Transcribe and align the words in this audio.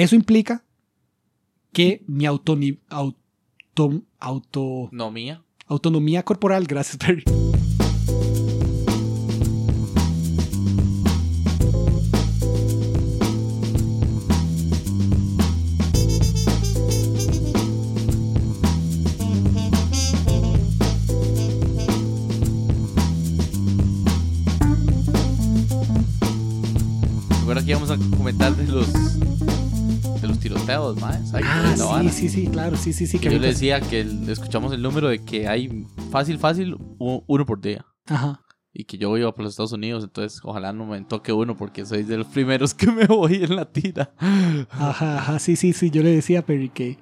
Eso 0.00 0.16
implica 0.16 0.64
que 1.74 2.02
mi 2.06 2.24
autoni- 2.24 2.78
auto, 2.88 4.02
auto, 4.18 4.88
No 4.92 5.10
mía. 5.10 5.42
autonomía 5.66 6.22
corporal, 6.24 6.64
gracias 6.66 6.96
Perry, 6.96 7.22
Recuerda 27.40 27.64
que 27.64 27.70
íbamos 27.70 27.90
a 27.90 27.96
comentar 28.16 28.54
de 28.56 28.66
los 28.66 28.88
los 30.94 31.00
más. 31.02 31.32
Ah, 31.34 32.02
sí, 32.04 32.10
sí, 32.10 32.28
sí, 32.28 32.46
claro, 32.48 32.76
sí, 32.76 32.92
sí, 32.92 33.06
sí. 33.06 33.18
Que 33.18 33.30
yo 33.30 33.38
le 33.38 33.48
decía 33.48 33.80
que 33.80 34.00
escuchamos 34.28 34.72
el 34.72 34.82
número 34.82 35.08
de 35.08 35.24
que 35.24 35.48
hay 35.48 35.86
fácil, 36.10 36.38
fácil, 36.38 36.76
uno 36.98 37.46
por 37.46 37.60
día. 37.60 37.84
Ajá. 38.06 38.42
Y 38.72 38.84
que 38.84 38.98
yo 38.98 39.16
iba 39.18 39.34
por 39.34 39.42
los 39.44 39.52
Estados 39.54 39.72
Unidos, 39.72 40.04
entonces 40.04 40.40
ojalá 40.44 40.72
no 40.72 40.86
me 40.86 41.00
toque 41.02 41.32
uno 41.32 41.56
porque 41.56 41.84
soy 41.84 42.04
de 42.04 42.16
los 42.18 42.26
primeros 42.28 42.72
que 42.74 42.86
me 42.90 43.04
voy 43.06 43.36
en 43.42 43.56
la 43.56 43.64
tira. 43.70 44.12
Ajá, 44.18 45.18
ajá, 45.18 45.38
sí, 45.38 45.56
sí, 45.56 45.72
sí. 45.72 45.90
Yo 45.90 46.02
le 46.02 46.10
decía 46.10 46.40
a 46.40 46.42
Perry 46.42 46.68
que. 46.68 46.98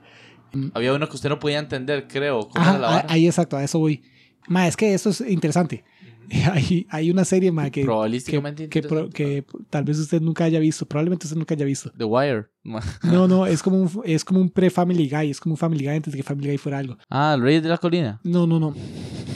Había 0.72 0.94
uno 0.94 1.06
que 1.08 1.16
usted 1.16 1.28
no 1.28 1.38
podía 1.38 1.58
entender, 1.58 2.08
creo. 2.08 2.48
¿Cómo 2.48 2.60
Ajá, 2.62 2.70
era 2.70 2.78
la 2.78 2.88
a- 2.88 2.92
vara? 3.02 3.06
ahí 3.12 3.26
exacto, 3.26 3.56
a 3.56 3.62
eso 3.64 3.78
voy. 3.78 4.02
Ma, 4.48 4.66
es 4.66 4.76
que 4.78 4.94
esto 4.94 5.10
es 5.10 5.20
interesante. 5.20 5.84
Hay, 6.52 6.86
hay 6.90 7.10
una 7.10 7.24
serie, 7.24 7.50
ma, 7.52 7.70
que, 7.70 7.84
Probabilísticamente 7.84 8.68
que, 8.68 8.82
pro- 8.82 9.06
interesante. 9.06 9.44
que 9.52 9.64
tal 9.70 9.84
vez 9.84 9.98
usted 9.98 10.20
nunca 10.20 10.44
haya 10.44 10.58
visto. 10.60 10.86
Probablemente 10.86 11.26
usted 11.26 11.38
nunca 11.38 11.54
haya 11.54 11.64
visto. 11.64 11.90
The 11.96 12.04
Wire. 12.04 12.46
No, 13.02 13.26
no, 13.26 13.46
es 13.46 13.62
como 13.62 13.80
un, 13.80 13.90
es 14.04 14.24
como 14.24 14.40
un 14.40 14.50
pre-Family 14.50 15.08
Guy. 15.08 15.30
Es 15.30 15.40
como 15.40 15.54
un 15.54 15.56
Family 15.56 15.84
Guy 15.84 15.96
antes 15.96 16.12
de 16.12 16.18
que 16.18 16.22
Family 16.22 16.48
Guy 16.48 16.58
fuera 16.58 16.78
algo. 16.78 16.98
Ah, 17.08 17.32
el 17.36 17.42
Rey 17.42 17.60
de 17.60 17.68
la 17.68 17.78
Colina. 17.78 18.20
No, 18.24 18.46
no, 18.46 18.60
no. 18.60 18.74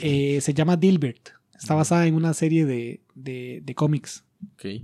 Eh, 0.00 0.38
se 0.42 0.52
llama 0.52 0.76
Dilbert. 0.76 1.30
Está 1.58 1.74
basada 1.74 2.06
en 2.06 2.14
una 2.14 2.34
serie 2.34 2.66
de, 2.66 3.02
de, 3.14 3.62
de 3.64 3.74
cómics. 3.74 4.24
Ok. 4.54 4.82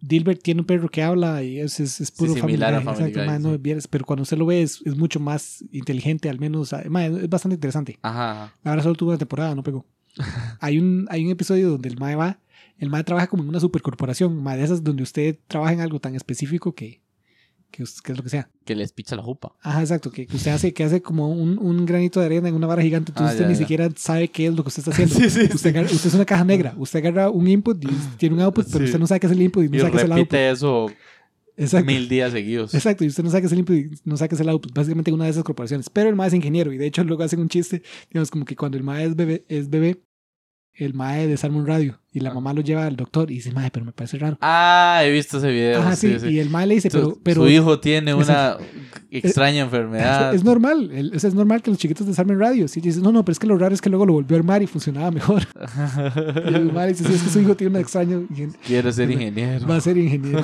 Dilbert 0.00 0.42
tiene 0.42 0.60
un 0.60 0.66
perro 0.66 0.88
que 0.88 1.02
habla 1.02 1.42
y 1.42 1.58
es, 1.58 1.80
es, 1.80 2.00
es 2.00 2.10
puro 2.12 2.32
Sí, 2.34 2.38
Family 2.40 2.52
similar 2.58 2.74
a 2.74 2.78
exacto, 2.78 3.02
Guy, 3.02 3.80
sí. 3.80 3.88
pero 3.90 4.04
cuando 4.04 4.22
usted 4.22 4.36
lo 4.36 4.46
ve 4.46 4.62
es, 4.62 4.80
es 4.84 4.94
mucho 4.96 5.18
más 5.18 5.64
inteligente, 5.72 6.28
al 6.28 6.38
menos. 6.38 6.72
ah, 6.74 6.82
es 6.82 7.28
bastante 7.28 7.54
interesante. 7.54 7.98
Ajá. 8.02 8.44
ajá. 8.44 8.54
Ahora 8.62 8.82
solo 8.82 8.94
tuvo 8.94 9.08
una 9.10 9.18
temporada, 9.18 9.54
no 9.54 9.62
pegó. 9.62 9.84
Hay, 10.60 10.78
un, 10.78 11.06
hay 11.10 11.24
un 11.24 11.30
episodio 11.30 11.70
donde 11.70 11.88
el 11.88 11.98
MAE 11.98 12.14
va, 12.16 12.40
el 12.78 12.90
MAE 12.90 13.04
trabaja 13.04 13.26
como 13.26 13.42
en 13.42 13.48
una 13.48 13.60
supercorporación, 13.60 14.36
MAE 14.42 14.58
de 14.58 14.64
esas 14.64 14.82
donde 14.84 15.02
usted 15.02 15.38
trabaja 15.48 15.72
en 15.72 15.80
algo 15.80 15.98
tan 16.00 16.14
específico 16.14 16.74
que, 16.74 17.00
que, 17.70 17.84
que 18.02 18.12
es 18.12 18.16
lo 18.18 18.22
que 18.22 18.28
sea. 18.30 18.48
Que 18.64 18.74
les 18.74 18.92
picha 18.92 19.16
la 19.16 19.22
jupa. 19.22 19.54
Ajá, 19.62 19.80
exacto, 19.80 20.10
que, 20.10 20.26
que 20.26 20.36
usted 20.36 20.50
hace, 20.52 20.72
que 20.74 20.84
hace 20.84 21.00
como 21.02 21.30
un, 21.30 21.58
un 21.58 21.86
granito 21.86 22.20
de 22.20 22.26
arena 22.26 22.48
en 22.48 22.54
una 22.54 22.66
vara 22.66 22.82
gigante, 22.82 23.10
entonces 23.12 23.30
Ah, 23.30 23.32
usted 23.34 23.44
ya, 23.44 23.48
ni 23.48 23.54
ya. 23.54 23.58
siquiera 23.60 23.88
sabe 23.96 24.28
qué 24.28 24.46
es 24.46 24.54
lo 24.54 24.62
que 24.62 24.68
usted 24.68 24.80
está 24.88 24.90
haciendo. 24.92 25.14
Sí, 25.18 25.30
sí, 25.30 25.48
usted, 25.54 25.70
agarra- 25.74 25.90
usted 25.92 26.08
es 26.08 26.14
una 26.14 26.24
caja 26.24 26.44
negra, 26.44 26.74
usted 26.76 26.98
agarra 27.00 27.30
un 27.30 27.46
input 27.48 27.82
y 27.84 27.88
tiene 28.16 28.34
un 28.34 28.40
output, 28.42 28.66
pero 28.72 28.84
usted 28.84 28.98
no 28.98 29.06
sabe 29.06 29.20
qué 29.20 29.26
es 29.26 29.32
el 29.32 29.42
input 29.42 29.64
y 29.64 29.68
no 29.68 29.76
Y 29.76 29.78
sabe 29.80 29.90
qué 29.92 29.96
es 29.98 30.04
el 30.04 30.12
output. 30.12 30.32
repite 30.32 30.50
eso 30.50 30.86
Exacto. 31.56 31.86
mil 31.86 32.08
días 32.08 32.32
seguidos. 32.32 32.74
Exacto, 32.74 33.04
y 33.04 33.08
usted 33.08 33.24
no 33.24 33.30
sabe 33.30 33.42
qué 33.42 33.46
es 33.46 33.52
el 33.52 33.90
no 34.04 34.16
sabe 34.16 34.28
qué 34.28 34.34
es 34.34 34.40
el 34.40 34.48
output, 34.48 34.74
básicamente 34.74 35.10
en 35.10 35.14
una 35.14 35.24
de 35.24 35.30
esas 35.30 35.44
corporaciones. 35.44 35.88
Pero 35.90 36.08
el 36.08 36.16
MAE 36.16 36.28
es 36.28 36.34
ingeniero 36.34 36.72
y 36.72 36.78
de 36.78 36.86
hecho 36.86 37.02
luego 37.04 37.22
hacen 37.22 37.40
un 37.40 37.48
chiste, 37.48 37.82
digamos, 38.10 38.30
como 38.30 38.44
que 38.44 38.56
cuando 38.56 38.76
el 38.76 38.84
MAE 38.84 39.04
es 39.04 39.16
bebé, 39.16 39.44
es 39.48 39.70
bebé 39.70 40.02
el 40.78 40.94
MAE 40.94 41.26
desarma 41.26 41.58
un 41.58 41.66
radio 41.66 41.98
y 42.12 42.20
la 42.20 42.30
Ah. 42.30 42.34
mamá 42.34 42.52
lo 42.52 42.60
lleva 42.62 42.86
al 42.86 42.96
doctor 42.96 43.30
y 43.30 43.34
dice, 43.34 43.50
MAE, 43.52 43.70
pero 43.70 43.84
me 43.86 43.92
parece 43.92 44.18
raro. 44.18 44.38
Ah, 44.40 45.00
he 45.04 45.10
visto 45.10 45.38
ese 45.38 45.50
video. 45.50 45.80
Ajá, 45.80 45.96
sí, 45.96 46.12
sí, 46.14 46.20
sí. 46.20 46.26
y 46.28 46.38
el 46.38 46.48
MAE 46.50 46.66
le 46.66 46.74
dice, 46.76 46.90
Su, 46.90 46.96
pero, 46.98 47.18
pero 47.22 47.42
su 47.42 47.48
hijo 47.48 47.78
tiene 47.80 48.14
una 48.14 48.56
extraña 49.10 49.62
enfermedad. 49.62 50.34
es 50.34 50.44
normal, 50.44 50.90
el- 50.92 51.12
es 51.14 51.34
normal 51.34 51.62
que 51.62 51.70
los 51.70 51.78
chiquitos 51.78 52.06
desarmen 52.06 52.38
radios. 52.38 52.76
Y 52.76 52.80
dice, 52.80 53.00
no, 53.00 53.12
no, 53.12 53.24
pero 53.24 53.32
es 53.32 53.38
que 53.38 53.46
lo 53.46 53.56
raro 53.58 53.74
es 53.74 53.80
que 53.80 53.90
luego 53.90 54.06
lo 54.06 54.12
volvió 54.14 54.36
a 54.36 54.40
armar 54.40 54.62
y 54.62 54.66
funcionaba 54.66 55.10
mejor. 55.10 55.42
Y 56.50 56.54
el 56.54 56.72
MAE 56.72 56.88
dice, 56.88 57.04
sí, 57.04 57.12
es 57.14 57.22
que 57.22 57.30
su 57.30 57.40
hijo 57.40 57.54
tiene 57.56 57.74
un 57.76 57.80
extraño, 57.82 58.26
Quiero 58.66 58.92
ser 58.92 59.10
ingeniero. 59.10 59.66
va 59.66 59.76
a 59.76 59.80
ser 59.80 59.96
ingeniero. 59.98 60.42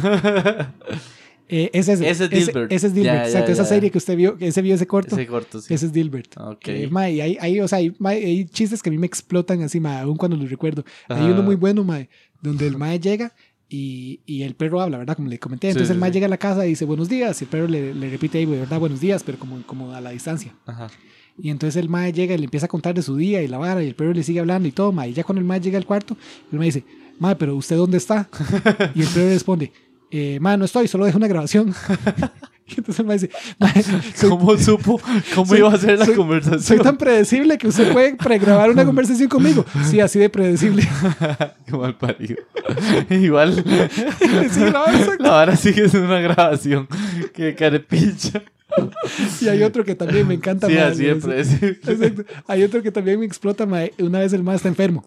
Eh, 1.55 1.71
ese, 1.75 1.93
es, 1.93 2.01
Ese 2.01 2.25
es 2.25 2.31
Dilbert. 2.31 2.73
Ese, 2.73 2.87
es 2.87 2.95
Dilbert, 2.95 3.15
Ya, 3.15 3.23
ya, 3.25 3.29
exacto. 3.29 3.53
Esa 3.53 3.63
ya. 3.65 3.69
serie 3.69 3.91
que 3.91 3.99
usted 3.99 4.17
vio, 4.17 4.39
que 4.39 4.47
ese 4.49 4.63
vio 4.63 4.75
ese 4.75 4.87
corto. 4.87 5.15
Ese 5.17 5.27
corto, 5.27 5.61
sí. 5.61 5.73
Ese 5.75 5.87
es 5.87 5.93
Dilbert. 5.93 6.37
Ok. 6.39 6.69
Eh, 6.69 6.89
mae, 6.91 7.13
y 7.13 7.21
hay, 7.21 7.37
hay, 7.41 7.61
o 7.61 7.69
sea, 7.69 7.79
hay, 7.79 7.95
mae, 7.99 8.25
hay 8.25 8.45
chistes 8.47 8.83
que 8.83 8.89
a 8.89 8.93
mí 8.93 8.97
me 8.99 9.07
explotan 9.07 9.63
así, 9.63 9.79
mae, 9.79 10.01
aún 10.01 10.17
cuando 10.17 10.37
los 10.37 10.51
recuerdo. 10.51 10.83
Hay 11.09 11.19
Ajá. 11.19 11.27
uno 11.27 11.43
muy 11.43 11.57
bueno, 11.57 11.85
mae, 11.85 12.09
donde 12.41 12.67
el 12.67 12.79
mae 12.79 12.99
llega 12.99 13.35
y, 13.69 14.21
y 14.27 14.43
el 14.43 14.55
perro 14.55 14.81
habla, 14.81 14.97
¿verdad? 14.99 15.15
Como 15.15 15.29
le 15.29 15.39
comenté. 15.39 15.69
Entonces 15.69 15.89
Sí, 15.89 15.93
el 15.93 15.99
mae 16.01 16.11
sí. 16.11 16.15
llega 16.15 16.27
a 16.27 16.31
la 16.31 16.39
casa 16.39 16.65
y 16.67 16.71
dice 16.71 16.85
buenos 16.87 17.09
días. 17.11 17.41
Y 17.43 17.45
el 17.45 17.51
perro 17.51 17.69
le, 17.69 17.93
le 17.95 18.09
repite 18.11 18.39
ahí, 18.39 18.47
¿verdad? 18.47 18.81
Buenos 18.81 19.01
días, 19.01 19.23
pero 19.23 19.39
como, 19.39 19.63
como 19.67 19.93
a 19.93 20.01
la 20.01 20.11
distancia. 20.11 20.55
Ajá. 20.67 20.89
Y 21.39 21.51
entonces 21.51 21.77
el 21.83 21.89
mae 21.89 22.13
llega 22.13 22.35
y 22.35 22.39
le 22.39 22.45
empieza 22.45 22.67
a 22.67 22.69
contar 22.69 22.95
de 22.95 23.03
su 23.03 23.17
día 23.17 23.43
y 23.43 23.49
la 23.49 23.59
vara. 23.59 23.83
Y 23.83 23.89
el 23.89 23.95
perro 23.95 24.13
le 24.15 24.23
sigue 24.23 24.41
hablando 24.41 24.69
y 24.69 24.73
todo, 24.73 24.91
mae. 24.93 25.11
Y 25.11 25.13
ya 25.13 25.25
cuando 25.25 25.41
el 25.41 25.47
mae 25.47 25.61
llega 25.61 25.77
al 25.79 25.85
cuarto, 25.87 26.17
el 26.51 26.59
mae 26.59 26.67
dice, 26.67 26.85
mae, 27.19 27.37
pero 27.37 27.57
¿usted 27.57 27.77
dónde 27.77 27.97
está? 27.99 28.29
y 28.95 29.01
el 29.03 29.09
perro 29.09 29.29
responde, 29.31 29.73
eh, 30.13 30.39
no 30.41 30.65
estoy, 30.65 30.87
solo 30.89 31.05
dejé 31.07 31.17
una 31.17 31.27
grabación. 31.29 31.75
y 32.67 32.75
entonces 32.79 33.01
el 33.01 33.07
mae 33.07 33.19
dice, 33.19 33.31
soy, 34.15 34.29
¿Cómo 34.31 34.57
supo? 34.59 35.01
¿Cómo 35.35 35.47
soy- 35.47 35.59
iba 35.59 35.73
a 35.73 35.79
ser 35.79 35.99
la 35.99 36.05
soy- 36.07 36.15
conversación? 36.15 36.63
soy 36.63 36.79
tan 36.81 36.97
predecible 36.99 37.59
que 37.59 37.69
usted 37.69 37.93
puede 37.93 38.15
pregrabar 38.17 38.71
una 38.71 38.85
conversación 38.87 39.29
conmigo. 39.29 39.65
Sí, 39.91 40.01
así 40.01 40.19
de 40.19 40.29
predecible. 40.31 40.87
Mal 41.71 41.97
parido. 41.97 42.37
Igual. 43.11 43.65
Sí, 44.51 44.61
no. 44.61 44.85
La 45.19 45.31
vara 45.31 45.57
sigue 45.57 45.89
siendo 45.89 46.09
una 46.09 46.21
grabación. 46.21 46.87
Qué 47.35 47.55
carepicha. 47.55 48.43
Y 49.43 49.49
hay 49.49 49.63
otro 49.65 49.85
que 49.85 49.95
también 49.95 50.27
me 50.27 50.33
encanta. 50.35 50.67
Sí, 50.67 50.77
así 50.79 51.05
de 51.05 51.13
es- 51.13 51.25
predecible. 51.25 51.79
Exacto. 51.87 52.25
Hay 52.47 52.63
otro 52.63 52.83
que 52.83 52.91
también 52.91 53.19
me 53.21 53.27
explota. 53.27 53.67
Una 53.99 54.19
vez 54.21 54.33
el 54.33 54.43
mae 54.43 54.57
está 54.57 54.69
enfermo. 54.69 55.05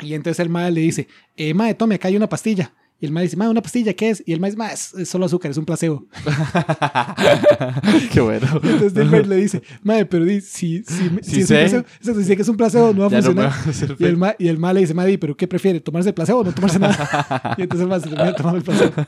Y 0.00 0.14
entonces 0.14 0.38
el 0.40 0.48
mae 0.50 0.70
le 0.70 0.80
dice, 0.80 1.08
eh, 1.36 1.54
mae, 1.54 1.74
tome, 1.74 1.94
acá 1.94 2.08
hay 2.08 2.16
una 2.16 2.28
pastilla. 2.28 2.72
Y 3.02 3.06
el 3.06 3.10
mae 3.10 3.24
dice, 3.24 3.36
mae, 3.36 3.48
¿una 3.48 3.60
pastilla 3.60 3.92
qué 3.94 4.10
es? 4.10 4.22
Y 4.24 4.32
el 4.32 4.40
dice, 4.40 4.56
mae, 4.56 4.74
es, 4.74 4.94
solo 5.08 5.26
azúcar, 5.26 5.50
es 5.50 5.56
un 5.56 5.64
placebo. 5.64 6.06
Qué 8.12 8.20
bueno. 8.20 8.46
Entonces 8.62 8.94
Dilbert 8.94 9.26
le 9.26 9.34
dice, 9.34 9.60
mae, 9.82 10.06
pero 10.06 10.24
di, 10.24 10.40
si, 10.40 10.84
si, 10.84 11.10
si, 11.20 11.42
Si 11.44 11.52
es 11.52 11.72
un 11.72 11.82
placebo, 11.82 12.20
si 12.20 12.24
sé 12.24 12.36
que 12.36 12.42
es 12.42 12.48
un 12.48 12.56
placebo, 12.56 12.92
no 12.94 13.00
va 13.00 13.06
a 13.06 13.10
Ya 13.10 13.22
funcionar. 13.22 13.52
y, 13.98 14.04
el 14.04 14.16
mae, 14.16 14.36
y 14.38 14.46
el 14.46 14.58
mae 14.58 14.74
le 14.74 14.80
dice, 14.82 14.94
di, 14.94 15.16
pero 15.16 15.36
¿qué 15.36 15.48
prefiere? 15.48 15.80
¿Tomarse 15.80 16.10
el 16.10 16.14
placebo 16.14 16.38
o 16.38 16.44
no 16.44 16.52
tomarse 16.52 16.78
nada? 16.78 17.54
y 17.58 17.62
entonces 17.62 17.82
el 17.82 17.88
mae 17.88 17.98
se 17.98 18.08
termina 18.08 18.36
tomando 18.36 18.58
el 18.58 18.64
placebo. 18.64 18.92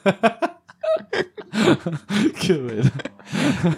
Qué 2.41 2.55
bueno. 2.55 2.91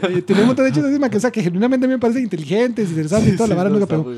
Eh, 0.09 0.22
tiene 0.22 0.41
un 0.41 0.47
montón 0.47 0.65
de 0.65 0.72
chistes 0.72 0.88
encima 0.88 1.10
que, 1.10 1.19
o 1.19 1.21
sea, 1.21 1.31
que 1.31 1.43
genuinamente 1.43 1.84
a 1.84 1.88
mí 1.88 1.94
me 1.94 1.98
parecen 2.00 2.22
inteligentes, 2.22 2.88
interesantes 2.88 3.34
y 3.34 3.37
toda 3.37 3.48
la 3.48 3.54
Sí, 3.54 3.59
vara 3.59 3.69
no, 3.69 3.78
nunca 3.78 3.87
pegó. 3.87 4.10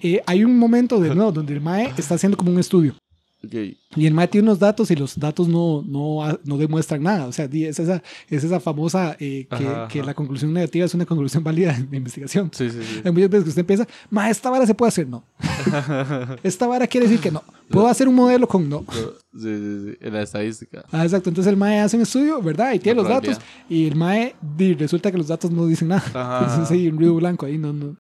Eh, 0.00 0.22
hay 0.24 0.42
un 0.42 0.58
momento 0.58 0.98
de 0.98 1.14
nuevo 1.14 1.32
donde 1.32 1.52
el 1.52 1.60
mae 1.60 1.92
está 1.98 2.14
haciendo 2.14 2.38
como 2.38 2.50
un 2.50 2.58
estudio. 2.58 2.94
Y 3.40 4.06
el 4.06 4.14
MAE 4.14 4.28
tiene 4.28 4.48
unos 4.48 4.58
datos 4.58 4.90
y 4.90 4.96
los 4.96 5.18
datos 5.18 5.46
no, 5.46 5.84
no, 5.86 6.38
no 6.44 6.58
demuestran 6.58 7.02
nada. 7.02 7.26
O 7.26 7.32
sea, 7.32 7.44
es 7.44 7.78
esa, 7.78 8.02
es 8.28 8.42
esa 8.42 8.58
famosa 8.58 9.16
eh, 9.20 9.46
que, 9.48 9.64
Ajá, 9.64 9.88
que 9.88 10.00
ajá. 10.00 10.06
la 10.06 10.14
conclusión 10.14 10.52
negativa 10.52 10.84
es 10.84 10.94
una 10.94 11.06
conclusión 11.06 11.44
válida 11.44 11.72
de 11.72 11.96
investigación. 11.96 12.50
Sí, 12.52 12.68
sí, 12.68 12.80
sí. 12.82 13.00
Hay 13.04 13.12
muchas 13.12 13.30
veces 13.30 13.44
que 13.44 13.48
usted 13.50 13.60
empieza, 13.60 13.86
ma, 14.10 14.28
esta 14.28 14.50
vara 14.50 14.66
se 14.66 14.74
puede 14.74 14.88
hacer, 14.88 15.06
no. 15.06 15.24
esta 16.42 16.66
vara 16.66 16.86
quiere 16.88 17.06
decir 17.06 17.20
que 17.20 17.30
no. 17.30 17.44
Puedo 17.70 17.86
hacer 17.86 18.08
un 18.08 18.16
modelo 18.16 18.48
con 18.48 18.68
no. 18.68 18.84
Sí, 18.90 19.00
sí, 19.34 19.84
sí. 19.86 19.96
En 20.00 20.12
la 20.12 20.22
estadística. 20.22 20.84
Ah, 20.90 21.04
exacto. 21.04 21.28
Entonces 21.28 21.52
el 21.52 21.56
MAE 21.56 21.80
hace 21.80 21.96
un 21.96 22.02
estudio, 22.02 22.42
¿verdad? 22.42 22.72
Y 22.72 22.80
tiene 22.80 22.96
La 22.96 23.08
los 23.08 23.22
datos. 23.22 23.38
Y 23.68 23.86
el 23.86 23.94
MAE 23.94 24.34
resulta 24.78 25.12
que 25.12 25.18
los 25.18 25.28
datos 25.28 25.50
no 25.50 25.66
dicen 25.66 25.88
nada. 25.88 26.02
Ajá. 26.12 26.50
Entonces 26.50 26.70
hay 26.72 26.88
un 26.88 26.98
ruido 26.98 27.14
blanco 27.14 27.46
ahí, 27.46 27.56
no, 27.56 27.72
no. 27.72 27.96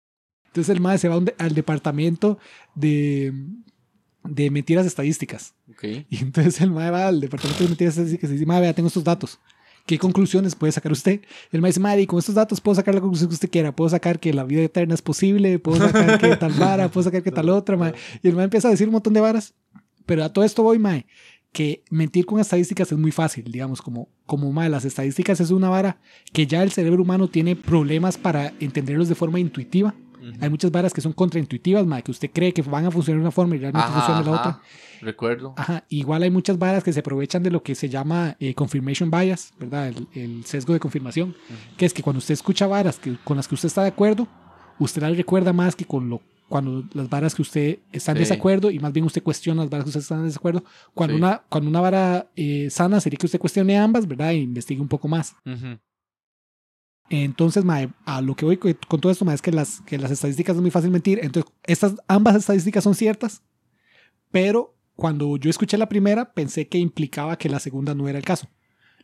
Entonces 0.47 0.75
el 0.75 0.81
MAE 0.81 0.97
se 0.97 1.09
va 1.09 1.17
al 1.39 1.55
departamento 1.55 2.39
de, 2.75 3.35
de 4.29 4.51
mentiras 4.51 4.87
estadísticas. 4.87 5.55
Ok. 5.71 5.85
Y 6.11 6.19
entonces 6.19 6.61
el 6.61 6.71
MAE 6.71 6.91
va 6.91 7.09
al 7.09 7.21
departamento 7.21 7.63
de 7.63 7.69
mentiras 7.71 7.95
estadísticas 7.95 8.31
y 8.31 8.33
dice, 8.35 8.47
MAE, 8.47 8.61
vea, 8.61 8.75
tengo 8.75 8.89
estos 8.89 9.05
datos. 9.05 9.39
¿Qué 9.87 9.99
conclusiones 9.99 10.55
puede 10.57 10.73
sacar 10.73 10.91
usted? 10.91 11.21
El 11.53 11.61
MAE 11.61 11.71
dice, 11.71 11.81
MAE, 11.81 12.07
con 12.07 12.19
estos 12.19 12.35
datos 12.35 12.61
puedo 12.61 12.75
sacar 12.75 12.95
la 12.95 13.01
conclusión 13.01 13.29
que 13.29 13.35
usted 13.35 13.51
quiera. 13.51 13.75
Puedo 13.75 13.89
sacar 13.89 14.19
que 14.19 14.33
la 14.33 14.45
vida 14.45 14.63
eterna 14.63 14.95
es 14.95 15.03
posible, 15.03 15.59
puedo 15.59 15.79
sacar 15.79 16.19
que 16.19 16.37
tal 16.37 16.53
vara, 16.59 16.89
puedo 16.89 17.05
sacar 17.05 17.23
que 17.23 17.31
tal 17.31 17.49
otra, 17.49 17.77
MAE. 17.77 17.95
Y 18.23 18.29
el 18.29 18.35
MAE 18.35 18.45
empieza 18.45 18.69
a 18.69 18.71
decir 18.73 18.89
un 18.89 18.93
montón 18.93 19.13
de 19.13 19.21
varas. 19.21 19.55
Pero 20.05 20.25
a 20.25 20.33
todo 20.33 20.45
esto 20.45 20.63
voy, 20.63 20.79
MAE, 20.79 21.07
que 21.53 21.85
mentir 21.89 22.27
con 22.27 22.39
estadísticas 22.39 22.93
es 22.93 22.99
muy 22.99 23.13
fácil, 23.13 23.51
digamos, 23.51 23.81
como, 23.81 24.09
como 24.27 24.53
MAE, 24.53 24.69
las 24.69 24.85
estadísticas 24.85 25.41
es 25.41 25.51
una 25.51 25.69
vara 25.69 26.01
que 26.33 26.47
ya 26.47 26.63
el 26.63 26.71
cerebro 26.71 27.03
humano 27.03 27.29
tiene 27.29 27.57
problemas 27.57 28.19
para 28.19 28.53
entenderlos 28.61 29.09
de 29.09 29.15
forma 29.15 29.41
intuitiva. 29.41 29.95
Hay 30.41 30.51
muchas 30.51 30.71
varas 30.71 30.93
que 30.93 31.01
son 31.01 31.13
contraintuitivas, 31.13 31.87
mae, 31.87 32.03
que 32.03 32.11
usted 32.11 32.31
cree 32.33 32.53
que 32.53 32.63
van 32.63 32.87
a 32.87 32.91
funcionar 32.91 33.19
de 33.19 33.23
una 33.23 33.31
forma 33.31 33.57
y 33.57 33.59
realmente 33.59 33.87
Ajá, 33.87 33.95
funcionan 33.95 34.25
de 34.25 34.31
la 34.31 34.37
ajá. 34.37 34.49
otra. 34.51 34.63
Recuerdo. 35.03 35.55
Ajá, 35.57 35.85
igual 35.89 36.23
hay 36.23 36.31
muchas 36.31 36.59
varas 36.59 36.83
que 36.83 36.93
se 36.93 37.01
aprovechan 37.01 37.43
de 37.43 37.51
lo 37.51 37.63
que 37.63 37.75
se 37.75 37.89
llama 37.89 38.37
eh, 38.41 38.55
confirmation 38.55 39.11
bias, 39.11 39.53
¿verdad? 39.59 39.89
El, 39.89 40.09
el 40.15 40.45
sesgo 40.45 40.73
de 40.73 40.81
confirmación, 40.81 41.35
que 41.77 41.87
es 41.87 41.93
que 41.93 42.03
cuando 42.03 42.19
usted 42.19 42.35
escucha 42.35 42.67
varas 42.67 42.99
que, 42.99 43.17
con 43.25 43.37
las 43.37 43.47
que 43.49 43.55
usted 43.55 43.67
está 43.69 43.83
de 43.83 43.89
acuerdo, 43.89 44.27
usted 44.79 45.03
las 45.03 45.17
recuerda 45.17 45.53
más 45.53 45.77
que 45.77 45.85
con 45.85 46.09
lo 46.09 46.21
cuando 46.49 46.85
las 46.95 47.11
varas 47.11 47.35
que 47.35 47.43
usted 47.43 47.79
está 47.93 48.13
en 48.13 48.19
Sí. 48.19 48.23
desacuerdo 48.23 48.71
y 48.71 48.79
más 48.79 48.93
bien 48.93 49.05
usted 49.05 49.21
cuestiona 49.21 49.63
las 49.63 49.71
varas 49.71 49.85
que 49.85 49.89
usted 49.89 50.01
está 50.01 50.15
en 50.15 50.27
desacuerdo. 50.27 50.63
Cuando, 50.95 51.17
Sí. 51.17 51.21
una, 51.21 51.43
cuando 51.49 51.69
una 51.69 51.81
vara 51.81 52.31
eh, 52.37 52.69
sana 52.71 53.01
sería 53.01 53.17
que 53.19 53.27
usted 53.27 53.41
cuestione 53.41 53.77
ambas, 53.77 54.07
¿verdad? 54.07 54.31
E 54.31 54.37
investigue 54.37 54.81
un 54.81 54.87
poco 54.87 55.09
más. 55.09 55.35
Ujú. 55.45 55.77
Entonces, 57.09 57.65
mae, 57.65 57.89
a 58.05 58.21
lo 58.21 58.35
que 58.35 58.45
voy 58.45 58.57
co- 58.57 58.69
con 58.89 59.01
todo 59.01 59.13
esto, 59.13 59.25
mae, 59.25 59.35
es 59.35 59.43
que 59.43 59.53
las, 59.53 59.81
que 59.83 59.97
las 59.99 60.11
estadísticas 60.11 60.57
es 60.57 60.63
muy 60.63 60.71
fácil 60.71 60.91
mentir. 60.91 61.21
Entonces, 61.23 61.53
estas 61.65 61.95
ambas 62.09 62.35
estadísticas 62.37 62.83
son 62.85 62.95
ciertas, 62.95 63.43
pero 64.31 64.75
cuando 64.97 65.37
yo 65.37 65.51
escuché 65.51 65.77
la 65.79 65.89
primera, 65.89 66.33
pensé 66.33 66.69
que 66.69 66.79
implicaba 66.79 67.37
que 67.39 67.49
la 67.49 67.61
segunda 67.61 67.95
no 67.95 68.09
era 68.09 68.19
el 68.19 68.25
caso. 68.25 68.49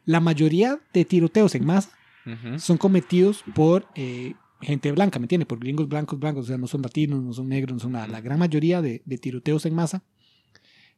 La 0.04 0.20
mayoría 0.20 0.80
de 0.92 1.04
tiroteos 1.04 1.54
en 1.54 1.64
masa 1.64 1.90
Ujú. 2.26 2.58
son 2.58 2.76
cometidos 2.78 3.44
por 3.54 3.86
eh, 3.94 4.34
gente 4.60 4.90
blanca, 4.90 5.18
¿me 5.18 5.24
entiende? 5.26 5.46
Por 5.46 5.60
gringos 5.60 5.88
blancos, 5.88 6.18
blancos, 6.18 6.44
o 6.46 6.48
sea, 6.48 6.58
no 6.58 6.66
son 6.66 6.82
latinos, 6.82 7.22
no 7.22 7.32
son 7.32 7.48
negros, 7.48 7.74
no 7.74 7.78
son 7.80 7.92
nada. 7.92 8.08
La 8.08 8.20
gran 8.20 8.38
mayoría 8.38 8.82
de, 8.82 9.02
de 9.04 9.18
tiroteos 9.18 9.64
en 9.66 9.74
masa 9.74 10.02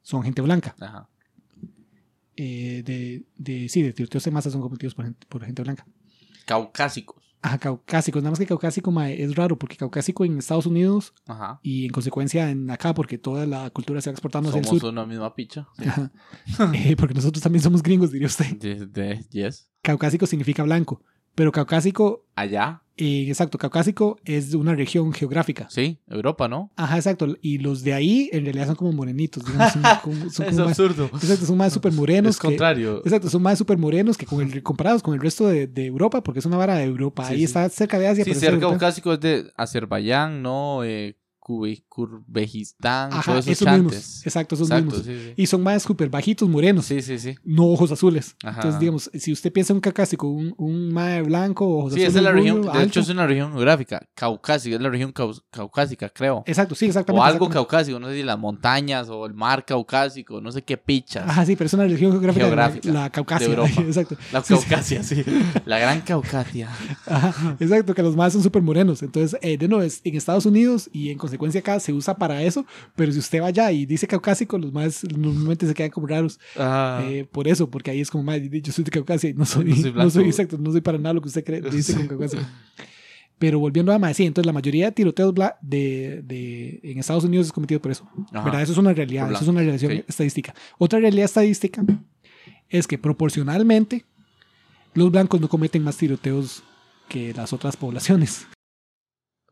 son 0.02 0.22
gente 0.22 0.40
blanca. 0.40 0.74
Ajá. 0.80 1.08
Eh, 2.36 2.82
de, 2.84 3.24
de, 3.36 3.68
sí, 3.68 3.82
de 3.82 3.92
tiroteos 3.92 4.26
en 4.26 4.34
masa 4.34 4.50
son 4.50 4.60
cometidos 4.62 4.94
por 4.94 5.04
gente, 5.04 5.26
por 5.28 5.44
gente 5.44 5.62
blanca. 5.62 5.86
Caucásicos. 6.46 7.22
Ajá, 7.42 7.58
caucásicos. 7.58 8.22
Nada 8.22 8.30
más 8.30 8.38
que 8.38 8.46
caucásico 8.46 8.90
mae, 8.90 9.22
es 9.22 9.34
raro 9.36 9.58
porque 9.58 9.76
caucásico 9.76 10.24
en 10.24 10.38
Estados 10.38 10.64
Unidos 10.64 11.12
Ajá. 11.26 11.60
y 11.62 11.84
en 11.84 11.90
consecuencia 11.92 12.50
en 12.50 12.70
acá 12.70 12.94
porque 12.94 13.18
toda 13.18 13.44
la 13.46 13.68
cultura 13.68 14.00
se 14.00 14.08
va 14.08 14.12
exportando 14.12 14.48
hacia 14.48 14.60
el 14.60 14.64
Somos 14.64 14.80
sur. 14.80 14.90
una 14.90 15.04
misma 15.04 15.34
picha. 15.34 15.68
Sí. 15.78 15.84
Ajá. 15.86 16.10
Eh, 16.74 16.96
porque 16.96 17.12
nosotros 17.14 17.42
también 17.42 17.62
somos 17.62 17.82
gringos, 17.82 18.10
diría 18.12 18.28
usted. 18.28 18.56
De, 18.56 18.86
de- 18.86 19.24
yes. 19.30 19.68
Caucásico 19.82 20.24
significa 20.26 20.62
blanco, 20.62 21.02
pero 21.34 21.52
caucásico, 21.52 22.24
Allá. 22.34 22.82
Eh, 22.96 23.26
exacto, 23.28 23.58
caucásico 23.58 24.18
es 24.24 24.54
una 24.54 24.74
región 24.74 25.12
geográfica. 25.12 25.66
Sí, 25.70 25.98
Europa, 26.06 26.48
¿no? 26.48 26.70
Ajá, 26.76 26.96
exacto. 26.96 27.36
Y 27.42 27.58
los 27.58 27.82
de 27.82 27.92
ahí 27.94 28.28
en 28.32 28.44
realidad 28.44 28.66
son 28.68 28.76
como 28.76 28.92
morenitos, 28.92 29.44
digamos. 29.44 29.72
Son, 29.72 29.82
como- 30.02 30.30
son 30.30 30.46
es 30.46 30.52
como 30.52 30.68
más, 30.68 30.78
absurdo. 30.80 31.04
exacto, 31.14 31.46
son 31.46 31.56
más 31.56 31.72
súper 31.72 31.92
morenos. 31.92 32.30
Es 32.36 32.40
que- 32.40 32.48
contrario. 32.48 33.02
Exacto, 33.04 33.28
son 33.28 33.42
más 33.42 33.58
súper 33.58 33.78
morenos 33.78 34.16
que 34.16 34.26
con 34.26 34.40
el, 34.40 34.62
comparados 34.62 35.02
con 35.02 35.14
el 35.14 35.20
resto 35.20 35.46
de, 35.48 35.66
de 35.66 35.86
Europa, 35.86 36.22
porque 36.22 36.38
es 36.40 36.46
una 36.46 36.56
vara 36.56 36.76
de 36.76 36.84
Europa. 36.84 37.24
Sí, 37.26 37.32
ahí 37.32 37.38
sí. 37.38 37.44
está 37.44 37.68
cerca 37.68 37.98
de 37.98 38.08
Asia. 38.08 38.24
Sí, 38.24 38.32
pero 38.40 38.60
caucásico 38.60 39.12
es 39.14 39.20
de 39.20 39.52
Azerbaiyán, 39.56 40.42
¿no? 40.42 40.84
Eh, 40.84 41.16
Ajá, 43.12 43.22
todos 43.32 43.46
esos 43.46 43.62
esos 43.62 43.72
mismos. 43.74 44.22
Exacto, 44.24 44.54
esos 44.54 44.68
Exacto, 44.70 44.96
mismos. 44.96 45.06
sí, 45.06 45.14
sí. 45.28 45.32
Y 45.36 45.46
son 45.46 45.62
más 45.62 45.82
súper 45.82 46.08
bajitos, 46.08 46.48
morenos, 46.48 46.86
Sí, 46.86 47.02
sí, 47.02 47.18
sí. 47.18 47.34
no 47.44 47.66
ojos 47.66 47.92
azules. 47.92 48.36
Ajá. 48.42 48.56
Entonces, 48.60 48.80
digamos, 48.80 49.10
si 49.14 49.32
usted 49.32 49.52
piensa 49.52 49.72
en 49.72 49.76
un 49.76 49.80
caucásico, 49.80 50.26
un, 50.28 50.54
un 50.58 50.92
mae 50.92 51.22
blanco, 51.22 51.66
ojos 51.68 51.92
Sí, 51.94 52.00
azules, 52.00 52.08
esa 52.10 52.18
es 52.18 52.24
la 52.24 52.32
región, 52.32 52.56
rubio, 52.58 52.72
de 52.72 52.82
hecho 52.84 53.00
es 53.00 53.08
una 53.08 53.26
región 53.26 53.52
geográfica, 53.52 54.06
caucásica, 54.14 54.76
es 54.76 54.82
la 54.82 54.88
región 54.90 55.12
cau- 55.12 55.42
caucásica, 55.50 56.08
creo. 56.08 56.42
Exacto, 56.46 56.74
sí, 56.74 56.86
exactamente. 56.86 57.20
O 57.20 57.24
algo 57.24 57.46
exactamente. 57.46 57.54
caucásico, 57.54 58.00
no 58.00 58.08
sé 58.08 58.14
si 58.16 58.22
las 58.22 58.38
montañas 58.38 59.08
o 59.10 59.26
el 59.26 59.34
mar 59.34 59.64
caucásico, 59.64 60.40
no 60.40 60.50
sé 60.52 60.62
qué 60.62 60.76
pichas. 60.76 61.28
Ajá, 61.28 61.44
sí, 61.46 61.56
pero 61.56 61.66
es 61.66 61.74
una 61.74 61.84
región 61.84 62.12
geográfica, 62.12 62.48
la- 62.48 63.02
la, 63.02 63.10
Caucasia. 63.10 63.46
de 63.48 63.54
Europa. 63.54 63.70
Exacto. 63.86 64.16
La 64.32 64.42
Sí, 64.42 64.54
sí. 64.56 64.60
Caucasia, 64.68 65.02
sí. 65.02 65.24
La 65.66 65.78
gran 65.78 66.00
Caucasia. 66.00 66.68
Ajá, 67.06 67.56
exacto, 67.60 67.94
que 67.94 68.02
los 68.02 68.16
más 68.16 68.32
son 68.32 68.42
súper 68.42 68.62
morenos. 68.62 69.02
Entonces, 69.02 69.38
eh, 69.42 69.56
de 69.58 69.68
nuevo, 69.68 69.82
es 69.84 70.00
en 70.04 70.16
Estados 70.16 70.46
Unidos 70.46 70.88
y 70.92 71.10
en 71.10 71.18
consecuencia 71.38 71.60
acá 71.60 71.80
se 71.80 71.92
usa 71.92 72.16
para 72.16 72.42
eso, 72.42 72.64
pero 72.96 73.12
si 73.12 73.18
usted 73.18 73.40
va 73.42 73.46
allá 73.46 73.70
y 73.72 73.86
dice 73.86 74.06
caucásico, 74.06 74.58
los 74.58 74.72
más 74.72 75.04
normalmente 75.04 75.66
se 75.66 75.74
quedan 75.74 75.90
como 75.90 76.06
raros. 76.06 76.38
Eh, 76.56 77.26
por 77.30 77.48
eso, 77.48 77.68
porque 77.70 77.90
ahí 77.90 78.00
es 78.00 78.10
como, 78.10 78.24
"Mae, 78.24 78.48
yo 78.60 78.72
soy 78.72 78.84
de 78.84 78.90
Caucasia 78.90 79.30
y 79.30 79.34
no 79.34 79.44
soy, 79.44 79.64
No 79.66 79.74
soy 79.76 79.84
no 79.84 79.92
blanco". 79.92 80.10
soy, 80.10 80.24
exacto, 80.26 80.58
no 80.58 80.70
soy 80.72 80.80
para 80.80 80.98
nada 80.98 81.12
lo 81.14 81.20
que 81.20 81.28
usted 81.28 81.44
cree, 81.44 81.60
dice 81.60 81.94
con 81.94 82.06
Caucasia. 82.08 82.48
Pero 83.38 83.58
volviendo 83.58 83.92
a 83.92 83.98
más, 83.98 84.16
sí, 84.16 84.24
entonces 84.24 84.46
la 84.46 84.52
mayoría 84.52 84.86
de 84.86 84.92
tiroteos 84.92 85.34
de, 85.60 86.22
de, 86.22 86.80
en 86.84 86.98
Estados 86.98 87.24
Unidos 87.24 87.46
es 87.46 87.52
cometido 87.52 87.80
por 87.80 87.90
eso. 87.90 88.08
ajá. 88.32 88.44
¿verdad? 88.44 88.62
Eso 88.62 88.72
es 88.72 88.78
una 88.78 88.92
realidad, 88.92 89.30
eso 89.32 89.42
es 89.42 89.48
una 89.48 89.60
relación 89.60 89.92
estadística. 90.06 90.54
Otra 90.78 91.00
realidad 91.00 91.24
estadística 91.24 91.84
es 92.68 92.86
que 92.86 92.96
proporcionalmente 92.96 94.04
los 94.94 95.10
blancos 95.10 95.40
no 95.40 95.48
cometen 95.48 95.82
más 95.82 95.96
tiroteos 95.96 96.62
que 97.08 97.34
las 97.34 97.52
otras 97.52 97.76
poblaciones. 97.76 98.46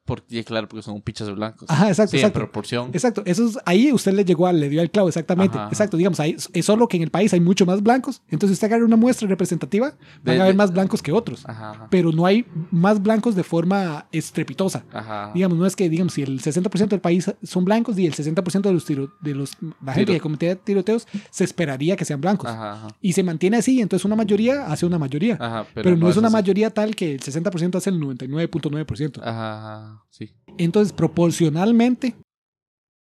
Porque, 0.04 0.42
claro, 0.42 0.68
porque 0.68 0.82
son 0.82 1.00
pichas 1.00 1.32
blancos. 1.32 1.70
Ajá, 1.70 1.88
exacto, 1.88 2.10
sí, 2.10 2.16
en 2.16 2.22
exacto. 2.24 2.38
proporción. 2.40 2.90
Exacto, 2.92 3.22
eso 3.24 3.46
es, 3.46 3.58
ahí 3.64 3.92
usted 3.92 4.12
le 4.12 4.24
llegó, 4.24 4.48
al- 4.48 4.58
le 4.58 4.68
dio 4.68 4.80
al 4.80 4.90
clavo, 4.90 5.06
exactamente. 5.08 5.56
Ajá. 5.56 5.68
Exacto, 5.68 5.96
digamos, 5.96 6.18
ahí 6.18 6.36
es 6.52 6.66
solo 6.66 6.88
que 6.88 6.96
en 6.96 7.04
el 7.04 7.10
país 7.10 7.32
hay 7.32 7.38
mucho 7.40 7.64
más 7.66 7.82
blancos, 7.84 8.20
entonces 8.28 8.54
usted 8.56 8.66
agarra 8.66 8.84
una 8.84 8.96
muestra 8.96 9.28
representativa, 9.28 9.90
van 9.90 9.98
De- 10.24 10.38
a 10.38 10.42
haber 10.42 10.54
de- 10.54 10.58
más 10.58 10.72
blancos 10.72 11.02
que 11.02 11.12
otros, 11.12 11.48
Ajá, 11.48 11.86
pero 11.88 12.10
no 12.10 12.26
hay 12.26 12.44
más 12.72 13.00
blancos 13.00 13.36
de 13.36 13.44
forma 13.44 14.06
estrepitosa. 14.10 14.84
Ajá. 14.92 15.30
Digamos, 15.34 15.56
no 15.56 15.66
es 15.66 15.76
que, 15.76 15.88
digamos, 15.88 16.14
si 16.14 16.22
el 16.22 16.40
60% 16.40 16.88
del 16.96 17.00
país 17.00 17.32
son 17.44 17.64
blancos 17.64 17.96
y 17.96 18.04
el 18.06 18.14
60% 18.14 18.62
de 18.70 18.72
los 18.74 18.84
tiro, 18.84 19.12
de 19.20 19.34
los, 19.36 19.52
la 19.84 19.92
gente 19.92 20.06
Tiro- 20.12 20.14
que 20.16 20.20
comete 20.20 20.56
tiroteos 20.56 21.06
se 21.30 21.44
esperaría 21.44 21.94
que 21.96 22.04
sean 22.04 22.20
blancos. 22.20 22.50
Ajá. 22.50 22.88
Y 23.00 23.12
se 23.12 23.22
mantiene 23.22 23.58
así, 23.58 23.80
entonces 23.80 24.04
una 24.04 24.16
mayoría 24.16 24.66
hace 24.66 24.84
una 24.84 24.98
mayoría. 24.98 25.36
Ajá, 25.40 25.64
pero, 25.74 25.96
no, 25.96 26.08
es 26.10 26.16
una 26.16 26.26
así. 26.26 26.34
mayoría 26.34 26.70
tal 26.70 26.96
que 26.96 27.14
el 27.14 27.20
60% 27.20 27.76
hace 27.78 27.90
el 27.90 28.00
99.9%. 28.00 29.20
Ajá, 29.22 29.91
sí. 30.10 30.32
Entonces, 30.58 30.92
proporcionalmente, 30.92 32.14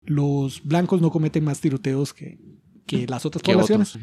los 0.02 0.62
blancos 0.64 1.00
no 1.00 1.10
cometen 1.10 1.44
más 1.44 1.60
tiroteos 1.60 2.14
que, 2.14 2.38
que 2.86 3.06
las 3.06 3.26
otras 3.26 3.42
¿Qué 3.42 3.52
poblaciones. 3.52 3.98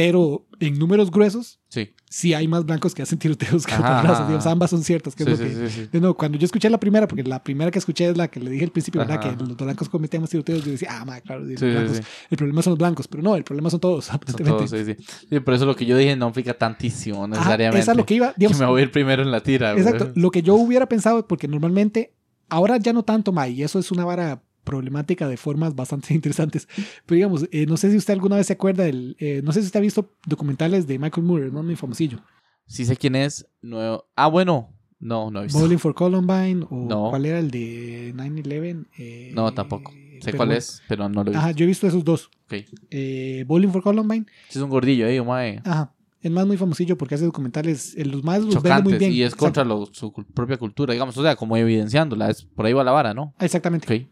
Pero 0.00 0.46
en 0.60 0.78
números 0.78 1.10
gruesos, 1.10 1.58
Sí. 1.68 1.90
sí 2.08 2.32
hay 2.32 2.46
más 2.46 2.64
blancos 2.64 2.94
que 2.94 3.02
hacen 3.02 3.18
tiroteos 3.18 3.66
que 3.66 3.72
Ajá, 3.74 3.98
otras 3.98 4.04
razas. 4.04 4.26
Digamos, 4.28 4.46
ambas 4.46 4.70
son 4.70 4.84
ciertas. 4.84 5.16
Que 5.16 5.24
Sí, 5.24 5.30
es 5.32 5.40
lo 5.40 5.44
que, 5.44 5.68
sí, 5.70 5.88
sí. 5.92 5.98
cuando 6.16 6.38
yo 6.38 6.44
escuché 6.44 6.70
la 6.70 6.78
primera, 6.78 7.08
porque 7.08 7.24
la 7.24 7.42
primera 7.42 7.72
que 7.72 7.80
escuché 7.80 8.08
es 8.10 8.16
la 8.16 8.28
que 8.28 8.38
le 8.38 8.48
dije 8.50 8.64
al 8.66 8.70
principio, 8.70 9.00
¿verdad? 9.00 9.18
Que 9.20 9.44
los 9.44 9.56
blancos 9.56 9.88
cometen 9.88 10.20
más 10.20 10.30
tiroteos. 10.30 10.64
Yo 10.64 10.70
decía, 10.70 10.88
ah, 10.92 11.04
ma, 11.04 11.20
claro, 11.20 11.40
los 11.44 11.60
blancos- 11.60 12.00
el 12.30 12.36
problema 12.36 12.62
son 12.62 12.70
los 12.72 12.78
blancos. 12.78 13.08
Pero 13.08 13.22
no, 13.24 13.34
el 13.34 13.42
problema 13.42 13.70
son 13.70 13.80
todos, 13.80 14.04
Son 14.06 14.14
aparentemente. 14.16 14.66
todos, 14.68 14.96
sí, 15.28 15.40
por 15.40 15.54
eso 15.54 15.66
lo 15.66 15.74
que 15.74 15.84
yo 15.84 15.96
dije 15.96 16.14
no 16.14 16.28
implica 16.28 16.54
tantísimo 16.54 17.26
necesariamente. 17.26 17.80
esa 17.80 17.90
es 17.92 17.98
lo 17.98 18.06
que 18.06 18.14
iba. 18.14 18.28
Que 18.28 18.34
digamos, 18.38 18.60
me 18.60 18.66
voy 18.66 18.80
a 18.80 18.84
ir 18.84 18.92
primero 18.92 19.22
en 19.22 19.32
la 19.32 19.42
tira. 19.42 19.72
Exacto. 19.72 20.12
Lo 20.14 20.30
que 20.30 20.42
yo 20.42 20.54
hubiera 20.54 20.86
pensado, 20.88 21.26
porque 21.26 21.48
normalmente, 21.48 22.14
ahora 22.48 22.76
ya 22.76 22.92
no 22.92 23.02
tanto, 23.02 23.32
ma, 23.32 23.48
y 23.48 23.64
eso 23.64 23.78
es 23.80 23.90
una 23.90 24.04
vara 24.04 24.42
problemática 24.68 25.28
de 25.28 25.36
formas 25.36 25.74
bastante 25.74 26.14
interesantes. 26.18 26.68
Pero 27.06 27.16
digamos, 27.16 27.48
eh, 27.50 27.66
no 27.66 27.76
sé 27.76 27.90
si 27.90 27.96
usted 27.96 28.12
alguna 28.14 28.36
vez 28.36 28.46
se 28.46 28.52
acuerda 28.52 28.84
del. 28.84 29.16
eh, 29.18 29.40
no 29.44 29.52
sé 29.52 29.60
si 29.60 29.66
usted 29.66 29.78
ha 29.80 29.82
visto 29.82 30.12
documentales 30.26 30.86
de 30.86 30.98
Michael 30.98 31.26
Moore, 31.26 31.50
¿no? 31.50 31.62
Muy 31.62 31.76
famosillo. 31.76 32.18
Sí 32.66 32.84
sé 32.84 32.96
quién 32.96 33.16
es. 33.16 33.46
Nuevo... 33.62 34.04
Ah, 34.14 34.28
bueno. 34.28 34.74
No, 35.00 35.30
no 35.30 35.40
he 35.40 35.44
visto. 35.44 35.58
Bowling 35.60 35.78
for 35.78 35.94
Columbine, 35.94 36.66
o 36.68 36.86
No. 36.88 37.10
cuál 37.10 37.24
era 37.24 37.38
el 37.38 37.50
de 37.50 38.12
9-11. 38.16 38.86
Eh, 38.98 39.30
No, 39.34 39.52
tampoco. 39.54 39.92
Sé 40.20 40.32
cuál 40.32 40.50
es, 40.52 40.82
pero 40.88 41.08
no 41.08 41.22
lo 41.22 41.30
he 41.30 41.32
visto. 41.32 41.38
Ajá, 41.38 41.50
yo 41.52 41.64
he 41.64 41.68
visto 41.68 41.86
esos 41.86 42.04
dos. 42.04 42.30
Ok. 42.46 42.64
Eh, 42.90 43.44
Bowling 43.46 43.68
for 43.68 43.82
Columbine, 43.82 44.26
Sí, 44.48 44.58
es 44.58 44.62
un 44.62 44.70
gordillo, 44.70 45.06
eh, 45.06 45.22
mae. 45.22 45.60
ajá. 45.64 45.94
El 46.20 46.32
más 46.32 46.48
muy 46.48 46.56
famosillo 46.56 46.98
porque 46.98 47.14
hace 47.14 47.24
documentales, 47.24 47.94
eh, 47.96 48.04
los 48.04 48.24
más 48.24 48.42
los 48.42 48.60
vende 48.60 48.82
muy 48.82 48.94
bien. 48.98 49.12
Y 49.12 49.22
es 49.22 49.36
contra 49.36 49.62
lo- 49.64 49.86
su 49.92 50.12
propia 50.34 50.56
cultura, 50.56 50.92
digamos. 50.92 51.16
O 51.16 51.22
sea, 51.22 51.36
como 51.36 51.56
evidenciándola. 51.56 52.28
Es, 52.28 52.42
por 52.42 52.66
ahí 52.66 52.72
va 52.72 52.82
la 52.82 52.90
vara, 52.90 53.14
¿no? 53.14 53.34
Exactamente. 53.38 53.86
Ok. 53.86 54.08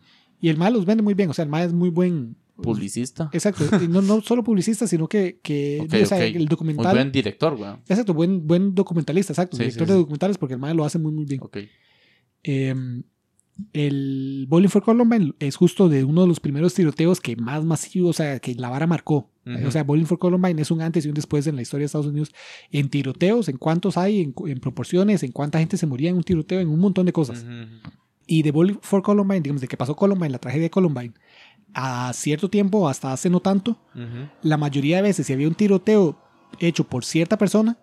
Y 0.47 0.49
el 0.49 0.57
más 0.59 0.73
los 0.73 0.87
vende 0.87 1.03
muy 1.03 1.15
bien. 1.15 1.29
O 1.29 1.33
sea, 1.35 1.43
el 1.43 1.49
más 1.49 1.67
es 1.67 1.73
muy 1.73 1.91
buen. 1.91 2.37
Publicista. 2.62 3.29
Exacto. 3.33 3.65
y 3.83 3.88
no, 3.88 4.00
no 4.00 4.21
solo 4.21 4.45
publicista, 4.45 4.87
sino 4.87 5.09
que, 5.09 5.41
que 5.43 5.81
Ok, 5.85 5.95
o 6.05 6.07
sea, 6.07 6.25
el 6.25 6.37
Muy 6.37 6.47
documental. 6.47 6.95
buen 6.95 7.11
director, 7.11 7.57
güey. 7.57 7.69
Exacto, 7.88 8.15
buen, 8.15 8.47
buen 8.47 8.73
documentalista, 8.73 9.33
exacto. 9.33 9.57
Sí, 9.57 9.65
director 9.65 9.88
sí, 9.88 9.93
de 9.93 9.99
documentales 9.99 10.38
porque 10.38 10.55
el 10.55 10.61
mae 10.61 10.73
lo 10.73 10.85
hace 10.85 11.00
muy, 11.00 11.11
muy 11.11 11.25
bien. 11.25 11.41
Ok. 11.43 11.59
Eh, 12.45 12.75
el 13.73 14.47
Bowling 14.49 14.69
for 14.69 14.85
Columbine 14.85 15.33
es 15.41 15.57
justo 15.57 15.88
de 15.88 16.05
uno 16.05 16.23
de 16.23 16.29
los 16.29 16.38
primeros 16.38 16.75
tiroteos 16.75 17.21
que 17.21 17.35
más 17.35 17.65
masivos, 17.65 18.11
o 18.11 18.12
sea, 18.12 18.38
que 18.38 18.55
la 18.55 18.69
vara 18.69 18.87
marcó. 18.87 19.33
O 19.67 19.71
sea, 19.73 19.83
Bowling 19.83 20.07
for 20.07 20.21
Columbine 20.21 20.62
es 20.62 20.71
un 20.71 20.81
antes 20.81 21.05
y 21.07 21.09
un 21.09 21.15
después 21.15 21.47
en 21.49 21.57
la 21.57 21.62
historia 21.62 21.83
de 21.83 21.87
Estados 21.87 22.07
Unidos 22.07 22.33
en 22.71 22.88
tiroteos, 22.88 23.49
en 23.49 23.57
cuántos 23.57 23.97
hay, 23.97 24.21
en, 24.21 24.35
en 24.47 24.61
proporciones, 24.61 25.25
en 25.25 25.33
cuánta 25.33 25.59
gente 25.59 25.76
se 25.76 25.87
moría 25.87 26.11
en 26.11 26.17
un 26.17 26.23
tiroteo, 26.23 26.61
en 26.61 26.69
un 26.69 26.79
montón 26.79 27.07
de 27.07 27.12
cosas. 27.12 27.43
Ujú. 27.45 27.91
Y 28.26 28.42
de 28.42 28.50
Bowling 28.50 28.78
for 28.80 29.02
Columbine, 29.02 29.40
digamos, 29.40 29.61
de 29.61 29.68
que 29.68 29.76
pasó 29.76 29.95
Columbine, 29.95 30.30
la 30.30 30.38
tragedia 30.38 30.64
de 30.64 30.71
Columbine, 30.71 31.14
a 31.75 32.12
cierto 32.12 32.50
tiempo, 32.50 32.88
hasta 32.88 33.12
hace 33.12 33.30
no 33.30 33.40
tanto, 33.40 33.78
la 34.42 34.56
mayoría 34.56 34.97
de 34.97 35.02
veces, 35.02 35.26
si 35.26 35.33
había 35.33 35.49
un 35.49 35.54
tiroteo 35.54 36.18
hecho 36.59 36.85
por 36.85 37.04
cierta 37.04 37.38
persona, 37.38 37.78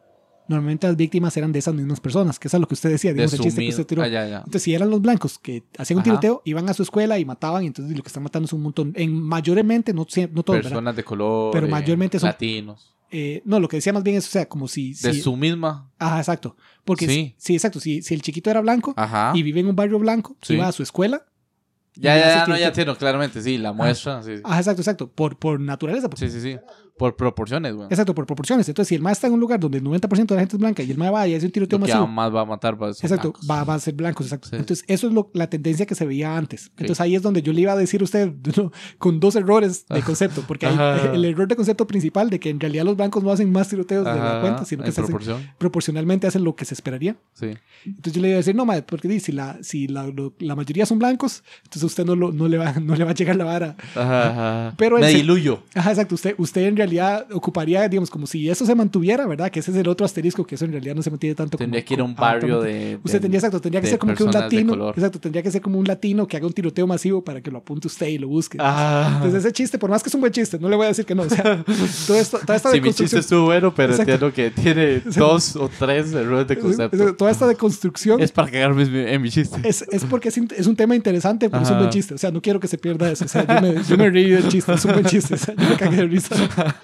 normalmente 0.48 0.88
las 0.88 0.96
víctimas 0.98 1.36
eran 1.38 1.52
de 1.52 1.60
esas 1.60 1.74
mismas 1.74 2.00
personas, 2.00 2.40
que 2.40 2.48
es 2.48 2.54
a 2.54 2.60
lo 2.60 2.68
que 2.68 2.74
usted 2.74 2.90
decía, 2.90 3.12
De 3.12 3.16
digamos, 3.16 3.34
el 3.34 3.38
su 3.38 3.44
chiste 3.44 3.62
que 3.62 3.70
usted 3.70 3.86
tiró. 3.86 4.02
Ah, 4.04 4.08
ya, 4.08 4.28
ya. 4.28 4.38
Entonces, 4.38 4.64
si 4.64 4.74
eran 4.74 4.90
los 4.90 5.02
blancos 5.02 5.40
que 5.40 5.64
hacían 5.78 5.98
un 5.98 6.02
Ajá. 6.02 6.12
tiroteo, 6.12 6.42
iban 6.46 6.70
a 6.70 6.74
su 6.74 6.84
escuela 6.84 7.18
y 7.20 7.26
mataban, 7.26 7.64
y 7.64 7.68
entonces 7.68 7.96
lo 7.96 8.04
que 8.04 8.08
están 8.08 8.24
matando 8.24 8.46
es 8.46 8.54
un 8.54 8.62
montón. 8.62 8.94
En 8.96 9.14
mayormente, 9.22 9.94
no, 9.94 10.02
no 10.02 10.44
todos, 10.44 10.58
¿verdad? 10.58 10.70
Personas 10.70 10.96
de 10.96 11.04
color. 11.04 11.52
Pero 11.54 11.68
eh, 11.68 11.70
mayormente 11.70 12.20
son- 12.20 12.28
Latinos. 12.28 12.90
Eh, 13.16 13.44
no, 13.46 13.60
lo 13.60 13.68
que 13.68 13.78
decía 13.78 13.94
más 13.94 14.02
bien 14.04 14.18
es, 14.18 14.28
o 14.28 14.32
sea, 14.32 14.48
como 14.50 14.68
si... 14.68 14.94
De 14.96 15.14
su 15.14 15.36
misma. 15.38 15.92
Ajá, 16.00 16.18
exacto. 16.18 16.56
Porque 16.84 17.06
Sí. 17.08 17.36
sí, 17.38 17.54
exacto. 17.54 17.80
Si, 17.80 18.02
si 18.02 18.16
el 18.16 18.24
chiquito 18.24 18.50
era 18.50 18.60
blanco 18.62 18.94
Ajá. 18.98 19.34
y 19.36 19.44
vive 19.44 19.60
en 19.60 19.68
un 19.68 19.76
barrio 19.76 20.00
blanco, 20.00 20.36
Sí. 20.42 20.56
iba 20.56 20.68
a 20.68 20.72
su 20.72 20.82
escuela. 20.82 21.24
Ya, 21.96 22.18
ya, 22.18 22.26
ya, 22.38 22.48
no, 22.48 22.58
ya 22.58 22.70
entiendo, 22.70 22.98
claramente, 22.98 23.40
sí, 23.44 23.60
la 23.60 23.72
muestra. 23.72 24.24
Sí. 24.24 24.32
Ajá, 24.44 24.58
exacto, 24.58 24.82
exacto. 24.82 25.12
Por, 25.12 25.38
por 25.38 25.60
naturaleza. 25.60 26.10
porque- 26.10 26.28
sí, 26.28 26.42
sí, 26.42 26.54
sí. 26.54 26.60
Por 26.98 27.16
proporciones, 27.16 27.74
güey. 27.74 27.88
Exacto, 27.90 28.14
por 28.14 28.26
proporciones. 28.28 28.68
Entonces, 28.70 28.90
si 28.90 28.96
el 28.96 29.02
mae 29.02 29.14
está 29.14 29.26
en 29.28 29.34
un 29.34 29.40
lugar 29.40 29.60
donde 29.60 29.80
el 29.80 29.84
90% 29.84 30.28
de 30.28 30.36
la 30.36 30.42
gente 30.42 30.56
es 30.56 30.60
blanca 30.60 30.84
y 30.84 30.92
el 30.92 30.98
mae 30.98 31.10
va 31.10 31.28
y 31.28 31.34
hace 31.34 31.46
un 31.48 31.52
tiroteo 31.52 31.80
Lo 31.80 31.86
que 31.86 31.92
masivo, 31.92 32.08
más 32.08 32.34
va 32.34 32.42
a 32.42 32.46
matar 32.46 32.82
va 32.82 32.90
a 32.90 32.94
ser 32.94 33.06
Exacto, 33.10 33.30
blancos. 33.32 33.50
va, 33.50 33.64
va 33.64 33.74
a 33.74 33.80
ser 33.80 33.94
blancos, 33.96 34.26
exacto. 34.28 34.50
Sí. 34.50 34.56
Entonces, 34.58 34.86
eso 34.88 35.08
es 35.08 35.14
lo, 35.14 35.32
la 35.34 35.50
tendencia 35.50 35.86
que 35.88 35.96
se 35.96 36.06
veía 36.06 36.38
antes. 36.38 36.72
Entonces, 36.78 37.02
ahí 37.02 37.16
es 37.16 37.22
donde 37.24 37.42
yo 37.42 37.52
le 37.52 37.62
iba 37.62 37.72
a 37.74 37.76
decir 37.76 38.02
a 38.02 38.04
usted 38.04 38.32
¿no? 38.58 38.72
con 39.00 39.20
dos 39.20 39.36
errores 39.36 39.86
de 39.88 40.02
concepto, 40.04 40.44
porque 40.48 40.68
hay 40.68 40.78
el 41.16 41.26
error 41.26 41.48
de 41.48 41.56
concepto 41.56 41.88
principal 41.88 42.30
de 42.30 42.40
que 42.40 42.50
en 42.52 42.60
realidad 42.60 42.86
los 42.86 42.96
blancos 42.96 43.24
no 43.24 43.32
hacen 43.32 43.52
más 43.52 43.70
tiroteos 43.70 44.06
de 44.06 44.14
la 44.16 44.40
cuenta, 44.42 44.64
sino 44.66 44.84
que 44.84 44.92
se 44.92 45.02
hacen- 45.02 45.54
proporcionalmente 45.58 46.28
hacen 46.28 46.44
lo 46.44 46.56
que 46.56 46.66
se 46.66 46.74
esperaría. 46.74 47.16
Sí. 47.34 47.48
Entonces 47.86 48.14
yo 48.14 48.22
le 48.22 48.28
iba 48.30 48.36
a 48.36 48.38
decir, 48.38 48.56
no, 48.56 48.66
madre, 48.66 48.84
porque 48.84 49.20
si, 49.20 49.32
la, 49.32 49.58
si 49.64 49.88
la, 49.88 50.06
lo- 50.08 50.34
la 50.40 50.56
mayoría 50.56 50.86
son 50.86 51.00
blancos, 51.00 51.44
entonces 51.64 51.84
a 51.84 51.86
usted 51.88 52.06
no, 52.06 52.16
lo- 52.16 52.32
no, 52.32 52.48
le 52.48 52.58
va, 52.60 52.74
no 52.80 52.96
le 52.96 53.04
va 53.04 53.12
a 53.12 53.16
llegar 53.16 53.36
la 53.36 53.46
vara. 53.46 53.76
Ajá, 53.96 54.30
ajá. 54.68 54.76
Pero 54.78 55.00
Me 55.00 55.10
se- 55.12 55.18
diluyo. 55.18 55.64
Ajá, 55.74 55.90
exacto. 55.92 56.16
Usted, 56.16 56.36
usted 56.38 56.62
en 56.62 56.76
realidad 56.78 56.83
ocuparía, 57.32 57.88
digamos, 57.88 58.10
como 58.10 58.28
si 58.28 58.50
eso 58.50 58.66
se 58.66 58.76
mantuviera, 58.76 59.26
¿verdad? 59.28 59.50
Que 59.52 59.60
ese 59.60 59.72
es 59.72 59.78
el 59.78 59.88
otro 59.88 60.06
asterisco, 60.06 60.46
que 60.46 60.56
eso 60.56 60.66
en 60.66 60.72
realidad 60.72 60.96
no 60.96 61.02
se 61.02 61.10
mantiene 61.10 61.36
tanto 61.36 61.58
como- 61.58 61.64
Tendría 61.64 61.84
que 61.86 61.94
ir 61.94 62.00
a 62.00 62.04
un 62.04 62.16
barrio 62.16 62.62
de. 62.62 63.00
Usted 63.04 63.22
tendría, 63.22 63.40
exacto, 63.40 63.62
tendría 63.62 63.82
que 63.82 63.88
ser 63.88 64.00
como 64.00 64.14
que 64.14 64.24
un 64.24 64.32
latino. 64.32 64.90
Exacto, 64.90 65.20
tendría 65.20 65.44
que 65.44 65.52
ser 65.52 65.62
como 65.62 65.80
un 65.80 65.86
latino 65.86 66.28
que 66.28 66.38
haga 66.38 66.48
un 66.48 66.54
tiroteo 66.54 66.88
masivo 66.88 67.24
para 67.24 67.42
que 67.42 67.52
lo 67.52 67.60
apunte 67.60 67.88
usted 67.88 68.08
y 68.08 68.18
lo 68.18 68.28
busque. 68.28 68.58
Ah. 68.60 69.14
Entonces 69.18 69.44
ese 69.46 69.52
chiste, 69.54 69.78
por 69.78 69.90
más 69.90 70.04
que 70.04 70.10
es 70.10 70.16
un 70.16 70.22
buen 70.22 70.34
chiste, 70.34 70.60
no 70.60 70.70
le 70.70 70.76
voy 70.76 70.86
a 70.86 70.90
decir 70.90 71.06
que 71.06 71.16
no. 71.16 71.24
O 71.24 71.30
sea, 71.30 71.64
todo 72.08 72.18
esto, 72.18 72.40
toda 72.40 72.56
esta 72.56 72.72
Sí, 72.72 72.82
mi 72.82 72.94
chiste 72.94 73.20
estuvo 73.20 73.46
bueno, 73.46 73.74
pero 73.74 73.94
Exacto. 73.94 74.12
entiendo 74.12 74.34
que 74.34 74.52
tiene 74.52 75.00
dos 75.18 75.56
o 75.56 75.70
tres 75.70 76.14
errores 76.14 76.48
de 76.48 76.58
concepto. 76.58 77.16
toda 77.16 77.32
esta 77.32 77.48
deconstrucción 77.48 78.22
Es 78.22 78.32
para 78.32 78.52
cagarme 78.52 78.84
en 79.14 79.22
mi 79.22 79.30
chiste. 79.30 79.60
es, 79.64 79.84
es 79.92 80.06
porque 80.06 80.30
es, 80.30 80.68
un 80.68 80.76
tema 80.76 80.96
interesante, 80.96 81.50
pero 81.50 81.64
es 81.64 81.70
un 81.70 81.78
buen 81.78 81.90
chiste. 81.90 82.14
O 82.14 82.18
sea, 82.18 82.32
no 82.32 82.42
quiero 82.42 82.60
que 82.60 82.68
se 82.68 82.78
pierda 82.78 83.12
eso. 83.12 83.26
O 83.26 83.28
sea, 83.28 83.46
yo 83.46 83.62
me, 83.62 83.84
yo 83.84 83.98
me 83.98 84.10
reí 84.10 84.30
del 84.30 84.48
chiste, 84.48 84.74
es 84.74 84.86
un 84.86 84.94
buen 84.94 85.06
chiste. 85.06 85.36
O 85.36 85.38
sea, 85.38 85.56
yo 85.56 85.70
me 85.70 85.76
cagué 85.78 85.98
de 85.98 86.06
risa. 86.08 86.36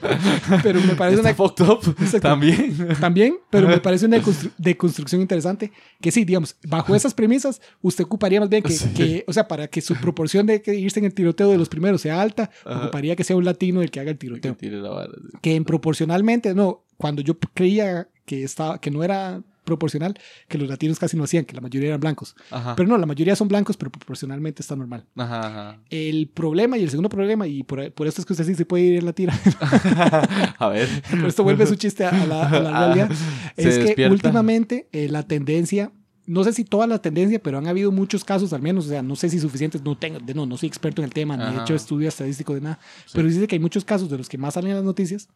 Pero 0.64 0.82
me 0.82 0.96
parece 0.96 1.18
Está 1.18 1.30
una, 1.30 1.36
fucked 1.36 1.66
up 1.68 1.96
Exacto. 2.02 2.20
también. 2.28 2.76
también, 3.00 3.38
pero 3.50 3.68
me 3.68 3.80
parece 3.80 4.06
una 4.06 4.18
deconstru- 4.22 4.52
deconstrucción 4.58 5.22
interesante. 5.22 5.72
Que 6.02 6.12
sí, 6.12 6.26
digamos, 6.26 6.56
bajo 6.68 6.96
esas 6.96 7.14
premisas, 7.14 7.62
usted 7.82 8.04
ocuparía 8.06 8.40
más 8.40 8.50
bien 8.50 8.64
que, 8.64 8.72
Sí. 8.74 8.90
que, 8.94 9.24
o 9.28 9.34
sea, 9.34 9.48
para 9.48 9.68
que 9.68 9.82
su 9.82 9.96
proporción 9.96 10.46
de 10.46 10.62
que 10.62 10.74
irse 10.76 11.00
en 11.00 11.06
el 11.06 11.14
tiroteo 11.14 11.50
de 11.50 11.58
los 11.58 11.70
primeros 11.70 12.02
sea 12.02 12.22
alta, 12.22 12.50
Ajá. 12.66 12.84
ocuparía 12.84 13.16
que 13.16 13.24
sea 13.24 13.36
un 13.36 13.46
latino 13.46 13.82
el 13.82 13.92
que 13.92 14.00
haga 14.00 14.12
el 14.12 14.18
Que 14.18 14.28
tiroteo. 14.28 14.56
sí. 14.60 14.70
Que 15.42 15.56
en 15.56 15.66
proporcionalmente, 15.66 16.54
no, 16.56 16.84
cuando 16.98 17.22
yo 17.22 17.38
creía 17.54 18.08
que, 18.26 18.44
estaba, 18.44 18.80
que 18.80 18.92
no 18.92 19.04
era 19.04 19.42
proporcional, 19.70 20.14
que 20.48 20.58
los 20.58 20.68
latinos 20.68 21.00
casi 21.00 21.16
no 21.18 21.24
hacían, 21.24 21.46
que 21.46 21.56
la 21.56 21.62
mayoría 21.62 21.88
eran 21.90 22.00
blancos. 22.02 22.36
Ajá. 22.52 22.76
Pero 22.76 22.90
no, 22.90 22.98
la 22.98 23.06
mayoría 23.06 23.36
son 23.36 23.48
blancos, 23.48 23.78
pero 23.78 23.92
proporcionalmente 23.92 24.62
está 24.62 24.76
normal. 24.76 25.06
Ajá, 25.16 25.40
ajá. 25.48 25.80
El 25.90 26.28
problema 26.34 26.78
y 26.78 26.84
el 26.84 26.90
segundo 26.90 27.10
problema, 27.10 27.48
y 27.48 27.64
por, 27.64 27.92
por 27.94 28.08
esto 28.08 28.22
es 28.22 28.26
que 28.26 28.34
usted 28.34 28.46
sí 28.46 28.56
se 28.56 28.66
puede 28.66 28.84
ir 28.84 28.96
en 29.00 29.06
la 29.06 29.14
tira, 29.14 29.34
A 30.58 30.70
ver. 30.70 30.88
por 31.10 31.26
esto 31.28 31.44
vuelve 31.44 31.66
su 31.66 31.76
chiste 31.76 32.06
a 32.06 32.12
la, 32.26 32.48
a 32.48 32.60
la 32.60 32.70
Ah, 32.70 32.86
realidad, 32.94 33.10
se 33.58 33.70
es 33.70 33.78
que 33.78 33.84
despierta. 33.86 34.12
últimamente 34.14 34.88
eh, 34.92 35.08
la 35.10 35.24
tendencia, 35.24 35.92
no 36.26 36.44
sé 36.44 36.54
si 36.54 36.64
toda 36.64 36.86
la 36.88 37.02
tendencia, 37.02 37.42
pero 37.42 37.58
han 37.58 37.68
habido 37.68 37.92
muchos 37.92 38.24
casos 38.24 38.54
al 38.54 38.62
menos, 38.62 38.86
o 38.86 38.90
sea, 38.90 39.02
no 39.02 39.16
sé 39.16 39.30
si 39.30 39.40
suficientes, 39.40 39.82
no 39.84 39.98
tengo, 39.98 40.20
no, 40.36 40.46
no 40.46 40.58
soy 40.58 40.68
experto 40.68 41.02
en 41.02 41.06
el 41.06 41.14
tema, 41.14 41.36
ni 41.38 41.58
he 41.58 41.62
hecho 41.62 41.74
estudio 41.76 42.08
estadístico 42.08 42.54
de 42.54 42.62
nada, 42.62 42.80
Sí. 43.06 43.12
pero 43.16 43.28
dice 43.28 43.48
que 43.48 43.56
hay 43.56 43.60
muchos 43.60 43.84
casos 43.86 44.10
de 44.10 44.18
los 44.18 44.30
que 44.30 44.38
más 44.38 44.54
salen 44.54 44.72
en 44.72 44.76
las 44.78 44.86
noticias, 44.86 45.28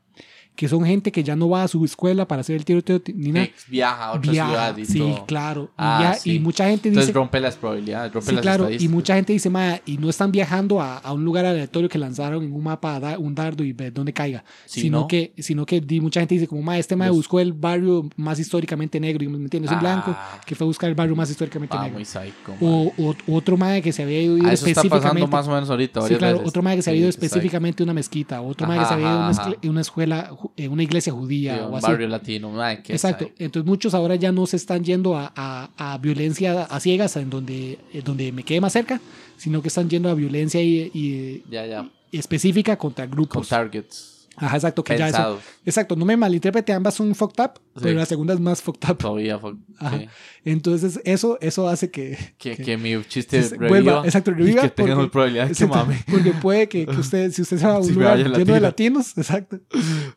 que 0.55 0.67
son 0.67 0.85
gente 0.85 1.11
que 1.11 1.23
ya 1.23 1.35
no 1.35 1.49
va 1.49 1.63
a 1.63 1.67
su 1.67 1.83
escuela 1.83 2.27
para 2.27 2.41
hacer 2.41 2.55
el 2.55 2.63
tiroteo 2.63 3.01
ni 3.15 3.31
nada. 3.31 3.47
Viaja 3.67 4.05
a 4.05 4.11
otra 4.13 4.31
Viaja, 4.31 4.49
ciudad 4.49 4.77
y 4.77 4.85
sí, 4.85 4.99
todo. 4.99 5.25
claro. 5.25 5.63
Y, 5.63 5.67
Ah, 5.77 6.15
sí. 6.19 6.35
y 6.35 6.39
mucha 6.39 6.65
gente 6.69 6.89
dice, 6.89 6.99
Entonces 7.01 7.15
rompe 7.15 7.39
las 7.39 7.55
probabilidades, 7.55 8.13
rompe 8.13 8.29
Sí, 8.29 8.35
las 8.35 8.41
claro, 8.43 8.69
y 8.71 8.87
mucha 8.87 9.15
gente 9.15 9.33
dice, 9.33 9.49
"Ma, 9.49 9.79
y 9.85 9.97
no 9.97 10.09
están 10.09 10.31
viajando 10.31 10.79
a, 10.79 10.97
a 10.99 11.11
un 11.13 11.25
lugar 11.25 11.45
aleatorio 11.45 11.89
que 11.89 11.97
lanzaron 11.97 12.43
en 12.43 12.53
un 12.53 12.63
mapa 12.63 12.95
a 12.95 12.99
da- 12.99 13.17
un 13.17 13.33
dardo 13.33 13.63
y 13.63 13.73
ver 13.73 13.91
dónde 13.93 14.13
caiga, 14.13 14.43
Sí, 14.65 14.81
sino, 14.81 15.01
¿no? 15.01 15.07
que, 15.07 15.33
sino 15.39 15.65
que 15.65 15.81
di- 15.81 15.99
mucha 15.99 16.19
gente 16.19 16.35
dice, 16.35 16.47
como, 16.47 16.61
ma, 16.61 16.77
este 16.77 16.95
ma 16.95 17.07
Los- 17.07 17.15
buscó 17.17 17.39
el 17.39 17.53
barrio 17.53 18.07
más 18.15 18.37
históricamente 18.39 18.99
negro, 18.99 19.23
y 19.23 19.27
me 19.29 19.37
entiendes, 19.37 19.71
un 19.71 19.77
Ah. 19.77 19.81
blanco 19.81 20.15
que 20.45 20.53
fue 20.55 20.65
a 20.65 20.67
buscar 20.67 20.87
el 20.89 20.95
barrio 20.95 21.15
más 21.15 21.29
históricamente 21.31 21.75
Ah, 21.75 21.81
negro. 21.83 21.95
muy 21.97 22.05
psycho. 22.05 22.53
O, 22.61 22.91
o- 22.99 23.35
otro 23.35 23.57
ma 23.57 23.81
que 23.81 23.91
se 23.91 24.03
había 24.03 24.21
ido 24.21 24.35
Ah, 24.35 24.53
eso 24.53 24.67
está 24.67 24.81
específicamente. 24.81 25.27
pasando 25.27 25.27
más 25.27 25.47
o 25.47 25.51
menos 25.51 25.69
ahorita. 25.69 26.01
Sí, 26.07 26.15
claro, 26.15 26.33
veces. 26.37 26.47
otro 26.49 26.61
ma 26.61 26.75
que 26.75 26.81
se 26.83 26.89
había 26.91 26.99
ido 27.01 27.09
está 27.09 27.25
específicamente 27.25 27.81
a 27.81 27.85
una 27.85 27.93
mezquita, 27.93 28.39
otro 28.41 28.67
ma 28.67 28.77
que 28.77 28.85
se 28.85 28.93
había 28.93 29.07
ido 29.07 29.19
a 29.19 29.69
una, 29.69 29.81
escuela, 29.81 30.31
una 30.69 30.83
iglesia 30.83 31.11
judía 31.13 31.55
Sí, 31.55 31.61
o 31.61 31.67
un 31.69 31.75
así. 31.75 31.87
barrio 31.87 32.07
latino. 32.07 32.49
man, 32.51 32.81
qué 32.83 32.93
Exacto. 32.93 33.29
Entonces 33.39 33.67
muchos 33.67 33.93
ahora 33.93 34.15
ya 34.15 34.31
no 34.31 34.45
se 34.45 34.57
están 34.57 34.83
yendo 34.83 35.15
a, 35.17 35.31
a- 35.35 35.93
a 35.93 35.97
violencia 35.97 36.63
a 36.63 36.79
ciegas 36.79 37.15
en 37.17 37.29
donde, 37.29 37.79
en 37.93 38.03
donde 38.03 38.31
me 38.31 38.43
quede 38.43 38.61
más 38.61 38.73
cerca, 38.73 38.99
sino 39.37 39.61
que 39.61 39.67
están 39.69 39.89
yendo 39.89 40.09
a 40.09 40.13
violencia 40.13 40.61
y, 40.61 40.91
y- 40.93 41.43
Ya, 41.49 41.65
ya. 41.65 41.89
y 42.11 42.17
específica 42.17 42.77
contra 42.77 43.05
Con 43.05 43.11
grupos. 43.15 43.49
targets 43.49 44.12
Ajá, 44.35 44.55
exacto. 44.57 44.83
Que 44.83 44.97
ya 44.97 45.09
eso, 45.09 45.39
exacto, 45.63 45.95
no 45.95 46.05
me 46.05 46.17
malinterprete, 46.17 46.73
ambas 46.73 46.95
son 46.95 47.13
fucked 47.13 47.43
up, 47.43 47.51
Sí. 47.75 47.81
pero 47.83 47.99
la 47.99 48.05
segunda 48.05 48.33
es 48.33 48.39
más 48.39 48.61
fucked 48.61 48.89
up. 48.89 48.97
Todavía. 48.97 49.37
fuck, 49.39 49.57
Ajá. 49.77 49.99
sí. 49.99 50.07
Entonces 50.43 50.99
eso, 51.05 51.37
eso 51.39 51.67
hace 51.69 51.91
que, 51.91 52.17
Que, 52.37 52.55
que- 52.55 52.63
que 52.63 52.77
mi 52.77 53.01
chiste 53.05 53.41
reviva. 53.41 53.67
vuelva, 53.67 54.01
exacto, 54.05 54.31
y 54.31 54.33
reviva 54.33 54.61
que 54.63 54.69
tengamos 54.69 55.09
probabilidad 55.09 55.47
de 55.49 55.53
que 55.55 55.67
mame. 55.67 56.03
porque 56.09 56.31
puede 56.31 56.67
que, 56.67 56.85
que 56.85 56.95
usted, 56.99 57.31
si 57.31 57.41
usted 57.43 57.57
se 57.59 57.65
va 57.67 57.73
a 57.75 57.77
un 57.79 57.85
Si 57.85 57.91
lugar 57.91 58.17
lleno 58.17 58.53
de 58.53 58.59
latinos, 58.59 59.17
exacto. 59.17 59.59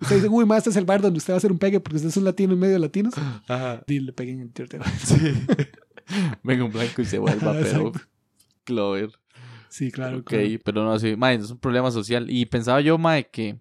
Usted 0.00 0.16
dice, 0.16 0.28
uy, 0.28 0.46
más 0.46 0.58
este 0.58 0.70
es 0.70 0.76
el 0.76 0.84
bar 0.86 1.00
donde 1.02 1.18
usted 1.18 1.32
va 1.32 1.36
a 1.36 1.38
hacer 1.38 1.52
un 1.52 1.58
pegue 1.58 1.78
porque 1.80 1.96
usted 1.96 2.08
es 2.08 2.16
un 2.16 2.24
latino 2.24 2.54
en 2.54 2.58
medio 2.58 2.72
de 2.74 2.78
latinos. 2.80 3.14
Ajá. 3.48 3.82
Y 3.86 4.00
le 4.00 4.12
peguen 4.12 4.40
el 4.40 4.50
tiroteo. 4.52 4.80
Sí. 5.04 5.16
Venga 6.42 6.64
un 6.64 6.70
blanco 6.72 7.02
y 7.02 7.04
se 7.04 7.18
vuelva, 7.18 7.50
Ajá, 7.50 7.60
pero. 7.62 7.92
Clover. 8.64 9.10
Sí, 9.68 9.90
claro. 9.90 10.18
Ok, 10.18 10.28
claro. 10.30 10.48
pero 10.64 10.84
no, 10.84 10.98
sí, 10.98 11.16
mae, 11.16 11.34
es 11.36 11.50
un 11.50 11.58
problema 11.58 11.90
social. 11.90 12.30
Y 12.30 12.46
pensaba 12.46 12.80
yo, 12.80 12.96
mae, 12.96 13.28
que, 13.28 13.58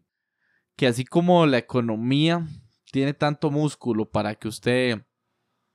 que 0.75 0.87
así 0.87 1.05
como 1.05 1.45
la 1.45 1.57
economía 1.57 2.45
tiene 2.91 3.13
tanto 3.13 3.51
músculo 3.51 4.05
para 4.05 4.35
que 4.35 4.47
usted 4.47 5.01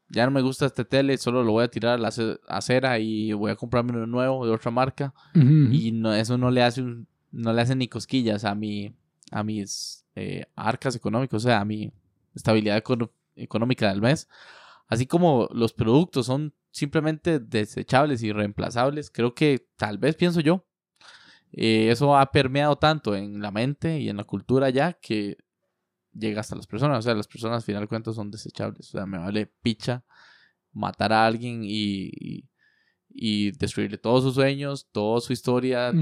ya 0.08 0.24
no 0.24 0.32
me 0.32 0.40
gusta 0.42 0.66
este 0.66 0.84
tele, 0.84 1.16
solo 1.18 1.44
lo 1.44 1.52
voy 1.52 1.64
a 1.64 1.68
tirar 1.70 1.94
a 1.94 1.98
la 1.98 2.08
ace- 2.08 2.38
acera 2.48 2.98
y 2.98 3.32
voy 3.32 3.50
a 3.52 3.56
comprarme 3.56 3.92
uno 3.92 4.06
nuevo 4.06 4.44
de 4.44 4.52
otra 4.52 4.70
marca. 4.70 5.14
Y 5.72 5.92
no, 5.92 6.12
eso 6.12 6.36
no 6.36 6.50
le 6.50 6.62
hace 6.62 6.82
un, 6.82 7.06
no 7.30 7.52
le 7.52 7.62
hace 7.62 7.76
ni 7.76 7.86
cosquillas 7.86 8.44
a 8.44 8.54
mi, 8.54 8.92
a 9.30 9.44
mis 9.44 10.04
eh, 10.16 10.46
arcas 10.56 10.96
económicas, 10.96 11.36
o 11.44 11.46
sea, 11.48 11.60
a 11.60 11.64
mi 11.64 11.92
estabilidad 12.34 12.76
econo- 12.82 13.10
económica 13.36 13.88
del 13.88 14.00
mes. 14.02 14.28
Así 14.88 15.06
como 15.06 15.48
los 15.52 15.72
productos 15.72 16.26
son 16.26 16.52
simplemente 16.72 17.38
desechables 17.38 18.22
y 18.24 18.32
reemplazables, 18.32 19.10
creo 19.12 19.34
que 19.34 19.68
tal 19.76 19.98
vez 19.98 20.16
pienso 20.16 20.40
yo, 20.40 20.64
eh, 21.52 21.90
eso 21.90 22.16
ha 22.16 22.30
permeado 22.30 22.76
tanto 22.76 23.14
en 23.16 23.40
la 23.40 23.50
mente 23.50 23.98
y 24.00 24.08
en 24.08 24.16
la 24.16 24.24
cultura 24.24 24.70
ya 24.70 24.92
que 24.94 25.36
llega 26.12 26.40
hasta 26.40 26.56
las 26.56 26.66
personas. 26.66 26.98
O 26.98 27.02
sea, 27.02 27.14
las 27.14 27.28
personas 27.28 27.56
al 27.56 27.62
final 27.62 27.82
de 27.82 27.88
cuentas 27.88 28.14
son 28.14 28.30
desechables. 28.30 28.88
O 28.88 28.92
sea, 28.92 29.06
me 29.06 29.18
vale 29.18 29.46
picha 29.62 30.04
matar 30.72 31.12
a 31.12 31.26
alguien 31.26 31.62
y, 31.64 32.10
y, 32.14 32.44
y 33.08 33.50
destruirle 33.52 33.98
todos 33.98 34.22
sus 34.22 34.34
sueños, 34.34 34.88
toda 34.92 35.20
su 35.20 35.32
historia. 35.32 35.92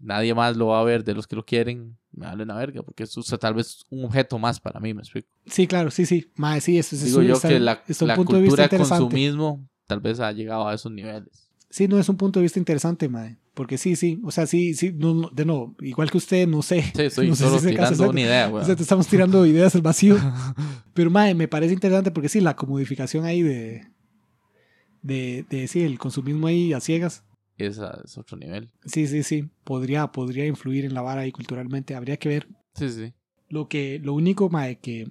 Nadie 0.00 0.34
más 0.34 0.56
lo 0.56 0.68
va 0.68 0.80
a 0.80 0.84
ver 0.84 1.04
de 1.04 1.14
los 1.14 1.26
que 1.26 1.36
lo 1.36 1.44
quieren. 1.44 1.96
Me 2.12 2.26
vale 2.26 2.44
una 2.44 2.54
verga, 2.56 2.82
porque 2.82 3.02
es 3.04 3.16
o 3.18 3.22
sea, 3.22 3.38
tal 3.38 3.54
vez 3.54 3.84
un 3.90 4.04
objeto 4.04 4.38
más 4.38 4.60
para 4.60 4.78
mí, 4.78 4.94
me 4.94 5.00
explico. 5.00 5.28
Sí, 5.46 5.66
claro, 5.66 5.90
sí, 5.90 6.06
sí. 6.06 6.30
Mae, 6.36 6.60
sí, 6.60 6.78
eso, 6.78 6.94
eso 6.94 7.04
Digo 7.06 7.20
es- 7.22 7.26
yo 7.28 7.34
está- 7.34 7.48
que 7.48 7.58
la, 7.58 7.82
cultura 8.16 8.68
de 8.68 8.76
consumismo 8.76 9.68
tal 9.86 10.00
vez 10.00 10.20
ha 10.20 10.30
llegado 10.30 10.68
a 10.68 10.74
esos 10.74 10.92
niveles. 10.92 11.50
Sí, 11.70 11.88
no 11.88 11.98
es 11.98 12.08
un 12.08 12.16
punto 12.16 12.38
de 12.38 12.44
vista 12.44 12.58
interesante, 12.60 13.08
mae. 13.08 13.36
Porque 13.54 13.78
sí, 13.78 13.94
sí. 13.94 14.20
O 14.24 14.30
sea, 14.32 14.46
sí, 14.46 14.74
sí. 14.74 14.92
No, 14.92 15.14
no, 15.14 15.30
de 15.30 15.44
no, 15.44 15.76
igual 15.80 16.10
que 16.10 16.18
usted, 16.18 16.46
no 16.48 16.60
sé. 16.62 16.82
Sí, 16.94 17.02
estoy 17.02 17.28
no 17.30 17.36
sé 17.36 17.44
solo 17.44 17.58
si 17.60 17.68
tirando 17.68 17.90
exacto. 17.90 18.10
una 18.10 18.20
idea, 18.20 18.48
O 18.48 18.52
weón. 18.54 18.66
sea, 18.66 18.76
te 18.76 18.82
estamos 18.82 19.06
tirando 19.06 19.46
ideas 19.46 19.74
al 19.74 19.82
vacío. 19.82 20.16
Pero, 20.94 21.10
mae, 21.10 21.34
me 21.34 21.48
parece 21.48 21.72
interesante 21.72 22.10
porque 22.10 22.28
sí, 22.28 22.40
la 22.40 22.56
comodificación 22.56 23.24
ahí 23.24 23.42
de. 23.42 23.86
De, 25.02 25.44
de 25.50 25.68
sí, 25.68 25.82
el 25.82 25.98
consumismo 25.98 26.46
ahí 26.46 26.72
a 26.72 26.80
ciegas. 26.80 27.24
Esa 27.58 28.00
es 28.04 28.18
otro 28.18 28.36
nivel. 28.36 28.70
Sí, 28.84 29.06
sí, 29.06 29.22
sí. 29.22 29.48
Podría, 29.62 30.08
podría 30.08 30.46
influir 30.46 30.84
en 30.84 30.94
la 30.94 31.02
vara 31.02 31.20
ahí 31.22 31.30
culturalmente. 31.30 31.94
Habría 31.94 32.16
que 32.16 32.28
ver. 32.28 32.48
Sí, 32.74 32.88
sí. 32.90 33.12
Lo 33.48 33.68
que, 33.68 34.00
lo 34.02 34.14
único, 34.14 34.48
mae, 34.48 34.78
que, 34.80 35.08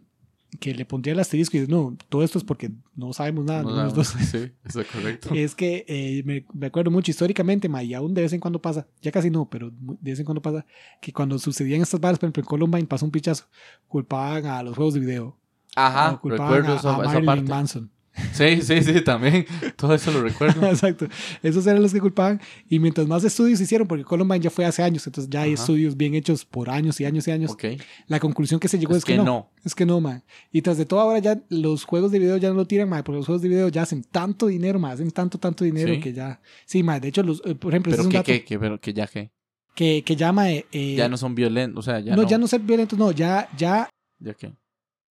que 0.60 0.74
le 0.74 0.86
pondría 0.86 1.14
el 1.14 1.20
asterisco 1.20 1.58
y 1.58 1.62
es, 1.62 1.70
no, 1.70 1.96
todo 2.10 2.24
esto 2.24 2.38
es 2.38 2.44
porque 2.44 2.72
no 2.96 3.14
sabemos 3.14 3.46
nada, 3.46 3.64
No, 3.64 3.92
dos. 3.92 4.08
sí, 4.32 4.52
eso 4.64 4.82
es 4.82 4.88
correcto. 4.88 5.30
es 5.34 5.56
que 5.56 5.86
eh, 5.88 6.24
me, 6.26 6.46
me 6.54 6.68
acuerdo 6.68 6.92
mucho 6.92 7.12
históricamente, 7.12 7.70
ma, 7.70 7.84
y 7.84 7.94
aún 7.94 8.14
de 8.14 8.22
vez 8.22 8.34
en 8.34 8.40
cuando 8.40 8.62
pasa, 8.62 8.88
ya 9.02 9.12
casi 9.12 9.30
no, 9.30 9.50
pero 9.50 9.72
de 9.72 10.12
vez 10.12 10.20
en 10.20 10.26
cuando 10.26 10.42
pasa, 10.42 10.66
que 11.02 11.12
cuando 11.12 11.40
sucedían 11.40 11.82
estas 11.82 12.00
barras, 12.00 12.20
por 12.20 12.28
ejemplo, 12.28 12.42
en 12.42 12.48
Columbine 12.48 12.88
pasó 12.88 13.06
un 13.06 13.12
pichazo, 13.12 13.46
culpaban 13.88 14.46
a 14.46 14.64
los 14.64 14.76
juegos 14.76 14.94
de 14.94 15.00
video, 15.00 15.38
Ajá, 15.76 16.18
culpaban 16.18 16.58
recuerdo 16.58 16.74
a, 16.74 16.80
esa, 16.80 16.90
a 16.90 16.94
esa 16.94 17.04
Marilyn 17.06 17.26
parte. 17.26 17.50
Manson. 17.50 17.92
Sí, 18.32 18.62
sí, 18.62 18.82
sí, 18.84 19.02
también. 19.02 19.46
Todo 19.76 19.94
eso 19.96 20.12
lo 20.12 20.22
recuerdo. 20.22 20.66
Exacto, 20.70 21.08
esos 21.42 21.66
eran 21.66 21.82
los 21.82 21.92
que 21.94 22.00
culpaban, 22.00 22.40
y 22.70 22.78
mientras 22.80 23.08
más 23.08 23.24
estudios 23.24 23.60
hicieron, 23.60 23.88
porque 23.88 24.04
Columbine 24.04 24.40
ya 24.40 24.50
fue 24.50 24.66
hace 24.66 24.84
años, 24.84 25.06
entonces 25.08 25.30
ya 25.32 25.42
hay 25.42 25.54
Ajá. 25.54 25.62
estudios 25.62 25.98
bien 25.98 26.14
hechos 26.14 26.46
por 26.46 26.70
años 26.70 27.00
y 27.02 27.06
años 27.06 27.28
y 27.28 27.32
años, 27.32 27.52
ok. 27.52 27.64
la 28.08 28.20
conclusión 28.20 28.60
que 28.60 28.68
se 28.68 28.78
llegó 28.78 28.92
Es 28.94 29.00
es, 29.00 29.06
que, 29.06 29.14
que 29.14 29.18
no. 29.18 29.24
no. 29.26 29.50
Es 29.66 29.74
que 29.76 29.86
no, 29.86 30.00
man. 30.00 30.24
Y 30.52 30.62
tras 30.62 30.78
de 30.78 30.86
todo, 30.86 31.00
ahora 31.00 31.20
ya 31.20 31.42
los 31.50 31.86
juegos 31.86 32.12
de 32.12 32.20
video 32.20 32.38
ya 32.38 32.50
no 32.50 32.56
lo 32.56 32.66
tiran, 32.66 32.88
man, 32.90 33.04
porque 33.04 33.18
los 33.18 33.26
juegos 33.26 33.42
de 33.42 33.50
video 33.50 33.70
ya 33.70 33.82
hacen 33.82 34.04
tanto 34.04 34.48
dinero, 34.48 34.78
man, 34.80 34.92
hacen 34.92 35.10
tanto, 35.12 35.38
tanto 35.40 35.64
dinero 35.64 35.94
Sí. 35.96 36.00
que 36.00 36.14
ya. 36.14 36.40
Sí, 36.66 36.84
man, 36.84 37.02
de 37.02 37.08
hecho, 37.08 37.24
los, 37.24 37.42
eh, 37.46 37.56
por 37.56 37.72
ejemplo, 37.74 37.92
Pero 37.96 38.04
dato. 38.10 38.24
que, 38.24 38.44
que, 38.44 38.60
pero 38.60 38.80
que 38.80 38.94
ya 38.94 39.08
que. 39.08 39.32
que, 39.76 40.04
que 40.06 40.16
llama... 40.16 40.52
eh, 40.52 40.66
eh, 40.72 40.96
ya 40.96 41.10
no 41.10 41.18
son 41.18 41.34
violentos, 41.34 41.80
o 41.80 41.82
sea, 41.82 42.00
ya 42.00 42.16
no, 42.16 42.22
no. 42.24 42.28
ya 42.30 42.38
no 42.38 42.48
ser 42.48 42.62
violentos, 42.62 42.98
no, 43.00 43.12
ya, 43.12 43.50
ya, 43.58 43.90
¿Ya 44.20 44.34
qué? 44.36 44.54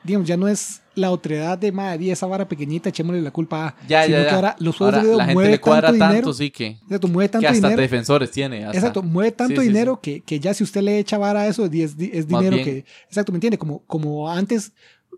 Digamos, 0.05 0.27
ya 0.29 0.37
no 0.37 0.49
es 0.49 0.81
la 0.95 1.11
otredad 1.11 1.57
de 1.57 1.73
madre, 1.73 2.11
esa 2.11 2.27
vara 2.27 2.47
pequeñita, 2.47 2.91
echémosle 2.91 3.23
la 3.23 3.31
culpa 3.31 3.69
a... 3.69 3.77
Ya, 3.89 4.05
sino 4.05 4.19
ya, 4.19 4.25
que 4.25 4.31
ahora 4.31 4.57
los 4.59 4.77
juegos 4.77 4.95
Ahora 4.95 4.99
de 4.99 5.05
video 5.05 5.19
la 5.19 5.25
gente 5.25 5.35
mueven 5.35 5.53
le 5.53 5.61
cuadra 5.61 5.89
tanto 5.89 5.99
tanto, 5.99 6.15
dinero, 6.15 6.33
sí, 6.35 6.51
que, 6.51 6.67
exacto, 6.67 7.09
mueve 7.09 7.29
que 7.29 7.33
tanto 7.33 7.49
hasta 7.49 7.69
dinero, 7.69 7.83
defensores 7.83 8.31
tiene. 8.31 8.65
hasta- 8.65 8.77
exacto, 8.79 9.03
mueve 9.03 9.33
tanto 9.33 9.61
sí, 9.61 9.67
sí. 9.67 9.73
dinero 9.73 10.01
Que, 10.01 10.21
que 10.21 10.39
ya 10.41 10.53
si 10.53 10.65
usted 10.65 10.83
le 10.83 10.99
echa 10.99 11.17
vara 11.19 11.43
a 11.43 11.47
eso, 11.47 11.65
es, 11.65 11.97
dinero 11.97 12.57
que, 12.63 12.85
exacto, 13.09 13.33
¿me 13.33 13.37
entiende? 13.37 13.57
Como, 13.57 13.83
como 13.87 14.31
antes, 14.31 14.73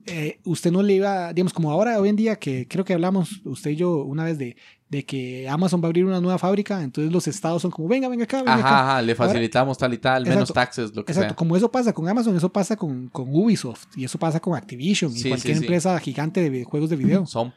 eh, 0.07 0.39
usted 0.45 0.71
no 0.71 0.83
le 0.83 0.95
iba, 0.95 1.33
digamos, 1.33 1.53
como 1.53 1.71
ahora, 1.71 1.99
hoy 1.99 2.09
en 2.11 2.17
día, 2.17 2.37
que 2.37 2.69
creo 2.69 2.85
que 2.85 2.93
hablamos 2.95 3.41
usted 3.45 3.71
y 3.71 3.77
yo 3.77 4.05
una 4.05 4.25
vez 4.25 4.39
de, 4.39 4.57
de 4.95 5.05
que 5.05 5.49
Amazon 5.49 5.81
va 5.83 5.87
a 5.87 5.89
abrir 5.89 6.05
una 6.05 6.21
nueva 6.21 6.39
fábrica, 6.39 6.81
entonces 6.83 7.13
los 7.13 7.27
estados 7.27 7.61
son 7.63 7.71
como, 7.71 7.89
venga, 7.89 8.09
venga 8.09 8.25
acá, 8.25 8.39
venga 8.39 8.55
acá. 8.55 8.65
Ajá, 8.69 8.91
ajá, 8.93 9.03
le 9.03 9.15
facilitamos 9.15 9.77
tal 9.77 9.93
y 9.93 9.99
tal, 9.99 10.25
menos 10.25 10.53
taxes, 10.53 10.95
lo 10.95 11.05
que 11.05 11.11
Exacto, 11.13 11.31
sea. 11.31 11.37
como 11.37 11.57
eso 11.57 11.71
pasa 11.71 11.93
con 11.93 12.09
Amazon, 12.09 12.37
eso 12.37 12.49
pasa 12.53 12.77
con, 12.77 13.09
con 13.09 13.27
Ubisoft 13.29 13.87
y 13.97 14.05
eso 14.05 14.19
pasa 14.19 14.39
con 14.41 14.55
Activision 14.55 15.11
y 15.11 15.19
Sí, 15.19 15.29
cualquier 15.29 15.55
sí, 15.55 15.59
sí. 15.61 15.65
empresa 15.65 15.99
gigante 15.99 16.41
de 16.41 16.51
videojuegos 16.51 16.91
de 16.91 16.97
video. 16.97 17.27
Son 17.27 17.53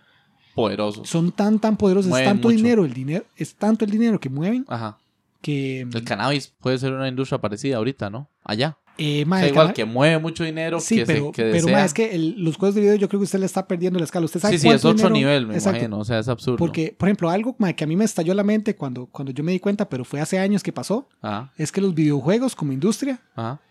poderosos. 0.55 1.07
Son 1.07 1.31
tan, 1.31 1.59
tan 1.59 1.77
poderosos, 1.77 2.11
es 2.17 2.25
tanto 2.25 2.47
mucho. 2.47 2.57
dinero, 2.57 2.85
el 2.85 2.93
dinero, 2.93 3.25
es 3.35 3.53
tanto 3.55 3.85
el 3.85 3.91
dinero 3.91 4.19
que 4.19 4.29
mueven 4.29 4.65
Ajá. 4.67 4.97
que... 5.41 5.81
El 5.81 6.03
cannabis 6.03 6.47
puede 6.59 6.79
ser 6.79 6.93
una 6.93 7.07
industria 7.07 7.39
parecida 7.39 7.77
ahorita, 7.77 8.09
¿no? 8.09 8.29
Allá. 8.43 8.77
Eh, 8.97 9.25
O 9.27 9.35
sea, 9.35 9.47
igual 9.47 9.73
que 9.73 9.85
mueve 9.85 10.17
mucho 10.19 10.43
dinero, 10.43 10.79
Sí, 10.79 10.97
que, 10.97 11.05
pero, 11.05 11.25
se, 11.27 11.31
que 11.31 11.43
pero 11.51 11.77
es 11.77 11.93
que 11.93 12.15
el- 12.15 12.43
los 12.43 12.57
juegos 12.57 12.75
de 12.75 12.81
video 12.81 12.95
yo 12.95 13.07
creo 13.07 13.19
que 13.19 13.25
usted 13.25 13.39
le 13.39 13.45
está 13.45 13.67
perdiendo 13.67 13.99
la 13.99 14.05
escala. 14.05 14.25
Usted 14.25 14.39
sabe 14.39 14.57
sí, 14.57 14.63
sí, 14.63 14.67
es 14.69 14.83
otro 14.85 14.93
dinero- 15.09 15.13
nivel, 15.13 15.47
me 15.47 15.53
Exacto. 15.55 15.77
imagino. 15.79 15.99
O 15.99 16.05
sea, 16.05 16.19
es 16.19 16.27
absurdo. 16.27 16.57
Porque, 16.57 16.95
por 16.97 17.07
ejemplo, 17.09 17.29
algo 17.29 17.55
que 17.75 17.83
a 17.83 17.87
mí 17.87 17.95
me 17.95 18.05
estalló 18.05 18.33
la 18.33 18.43
mente 18.43 18.75
cuando, 18.75 19.05
cuando 19.07 19.31
yo 19.31 19.43
me 19.43 19.51
di 19.51 19.59
cuenta, 19.59 19.87
pero 19.89 20.03
fue 20.05 20.19
hace 20.21 20.39
años 20.39 20.63
que 20.63 20.71
pasó, 20.73 21.07
Ajá, 21.21 21.51
es 21.57 21.71
que 21.71 21.81
los 21.81 21.93
videojuegos 21.95 22.55
como 22.55 22.71
industria 22.73 23.21
ajá. 23.35 23.61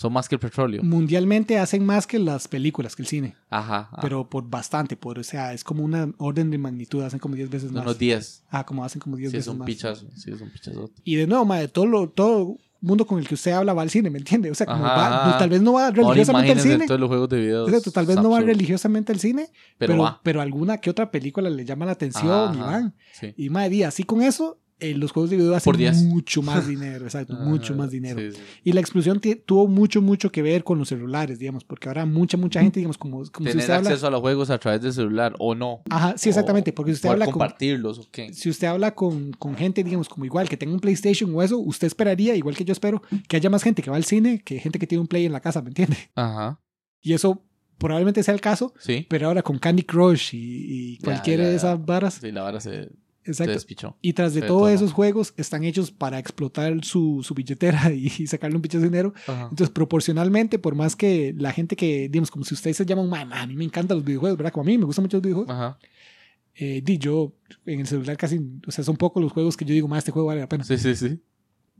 Son 0.00 0.12
más 0.12 0.28
que 0.28 0.36
el 0.36 0.38
petróleo. 0.38 0.80
mundialmente 0.84 1.58
hacen 1.58 1.84
más 1.84 2.06
que 2.06 2.20
las 2.20 2.46
películas, 2.46 2.94
que 2.94 3.02
el 3.02 3.08
cine. 3.08 3.34
Ajá. 3.50 3.88
ajá. 3.90 3.98
Pero 4.00 4.28
por 4.30 4.48
bastante, 4.48 4.96
por, 4.96 5.18
o 5.18 5.24
sea, 5.24 5.52
es 5.52 5.64
como 5.64 5.82
una 5.82 6.12
orden 6.18 6.52
de 6.52 6.58
magnitud, 6.58 7.02
hacen 7.02 7.18
como 7.18 7.34
10 7.34 7.50
veces 7.50 7.72
más. 7.72 7.82
Unos 7.82 7.98
10. 7.98 8.44
Ah, 8.48 8.64
como 8.64 8.84
hacen 8.84 9.00
como 9.00 9.16
10 9.16 9.32
Sí, 9.32 9.36
es 9.38 9.40
veces 9.46 9.52
un 9.52 9.58
más. 9.58 9.66
pichazo. 9.66 10.06
Sí, 10.14 10.30
es 10.30 10.40
un 10.40 10.50
pichazo. 10.52 10.92
Y 11.02 11.16
de 11.16 11.26
nuevo, 11.26 11.44
ma, 11.44 11.58
de 11.58 11.66
todo 11.66 11.86
lo, 11.86 12.08
todo 12.10 12.58
mundo 12.80 13.06
con 13.06 13.18
el 13.18 13.26
que 13.26 13.34
usted 13.34 13.52
habla 13.52 13.72
va 13.74 13.82
al 13.82 13.90
cine, 13.90 14.08
¿me 14.10 14.18
entiende? 14.18 14.50
O 14.50 14.54
sea, 14.54 14.66
como 14.66 14.82
va- 14.84 15.36
tal 15.38 15.50
vez 15.50 15.60
no 15.60 15.72
va 15.72 15.90
religiosamente 15.90 16.52
al 16.52 16.60
cine. 16.60 16.86
todos 16.86 17.00
los 17.00 17.08
juegos 17.08 17.28
de 17.28 17.40
video. 17.40 17.66
Exacto, 17.68 17.90
tal 17.90 18.06
vez 18.06 18.16
no 18.16 18.30
va 18.30 18.40
religiosamente 18.40 19.12
al 19.12 19.18
cine, 19.18 19.48
Pero, 19.78 19.94
pero, 19.94 20.20
pero 20.22 20.40
alguna 20.40 20.78
que 20.78 20.90
otra 20.90 21.10
película 21.10 21.50
le 21.50 21.64
llama 21.64 21.86
la 21.86 21.92
atención 21.92 22.54
y 22.54 22.58
Ajá, 22.58 22.66
van. 22.66 22.94
Sí. 23.12 23.34
Y 23.36 23.48
día, 23.68 23.88
así 23.88 24.04
con 24.04 24.22
eso, 24.22 24.58
eh, 24.80 24.94
los 24.94 25.10
juegos 25.12 25.30
de 25.30 25.36
video 25.36 25.54
hacen 25.54 25.72
Por 25.72 25.94
mucho 26.04 26.42
más 26.42 26.66
dinero, 26.68 27.04
exacto, 27.04 27.34
mucho 27.34 27.74
Ah, 27.74 27.76
más 27.76 27.90
dinero. 27.90 28.20
sí, 28.20 28.32
sí. 28.32 28.42
Y 28.64 28.72
la 28.72 28.80
explosión 28.80 29.20
tuvo 29.44 29.66
mucho, 29.66 30.00
mucho 30.02 30.30
que 30.30 30.40
ver 30.42 30.62
con 30.64 30.78
los 30.78 30.88
celulares, 30.88 31.38
digamos, 31.38 31.64
porque 31.64 31.88
ahora 31.88 32.06
mucha, 32.06 32.36
mucha 32.36 32.60
gente, 32.60 32.80
digamos, 32.80 32.96
como, 32.98 33.18
como 33.30 33.46
si 33.46 33.52
Tener 33.52 33.56
usted 33.58 33.74
habla... 33.74 33.90
acceso 33.90 34.06
a 34.06 34.10
los 34.10 34.20
juegos 34.20 34.50
a 34.50 34.58
través 34.58 34.80
del 34.82 34.92
celular 34.92 35.34
o 35.38 35.54
no. 35.54 35.82
Ajá, 35.90 36.14
sí, 36.16 36.28
exactamente, 36.28 36.72
porque 36.72 36.92
si 36.92 36.96
usted 36.96 37.08
habla 37.10 37.24
con, 37.26 37.32
compartirlos 37.32 37.98
o 37.98 38.06
qué. 38.10 38.32
si 38.32 38.48
usted 38.50 38.68
habla 38.68 38.94
con, 38.94 39.32
con 39.32 39.56
gente, 39.56 39.82
digamos, 39.82 40.08
como 40.08 40.24
igual, 40.24 40.48
que 40.48 40.56
tenga 40.56 40.72
un 40.74 40.80
PlayStation 40.80 41.34
o 41.34 41.42
eso, 41.42 41.58
usted 41.58 41.86
esperaría, 41.86 42.34
igual 42.36 42.56
que 42.56 42.64
yo 42.64 42.72
espero, 42.72 43.02
que 43.28 43.36
haya 43.36 43.50
más 43.50 43.62
gente 43.62 43.82
que 43.82 43.90
va 43.90 43.96
al 43.96 44.04
cine 44.04 44.40
que 44.44 44.58
gente 44.60 44.78
que 44.78 44.86
tiene 44.86 45.00
un 45.02 45.08
Play 45.08 45.26
en 45.26 45.32
la 45.32 45.40
casa, 45.40 45.60
¿me 45.62 45.68
entiende? 45.68 45.96
Ajá. 46.14 46.60
Y 47.00 47.12
eso 47.14 47.42
probablemente 47.78 48.22
sea 48.22 48.34
el 48.34 48.40
caso, 48.40 48.74
Sí. 48.80 49.06
pero 49.08 49.28
ahora 49.28 49.42
con 49.42 49.58
Candy 49.58 49.82
Crush 49.84 50.34
y, 50.34 50.38
y 50.38 50.98
Ya, 50.98 51.04
cualquiera 51.04 51.42
ya, 51.44 51.48
de 51.48 51.52
ya. 51.54 51.56
esas 51.58 51.84
varas, 51.86 52.14
Sí, 52.20 52.32
la 52.32 52.42
vara 52.42 52.60
se 52.60 52.88
exacto. 53.28 53.52
despichó. 53.52 53.96
Y 54.02 54.12
tras 54.14 54.34
de 54.34 54.42
todos 54.42 54.70
esos 54.70 54.92
juegos 54.92 55.34
están 55.36 55.64
hechos 55.64 55.90
para 55.90 56.18
explotar 56.18 56.84
su, 56.84 57.22
su 57.22 57.34
billetera 57.34 57.90
y, 57.92 58.08
sacarle 58.26 58.56
un 58.56 58.62
pinche 58.62 58.78
dinero. 58.78 59.12
Ajá. 59.26 59.48
Entonces, 59.50 59.70
proporcionalmente, 59.70 60.58
por 60.58 60.74
más 60.74 60.96
que 60.96 61.34
la 61.36 61.52
gente 61.52 61.76
que, 61.76 62.08
digamos, 62.08 62.30
como 62.30 62.44
si 62.44 62.54
ustedes 62.54 62.76
se 62.76 62.84
llaman, 62.86 63.08
"Ma, 63.08 63.24
ma, 63.24 63.42
a 63.42 63.46
mí 63.46 63.56
me 63.56 63.64
encantan 63.64 63.98
los 63.98 64.04
videojuegos, 64.04 64.38
¿verdad? 64.38 64.52
Como 64.52 64.62
a 64.62 64.66
mí 64.66 64.78
me 64.78 64.84
gustan 64.84 65.04
mucho 65.04 65.18
los 65.18 65.22
videojuegos. 65.22 65.54
Ajá. 65.54 65.78
Eh, 66.60 66.82
di, 66.84 66.98
yo 66.98 67.34
en 67.66 67.80
el 67.80 67.86
celular 67.86 68.16
casi, 68.16 68.40
o 68.66 68.72
sea, 68.72 68.82
son 68.82 68.96
pocos 68.96 69.22
los 69.22 69.32
juegos 69.32 69.56
que 69.56 69.64
yo 69.64 69.72
digo, 69.72 69.86
más 69.86 69.98
este 69.98 70.10
juego 70.10 70.26
vale 70.26 70.40
la 70.40 70.48
pena. 70.48 70.64
Sí, 70.64 70.76
sí, 70.76 70.96
sí. 70.96 71.20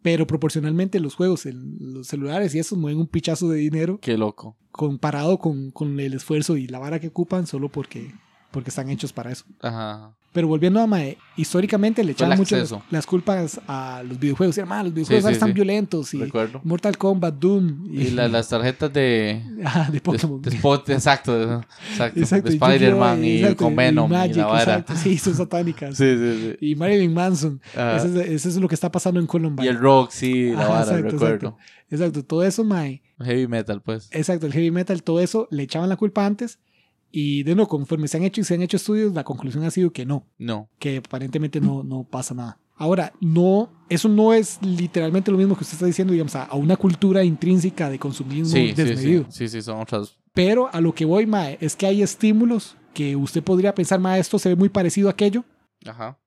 Pero 0.03 0.27
proporcionalmente 0.29 1.01
los 1.01 1.17
juegos 1.17 1.47
en 1.47 1.77
los 1.95 2.07
celulares 2.07 2.55
y 2.55 2.61
esos 2.61 2.79
mueven 2.79 3.01
un 3.01 3.09
pichazo 3.09 3.49
de 3.49 3.59
dinero 3.59 3.99
Qué 4.01 4.17
loco. 4.17 4.57
comparado 4.71 5.39
con, 5.39 5.73
con 5.73 5.99
el 5.99 6.15
esfuerzo 6.15 6.57
y 6.57 6.69
la 6.69 6.79
vara 6.79 7.01
que 7.01 7.09
ocupan 7.09 7.49
solo 7.49 7.69
porque, 7.69 8.15
porque 8.51 8.71
están 8.71 8.89
hechos 8.91 9.13
para 9.13 9.31
eso. 9.33 9.45
Ajá. 9.63 10.15
Pero 10.31 10.47
volviendo 10.47 10.79
a 10.81 10.87
Mae, 10.87 11.17
históricamente 11.37 12.05
le 12.05 12.13
echaban 12.13 12.37
mucho 12.37 12.57
las, 12.57 12.73
las 12.91 13.07
culpas 13.07 13.61
a 13.67 14.03
los 14.07 14.19
videojuegos. 14.21 14.59
"Ma, 14.67 14.83
los 14.83 14.93
videojuegos 14.93 15.25
Sí, 15.25 15.29
sí, 15.29 15.33
están 15.33 15.49
sí. 15.49 15.53
violentos 15.55 16.13
y 16.15 16.19
Recuerdo. 16.21 16.61
Mortal 16.65 16.99
Kombat, 16.99 17.35
Doom 17.37 17.87
y, 17.91 18.03
Y 18.03 18.11
la- 18.11 18.29
las 18.29 18.49
tarjetas 18.49 18.93
de. 18.93 19.43
Ah, 19.65 19.87
de 19.87 19.93
de, 19.95 20.01
Pokémon. 20.03 20.43
de 20.43 20.51
Spot, 20.51 20.89
exacto. 20.91 21.33
de- 21.39 21.55
Exacto. 21.91 22.21
Exacto, 22.21 22.49
de 22.51 22.55
y! 22.55 22.59
Spider-Man 22.59 23.25
y, 23.25 23.37
exacto, 23.39 23.65
con 23.65 23.75
Venom 23.75 24.11
y, 24.11 24.15
Magic, 24.15 24.37
la 24.37 24.47
vara. 24.47 24.61
exacto, 24.63 24.97
sí, 24.97 25.17
son 25.19 25.35
satánicas. 25.35 25.97
Sí, 25.97 26.17
sí, 26.17 26.57
sí. 26.61 26.67
Y 26.71 26.75
Marilyn 26.77 27.13
Manson. 27.15 27.61
Eso, 27.73 28.21
es, 28.21 28.29
eso 28.31 28.49
es 28.51 28.57
lo 28.57 28.69
que 28.69 28.75
está 28.75 28.93
pasando 28.93 29.19
en 29.21 29.27
Columbine. 29.27 29.65
Y 29.67 29.69
el 29.71 29.79
rock, 29.79 30.11
sí, 30.11 30.51
la 30.53 30.61
Ajá, 30.61 30.69
vara, 30.69 30.83
exacto, 30.83 31.11
recuerdo. 31.11 31.57
Exacto, 31.91 32.23
todo 32.25 32.45
eso, 32.45 32.65
Mae. 32.65 33.03
Heavy 33.19 33.49
metal, 33.49 33.81
pues. 33.81 34.09
Exacto, 34.13 34.47
el 34.47 34.53
heavy 34.53 34.71
metal, 34.71 35.03
todo 35.03 35.21
eso 35.21 35.49
le 35.51 35.63
echaban 35.63 35.89
la 35.89 35.97
culpa 35.97 36.25
antes. 36.27 36.59
Y 37.11 37.43
de 37.43 37.55
nuevo, 37.55 37.69
conforme 37.69 38.07
se 38.09 38.17
han 38.19 38.25
hecho 38.25 38.41
y 38.41 38.45
se 38.45 38.55
han 38.55 38.63
hecho 38.63 38.77
estudios, 38.77 39.15
la 39.15 39.25
conclusión 39.25 39.65
ha 39.65 39.71
sido 39.71 39.93
que 39.93 40.05
no, 40.07 40.27
No. 40.39 40.69
que 40.79 40.99
aparentemente 40.99 41.61
no, 41.61 41.83
no 41.83 42.05
pasa 42.05 42.35
nada. 42.35 42.59
Ahora, 42.77 43.13
no, 43.21 43.71
eso 43.89 44.09
no 44.09 44.33
es 44.33 44.59
literalmente 44.63 45.31
lo 45.33 45.39
mismo 45.39 45.57
que 45.57 45.63
usted 45.65 45.75
está 45.75 45.87
diciendo, 45.87 46.13
digamos, 46.13 46.37
a, 46.37 46.49
una 46.55 46.77
cultura 46.77 47.25
intrínseca 47.25 47.91
de 47.91 47.99
consumismo 47.99 48.55
Sí, 48.55 48.69
sí, 48.69 48.73
desmedido. 48.75 49.25
sí. 49.31 49.49
Sí, 49.49 49.49
sí, 49.49 49.63
son 49.63 49.81
otras. 49.81 50.17
Pero 50.33 50.69
a 50.73 50.81
lo 50.81 50.95
que 50.95 51.05
voy, 51.05 51.27
Mae, 51.27 51.59
es 51.61 51.75
que 51.75 51.87
hay 51.87 52.03
estímulos 52.03 52.77
que 52.95 53.17
usted 53.17 53.43
podría 53.43 53.75
pensar, 53.75 53.99
Mae, 53.99 54.21
esto 54.21 54.39
se 54.39 54.51
ve 54.51 54.57
muy 54.57 54.69
parecido 54.69 55.09
a 55.09 55.13
aquello. 55.13 55.45
Ajá. 55.87 56.19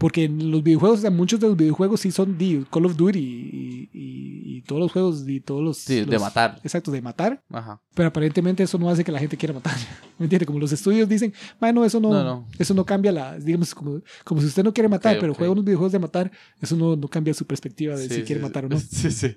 Porque 0.00 0.24
en 0.24 0.50
los 0.50 0.62
videojuegos, 0.62 1.00
o 1.00 1.02
sea, 1.02 1.10
muchos 1.10 1.38
de 1.40 1.46
los 1.46 1.58
videojuegos 1.58 2.00
sí 2.00 2.10
son 2.10 2.38
di, 2.38 2.64
Call 2.72 2.86
of 2.86 2.96
Duty 2.96 3.18
y, 3.18 3.90
y- 3.92 4.56
y 4.56 4.62
todos 4.62 4.80
los 4.80 4.90
juegos 4.92 5.28
y 5.28 5.40
todos 5.40 5.62
los... 5.62 5.76
Sí, 5.76 6.06
de 6.06 6.18
matar. 6.18 6.58
Exacto, 6.64 6.90
de 6.90 7.02
matar. 7.02 7.42
Ajá. 7.50 7.82
Pero 7.94 8.08
aparentemente 8.08 8.62
eso 8.62 8.78
no 8.78 8.88
hace 8.88 9.04
que 9.04 9.12
la 9.12 9.18
gente 9.18 9.36
quiera 9.36 9.52
matar. 9.52 9.74
¿Me 10.18 10.24
entiende? 10.24 10.46
Como 10.46 10.58
los 10.58 10.72
estudios 10.72 11.06
dicen, 11.06 11.34
bueno, 11.60 11.84
eso 11.84 12.00
no, 12.00 12.08
No, 12.10 12.24
no. 12.24 12.48
eso 12.58 12.72
no 12.72 12.86
cambia 12.86 13.12
la, 13.12 13.38
digamos, 13.38 13.74
como, 13.74 14.00
como 14.24 14.40
si 14.40 14.46
usted 14.46 14.64
no 14.64 14.72
quiere 14.72 14.88
matar, 14.88 15.18
pero 15.20 15.34
juega 15.34 15.52
unos 15.52 15.66
videojuegos 15.66 15.92
de 15.92 15.98
matar, 15.98 16.32
eso 16.62 16.76
no, 16.76 16.96
no 16.96 17.06
cambia 17.06 17.34
su 17.34 17.44
perspectiva 17.46 17.94
de 17.94 18.08
Sí, 18.08 18.14
si 18.14 18.22
quiere 18.22 18.40
sí, 18.40 18.46
matar 18.46 18.64
o 18.64 18.68
no. 18.70 18.80
Sí, 18.80 19.10
sí. 19.10 19.36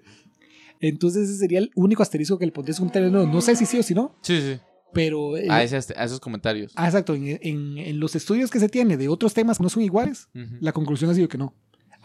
Entonces 0.80 1.30
ese 1.30 1.39
sería 1.39 1.60
el 1.60 1.71
único 1.76 2.04
asterisco 2.04 2.38
que 2.38 2.45
le 2.45 2.52
pondría 2.54 2.71
a 2.71 2.76
su 2.76 2.82
comentario. 2.82 3.10
No, 3.10 3.26
no 3.26 3.41
sé 3.41 3.56
si 3.58 3.65
sí 3.65 3.80
o 3.80 3.84
si 3.84 3.93
no, 3.93 4.15
Sí, 4.21 4.39
sí. 4.41 4.60
Pero... 4.93 5.36
eh, 5.38 5.47
A, 5.49 5.63
ese- 5.63 5.93
a 5.97 6.03
esos 6.06 6.19
comentarios. 6.19 6.71
ah, 6.75 6.86
exacto, 6.86 7.13
en, 7.15 7.39
en- 7.41 7.77
en 7.77 7.99
los 7.99 8.15
estudios 8.15 8.49
que 8.51 8.60
se 8.60 8.69
tiene 8.69 8.95
de 8.97 9.08
otros 9.10 9.34
temas 9.34 9.58
que 9.58 9.63
no 9.63 9.69
son 9.69 9.84
iguales, 9.84 10.27
la 10.60 10.71
conclusión 10.71 11.10
ha 11.10 11.13
sido 11.15 11.27
que 11.27 11.38
no. 11.38 11.53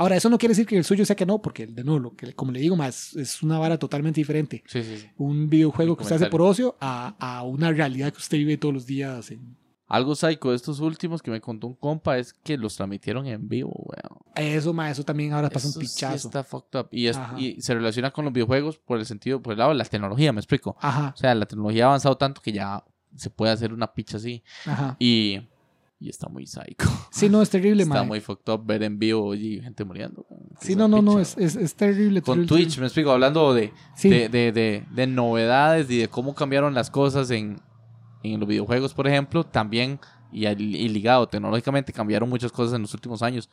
Ahora, 0.00 0.14
eso 0.16 0.30
no 0.30 0.38
quiere 0.38 0.52
decir 0.52 0.64
que 0.64 0.76
el 0.78 0.84
suyo 0.84 1.04
sea 1.04 1.16
que 1.16 1.26
no, 1.26 1.42
porque 1.42 1.66
de 1.66 1.82
nuevo, 1.82 1.98
lo 1.98 2.14
que, 2.14 2.32
como 2.32 2.52
le 2.52 2.60
digo 2.60 2.76
más, 2.76 3.16
es 3.16 3.42
una 3.42 3.58
vara 3.58 3.78
totalmente 3.78 4.20
diferente. 4.20 4.62
Sí, 4.66 4.84
sí, 4.84 4.96
sí. 4.96 5.06
Un 5.16 5.50
videojuego 5.50 5.96
que 5.96 6.04
usted 6.04 6.14
hace 6.16 6.26
por 6.30 6.40
ocio 6.42 6.76
a, 6.80 7.16
a 7.18 7.42
una 7.42 7.72
realidad 7.72 8.12
que 8.12 8.18
usted 8.18 8.38
vive 8.38 8.56
todos 8.58 8.72
los 8.72 8.86
días. 8.86 9.32
en- 9.32 9.56
Algo 9.88 10.14
psycho 10.14 10.50
de 10.50 10.56
estos 10.56 10.80
últimos 10.80 11.22
que 11.22 11.30
me 11.30 11.40
contó 11.40 11.66
un 11.66 11.74
compa 11.74 12.18
es 12.18 12.32
que 12.34 12.58
los 12.58 12.76
transmitieron 12.76 13.26
en 13.26 13.48
vivo, 13.48 13.72
weón. 13.74 14.20
Eso, 14.34 14.72
ma, 14.74 14.90
eso 14.90 15.02
también 15.02 15.32
ahora 15.32 15.48
pasa 15.48 15.68
Eso 15.68 15.78
un 15.80 15.86
sí 15.86 15.94
pichazo. 15.94 16.28
está 16.28 16.44
fucked 16.44 16.78
up. 16.78 16.88
Y, 16.92 17.06
es- 17.06 17.16
Ajá. 17.16 17.40
y 17.40 17.60
se 17.62 17.72
relaciona 17.74 18.10
con 18.10 18.24
los 18.26 18.34
videojuegos 18.34 18.76
por 18.78 18.98
el 18.98 19.06
sentido, 19.06 19.40
por 19.40 19.54
el 19.54 19.58
lado 19.60 19.70
de 19.70 19.76
la 19.76 19.84
tecnología, 19.84 20.32
me 20.32 20.40
explico. 20.40 20.76
Ajá, 20.80 21.12
O 21.14 21.18
sea, 21.18 21.34
la 21.34 21.46
tecnología 21.46 21.84
ha 21.84 21.88
avanzado 21.88 22.16
tanto 22.18 22.42
que 22.42 22.52
ya 22.52 22.84
se 23.16 23.30
puede 23.30 23.52
hacer 23.52 23.72
una 23.72 23.92
picha 23.94 24.18
así. 24.18 24.42
ajá. 24.66 24.96
Y, 24.98 25.40
y 26.00 26.10
está 26.10 26.28
muy 26.28 26.46
psycho. 26.46 26.86
Sí, 27.10 27.28
no, 27.28 27.40
es 27.42 27.50
terrible, 27.50 27.82
Está 27.82 27.94
ma. 27.96 28.04
muy 28.04 28.20
fucked 28.20 28.52
up 28.52 28.64
ver 28.64 28.82
en 28.84 28.98
vivo 28.98 29.34
y 29.34 29.60
gente 29.60 29.84
muriendo. 29.84 30.24
Sí, 30.60 30.76
no, 30.76 30.86
no, 30.86 31.00
no, 31.02 31.18
es, 31.18 31.36
es, 31.38 31.56
es 31.56 31.74
terrible. 31.74 32.20
Con 32.22 32.46
terrible, 32.46 32.64
Twitch, 32.66 32.78
me 32.78 32.84
explico, 32.86 33.10
hablando 33.10 33.52
de, 33.54 33.72
Sí, 33.96 34.08
de, 34.10 34.28
de, 34.28 34.52
de- 34.52 34.84
de 34.90 35.06
novedades 35.08 35.90
y 35.90 35.96
de 35.98 36.08
cómo 36.08 36.34
cambiaron 36.34 36.74
las 36.74 36.90
cosas 36.90 37.30
en, 37.32 37.60
en 38.22 38.40
los 38.40 38.48
videojuegos, 38.48 38.94
por 38.94 39.06
ejemplo, 39.06 39.44
también, 39.44 39.98
y, 40.32 40.46
ligado 40.88 41.26
tecnológicamente, 41.28 41.92
cambiaron 41.92 42.28
muchas 42.28 42.52
cosas 42.52 42.74
en 42.74 42.82
los 42.82 42.92
últimos 42.94 43.22
años. 43.22 43.48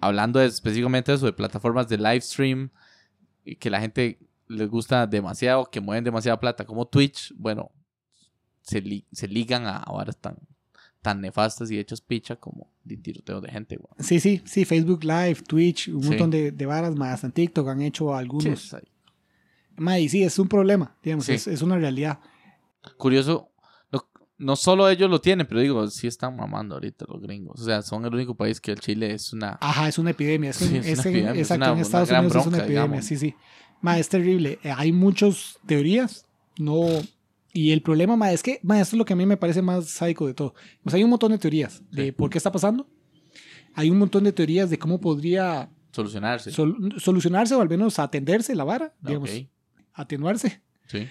Hablando 0.00 0.38
de- 0.40 0.46
específicamente 0.46 1.12
de 1.12 1.16
eso, 1.16 1.26
de 1.26 1.32
plataformas 1.32 1.88
de 1.88 1.96
live 1.98 2.20
stream, 2.20 2.70
que 3.58 3.70
la 3.70 3.80
gente 3.80 4.18
les 4.48 4.68
gusta 4.68 5.06
demasiado, 5.06 5.64
que 5.70 5.80
mueven 5.80 6.04
demasiada 6.04 6.38
plata, 6.40 6.64
como 6.64 6.86
Twitch, 6.86 7.32
bueno, 7.36 7.70
se, 8.62 8.80
li- 8.80 9.06
se 9.12 9.28
ligan 9.28 9.66
a 9.66 9.80
varas 9.80 10.16
tan, 10.18 10.36
tan 11.02 11.20
nefastas 11.20 11.70
y 11.70 11.78
hechas 11.78 12.00
picha 12.00 12.36
como 12.36 12.70
de 12.84 12.96
tiroteo 12.96 13.40
de 13.40 13.50
gente. 13.50 13.78
sí, 13.98 14.20
sí, 14.20 14.42
sí, 14.44 14.64
Facebook 14.64 15.04
Live, 15.04 15.42
Twitch, 15.46 15.88
un 15.88 16.02
Sí. 16.02 16.08
montón 16.10 16.30
de, 16.30 16.50
de 16.52 16.66
varas 16.66 16.94
más. 16.96 17.24
En 17.24 17.32
TikTok 17.32 17.68
han 17.68 17.82
hecho 17.82 18.08
Sí, 18.08 18.14
algunos. 18.18 18.46
es 18.46 18.74
ahí. 18.74 18.88
Ma, 19.76 19.98
y 19.98 20.08
sí, 20.08 20.22
es 20.22 20.38
un 20.38 20.48
problema, 20.48 20.96
digamos, 21.02 21.24
Sí. 21.26 21.32
es, 21.32 21.46
es 21.46 21.60
una 21.62 21.76
realidad. 21.78 22.20
curioso, 22.98 23.50
no 24.38 24.56
solo 24.56 24.88
ellos 24.88 25.08
lo 25.10 25.20
tienen, 25.20 25.46
pero 25.46 25.60
digo, 25.60 25.86
sí 25.88 26.06
están 26.06 26.36
mamando 26.36 26.74
ahorita 26.74 27.04
los 27.08 27.20
gringos. 27.22 27.60
O 27.60 27.64
sea, 27.64 27.82
son 27.82 28.04
el 28.04 28.14
único 28.14 28.34
país 28.34 28.60
que 28.60 28.72
el 28.72 28.80
Chile 28.80 29.12
es 29.12 29.32
una... 29.32 29.58
Ajá, 29.60 29.88
es 29.88 29.98
una 29.98 30.10
epidemia. 30.10 30.50
Es, 30.50 30.56
Sí, 30.56 30.76
es 30.76 30.86
es 30.86 30.98
una 30.98 31.08
en- 31.10 31.16
epidemia, 31.16 31.30
es 31.32 31.38
exacto, 31.50 31.64
una- 31.64 31.72
en 31.74 31.78
Estados 31.80 32.10
Unidos 32.10 32.36
es 32.36 32.46
una 32.46 32.56
epidemia. 32.58 32.82
digamos. 32.84 33.04
Sí, 33.04 33.16
sí. 33.16 33.34
Ma, 33.80 33.98
es 33.98 34.08
terrible. 34.08 34.58
Eh, 34.62 34.72
Hay 34.76 34.92
muchas 34.92 35.58
teorías. 35.66 36.26
No... 36.58 36.86
Y 37.56 37.70
el 37.70 37.82
problema, 37.82 38.16
ma, 38.16 38.32
es 38.32 38.42
que, 38.42 38.58
ma, 38.64 38.80
esto 38.80 38.96
es 38.96 38.98
lo 38.98 39.04
que 39.04 39.12
a 39.12 39.16
mí 39.16 39.26
me 39.26 39.36
parece 39.36 39.62
más 39.62 39.86
sádico 39.88 40.26
de 40.26 40.34
todo. 40.34 40.54
Sea, 40.86 40.96
hay 40.96 41.04
un 41.04 41.10
montón 41.10 41.30
de 41.30 41.38
teorías 41.38 41.82
de 41.92 42.06
Sí. 42.06 42.12
por 42.12 42.28
qué 42.28 42.38
está 42.38 42.50
pasando. 42.50 42.88
Hay 43.74 43.90
un 43.90 43.98
montón 43.98 44.24
de 44.24 44.32
teorías 44.32 44.70
de 44.70 44.78
cómo 44.78 45.00
podría 45.00 45.70
Solucionarse. 45.92 46.50
sol- 46.50 46.94
solucionarse 46.98 47.54
o 47.54 47.60
al 47.60 47.68
menos 47.68 48.00
atenderse 48.00 48.56
la 48.56 48.64
vara, 48.64 48.92
digamos, 49.00 49.30
atenuarse. 49.92 50.60
Sí. 50.86 51.06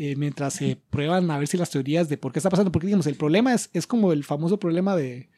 Eh, 0.00 0.14
mientras 0.16 0.54
se 0.54 0.76
prueban 0.90 1.28
a 1.30 1.38
ver 1.38 1.48
si 1.48 1.56
las 1.56 1.70
teorías 1.70 2.08
de 2.08 2.16
por 2.18 2.32
qué 2.32 2.38
está 2.38 2.50
pasando, 2.50 2.70
porque 2.70 2.86
digamos, 2.86 3.06
el 3.08 3.16
problema 3.16 3.52
es, 3.52 3.68
es 3.72 3.86
como 3.86 4.12
el 4.12 4.22
famoso 4.22 4.56
problema 4.58 4.94
de, 4.94 5.28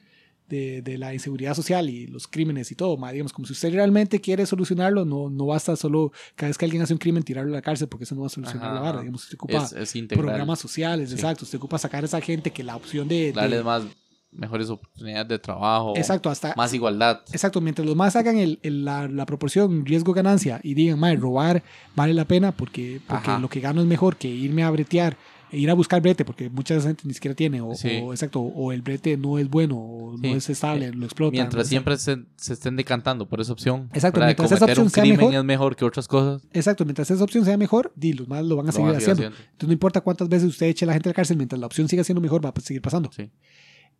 de, 0.48 0.82
de 0.82 0.98
la 0.98 1.14
inseguridad 1.14 1.54
social 1.54 1.88
y 1.88 2.06
los 2.08 2.26
crímenes 2.28 2.70
y 2.70 2.74
todo, 2.74 2.96
ma, 2.98 3.10
digamos, 3.12 3.32
como 3.32 3.46
si 3.46 3.52
usted 3.54 3.72
realmente 3.72 4.20
quiere 4.20 4.44
solucionarlo, 4.44 5.04
no, 5.06 5.30
no 5.30 5.46
basta 5.46 5.76
solo 5.76 6.12
cada 6.34 6.48
vez 6.50 6.58
que 6.58 6.64
alguien 6.66 6.82
hace 6.82 6.92
un 6.92 6.98
crimen 6.98 7.22
tirarlo 7.22 7.52
a 7.52 7.56
la 7.56 7.62
cárcel, 7.62 7.88
porque 7.88 8.04
eso 8.04 8.14
no 8.14 8.20
va 8.22 8.26
a 8.26 8.30
solucionar 8.30 8.66
Ajá, 8.72 8.82
la 8.82 8.88
ajá. 8.90 9.00
digamos, 9.00 9.22
usted 9.24 9.36
ocupa 9.36 9.64
Es, 9.64 9.72
es 9.72 9.96
integral. 9.96 10.26
programas 10.26 10.58
sociales, 10.58 11.08
Sí. 11.08 11.14
exacto, 11.14 11.44
usted 11.44 11.56
ocupa 11.58 11.78
sacar 11.78 12.02
a 12.04 12.06
esa 12.06 12.20
gente 12.20 12.50
que 12.50 12.62
la 12.62 12.76
opción 12.76 13.08
de... 13.08 13.14
de- 13.26 13.32
Darles 13.32 13.64
más, 13.64 13.84
mejores 14.32 14.70
oportunidades 14.70 15.28
de 15.28 15.38
trabajo. 15.38 15.94
exacto, 15.96 16.30
hasta... 16.30 16.54
Más 16.56 16.72
igualdad. 16.72 17.20
Exacto, 17.32 17.60
mientras 17.60 17.86
los 17.86 17.96
más 17.96 18.14
hagan 18.16 18.36
el, 18.38 18.58
el- 18.62 18.84
la, 18.84 19.08
la 19.08 19.26
proporción 19.26 19.84
riesgo-ganancia 19.84 20.60
y 20.62 20.74
digan, 20.74 20.98
madre, 20.98 21.16
robar 21.16 21.62
vale 21.96 22.14
la 22.14 22.24
pena 22.24 22.52
porque, 22.52 23.00
porque 23.06 23.30
lo 23.40 23.48
que 23.48 23.60
gano 23.60 23.80
es 23.80 23.86
mejor 23.86 24.16
que 24.16 24.28
irme 24.28 24.62
a 24.62 24.70
bretear 24.70 25.16
e 25.52 25.58
ir 25.58 25.68
a 25.68 25.74
buscar 25.74 26.00
brete 26.00 26.24
porque 26.24 26.48
mucha 26.48 26.80
gente 26.80 27.02
ni 27.04 27.12
siquiera 27.12 27.34
tiene 27.34 27.60
o, 27.60 27.74
Sí. 27.74 28.00
o- 28.04 28.12
exacto 28.12 28.40
o 28.40 28.70
el 28.70 28.82
brete 28.82 29.16
no 29.16 29.36
es 29.36 29.50
bueno 29.50 29.76
o 29.76 30.16
Sí. 30.16 30.28
no 30.30 30.36
es 30.36 30.48
estable 30.48 30.92
lo 30.92 31.04
explotan 31.06 31.32
Mientras 31.32 31.66
siempre 31.66 31.96
se, 31.98 32.18
se 32.36 32.52
estén 32.52 32.76
decantando 32.76 33.28
por 33.28 33.40
esa 33.40 33.52
opción. 33.52 33.90
Exacto, 33.92 34.20
mientras 34.20 34.46
esa 34.52 34.60
Cometer 34.60 34.78
un 34.78 34.86
opción 34.86 34.90
sea 34.90 35.02
crimen 35.02 35.18
mejor. 35.18 35.34
es 35.34 35.44
mejor 35.44 35.74
que 35.76 35.84
otras 35.84 36.06
cosas. 36.06 36.42
exacto 36.52 36.84
mientras 36.84 37.10
esa 37.10 37.24
opción 37.24 37.44
sea 37.44 37.56
mejor 37.56 37.92
di, 37.96 38.12
los 38.12 38.28
más 38.28 38.44
lo 38.44 38.54
van 38.54 38.66
a 38.66 38.68
lo 38.68 38.72
seguir 38.72 38.86
van 38.86 38.96
a 38.96 39.00
seguir 39.00 39.12
haciendo 39.12 39.28
haciendo. 39.34 39.50
entonces 39.50 39.66
no 39.68 39.72
importa 39.72 40.00
cuántas 40.02 40.28
veces 40.28 40.48
usted 40.48 40.66
eche 40.66 40.84
a 40.84 40.86
la 40.86 40.92
gente 40.92 41.08
a 41.08 41.10
la 41.10 41.14
cárcel 41.14 41.36
mientras 41.36 41.58
la 41.58 41.66
opción 41.66 41.88
siga 41.88 42.04
siendo 42.04 42.20
mejor 42.20 42.44
va 42.44 42.52
a 42.56 42.60
seguir 42.60 42.80
pasando 42.80 43.10
Sí. 43.12 43.28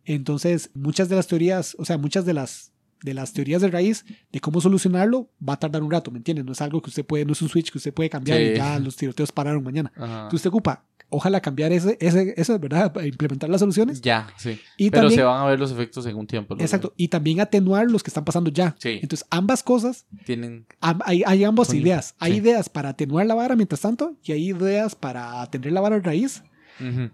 Entonces 0.05 0.69
muchas 0.73 1.09
de 1.09 1.15
las 1.15 1.27
teorías 1.27 1.75
o 1.79 1.85
sea 1.85 1.97
muchas 1.97 2.25
de 2.25 2.33
las 2.33 2.71
de 3.03 3.13
las 3.15 3.33
teorías 3.33 3.61
de 3.63 3.69
raíz 3.69 4.05
de 4.31 4.39
cómo 4.39 4.61
solucionarlo 4.61 5.27
va 5.47 5.53
a 5.53 5.59
tardar 5.59 5.81
un 5.81 5.89
rato, 5.89 6.11
¿me 6.11 6.17
entiendes? 6.17 6.45
No 6.45 6.51
es 6.51 6.61
algo 6.61 6.81
que 6.83 6.89
usted 6.91 7.03
puede, 7.03 7.25
no 7.25 7.33
es 7.33 7.41
un 7.41 7.49
switch 7.49 7.71
que 7.71 7.79
usted 7.79 7.91
puede 7.93 8.11
cambiar 8.11 8.37
Sí. 8.37 8.43
y 8.45 8.55
ya 8.55 8.77
los 8.77 8.95
tiroteos 8.95 9.31
pararon 9.31 9.63
mañana. 9.63 9.91
Ajá. 9.95 10.05
Entonces 10.25 10.35
usted 10.35 10.49
ocupa, 10.49 10.85
ojalá 11.09 11.41
cambiar 11.41 11.71
ese, 11.71 11.97
ese, 11.99 12.35
eso, 12.37 12.59
¿verdad? 12.59 12.93
Implementar 13.03 13.49
las 13.49 13.59
soluciones. 13.59 14.01
Ya, 14.01 14.27
sí. 14.37 14.59
Y 14.77 14.91
Pero 14.91 15.01
también, 15.03 15.19
se 15.19 15.23
van 15.23 15.41
a 15.41 15.45
ver 15.45 15.59
los 15.59 15.71
efectos 15.71 16.05
en 16.05 16.15
un 16.15 16.27
tiempo. 16.27 16.55
exacto, 16.59 16.93
y 16.95 17.07
también 17.07 17.39
atenuar 17.39 17.89
los 17.89 18.03
que 18.03 18.11
están 18.11 18.23
pasando 18.23 18.51
ya. 18.51 18.75
Sí. 18.77 18.99
Entonces 19.01 19.25
ambas 19.31 19.63
cosas, 19.63 20.05
Tienen. 20.23 20.67
hay, 20.79 21.23
hay 21.25 21.43
ambas 21.43 21.73
ideas. 21.73 22.13
Hay 22.19 22.33
sí. 22.33 22.37
ideas 22.37 22.69
para 22.69 22.89
atenuar 22.89 23.25
la 23.25 23.33
vara 23.33 23.55
mientras 23.55 23.81
tanto 23.81 24.15
y 24.23 24.31
hay 24.33 24.49
ideas 24.51 24.93
para 24.93 25.41
atender 25.41 25.71
la 25.71 25.81
vara 25.81 25.95
de 25.95 26.03
raíz 26.03 26.43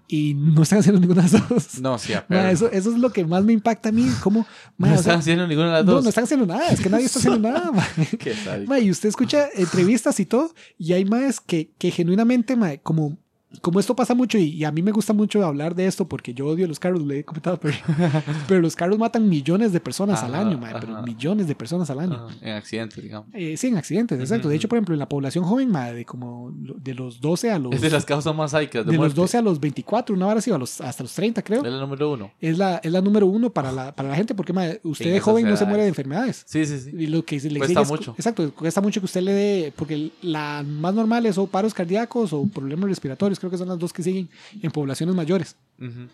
Y 0.08 0.34
no 0.34 0.64
están 0.64 0.80
haciendo 0.80 1.02
ninguna 1.02 1.24
de 1.24 1.32
las 1.32 1.50
dos. 1.50 1.80
No, 1.82 1.98
sí, 1.98 2.14
Ma, 2.16 2.22
perro. 2.22 2.50
eso, 2.50 2.72
eso 2.72 2.92
es 2.92 2.98
lo 3.00 3.12
que 3.12 3.26
más 3.26 3.44
me 3.44 3.54
impacta 3.54 3.90
a 3.90 3.92
mí. 3.92 4.08
¿Cómo? 4.24 4.46
ma, 4.78 4.88
No 4.88 4.94
o 4.94 4.98
sea, 4.98 5.00
están 5.02 5.20
haciendo 5.20 5.48
ninguna 5.48 5.68
de 5.68 5.74
las 5.74 5.86
no, 5.86 5.92
dos. 5.94 6.04
no 6.04 6.10
están 6.10 6.24
haciendo 6.24 6.46
nada. 6.46 6.70
Es 6.70 6.80
que 6.80 6.90
nadie 6.90 7.06
está 7.06 7.20
haciendo 7.20 7.40
nada. 7.40 7.72
ma. 7.74 7.86
Qué 8.20 8.34
sádico. 8.36 8.70
Ma, 8.70 8.80
y 8.80 8.90
usted 8.92 9.10
escucha 9.10 9.48
entrevistas 9.56 10.20
y 10.20 10.26
todo, 10.26 10.54
y 10.78 10.94
hay 10.94 11.06
más 11.06 11.40
que, 11.42 11.72
que 11.78 11.92
genuinamente, 11.92 12.56
ma, 12.56 12.78
como, 12.78 13.18
como 13.62 13.80
esto 13.80 13.96
pasa 13.96 14.14
mucho, 14.14 14.38
y, 14.38 14.50
y 14.50 14.64
a 14.66 14.72
mí 14.72 14.82
me 14.82 14.92
gusta 14.92 15.14
mucho 15.14 15.44
hablar 15.46 15.74
de 15.74 15.86
esto 15.88 16.08
porque 16.08 16.34
yo 16.34 16.48
odio 16.48 16.68
los 16.68 16.80
carros, 16.80 17.02
le 17.04 17.20
he 17.20 17.24
comentado, 17.24 17.58
pero, 17.60 17.76
pero 18.48 18.62
los 18.62 18.76
carros 18.76 18.98
matan 19.00 19.28
millones 19.30 19.72
de 19.72 19.80
personas 19.80 20.22
al 20.24 20.36
Ajá, 20.36 20.42
año, 20.48 20.58
ma, 20.58 20.78
pero 20.80 21.02
millones 21.02 21.48
de 21.48 21.56
personas 21.56 21.90
al 21.90 22.00
año. 22.02 22.16
Ajá, 22.28 22.36
En 22.42 22.54
accidentes, 22.56 23.02
digamos. 23.02 23.30
Eh, 23.34 23.56
sí, 23.58 23.68
en 23.68 23.78
accidentes, 23.78 24.20
exacto. 24.20 24.48
Ujú, 24.48 24.50
De 24.50 24.56
hecho, 24.58 24.68
por 24.68 24.78
ejemplo, 24.78 24.94
en 24.96 25.00
la 25.00 25.08
población 25.10 25.46
joven, 25.46 25.72
ma, 25.72 25.92
de 25.92 26.04
como 26.06 26.52
de 26.54 26.94
los 26.94 27.22
12 27.22 27.52
a 27.52 27.58
los, 27.60 27.74
Es 27.74 27.82
de 27.82 27.90
las 27.90 28.06
causas 28.06 28.36
más 28.36 28.52
sádicas 28.52 28.86
de, 28.86 28.92
de 28.92 28.98
los 28.98 29.06
muerte. 29.06 29.22
12 29.22 29.38
a 29.38 29.42
los 29.42 29.60
24, 29.60 30.16
una 30.16 30.28
hora 30.28 30.40
así, 30.40 30.52
a 30.52 30.58
los, 30.58 30.82
hasta 30.82 31.04
los 31.04 31.14
30, 31.14 31.42
creo. 31.42 31.62
Es 31.62 31.68
el 31.68 31.80
número 31.80 32.12
uno. 32.12 32.32
Es 32.42 32.58
la, 32.58 32.78
es 32.84 32.92
la 32.92 33.02
número 33.02 33.28
uno 33.28 33.50
para 33.50 33.72
la, 33.72 33.96
para 33.96 34.10
la 34.10 34.16
gente 34.16 34.36
porque 34.36 34.52
ma, 34.54 34.66
usted 34.84 35.12
de 35.14 35.20
joven 35.22 35.48
no 35.48 35.56
se 35.56 35.66
muere 35.66 35.84
de 35.84 35.90
enfermedades. 35.90 36.44
Sí, 36.46 36.66
sí, 36.66 36.80
sí. 36.80 36.92
Y 36.98 37.08
lo 37.08 37.24
que 37.24 37.40
le 37.40 37.60
Cuesta 37.60 37.82
es- 37.82 37.88
mucho. 37.88 38.14
Exacto, 38.18 38.52
cuesta 38.54 38.82
mucho 38.82 39.00
que 39.00 39.06
usted 39.06 39.22
le 39.22 39.32
dé, 39.34 39.74
porque 39.76 40.12
la 40.22 40.64
más 40.68 40.94
normal 40.94 41.26
es 41.26 41.38
o 41.38 41.48
paros 41.48 41.74
cardíacos 41.74 42.34
o 42.34 42.46
problemas 42.48 42.90
respiratorios, 42.90 43.37
creo 43.40 43.52
que 43.52 43.58
son 43.58 43.68
las 43.68 43.80
dos 43.80 43.94
que 43.94 44.04
siguen 44.04 44.30
en 44.62 44.72
poblaciones 44.72 45.16
mayores. 45.16 45.56
Ujú. 45.80 46.08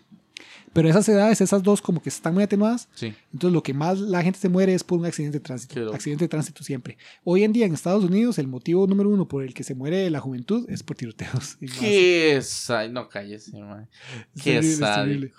Pero 0.72 0.88
esas 0.88 1.08
edades, 1.08 1.40
esas 1.40 1.62
dos 1.62 1.80
como 1.80 2.02
que 2.02 2.08
están 2.08 2.34
muy 2.34 2.42
atenuadas, 2.42 2.88
Sí. 2.94 3.14
entonces 3.32 3.54
lo 3.54 3.62
que 3.62 3.72
más 3.72 4.00
la 4.00 4.22
gente 4.22 4.38
se 4.40 4.48
muere 4.48 4.74
es 4.74 4.82
por 4.82 4.98
un 4.98 5.06
accidente 5.06 5.38
de 5.38 5.44
tránsito. 5.44 5.94
Accidente 5.94 6.24
de 6.24 6.28
tránsito 6.28 6.64
siempre. 6.64 6.98
Hoy 7.22 7.44
en 7.44 7.52
día 7.52 7.66
en 7.66 7.74
Estados 7.74 8.02
Unidos 8.04 8.38
el 8.38 8.48
motivo 8.48 8.86
número 8.88 9.08
uno 9.10 9.28
por 9.28 9.44
el 9.44 9.54
que 9.54 9.62
se 9.62 9.74
muere 9.76 10.10
la 10.10 10.18
juventud 10.20 10.66
es 10.68 10.82
por 10.82 10.96
tiroteos. 10.96 11.56
Qué 11.80 12.40
sádico. 12.42 12.92
No, 12.94 13.08
cállese, 13.08 13.56
man. 13.60 13.88
es 14.34 14.42
Qué 14.42 14.58
es 14.58 14.76
sádico. 14.78 15.04
terrible. 15.04 15.32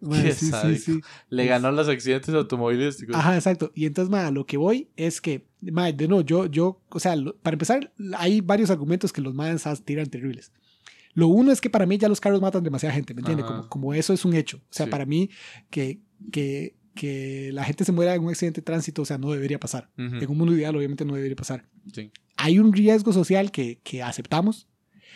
Ma, 0.00 0.22
Qué 0.22 0.32
sí, 0.34 0.50
sí, 0.52 0.76
sí. 0.76 1.00
Le 1.30 1.46
ganó 1.46 1.72
los 1.72 1.88
accidentes 1.88 2.34
automovilísticos. 2.34 3.16
Ajá, 3.16 3.36
exacto. 3.36 3.72
Y 3.74 3.86
entonces, 3.86 4.10
ma, 4.10 4.26
a 4.26 4.30
lo 4.30 4.44
que 4.44 4.58
voy 4.58 4.88
es 4.96 5.22
que, 5.22 5.46
ma, 5.62 5.90
de 5.90 6.06
nuevo, 6.08 6.22
yo, 6.22 6.44
yo, 6.44 6.78
o 6.90 7.00
sea, 7.00 7.16
lo- 7.16 7.34
para 7.36 7.54
empezar, 7.54 7.90
hay 8.18 8.42
varios 8.42 8.68
argumentos 8.68 9.14
que 9.14 9.22
los 9.22 9.32
más 9.32 9.64
tiran 9.82 10.06
terribles. 10.10 10.52
Lo 11.14 11.28
uno 11.28 11.52
es 11.52 11.60
que 11.60 11.70
para 11.70 11.86
mí 11.86 11.96
ya 11.98 12.08
los 12.08 12.20
carros 12.20 12.40
matan 12.40 12.62
demasiada 12.64 12.94
gente, 12.94 13.14
¿me 13.14 13.20
entiendes? 13.20 13.46
Como, 13.46 13.68
como 13.68 13.94
eso 13.94 14.12
es 14.12 14.24
un 14.24 14.34
hecho. 14.34 14.58
O 14.58 14.72
sea, 14.72 14.86
Sí. 14.86 14.90
para 14.90 15.06
mí 15.06 15.30
que, 15.70 16.00
que, 16.32 16.76
que 16.94 17.50
la 17.52 17.64
gente 17.64 17.84
se 17.84 17.92
muera 17.92 18.14
en 18.14 18.22
un 18.22 18.30
accidente 18.30 18.60
de 18.60 18.64
tránsito, 18.64 19.02
o 19.02 19.04
sea, 19.04 19.18
no 19.18 19.30
debería 19.32 19.58
pasar. 19.60 19.90
Ujú. 19.98 20.16
En 20.16 20.30
un 20.30 20.38
mundo 20.38 20.54
ideal, 20.54 20.74
obviamente, 20.76 21.04
no 21.04 21.14
debería 21.14 21.36
pasar. 21.36 21.68
Sí. 21.92 22.10
Hay 22.36 22.58
un 22.58 22.72
riesgo 22.72 23.12
social 23.12 23.50
que, 23.52 23.80
que 23.84 24.02
aceptamos, 24.02 24.68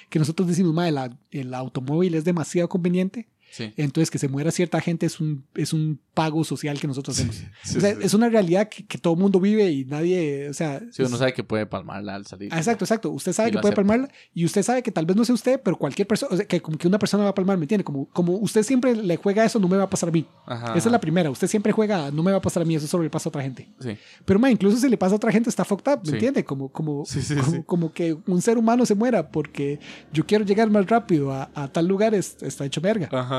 que 0.08 0.18
nosotros 0.18 0.48
decimos, 0.48 0.72
ma, 0.72 0.88
el, 0.88 0.96
au- 0.96 1.18
el 1.30 1.52
automóvil 1.54 2.14
es 2.14 2.24
demasiado 2.24 2.68
conveniente, 2.68 3.28
Sí. 3.50 3.72
entonces 3.76 4.10
que 4.10 4.18
se 4.18 4.28
muera 4.28 4.50
cierta 4.50 4.80
gente 4.80 5.06
es 5.06 5.20
un, 5.20 5.44
es 5.54 5.72
un 5.72 5.98
pago 6.14 6.44
social 6.44 6.78
que 6.78 6.86
nosotros 6.86 7.16
hacemos. 7.18 7.36
Sí, 7.64 7.78
O 7.78 7.80
sea, 7.80 7.92
sí. 7.94 8.00
es 8.02 8.14
una 8.14 8.28
realidad 8.28 8.68
que, 8.68 8.86
que 8.86 8.98
todo 8.98 9.14
el 9.14 9.20
mundo 9.20 9.40
vive 9.40 9.70
y 9.70 9.84
nadie, 9.84 10.48
o 10.48 10.54
sea... 10.54 10.80
Sí, 10.90 11.02
uno 11.02 11.12
es- 11.14 11.18
sabe 11.18 11.32
que 11.32 11.44
puede 11.44 11.66
palmarla 11.66 12.14
al 12.16 12.26
salir. 12.26 12.50
Ah, 12.52 12.58
Exacto, 12.58 12.84
exacto. 12.84 13.10
Usted 13.10 13.32
sabe 13.32 13.50
que 13.50 13.58
puede 13.58 13.72
acepta. 13.72 13.76
palmarla 13.88 14.12
y 14.34 14.44
usted 14.44 14.62
sabe 14.62 14.82
que 14.82 14.90
tal 14.92 15.06
vez 15.06 15.16
no 15.16 15.24
sea 15.24 15.34
usted, 15.34 15.60
pero 15.62 15.76
cualquier 15.76 16.06
persona, 16.08 16.34
o 16.34 16.36
sea, 16.36 16.46
que 16.46 16.60
como 16.60 16.76
que 16.78 16.86
una 16.88 16.98
persona 16.98 17.24
va 17.24 17.30
a 17.30 17.34
palmar, 17.34 17.56
¿me 17.58 17.64
entiende? 17.64 17.84
Como, 17.84 18.06
como 18.10 18.34
usted 18.36 18.62
siempre 18.62 18.94
le 18.94 19.16
juega 19.16 19.44
eso, 19.44 19.58
no 19.58 19.68
me 19.68 19.76
va 19.76 19.84
a 19.84 19.90
pasar 19.90 20.08
a 20.08 20.12
mí. 20.12 20.26
Ajá. 20.46 20.74
Esa 20.76 20.88
es 20.88 20.92
la 20.92 21.00
primera. 21.00 21.30
Usted 21.30 21.46
siempre 21.48 21.72
juega, 21.72 22.10
no 22.10 22.22
me 22.22 22.30
va 22.32 22.38
a 22.38 22.42
pasar 22.42 22.62
a 22.62 22.66
mí, 22.66 22.74
eso 22.74 22.86
solo 22.86 23.02
le 23.04 23.10
pasa 23.10 23.28
a 23.28 23.30
otra 23.30 23.42
gente. 23.42 23.68
Sí. 23.80 23.96
Pero 24.24 24.38
ma, 24.38 24.50
incluso 24.50 24.76
si 24.76 24.88
le 24.88 24.96
pasa 24.98 25.14
a 25.14 25.16
otra 25.16 25.32
gente, 25.32 25.48
está 25.50 25.64
fucked 25.64 25.92
up, 25.92 26.00
¿me 26.06 26.12
entiende? 26.12 26.44
Como, 26.44 26.68
como, 26.70 27.04
como, 27.44 27.64
como 27.64 27.92
que 27.92 28.16
un 28.26 28.42
ser 28.42 28.58
humano 28.58 28.84
se 28.86 28.94
muera 28.94 29.30
porque 29.30 29.78
yo 30.12 30.26
quiero 30.26 30.44
llegar 30.44 30.68
más 30.70 30.86
rápido 30.86 31.32
a, 31.32 31.50
a 31.54 31.68
tal 31.68 31.86
lugar, 31.86 32.14
es- 32.14 32.36
está 32.42 32.64
hecho 32.64 32.80
verga. 32.80 33.08
Ajá. 33.12 33.37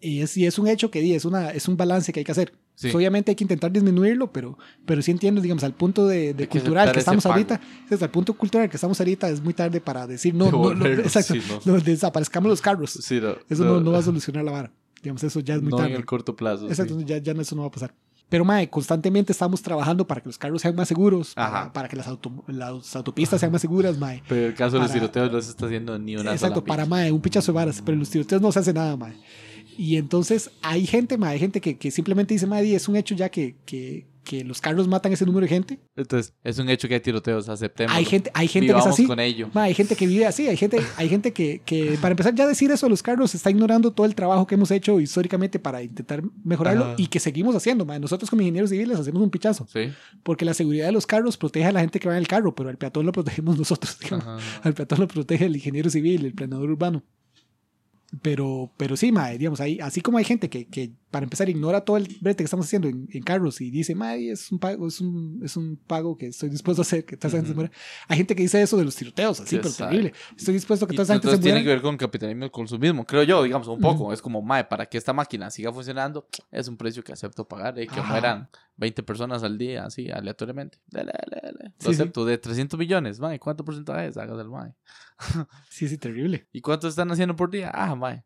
Y 0.00 0.20
es, 0.22 0.36
y 0.36 0.46
es 0.46 0.58
un 0.58 0.66
hecho 0.66 0.90
que 0.90 1.00
di, 1.00 1.14
es, 1.14 1.24
una, 1.26 1.50
es 1.50 1.68
un 1.68 1.76
balance 1.76 2.12
que 2.12 2.20
hay 2.20 2.24
que 2.24 2.32
hacer. 2.32 2.52
Sí. 2.74 2.86
Pues, 2.86 2.94
Obviamente 2.94 3.30
hay 3.32 3.34
que 3.36 3.44
intentar 3.44 3.70
disminuirlo, 3.70 4.32
pero, 4.32 4.56
pero 4.86 5.02
sí 5.02 5.10
entiendo, 5.10 5.42
digamos, 5.42 5.62
al 5.64 5.74
punto 5.74 6.06
de, 6.06 6.32
de 6.32 6.48
cultural 6.48 6.90
que 6.92 6.98
estamos 7.00 7.26
ahorita, 7.26 7.60
desde 7.90 8.06
el 8.06 8.10
punto 8.10 8.32
cultural 8.32 8.70
que 8.70 8.76
estamos 8.78 8.98
ahorita, 8.98 9.28
es 9.28 9.42
muy 9.42 9.52
tarde 9.52 9.82
para 9.82 10.06
decir, 10.06 10.34
no, 10.34 10.50
no, 10.50 10.72
no, 10.74 10.86
exacto, 10.86 11.34
sí, 11.34 11.42
no. 11.66 11.74
no, 11.74 11.80
desaparezcamos 11.80 12.48
los 12.48 12.62
carros. 12.62 12.92
Sí, 12.92 13.20
no, 13.20 13.34
Eso 13.50 13.64
no, 13.64 13.80
no 13.80 13.92
va 13.92 13.98
a 13.98 14.02
solucionar 14.02 14.44
la 14.44 14.52
vara. 14.52 14.72
Digamos, 15.02 15.22
eso 15.24 15.40
ya 15.40 15.54
es 15.56 15.62
muy 15.62 15.70
no 15.70 15.76
tarde. 15.76 15.90
en 15.90 15.96
el 15.96 16.06
corto 16.06 16.34
plazo. 16.34 16.68
Exacto, 16.68 16.98
ya, 17.02 17.18
ya 17.18 17.34
no- 17.34 17.42
eso 17.42 17.54
no 17.54 17.62
va 17.62 17.68
a 17.68 17.70
pasar. 17.70 17.94
Pero, 18.30 18.44
mae, 18.46 18.70
constantemente 18.70 19.32
estamos 19.32 19.60
trabajando 19.60 20.06
para 20.06 20.22
que 20.22 20.28
los 20.30 20.38
carros 20.38 20.62
sean 20.62 20.74
más 20.74 20.88
seguros, 20.88 21.34
para, 21.34 21.46
Ajá. 21.48 21.72
para 21.74 21.88
que 21.88 21.96
las, 21.96 22.06
auto- 22.06 22.42
las 22.46 22.96
autopistas 22.96 23.40
sean 23.40 23.52
más 23.52 23.60
seguras, 23.60 23.98
mae. 23.98 24.22
Pero 24.28 24.46
el 24.46 24.54
caso 24.54 24.76
de 24.76 24.78
los 24.84 24.88
Para- 24.88 25.00
tiroteos 25.00 25.32
no 25.32 25.42
se 25.42 25.50
está 25.50 25.66
haciendo 25.66 25.98
ni 25.98 26.16
una 26.16 26.32
Exacto, 26.32 26.60
sola 26.60 26.66
para 26.66 26.86
mae, 26.86 27.12
un 27.12 27.20
pichazo 27.20 27.52
de 27.52 27.56
varas, 27.56 27.82
pero 27.84 27.94
en 27.94 27.98
los 28.00 28.08
tiroteos 28.10 28.40
no 28.40 28.50
se 28.52 28.60
hace 28.60 28.72
nada, 28.72 28.96
mae. 28.96 29.14
Y 29.76 29.96
entonces 29.96 30.50
hay 30.62 30.86
gente, 30.86 31.18
mae, 31.18 31.32
hay 31.34 31.38
gente 31.40 31.60
que, 31.60 31.76
que 31.76 31.90
simplemente 31.90 32.32
dice, 32.34 32.46
mae, 32.46 32.62
di, 32.62 32.74
es 32.74 32.88
un 32.88 32.96
hecho 32.96 33.14
ya 33.14 33.28
que, 33.28 33.56
que, 33.66 34.06
que 34.24 34.44
los 34.44 34.60
carros 34.60 34.86
matan 34.86 35.12
ese 35.12 35.24
número 35.24 35.44
de 35.44 35.48
gente. 35.48 35.80
Entonces, 35.96 36.34
es 36.44 36.58
un 36.58 36.68
hecho 36.68 36.86
que 36.88 36.94
hay 36.94 37.00
tiroteos, 37.00 37.48
aceptemos. 37.48 37.94
Hay 37.96 38.04
gente, 38.04 38.30
hay 38.34 38.48
gente 38.48 38.66
que 38.66 38.72
es 38.72 38.76
Vivamos 38.76 38.94
así. 38.94 39.06
con 39.06 39.18
ello. 39.18 39.48
Ma, 39.54 39.62
hay 39.64 39.74
gente 39.74 39.96
que 39.96 40.06
vive 40.06 40.26
así, 40.26 40.46
hay 40.46 40.56
gente, 40.56 40.78
hay 40.96 41.08
gente 41.08 41.32
que, 41.32 41.62
que, 41.64 41.96
para 42.00 42.12
empezar 42.12 42.34
ya 42.34 42.46
decir 42.46 42.70
eso 42.70 42.86
a 42.86 42.88
los 42.88 43.02
carros, 43.02 43.34
está 43.34 43.50
ignorando 43.50 43.92
todo 43.92 44.06
el 44.06 44.14
trabajo 44.14 44.46
que 44.46 44.54
hemos 44.56 44.70
hecho 44.70 45.00
históricamente 45.00 45.58
para 45.58 45.82
intentar 45.82 46.22
mejorarlo 46.44 46.84
Ajá. 46.84 46.94
y 46.98 47.06
que 47.06 47.18
seguimos 47.20 47.54
haciendo. 47.56 47.84
ma. 47.86 47.98
Nosotros 47.98 48.28
como 48.30 48.42
ingenieros 48.42 48.70
civiles 48.70 48.98
hacemos 48.98 49.22
un 49.22 49.30
pichazo, 49.30 49.66
Sí. 49.72 49.90
porque 50.22 50.44
la 50.44 50.54
seguridad 50.54 50.86
de 50.86 50.92
los 50.92 51.06
carros 51.06 51.36
protege 51.36 51.66
a 51.66 51.72
la 51.72 51.80
gente 51.80 51.98
que 51.98 52.06
va 52.08 52.14
en 52.14 52.20
el 52.20 52.28
carro, 52.28 52.54
pero 52.54 52.68
al 52.68 52.76
peatón 52.76 53.06
lo 53.06 53.12
protegemos 53.12 53.56
nosotros. 53.58 53.98
Al 54.62 54.74
peatón 54.74 55.00
lo 55.00 55.08
protege 55.08 55.46
el 55.46 55.56
ingeniero 55.56 55.88
civil, 55.90 56.24
el 56.26 56.34
planeador 56.34 56.70
urbano. 56.70 57.02
Pero, 58.22 58.72
pero 58.76 58.96
sí, 58.96 59.12
ma, 59.12 59.28
digamos, 59.30 59.60
hay, 59.60 59.78
así 59.78 60.00
como 60.00 60.18
hay 60.18 60.24
gente 60.24 60.50
que, 60.50 60.66
que 60.66 60.90
para 61.10 61.24
empezar, 61.24 61.48
ignora 61.48 61.80
todo 61.80 61.96
el 61.96 62.04
brete 62.20 62.38
que 62.38 62.44
estamos 62.44 62.66
haciendo 62.66 62.88
en, 62.88 63.08
en 63.10 63.22
carros 63.22 63.60
y 63.60 63.70
dice, 63.70 63.94
mae, 63.94 64.30
es 64.30 64.50
un 64.52 64.58
pago, 64.58 64.86
es 64.86 65.00
un, 65.00 65.40
es 65.44 65.56
un 65.56 65.76
pago 65.76 66.16
que 66.16 66.28
estoy 66.28 66.48
dispuesto 66.50 66.82
a 66.82 66.84
hacer, 66.84 67.04
que 67.04 67.16
toda 67.16 67.28
esa 67.28 67.38
gente 67.38 67.48
se 67.50 67.54
muera. 67.54 67.70
Hay 68.08 68.16
gente 68.18 68.36
que 68.36 68.42
dice 68.42 68.62
eso 68.62 68.76
de 68.76 68.84
los 68.84 68.94
tiroteos, 68.94 69.40
así, 69.40 69.56
Sí, 69.56 69.60
pero 69.62 69.74
terrible. 69.74 70.12
Estoy 70.36 70.54
dispuesto 70.54 70.84
a 70.84 70.88
que 70.88 70.94
toda 70.94 71.02
esa 71.04 71.14
gente 71.14 71.26
se 71.28 71.34
entonces 71.34 71.44
tiene 71.44 71.58
muera. 71.60 71.64
que 71.64 71.74
ver 71.74 71.82
con 71.82 71.96
capitalismo 71.96 72.44
y 72.44 72.50
consumismo, 72.50 73.04
creo 73.04 73.22
yo, 73.24 73.42
digamos, 73.42 73.66
un 73.68 73.80
poco. 73.80 74.04
Ujú. 74.04 74.12
Es 74.12 74.22
como, 74.22 74.40
mae, 74.42 74.64
para 74.64 74.86
que 74.86 74.98
esta 74.98 75.12
máquina 75.12 75.50
siga 75.50 75.72
funcionando, 75.72 76.28
es 76.50 76.68
un 76.68 76.76
precio 76.76 77.02
que 77.02 77.12
acepto 77.12 77.46
pagar 77.48 77.78
y 77.78 77.86
que 77.88 77.98
Ajá. 78.00 78.12
mueran 78.12 78.48
20 78.76 79.02
personas 79.02 79.42
al 79.42 79.58
día, 79.58 79.84
así, 79.84 80.10
aleatoriamente. 80.10 80.78
Dale, 80.86 81.12
dale, 81.12 81.40
dale. 81.42 81.64
Lo 81.64 81.70
Sí, 81.78 81.94
sí. 81.96 82.02
acepto. 82.02 82.24
De 82.24 82.38
300 82.38 82.78
millones, 82.78 83.18
mae, 83.20 83.38
¿cuánto 83.38 83.64
porcentaje 83.64 84.06
es? 84.06 84.16
Hagas 84.16 84.38
el 84.40 84.48
mae. 84.48 84.74
Sí, 85.68 85.88
sí, 85.88 85.98
terrible. 85.98 86.46
¿Y 86.52 86.60
cuánto 86.60 86.88
están 86.88 87.10
haciendo 87.10 87.34
por 87.36 87.50
día? 87.50 87.70
Ah, 87.74 87.94
mae. 87.94 88.24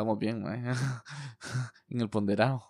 Estamos 0.00 0.18
bien, 0.18 0.42
mae. 0.42 0.62
en 1.90 2.00
el 2.00 2.08
ponderado. 2.08 2.64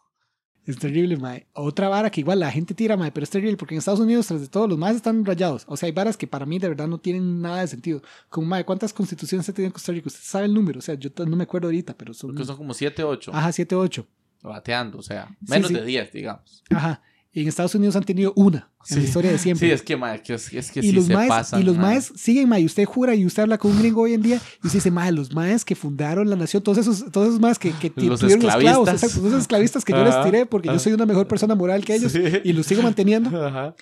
Es 0.66 0.78
terrible, 0.78 1.16
mae. 1.16 1.46
Otra 1.52 1.88
vara 1.88 2.10
que 2.10 2.20
igual 2.20 2.40
la 2.40 2.50
gente 2.50 2.74
tira, 2.74 2.96
mae, 2.96 3.12
pero 3.12 3.22
es 3.24 3.30
terrible 3.30 3.56
porque 3.56 3.74
en 3.74 3.78
Estados 3.78 4.00
Unidos, 4.00 4.26
tras 4.26 4.40
de 4.40 4.48
todo, 4.48 4.66
los 4.66 4.76
más 4.76 4.96
están 4.96 5.24
rayados. 5.24 5.64
O 5.68 5.76
sea, 5.76 5.86
hay 5.86 5.92
varas 5.92 6.16
que 6.16 6.26
para 6.26 6.44
mí 6.44 6.58
de 6.58 6.68
verdad 6.68 6.88
no 6.88 6.98
tienen 6.98 7.40
nada 7.40 7.60
de 7.60 7.68
sentido. 7.68 8.02
Como, 8.28 8.48
mae, 8.48 8.64
¿cuántas 8.64 8.92
constituciones 8.92 9.46
se 9.46 9.52
tiene 9.52 9.66
en 9.66 9.72
Costa 9.72 9.92
Rica? 9.92 10.08
Usted 10.08 10.22
sabe 10.24 10.46
el 10.46 10.54
número, 10.54 10.80
o 10.80 10.82
sea, 10.82 10.96
yo 10.96 11.10
no 11.24 11.36
me 11.36 11.44
acuerdo 11.44 11.68
ahorita, 11.68 11.94
pero 11.96 12.12
son. 12.12 12.30
Porque 12.30 12.44
son 12.44 12.56
como 12.56 12.74
7, 12.74 13.04
8. 13.04 13.30
Ajá, 13.32 13.52
7, 13.52 13.76
8. 13.76 14.06
Bateando, 14.42 14.98
o 14.98 15.02
sea, 15.02 15.28
Sí, 15.28 15.52
menos 15.52 15.68
sí. 15.68 15.74
de 15.74 15.84
10, 15.84 16.12
digamos. 16.12 16.64
Ajá. 16.70 17.02
Y 17.32 17.42
en 17.42 17.48
Estados 17.48 17.74
Unidos 17.76 17.94
han 17.94 18.02
tenido 18.02 18.32
una 18.34 18.72
en 18.88 18.96
la 18.96 19.02
Sí. 19.02 19.06
historia 19.08 19.30
de 19.30 19.38
siempre. 19.38 19.68
Sí, 19.68 19.72
es 19.74 19.82
que, 19.82 19.96
mae, 19.96 20.22
que 20.22 20.34
es, 20.34 20.52
es 20.54 20.70
que 20.70 20.80
y 20.80 20.82
sí 20.84 20.92
los 20.92 21.04
se 21.04 21.12
maes, 21.14 21.28
pasan. 21.28 21.60
y 21.60 21.64
los 21.64 21.76
mae. 21.76 21.86
maes 21.96 22.12
siguen, 22.16 22.48
mae, 22.48 22.60
y 22.62 22.64
usted 22.66 22.84
jura 22.86 23.14
y 23.14 23.26
usted 23.26 23.42
habla 23.42 23.58
con 23.58 23.72
un 23.72 23.78
gringo 23.78 24.00
hoy 24.02 24.14
en 24.14 24.22
día 24.22 24.36
y 24.62 24.66
usted 24.66 24.78
dice, 24.78 24.90
mae, 24.90 25.12
los 25.12 25.32
maes 25.34 25.64
que 25.66 25.74
fundaron 25.76 26.28
la 26.30 26.36
nación, 26.36 26.62
todos 26.62 26.78
esos, 26.78 27.04
todos 27.12 27.28
esos 27.28 27.40
maes 27.40 27.58
que, 27.58 27.72
que 27.72 27.92
Los 27.96 28.20
tuvieron 28.20 28.42
esclavos, 28.44 28.64
esclavistas. 28.88 28.94
exacto, 28.94 29.16
todos 29.18 29.28
esos 29.32 29.40
esclavistas 29.42 29.84
que 29.84 29.92
yo 29.92 30.02
les 30.04 30.22
tiré 30.24 30.46
porque 30.46 30.66
yo 30.68 30.72
ajá. 30.72 30.78
soy 30.80 30.92
una 30.94 31.04
mejor 31.06 31.28
persona 31.28 31.54
moral 31.54 31.84
que 31.84 31.94
ellos 31.94 32.12
Sí. 32.12 32.22
y 32.42 32.52
los 32.54 32.64
sigo 32.66 32.82
manteniendo. 32.82 33.30
Ajá. 33.46 33.74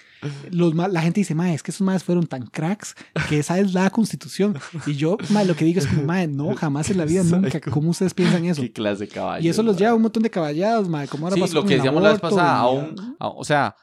Los 0.50 0.74
ma- 0.74 0.88
la 0.88 1.00
gente 1.00 1.20
dice, 1.20 1.34
mae, 1.37 1.54
es 1.54 1.62
que 1.62 1.70
esos 1.70 1.82
maes 1.82 2.02
fueron 2.02 2.26
tan 2.26 2.46
cracks 2.46 2.96
que 3.28 3.38
esa 3.38 3.58
es 3.61 3.72
la 3.74 3.88
constitución. 3.90 4.58
Y 4.84 4.94
yo, 4.94 5.16
mae, 5.30 5.44
lo 5.44 5.54
que 5.54 5.64
digo 5.64 5.78
es 5.78 5.87
como, 5.87 6.02
mae, 6.02 6.26
no, 6.26 6.54
jamás 6.56 6.90
en 6.90 6.98
la 6.98 7.04
vida, 7.04 7.22
nunca. 7.22 7.61
¿Cómo 7.61 7.90
ustedes 7.90 8.14
piensan 8.14 8.44
eso? 8.46 8.61
Qué 8.62 8.72
clase 8.72 9.04
de 9.04 9.08
caballo. 9.08 9.46
Y 9.46 9.48
eso 9.48 9.62
los 9.62 9.76
lleva 9.76 9.92
a 9.92 9.94
un 9.94 10.02
montón 10.02 10.24
de 10.24 10.30
caballados, 10.30 10.88
mae, 10.88 11.06
como 11.06 11.26
ahora 11.26 11.37
Sí, 11.37 11.40
pasó 11.40 11.54
lo 11.54 11.64
que 11.64 11.76
decíamos 11.76 12.02
la 12.02 12.11
vez 12.11 12.20
pasada, 12.20 12.56
aún, 12.58 13.16
a- 13.20 13.28
o 13.28 13.44
sea, 13.44 13.76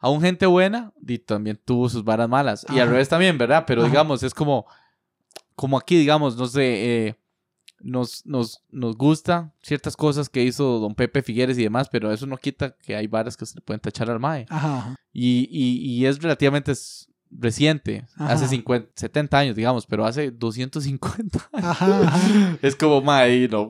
aún 0.00 0.20
gente 0.20 0.46
buena 0.46 0.92
y 1.06 1.18
también 1.18 1.60
tuvo 1.64 1.88
sus 1.88 2.02
varas 2.02 2.28
malas. 2.28 2.66
Y 2.74 2.78
al 2.80 2.88
revés 2.88 3.08
también, 3.08 3.38
¿verdad? 3.38 3.64
Pero 3.66 3.82
Ajá. 3.82 3.90
digamos, 3.90 4.22
es 4.22 4.34
como, 4.34 4.66
como 5.54 5.78
aquí, 5.78 5.96
digamos, 5.96 6.36
no 6.36 6.46
sé, 6.46 7.06
eh, 7.06 7.14
nos, 7.80 8.24
nos, 8.26 8.62
nos 8.70 8.96
gusta 8.96 9.52
ciertas 9.62 9.96
cosas 9.96 10.28
que 10.28 10.42
hizo 10.42 10.80
don 10.80 10.94
Pepe 10.94 11.22
Figueres 11.22 11.58
y 11.58 11.62
demás, 11.62 11.88
pero 11.90 12.12
eso 12.12 12.26
no 12.26 12.36
quita 12.36 12.76
que 12.76 12.96
hay 12.96 13.06
varas 13.06 13.36
que 13.36 13.46
se 13.46 13.56
le 13.56 13.60
pueden 13.60 13.80
tachar 13.80 14.10
al 14.10 14.18
MAE. 14.20 14.46
Ajá. 14.48 14.96
Y, 15.12 15.48
y, 15.50 15.94
y 15.94 16.06
es 16.06 16.20
relativamente 16.20 16.72
reciente, 17.30 18.04
Ajá. 18.16 18.32
hace 18.34 18.48
50, 18.48 18.90
70 18.94 19.38
años, 19.38 19.56
digamos, 19.56 19.86
pero 19.86 20.04
hace 20.04 20.30
250 20.30 21.38
Ajá, 21.52 22.00
ajá. 22.06 22.58
es 22.60 22.74
como, 22.76 23.00
mae, 23.02 23.48
no, 23.48 23.68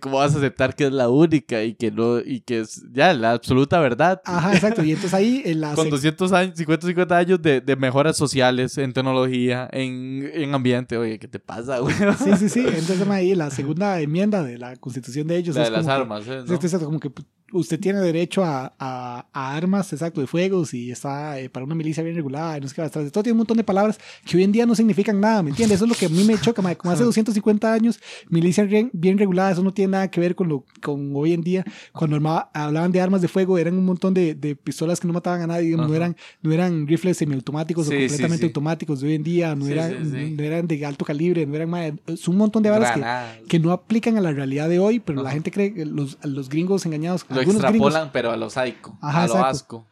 ¿cómo 0.00 0.16
vas 0.18 0.34
a 0.34 0.38
aceptar 0.38 0.74
que 0.74 0.86
es 0.86 0.92
la 0.92 1.08
única 1.08 1.62
y 1.62 1.74
que 1.74 1.90
no, 1.90 2.18
y 2.20 2.40
que 2.40 2.60
es 2.60 2.82
ya 2.92 3.12
la 3.12 3.32
absoluta 3.32 3.78
verdad? 3.80 4.20
Ajá, 4.24 4.54
exacto. 4.54 4.82
Y 4.82 4.90
entonces 4.92 5.14
ahí 5.14 5.42
en 5.44 5.60
la 5.60 5.74
Con 5.74 5.86
sec- 5.88 5.90
200 5.90 6.32
años, 6.32 6.56
50, 6.56 6.86
50 6.86 7.16
años 7.16 7.42
de, 7.42 7.60
de 7.60 7.76
mejoras 7.76 8.16
sociales, 8.16 8.76
en 8.78 8.92
tecnología, 8.92 9.68
en, 9.72 10.30
en 10.32 10.54
ambiente, 10.54 10.96
oye, 10.96 11.18
¿qué 11.18 11.28
te 11.28 11.38
pasa, 11.38 11.78
güey? 11.80 11.94
Sí, 12.22 12.36
sí, 12.38 12.48
sí. 12.48 12.60
Entonces 12.66 13.06
ahí 13.08 13.34
la 13.34 13.50
segunda 13.50 14.00
enmienda 14.00 14.42
de 14.42 14.58
la 14.58 14.76
constitución 14.76 15.26
de 15.26 15.36
ellos 15.36 15.54
La 15.56 15.62
es 15.64 15.68
de 15.68 15.72
las 15.76 15.84
como 15.84 15.94
que- 15.96 16.02
armas, 16.02 16.28
¿eh? 16.28 16.44
¿no? 16.46 16.54
Exacto, 16.54 16.86
como 16.86 17.00
que 17.00 17.10
p- 17.10 17.22
usted 17.58 17.80
tiene 17.80 18.00
derecho 18.00 18.44
a, 18.44 18.72
a- 18.78 19.26
a 19.32 19.56
armas, 19.56 19.92
exacto, 19.92 20.20
de 20.20 20.26
fuegos 20.26 20.74
y 20.74 20.90
está 20.90 21.38
eh, 21.40 21.48
para 21.48 21.64
una 21.64 21.74
milicia 21.74 22.02
bien 22.02 22.16
regulada 22.16 22.58
y 22.58 22.60
no 22.60 22.68
sé 22.68 22.74
qué 22.74 22.80
va 22.82 22.88
atrás 22.88 23.10
todo. 23.10 23.22
Tiene 23.22 23.32
un 23.34 23.38
montón 23.38 23.56
de 23.56 23.64
palabras 23.64 23.98
que 24.26 24.36
hoy 24.36 24.42
en 24.44 24.52
día 24.52 24.66
no 24.66 24.74
significan 24.74 25.20
nada, 25.20 25.42
¿me 25.42 25.50
entiendes? 25.50 25.76
Eso 25.76 25.84
es 25.84 25.88
lo 25.90 25.96
que 25.96 26.06
a 26.06 26.08
mí 26.08 26.24
me 26.24 26.38
choca, 26.38 26.60
mae. 26.62 26.76
Como 26.76 26.92
hace 26.92 27.04
250 27.04 27.72
años, 27.72 28.00
milicia 28.28 28.64
bien, 28.64 28.90
bien 28.92 29.18
regulada, 29.18 29.52
eso 29.52 29.62
no 29.62 29.72
tiene 29.72 29.92
nada 29.92 30.10
que 30.10 30.20
ver 30.20 30.34
con 30.34 30.48
lo 30.48 30.64
con 30.82 31.12
hoy 31.14 31.32
en 31.32 31.42
día. 31.42 31.64
Cuando 31.92 32.16
armaba- 32.16 32.50
hablaban 32.52 32.92
de 32.92 33.00
armas 33.00 33.22
de 33.22 33.28
fuego, 33.28 33.56
eran 33.58 33.74
un 33.78 33.84
montón 33.84 34.14
de, 34.14 34.34
de 34.34 34.56
pistolas 34.56 35.00
que 35.00 35.06
no 35.06 35.12
mataban 35.14 35.40
a 35.42 35.46
nadie, 35.46 35.76
no 35.76 35.94
eran, 35.94 36.16
no 36.42 36.52
eran 36.52 36.86
rifles 36.86 37.16
semiautomáticos 37.18 37.86
Sí, 37.86 37.94
o 37.94 37.96
sí, 37.96 38.02
completamente 38.04 38.40
sí. 38.40 38.46
automáticos 38.46 39.00
de 39.00 39.08
hoy 39.08 39.14
en 39.14 39.22
día, 39.22 39.54
no, 39.54 39.64
Sí, 39.66 39.72
eran, 39.72 39.90
sí, 40.04 40.10
sí. 40.10 40.34
no 40.36 40.42
eran 40.42 40.66
de 40.66 40.84
alto 40.86 41.04
calibre, 41.04 41.46
no 41.46 41.54
eran, 41.54 41.70
mae, 41.70 41.94
es 42.06 42.28
un 42.28 42.36
montón 42.36 42.62
de 42.62 42.70
balas 42.70 42.92
que, 42.92 43.46
que 43.48 43.58
no 43.58 43.72
aplican 43.72 44.16
a 44.16 44.20
la 44.20 44.32
realidad 44.32 44.68
de 44.68 44.78
hoy, 44.78 45.00
pero 45.00 45.22
la 45.22 45.28
Ajá. 45.28 45.34
gente 45.34 45.50
cree 45.50 45.72
que 45.72 45.84
los, 45.86 46.18
los 46.24 46.48
gringos 46.48 46.84
engañados, 46.86 47.24
Lo 47.28 47.40
algunos 47.48 47.62
gringos, 47.70 47.88
extrapolan, 47.88 48.12
pero 48.12 48.30
a 48.30 48.36
lo 48.36 48.46
Ajá, 48.46 49.22
a 49.22 49.26
lo 49.26 49.34
exacto. 49.34 49.46
asco. 49.48 49.86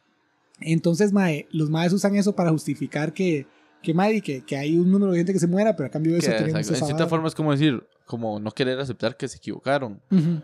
entonces 0.60 1.12
mae, 1.12 1.46
los 1.50 1.70
maes 1.70 1.92
usan 1.92 2.16
eso 2.16 2.34
para 2.34 2.50
justificar 2.50 3.12
que 3.12 3.46
que, 3.82 3.92
mae, 3.92 4.20
que, 4.22 4.42
que 4.44 4.56
hay 4.56 4.78
un 4.78 4.90
número 4.90 5.12
de 5.12 5.18
gente 5.18 5.32
que 5.32 5.40
se 5.40 5.48
muera, 5.48 5.74
pero 5.76 5.88
a 5.88 5.90
cambio 5.90 6.12
de 6.12 6.18
eso 6.18 6.30
tenemos. 6.30 6.68
En 6.70 6.76
cierta 6.76 7.08
forma 7.08 7.28
es 7.28 7.34
como 7.34 7.50
decir, 7.50 7.84
como 8.06 8.38
no 8.38 8.52
querer 8.52 8.78
aceptar 8.78 9.16
que 9.16 9.28
se 9.28 9.38
equivocaron. 9.38 10.00
Ujú. 10.10 10.40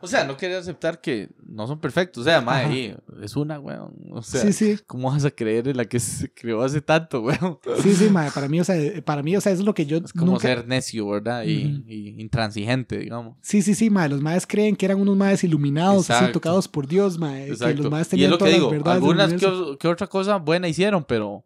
O 0.00 0.06
sea, 0.06 0.24
no 0.24 0.36
querer 0.36 0.58
aceptar 0.58 1.00
que 1.00 1.28
no 1.46 1.66
son 1.66 1.80
perfectos. 1.80 2.22
O 2.22 2.24
sea, 2.24 2.44
ahí, 2.46 2.94
es 3.22 3.36
una, 3.36 3.58
weón. 3.58 3.94
O 4.12 4.22
sea, 4.22 4.42
sí, 4.42 4.52
sí, 4.52 4.78
¿cómo 4.86 5.10
vas 5.10 5.24
a 5.24 5.30
creer 5.30 5.68
en 5.68 5.76
la 5.76 5.84
que 5.84 5.98
se 5.98 6.32
creó 6.32 6.62
hace 6.62 6.80
tanto, 6.80 7.22
weón? 7.22 7.58
sí, 7.82 7.94
sí, 7.94 8.10
mae, 8.10 8.30
para 8.30 8.48
mí, 8.48 8.60
o 8.60 8.64
sea, 8.64 8.76
para 9.04 9.22
mí, 9.22 9.36
o 9.36 9.40
sea, 9.40 9.52
eso 9.52 9.62
es 9.62 9.66
lo 9.66 9.74
que 9.74 9.86
yo 9.86 9.98
Es 9.98 10.12
como 10.12 10.32
nunca... 10.32 10.48
ser 10.48 10.66
necio, 10.66 11.08
¿verdad? 11.08 11.44
Y, 11.44 11.84
y 11.86 12.20
intransigente, 12.20 12.98
digamos. 12.98 13.36
Sí, 13.40 13.62
sí, 13.62 13.74
sí, 13.74 13.90
mae, 13.90 14.08
los 14.08 14.20
maes 14.20 14.46
creen 14.46 14.76
que 14.76 14.86
eran 14.86 15.00
unos 15.00 15.16
maes 15.16 15.42
iluminados, 15.44 16.10
así, 16.10 16.12
Exacto. 16.12 16.40
tocados 16.40 16.68
por 16.68 16.86
Dios, 16.86 17.18
mae, 17.18 17.44
que 17.44 17.50
los 17.50 17.60
Exacto. 17.62 17.90
maes 17.90 18.06
Y 18.06 18.06
es 18.06 18.10
tenían 18.10 18.30
lo 18.30 18.38
que 18.38 18.52
digo, 18.52 18.90
algunas 18.90 19.32
que, 19.34 19.88
otra 19.88 20.06
cosa 20.06 20.36
buena 20.36 20.68
hicieron, 20.68 21.04
pero. 21.04 21.44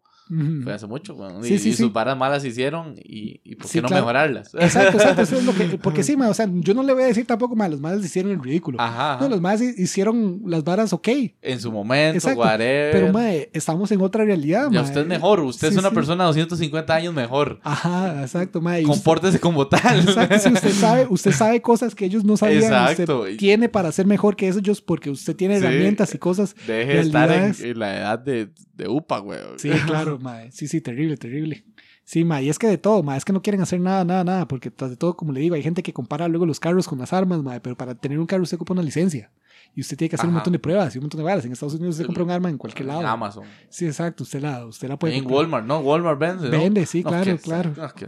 Fue 0.63 0.73
hace 0.73 0.87
mucho. 0.87 1.15
Sí, 1.41 1.55
y, 1.55 1.59
sí, 1.59 1.69
y 1.69 1.71
sí. 1.73 1.83
sus 1.83 1.91
varas 1.93 2.17
malas 2.17 2.45
hicieron 2.45 2.95
y, 2.97 3.41
y 3.43 3.55
¿por 3.55 3.65
qué 3.65 3.71
Sí, 3.73 3.81
no 3.81 3.87
claro. 3.87 4.03
mejorarlas? 4.03 4.53
Exacto, 4.59 4.97
exacto, 4.97 5.21
eso 5.23 5.35
es 5.37 5.45
lo 5.45 5.53
que... 5.53 5.77
Porque 5.83 6.03
sí, 6.03 6.15
o 6.15 6.33
sea, 6.33 6.47
yo 6.51 6.73
no 6.73 6.83
le 6.83 6.93
voy 6.93 7.03
a 7.03 7.07
decir 7.07 7.25
tampoco, 7.25 7.55
mae, 7.55 7.69
los 7.69 7.79
maes 7.81 8.03
hicieron 8.05 8.31
el 8.31 8.41
ridículo. 8.41 8.79
Ajá, 8.79 9.13
ajá. 9.15 9.23
No, 9.23 9.29
los 9.29 9.41
maes 9.41 9.61
hicieron 9.61 10.41
las 10.45 10.63
varas 10.63 10.93
ok, 10.93 11.07
En 11.41 11.59
su 11.59 11.71
momento, 11.71 12.17
Exacto. 12.17 12.39
whatever. 12.39 12.91
pero 12.91 13.11
mae, 13.13 13.49
estamos 13.53 13.91
en 13.91 14.01
otra 14.01 14.23
realidad, 14.23 14.65
ya 14.71 14.79
mae. 14.79 14.83
usted 14.83 15.01
es 15.01 15.07
mejor. 15.07 15.39
Usted 15.41 15.67
Sí, 15.69 15.73
es 15.73 15.79
una 15.79 15.89
sí. 15.89 15.95
persona 15.95 16.23
de 16.23 16.27
250 16.27 16.93
años 16.95 17.13
mejor. 17.13 17.59
Ajá, 17.63 18.21
exacto, 18.21 18.59
usted- 18.59 18.83
Compórtese 18.83 19.39
como 19.39 19.67
tal. 19.67 19.99
Exacto, 19.99 20.39
si 20.39 20.53
usted 20.53 20.71
sabe, 20.79 21.07
usted 21.09 21.31
sabe 21.31 21.61
cosas 21.61 21.93
que 21.95 22.05
ellos 22.05 22.23
no 22.23 22.37
sabían, 22.37 22.63
Exacto. 22.63 23.21
usted 23.21 23.37
tiene 23.37 23.69
para 23.69 23.91
ser 23.91 24.05
mejor 24.05 24.35
que 24.35 24.47
ellos 24.47 24.81
porque 24.81 25.09
usted 25.09 25.35
tiene 25.35 25.59
Sí. 25.59 25.65
herramientas 25.65 26.13
y 26.13 26.17
cosas. 26.17 26.55
Deje 26.67 26.93
de 26.93 26.99
estar 27.01 27.31
en, 27.31 27.79
la 27.79 27.97
edad 27.97 28.19
de, 28.19 28.49
de 28.75 28.87
UPA, 28.87 29.21
weón. 29.21 29.57
Sí, 29.59 29.69
claro, 29.85 30.10
mae. 30.19 30.51
Sí, 30.51 30.67
sí, 30.67 30.81
terrible, 30.81 31.17
terrible. 31.17 31.63
Sí, 32.03 32.23
mae, 32.25 32.43
y 32.43 32.49
es 32.49 32.59
que 32.59 32.67
de 32.67 32.77
todo, 32.77 33.03
mae, 33.03 33.17
es 33.17 33.25
que 33.25 33.33
no 33.33 33.41
quieren 33.41 33.61
hacer 33.61 33.79
nada, 33.79 34.03
nada, 34.03 34.23
nada, 34.23 34.47
porque 34.47 34.71
tras 34.71 34.89
de 34.89 34.97
todo, 34.97 35.15
como 35.15 35.31
le 35.31 35.39
digo, 35.39 35.55
hay 35.55 35.63
gente 35.63 35.83
que 35.83 35.93
compara 35.93 36.27
luego 36.27 36.45
los 36.45 36.59
carros 36.59 36.87
con 36.87 36.99
las 36.99 37.13
armas, 37.13 37.41
mae, 37.41 37.59
pero 37.61 37.77
para 37.77 37.95
tener 37.95 38.19
un 38.19 38.25
carro 38.25 38.43
usted 38.43 38.55
ocupa 38.55 38.73
una 38.73 38.83
licencia. 38.83 39.31
Y 39.73 39.81
usted 39.81 39.95
tiene 39.95 40.09
que 40.09 40.15
hacer 40.17 40.27
un 40.27 40.33
montón 40.33 40.51
de 40.51 40.59
pruebas 40.59 40.93
y 40.95 40.97
un 40.97 41.03
montón 41.03 41.19
de 41.19 41.23
balas. 41.23 41.45
En 41.45 41.53
Estados 41.53 41.75
Unidos 41.75 41.95
usted 41.95 42.05
compra 42.05 42.23
un 42.23 42.31
arma 42.31 42.49
en 42.49 42.57
cualquier 42.57 42.87
lado. 42.87 42.99
En 42.99 43.05
Amazon. 43.07 43.45
Sí, 43.69 43.85
exacto, 43.85 44.23
usted 44.23 44.41
la, 44.41 44.65
usted 44.65 44.89
la 44.89 44.99
puede 44.99 45.15
en 45.15 45.23
comprar. 45.23 45.43
Walmart, 45.43 45.65
¿no? 45.65 45.79
Walmart 45.79 46.19
vende, 46.19 46.49
¿no? 46.49 46.57
Vende, 46.57 46.85
sí, 46.85 47.03
No, 47.03 47.09
claro, 47.09 47.23
qué 47.23 47.37
claro. 47.37 47.73
no, 47.77 47.93
qué 47.93 48.07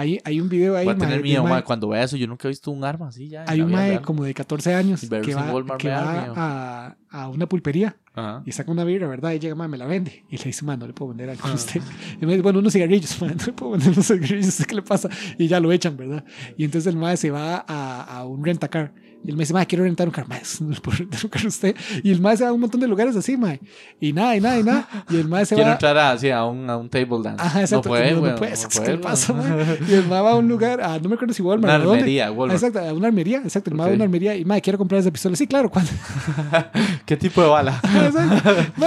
Hay, 0.00 0.18
hay 0.24 0.40
un 0.40 0.48
video 0.48 0.76
ahí, 0.76 0.84
Voy 0.86 0.94
a 0.94 0.98
tener 0.98 1.16
de 1.18 1.22
miedo, 1.22 1.44
mae, 1.44 1.62
Cuando 1.62 1.88
vea 1.88 2.02
eso, 2.04 2.16
yo 2.16 2.26
nunca 2.26 2.48
he 2.48 2.50
visto 2.50 2.70
un 2.70 2.82
arma 2.84 3.08
así 3.08 3.28
ya. 3.28 3.44
Hay 3.46 3.60
un 3.60 3.70
mae 3.70 4.00
como 4.00 4.24
de 4.24 4.32
14 4.34 4.74
años 4.74 5.08
Verse 5.08 5.28
que 5.28 5.34
va, 5.34 5.52
Walmart 5.52 5.80
que 5.80 5.88
va 5.90 6.32
a, 6.36 6.96
a 7.10 7.28
una 7.28 7.46
pulpería 7.46 7.96
Ajá. 8.14 8.42
y 8.46 8.52
saca 8.52 8.70
una 8.70 8.84
birra, 8.84 9.06
¿verdad? 9.08 9.32
Y 9.32 9.38
llega, 9.38 9.54
mae, 9.54 9.68
me 9.68 9.76
la 9.78 9.86
vende. 9.86 10.24
Y 10.30 10.36
le 10.38 10.44
dice, 10.44 10.64
mae, 10.64 10.76
no 10.76 10.86
le 10.86 10.92
puedo 10.92 11.10
vender 11.10 11.28
algo 11.30 11.46
a 11.46 11.50
Ah. 11.50 11.54
usted. 11.54 11.82
Y 12.20 12.24
me 12.24 12.32
dice, 12.32 12.42
bueno, 12.42 12.58
unos 12.60 12.72
cigarrillos, 12.72 13.20
mae, 13.22 13.34
no 13.34 13.44
le 13.46 13.52
puedo 13.52 13.72
vender 13.72 13.90
unos 13.92 14.06
cigarrillos, 14.06 14.48
¿usted 14.48 14.66
¿qué 14.66 14.74
le 14.76 14.82
pasa? 14.82 15.08
Y 15.38 15.46
ya 15.48 15.60
lo 15.60 15.70
echan, 15.72 15.96
¿verdad? 15.96 16.24
Y 16.56 16.64
entonces 16.64 16.92
el 16.92 16.98
mae 16.98 17.16
se 17.16 17.30
va 17.30 17.64
a, 17.68 18.02
a 18.02 18.24
un 18.24 18.44
rentacar. 18.44 18.92
Y 19.22 19.30
él 19.30 19.36
me 19.36 19.42
dice, 19.42 19.52
mae, 19.52 19.66
quiero 19.66 19.84
rentar 19.84 20.08
un 20.08 20.12
carro. 20.12 20.28
Le 20.68 20.80
puedo 20.80 20.98
rentar 20.98 21.20
un 21.24 21.30
carro 21.30 21.48
usted. 21.48 21.76
Y 22.02 22.10
el 22.10 22.20
mae 22.20 22.36
se 22.36 22.44
va 22.44 22.50
a 22.50 22.52
un 22.52 22.60
montón 22.60 22.80
de 22.80 22.88
lugares 22.88 23.14
así, 23.16 23.36
mae. 23.36 23.60
Y 24.00 24.12
nada, 24.12 24.36
y 24.36 24.40
nada, 24.40 24.58
y 24.58 24.62
nada. 24.62 24.88
Y 25.10 25.16
el 25.16 25.28
mae 25.28 25.44
se 25.44 25.54
Quiero 25.54 25.68
va... 25.68 25.74
entrar 25.74 25.96
a, 25.98 26.12
así, 26.12 26.30
a, 26.30 26.44
un, 26.44 26.68
a 26.70 26.76
un 26.76 26.88
table 26.88 27.18
dance. 27.22 27.42
Ajá, 27.42 27.60
exacto. 27.60 27.88
No 27.88 27.94
puede, 27.94 28.10
no, 28.10 28.16
no 28.16 28.22
weón, 28.22 28.36
puede, 28.36 28.52
no 28.52 28.84
¿qué 28.84 28.90
le 28.92 28.98
pasa, 28.98 29.32
mae? 29.32 29.78
Y 29.88 29.92
el 29.94 30.06
mae 30.06 30.22
va 30.22 30.30
a 30.30 30.36
un 30.36 30.48
lugar, 30.48 30.80
a, 30.80 30.98
no 30.98 31.08
me 31.08 31.14
acuerdo 31.16 31.34
si 31.34 31.42
Walmart, 31.42 31.84
Una 31.84 31.92
armería, 31.92 32.32
Walmart. 32.32 32.62
Exacto, 32.62 32.88
a 32.88 32.92
una 32.92 33.08
armería, 33.08 33.38
exacto. 33.38 33.70
El 33.70 33.76
mae 33.76 33.86
va 33.88 33.92
a 33.92 33.96
una 33.96 34.04
armería 34.04 34.34
y, 34.36 34.44
mae, 34.44 34.62
quiero 34.62 34.78
comprar 34.78 35.00
esa 35.00 35.10
pistola. 35.10 35.36
Sí, 35.36 35.46
claro, 35.46 35.70
¿cuándo? 35.70 35.90
¿Qué 37.06 37.16
tipo 37.16 37.42
de 37.42 37.48
bala? 37.48 37.80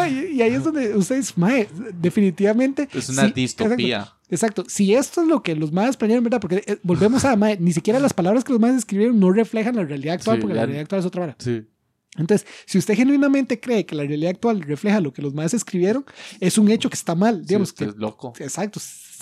Y 0.10 0.34
y 0.34 0.41
ahí 0.41 0.54
es 0.54 0.63
donde 0.63 0.96
ustedes, 0.96 1.38
mae, 1.38 1.67
definitivamente. 1.93 2.89
Es 2.93 3.10
una 3.10 3.28
sí, 3.28 3.34
distopía. 3.34 4.00
Exacto, 4.00 4.22
exacto. 4.34 4.63
Si 4.67 4.93
esto 4.93 5.22
es 5.22 5.28
lo 5.28 5.41
que 5.43 5.56
los 5.56 5.72
más 5.72 5.98
planearon, 5.98 6.24
¿verdad? 6.24 6.41
Porque 6.41 6.63
eh, 6.65 6.78
volvemos 6.84 7.26
a, 7.26 7.36
mae, 7.36 7.58
ni 7.60 7.74
siquiera 7.74 8.00
las 8.00 8.13
palabras 8.13 8.43
que 8.43 8.52
los 8.52 8.62
más 8.62 8.76
escribieron 8.76 9.19
no 9.19 9.32
reflejan 9.32 9.76
la 9.76 9.84
realidad 9.84 10.15
actual, 10.15 10.38
Sí, 10.38 10.41
porque 10.41 10.56
la 10.56 10.62
realidad 10.62 10.82
actual 10.84 11.00
es 11.00 11.06
otra 11.06 11.22
vara. 11.22 11.36
Sí. 11.39 11.63
Entonces, 12.17 12.48
si 12.65 12.78
usted 12.78 12.96
genuinamente 12.96 13.60
cree 13.60 13.86
que 13.86 13.96
la 13.96 14.04
realidad 14.04 14.32
actual 14.32 14.62
refleja 14.62 15.00
lo 15.00 15.13
que 15.13 15.22
los 15.22 15.34
más 15.34 15.54
escribieron, 15.54 16.06
es 16.39 16.58
un 16.58 16.69
hecho 16.69 16.89
que 16.89 16.96
está 16.96 17.15
mal. 17.15 17.39
Sí, 17.39 17.48
Digamos 17.48 17.69
usted 17.69 17.86
que 17.86 17.91
es 17.91 17.98
loco. 17.98 18.34
Exacto, 18.39 18.80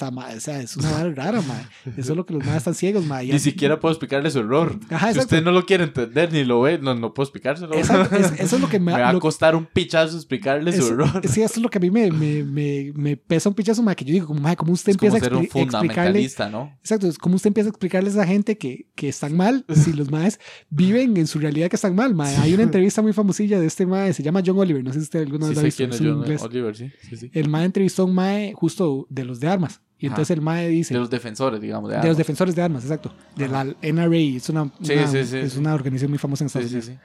o 0.10 0.40
sea, 0.40 0.62
es 0.62 0.76
una 0.78 0.92
vara 0.92 1.10
rara, 1.14 1.42
mae. 1.42 1.64
Eso 1.98 2.12
es 2.14 2.18
lo 2.18 2.26
que 2.26 2.34
los 2.34 2.46
más 2.46 2.58
están 2.58 2.74
ciegos, 2.76 3.06
mae. 3.06 3.28
Ni 3.28 3.40
siquiera 3.40 3.80
puedo 3.80 3.92
explicarle 3.94 4.30
su 4.32 4.40
error. 4.40 4.80
Ajá, 4.90 5.08
si 5.08 5.20
exacto. 5.20 5.20
usted 5.22 5.44
no 5.44 5.52
lo 5.52 5.66
quiere 5.66 5.84
entender 5.84 6.32
ni 6.34 6.44
lo 6.44 6.62
ve, 6.62 6.78
no, 6.80 6.96
no 6.96 7.14
puedo 7.14 7.26
explicárselo. 7.26 7.74
Exacto, 7.76 8.16
es- 8.16 8.32
eso 8.40 8.56
es 8.56 8.62
lo 8.62 8.70
que 8.70 8.80
me, 8.80 8.94
me 8.94 9.02
va 9.02 9.10
a 9.10 9.14
lo- 9.14 9.20
costar 9.20 9.56
un 9.56 9.66
pichazo 9.66 10.16
explicarle 10.18 10.72
su 10.74 10.80
es- 10.86 10.92
error. 10.92 11.22
Sí, 11.28 11.42
eso 11.42 11.54
es 11.56 11.62
lo 11.62 11.70
que 11.70 11.78
a 11.78 11.82
mí 11.82 11.92
me, 11.92 12.12
me, 12.12 12.44
me, 12.44 12.92
me 12.96 13.18
pesa 13.18 13.50
un 13.50 13.56
pichazo, 13.56 13.84
mae, 13.84 13.96
que 13.96 14.06
yo 14.06 14.14
digo, 14.14 14.28
como, 14.28 14.40
mae, 14.42 14.56
¿cómo 14.56 14.74
usted 14.74 14.92
Es 14.92 14.98
como 14.98 15.16
empieza 15.16 15.26
ser 15.26 15.34
a 15.38 15.42
expli- 15.42 15.64
explicarle? 15.64 16.30
¿no? 16.52 16.78
Exacto, 16.80 17.08
es 17.08 17.18
como 17.18 17.36
usted 17.36 17.48
empieza 17.50 17.70
a 17.70 17.72
explicarles 17.72 18.16
a 18.16 18.22
esa 18.22 18.28
gente 18.28 18.58
que, 18.58 18.88
que 18.96 19.10
están 19.10 19.36
mal, 19.36 19.66
si 19.74 19.94
los 19.94 20.10
maes 20.12 20.40
viven 20.70 21.18
en 21.18 21.28
su 21.28 21.40
realidad 21.40 21.70
que 21.70 21.76
están 21.76 21.96
mal, 21.96 22.16
mae. 22.16 22.36
Hay 22.38 22.54
una 22.54 22.64
entrevista 22.64 23.02
muy 23.02 23.14
famosilla 23.14 23.60
de 23.60 23.68
este 23.68 23.86
mae, 23.86 24.14
se 24.14 24.24
llama 24.24 24.42
John 24.46 24.58
Oliver, 24.58 24.84
no 24.84 24.92
sé 24.94 25.00
si 25.00 25.04
usted 25.04 25.22
alguna 25.22 25.48
Sí 25.48 25.50
vez 25.50 25.56
lo 25.56 25.60
ha 25.60 25.62
sé 25.62 25.66
visto, 25.66 25.78
quién 25.78 25.92
es 25.92 26.00
John 26.00 26.20
inglés. 26.24 26.42
Oliver, 26.42 26.76
sí. 26.76 26.92
sí, 27.10 27.18
sí. 27.18 27.32
El 27.34 27.50
mae 27.50 27.66
entrevistó 27.66 28.04
a 28.04 28.06
un 28.06 28.16
mae 28.16 28.54
justo 28.54 29.06
de 29.10 29.26
los 29.26 29.40
de 29.40 29.48
armas, 29.48 29.82
y 30.02 30.08
Ajá. 30.08 30.16
entonces 30.16 30.36
el 30.36 30.42
mae 30.42 30.68
dice... 30.68 30.94
De 30.94 31.00
los 31.00 31.10
defensores, 31.10 31.62
digamos. 31.62 31.90
De, 31.90 31.94
De 31.96 31.98
los 32.00 32.06
armas. 32.06 32.18
defensores 32.18 32.56
de 32.56 32.62
armas, 32.62 32.84
exacto. 32.84 33.14
De 33.36 33.48
la 33.48 33.64
NRA, 33.82 34.18
es 34.18 34.50
una, 34.50 34.72
Sí, 34.82 34.94
una- 34.94 35.08
sí, 35.08 35.24
sí, 35.26 35.38
es 35.38 35.56
una 35.56 35.74
organización 35.76 36.10
muy 36.12 36.18
famosa 36.18 36.44
en 36.44 36.48
Estados 36.48 36.70
sí, 36.70 36.76
Unidos. 36.78 36.96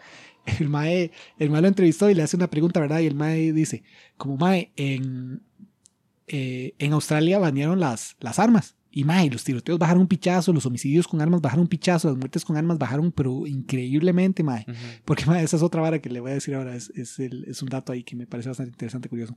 sí. 0.46 0.52
El 0.62 0.68
mae, 0.68 1.11
el 1.38 1.50
mae 1.50 1.61
lo 1.62 1.68
entrevistó 1.68 2.09
y 2.09 2.14
le 2.14 2.22
hace 2.22 2.37
una 2.37 2.48
pregunta, 2.48 2.80
¿verdad? 2.80 3.00
Y 3.00 3.06
el 3.06 3.14
mae 3.14 3.52
dice, 3.52 3.82
como 4.16 4.37
mae, 4.37 4.72
en, 4.76 5.42
eh, 6.28 6.74
en 6.78 6.92
Australia 6.92 7.38
banearon 7.38 7.78
las, 7.80 8.16
las 8.20 8.38
armas. 8.38 8.74
Y 8.90 9.04
mae, 9.04 9.28
los 9.28 9.44
tiroteos 9.44 9.78
bajaron 9.78 10.00
un 10.02 10.09
pichazo, 10.09 10.54
los 10.54 10.64
homicidios 10.64 11.06
con 11.06 11.20
armas 11.20 11.42
bajaron 11.42 11.62
un 11.64 11.68
pichazo, 11.68 12.09
las 12.09 12.16
muertes 12.16 12.44
con 12.46 12.56
armas 12.56 12.78
bajaron, 12.78 13.12
pero 13.12 13.46
increíblemente, 13.46 14.42
mae. 14.42 14.62
Ujú. 14.66 14.76
Porque 15.04 15.26
mae, 15.26 15.44
esa 15.44 15.56
es 15.56 15.62
otra 15.62 15.82
vara 15.82 15.98
que 16.00 16.09
le 16.09 16.20
voy 16.20 16.30
a 16.30 16.35
decir 16.35 16.54
ahora, 16.54 16.74
es, 16.74 16.90
es, 16.94 17.18
el- 17.18 17.44
es 17.46 17.61
un 17.62 17.68
dato 17.68 17.92
ahí 17.92 18.02
que 18.04 18.16
me 18.16 18.26
parece 18.26 18.48
bastante 18.48 18.70
interesante, 18.70 19.09
curioso. 19.11 19.37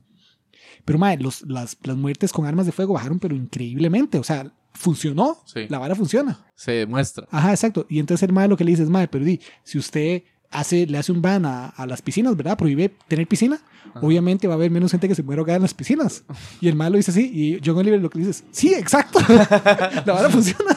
Pero 0.84 0.98
mae, 0.98 1.16
los, 1.18 1.42
las, 1.42 1.76
las 1.82 1.96
muertes 1.96 2.32
con 2.32 2.46
armas 2.46 2.66
de 2.66 2.72
fuego 2.72 2.94
bajaron, 2.94 3.18
pero 3.18 3.34
increíblemente, 3.36 4.18
o 4.18 4.24
sea, 4.24 4.52
funcionó, 4.72 5.38
Sí. 5.46 5.66
la 5.68 5.78
vara 5.78 5.94
funciona. 5.94 6.46
Se 6.54 6.72
demuestra. 6.72 7.26
Ajá, 7.30 7.50
exacto. 7.50 7.86
Y 7.88 7.98
entonces 7.98 8.22
el 8.28 8.32
mae 8.32 8.48
lo 8.48 8.56
que 8.56 8.64
le 8.64 8.70
dice 8.72 8.82
es, 8.84 8.88
mae, 8.90 9.08
pero 9.08 9.24
di, 9.24 9.40
si 9.64 9.78
usted 9.78 10.22
hace, 10.50 10.86
le 10.86 10.98
hace 10.98 11.12
un 11.12 11.22
ban 11.22 11.44
a, 11.46 11.66
a 11.68 11.86
las 11.86 12.02
piscinas, 12.02 12.36
¿verdad? 12.36 12.56
Prohíbe 12.58 12.92
tener 13.08 13.26
piscina, 13.28 13.60
Ajá. 13.94 14.00
obviamente 14.06 14.48
va 14.48 14.54
a 14.54 14.56
haber 14.56 14.70
menos 14.70 14.90
gente 14.90 15.06
que 15.08 15.14
se 15.14 15.22
muera 15.22 15.40
ahogada 15.40 15.56
en 15.56 15.62
las 15.62 15.74
piscinas. 15.74 16.24
Y 16.60 16.68
el 16.68 16.74
mae 16.76 16.90
lo 16.90 16.96
dice 16.96 17.10
así, 17.12 17.22
y 17.32 17.60
John 17.64 17.76
Oliver 17.78 18.00
lo 18.00 18.10
que 18.10 18.18
dice 18.18 18.30
es, 18.30 18.44
sí, 18.50 18.74
exacto, 18.74 19.20
la 19.28 20.12
vara 20.12 20.28
funciona. 20.28 20.74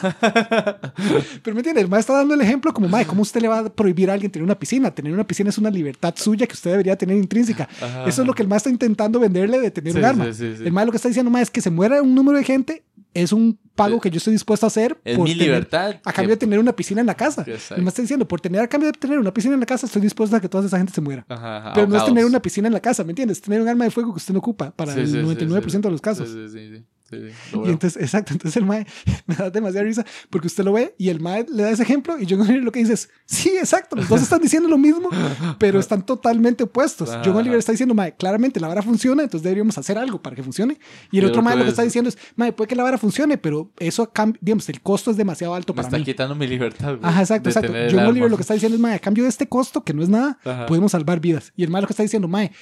pero 1.42 1.54
me 1.54 1.60
entiende, 1.60 1.80
el 1.80 1.88
mae 1.88 2.00
está 2.00 2.14
dando 2.14 2.34
el 2.34 2.40
ejemplo 2.40 2.72
como, 2.72 2.88
mae, 2.88 3.04
¿cómo 3.06 3.22
usted 3.22 3.40
le 3.40 3.48
va 3.48 3.58
a 3.60 3.68
prohibir 3.68 4.10
a 4.10 4.14
alguien 4.14 4.30
tener 4.30 4.44
una 4.44 4.58
piscina? 4.58 4.90
Tener 4.92 5.12
una 5.12 5.26
piscina 5.26 5.50
es 5.50 5.58
una 5.58 5.70
libertad 5.70 6.14
suya 6.16 6.46
que 6.46 6.54
usted 6.54 6.70
debería 6.70 6.96
tener 6.96 7.16
intrínseca. 7.16 7.68
Ajá. 7.82 8.04
Eso 8.06 8.22
es 8.22 8.26
lo 8.28 8.34
que 8.34 8.42
el 8.42 8.48
mae 8.48 8.58
está 8.58 8.70
intentando 8.70 9.18
venderle 9.20 9.58
de 9.60 9.70
tener 9.70 9.92
Sí, 9.92 9.98
un 9.98 10.04
arma. 10.04 10.24
sí, 10.26 10.32
sí, 10.34 10.54
sí. 10.58 10.62
El 10.64 10.72
mae 10.72 10.86
lo 10.86 10.92
que 10.92 10.96
está 10.96 11.08
diciendo, 11.08 11.30
mae, 11.30 11.42
es 11.42 11.50
que 11.50 11.60
se 11.60 11.70
muera 11.70 12.00
un 12.02 12.14
número 12.14 12.38
de 12.38 12.44
gente, 12.44 12.84
es 13.12 13.32
un 13.32 13.58
pago 13.74 13.94
Sí. 13.94 14.00
que 14.02 14.10
yo 14.10 14.18
estoy 14.18 14.32
dispuesto 14.32 14.66
a 14.66 14.68
hacer. 14.68 14.98
Es 15.04 15.16
por 15.16 15.24
mi 15.26 15.32
tener- 15.32 15.46
libertad. 15.48 15.96
a 16.04 16.12
cambio 16.12 16.34
de 16.34 16.38
tener 16.38 16.58
una 16.58 16.74
piscina 16.74 17.00
en 17.00 17.06
la 17.06 17.14
casa. 17.14 17.44
Y 17.76 17.80
me 17.80 17.88
está 17.88 18.02
diciendo, 18.02 18.26
por 18.26 18.40
tener 18.40 18.60
a 18.60 18.68
cambio 18.68 18.90
de 18.92 18.98
tener 18.98 19.18
una 19.18 19.32
piscina 19.32 19.54
en 19.54 19.60
la 19.60 19.66
casa, 19.66 19.86
estoy 19.86 20.02
dispuesto 20.02 20.36
a 20.36 20.40
que 20.40 20.48
toda 20.48 20.66
esa 20.66 20.76
gente 20.78 20.92
se 20.92 21.00
muera. 21.00 21.24
Ajá, 21.28 21.58
ajá, 21.58 21.72
Pero 21.74 21.86
no 21.86 21.96
es 21.96 22.04
tener 22.04 22.24
una 22.24 22.40
piscina 22.40 22.68
en 22.68 22.74
la 22.74 22.80
casa, 22.80 23.04
¿me 23.04 23.10
entiendes? 23.12 23.38
Es 23.38 23.42
tener 23.42 23.60
un 23.60 23.68
arma 23.68 23.84
de 23.84 23.90
fuego 23.90 24.12
que 24.12 24.18
usted 24.18 24.32
no 24.32 24.38
ocupa 24.38 24.70
para 24.70 24.92
Sí, 24.94 25.00
el 25.00 25.06
sí, 25.06 25.12
sí, 25.12 25.18
99% 25.18 25.70
sí. 25.70 25.88
de 25.88 25.90
los 25.92 26.00
casos. 26.00 26.28
Sí, 26.28 26.48
sí, 26.48 26.76
sí, 26.76 26.84
sí, 27.14 27.30
sí, 27.52 27.58
Y 27.64 27.70
entonces, 27.70 28.02
exacto, 28.02 28.32
entonces 28.32 28.56
el 28.56 28.66
mae 28.66 28.86
me 29.26 29.34
da 29.34 29.50
demasiada 29.50 29.84
risa 29.84 30.04
porque 30.30 30.46
usted 30.46 30.64
lo 30.64 30.72
ve 30.72 30.94
y 30.98 31.08
el 31.08 31.20
mae 31.20 31.46
le 31.50 31.62
da 31.62 31.70
ese 31.70 31.82
ejemplo 31.82 32.18
y 32.18 32.26
John 32.28 32.40
Oliver 32.40 32.62
lo 32.62 32.72
que 32.72 32.80
dice 32.80 32.94
es, 32.94 33.08
sí, 33.26 33.50
exacto, 33.58 33.96
los 33.96 34.08
dos 34.08 34.22
están 34.22 34.40
diciendo 34.40 34.68
lo 34.68 34.78
mismo, 34.78 35.08
pero 35.58 35.78
están 35.78 36.04
totalmente 36.04 36.64
opuestos. 36.64 37.10
Ajá, 37.10 37.22
John 37.24 37.36
Oliver 37.36 37.58
está 37.58 37.72
diciendo, 37.72 37.94
mae, 37.94 38.14
claramente 38.16 38.60
la 38.60 38.68
vara 38.68 38.82
funciona, 38.82 39.22
entonces 39.22 39.42
deberíamos 39.44 39.76
hacer 39.78 39.98
algo 39.98 40.20
para 40.22 40.36
que 40.36 40.42
funcione. 40.42 40.78
Y 41.10 41.18
el 41.18 41.26
otro 41.26 41.42
mae 41.42 41.56
lo 41.56 41.62
que 41.62 41.68
es- 41.68 41.72
está 41.72 41.82
diciendo 41.82 42.08
es, 42.08 42.18
mae, 42.36 42.52
puede 42.52 42.68
que 42.68 42.76
la 42.76 42.82
vara 42.82 42.98
funcione, 42.98 43.38
pero 43.38 43.70
eso, 43.78 44.10
digamos, 44.40 44.68
el 44.68 44.80
costo 44.80 45.10
es 45.10 45.16
demasiado 45.16 45.54
alto 45.54 45.72
Me 45.72 45.76
para 45.76 45.88
está 45.88 45.98
mí. 45.98 46.04
quitando 46.04 46.34
mi 46.34 46.46
libertad. 46.46 46.96
güey, 46.96 47.00
Ajá, 47.02 47.20
exacto, 47.20 47.48
exacto. 47.48 47.72
John 47.72 47.98
arma. 48.00 48.08
Oliver 48.10 48.30
lo 48.30 48.36
que 48.36 48.42
está 48.42 48.54
diciendo 48.54 48.76
es, 48.76 48.80
mae, 48.80 48.94
a 48.94 48.98
cambio 48.98 49.24
de 49.24 49.30
este 49.30 49.48
costo, 49.48 49.82
que 49.84 49.92
no 49.94 50.02
es 50.02 50.08
nada, 50.08 50.38
Ajá. 50.44 50.66
podemos 50.66 50.92
salvar 50.92 51.20
vidas. 51.20 51.52
Y 51.56 51.64
el 51.64 51.70
mae 51.70 51.82
lo 51.82 51.86
que 51.88 51.92
está 51.92 52.02
diciendo, 52.02 52.28
mae, 52.28 52.52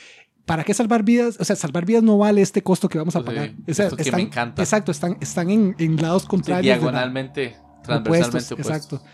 ¿para 0.46 0.64
qué 0.64 0.74
salvar 0.74 1.02
vidas? 1.04 1.36
O 1.40 1.44
sea, 1.44 1.56
salvar 1.56 1.84
vidas 1.86 2.02
no 2.02 2.18
vale 2.18 2.42
este 2.42 2.62
costo 2.62 2.88
que 2.88 2.98
vamos 2.98 3.16
a 3.16 3.20
Sí, 3.20 3.24
pagar. 3.26 3.52
O 3.68 3.74
sea, 3.74 3.86
esto 3.86 3.96
que 3.96 4.12
me 4.12 4.22
encanta. 4.22 4.62
Exacto, 4.62 4.90
están, 4.92 5.16
están 5.20 5.50
en, 5.50 5.74
en 5.78 5.96
lados 5.96 6.22
Sí, 6.22 6.28
contrarios. 6.28 6.62
de 6.64 6.70
la- 6.70 6.76
diagonalmente, 6.78 7.56
transversalmente 7.82 8.52
opuestos, 8.52 8.52
opuestos. 8.52 9.00
Exacto. 9.00 9.04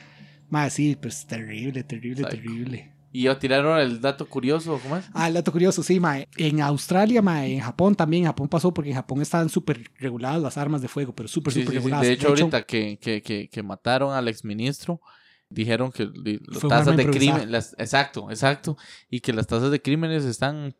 Mae, 0.51 0.71
sí, 0.71 0.97
pues 1.01 1.27
terrible, 1.27 1.85
terrible, 1.85 2.23
Psycho. 2.23 2.29
terrible. 2.31 2.95
Y 3.11 3.27
tiraron 3.37 3.79
el 3.81 4.01
dato 4.01 4.29
curioso, 4.29 4.79
¿cómo 4.83 4.97
es? 4.99 5.05
Ah, 5.15 5.29
el 5.29 5.35
dato 5.35 5.51
curioso, 5.51 5.83
sí, 5.83 5.99
mae. 5.99 6.29
En 6.37 6.61
Australia, 6.61 7.23
mae, 7.23 7.55
en 7.55 7.61
Japón 7.61 7.95
también. 7.95 8.25
En 8.25 8.29
Japón 8.29 8.49
pasó 8.49 8.73
porque 8.73 8.91
en 8.91 8.97
Japón 8.97 9.23
estaban 9.23 9.49
súper 9.49 9.91
reguladas 9.99 10.41
las 10.43 10.59
armas 10.59 10.83
de 10.83 10.89
fuego, 10.89 11.15
pero 11.15 11.27
súper, 11.29 11.53
Sí, 11.55 11.61
súper 11.61 11.71
sí, 11.73 11.73
sí. 11.73 11.79
reguladas. 11.79 12.07
De 12.07 12.13
hecho, 12.13 12.29
ahorita 12.29 12.63
que, 12.63 12.99
que, 13.01 13.23
que, 13.23 13.49
que 13.49 13.63
mataron 13.63 14.13
al 14.15 14.29
exministro, 14.29 15.01
dijeron 15.49 15.91
que 15.91 16.05
las 16.47 16.63
tasas 16.69 16.97
de 16.97 17.11
crimen, 17.11 17.51
las, 17.51 17.75
exacto, 17.79 18.31
exacto, 18.31 18.77
y 19.09 19.21
que 19.21 19.33
las 19.33 19.47
tasas 19.47 19.71
de 19.71 19.81
crímenes 19.81 20.25
están 20.25 20.75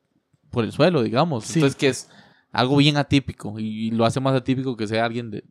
por 0.51 0.65
el 0.65 0.73
suelo, 0.73 1.03
digamos. 1.03 1.45
Sí. 1.45 1.59
Entonces, 1.59 1.77
que 1.77 1.89
es 1.89 2.09
algo 2.53 2.77
bien 2.77 2.97
atípico 2.97 3.59
y, 3.59 3.91
lo 3.91 4.05
hace 4.05 4.21
más 4.21 4.35
atípico 4.35 4.77
que 4.77 4.87
sea 4.87 5.05
alguien 5.05 5.31
de, 5.31 5.45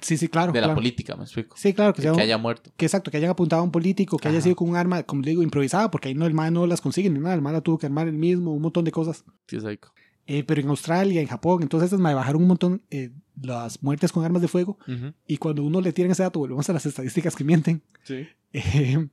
Sí, 0.00 0.16
sí, 0.16 0.28
claro. 0.28 0.52
de 0.52 0.60
la 0.60 0.74
política, 0.74 1.16
me 1.16 1.24
explico. 1.24 1.56
Sí, 1.56 1.72
claro, 1.72 1.92
que, 1.92 1.96
Que, 1.96 2.02
sea 2.02 2.12
un- 2.12 2.20
haya 2.20 2.38
muerto. 2.38 2.70
que 2.76 2.86
exacto, 2.86 3.10
que 3.10 3.16
hayan 3.16 3.30
apuntado 3.30 3.62
a 3.62 3.64
un 3.64 3.72
político, 3.72 4.18
que 4.18 4.28
haya 4.28 4.40
sido 4.40 4.54
con 4.54 4.68
un 4.68 4.76
arma, 4.76 5.02
como 5.02 5.22
digo, 5.22 5.42
improvisada, 5.42 5.90
porque 5.90 6.08
ahí 6.08 6.14
no, 6.14 6.26
el 6.26 6.34
man 6.34 6.52
no 6.54 6.66
las 6.66 6.80
consigue 6.80 7.10
ni 7.10 7.18
nada, 7.18 7.34
el 7.34 7.42
man 7.42 7.54
la 7.54 7.62
tuvo 7.62 7.78
que 7.78 7.86
armar 7.86 8.06
él 8.06 8.14
mismo, 8.14 8.52
un 8.52 8.62
montón 8.62 8.84
de 8.84 8.92
cosas. 8.92 9.24
Sí, 9.46 9.58
psycho. 9.58 9.90
Eh, 10.30 10.44
pero 10.44 10.60
en 10.60 10.68
Australia, 10.68 11.22
en 11.22 11.26
Japón, 11.26 11.62
entonces 11.62 11.90
me 11.98 12.12
bajaron 12.12 12.42
un 12.42 12.48
montón 12.48 12.82
eh, 12.90 13.10
las 13.40 13.82
muertes 13.82 14.12
con 14.12 14.26
armas 14.26 14.42
de 14.42 14.48
fuego. 14.48 14.78
Ujú. 14.86 15.14
Y 15.26 15.38
cuando 15.38 15.64
uno 15.64 15.80
le 15.80 15.90
tiran 15.94 16.12
ese 16.12 16.22
dato, 16.22 16.38
volvemos 16.38 16.68
a 16.68 16.74
las 16.74 16.84
estadísticas 16.84 17.34
que 17.34 17.44
mienten. 17.44 17.82
Sí. 18.04 18.28
eh, 18.52 19.08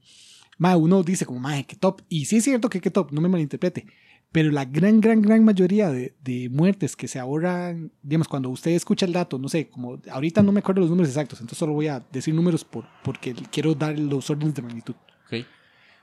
uno 0.59 1.03
dice 1.03 1.25
como, 1.25 1.39
mae, 1.39 1.65
qué 1.65 1.77
top. 1.77 2.01
Y 2.09 2.25
sí 2.25 2.35
es 2.35 2.43
cierto 2.43 2.69
que 2.69 2.81
qué 2.81 2.91
top, 2.91 3.13
no 3.13 3.21
me 3.21 3.29
malinterprete. 3.29 3.85
Pero 4.35 4.51
la 4.51 4.65
gran, 4.65 4.99
gran, 4.99 5.21
gran 5.21 5.45
mayoría 5.45 5.89
de, 5.89 6.13
de 6.21 6.49
muertes 6.49 6.97
que 6.97 7.07
se 7.07 7.19
ahorran, 7.19 7.89
digamos, 8.03 8.27
cuando 8.27 8.49
usted 8.49 8.71
escucha 8.71 9.05
el 9.05 9.13
dato, 9.13 9.39
no 9.39 9.47
sé, 9.47 9.69
como 9.69 9.97
ahorita 10.11 10.43
no 10.43 10.51
me 10.51 10.59
acuerdo 10.59 10.81
los 10.81 10.89
números 10.89 11.07
exactos, 11.07 11.39
entonces 11.39 11.57
solo 11.57 11.71
voy 11.71 11.87
a 11.87 12.01
decir 12.11 12.33
números 12.33 12.65
por, 12.65 12.83
porque 13.01 13.33
quiero 13.49 13.73
dar 13.73 13.97
los 13.97 14.29
órdenes 14.29 14.53
de 14.53 14.61
magnitud. 14.61 14.93
Ok. 15.27 15.45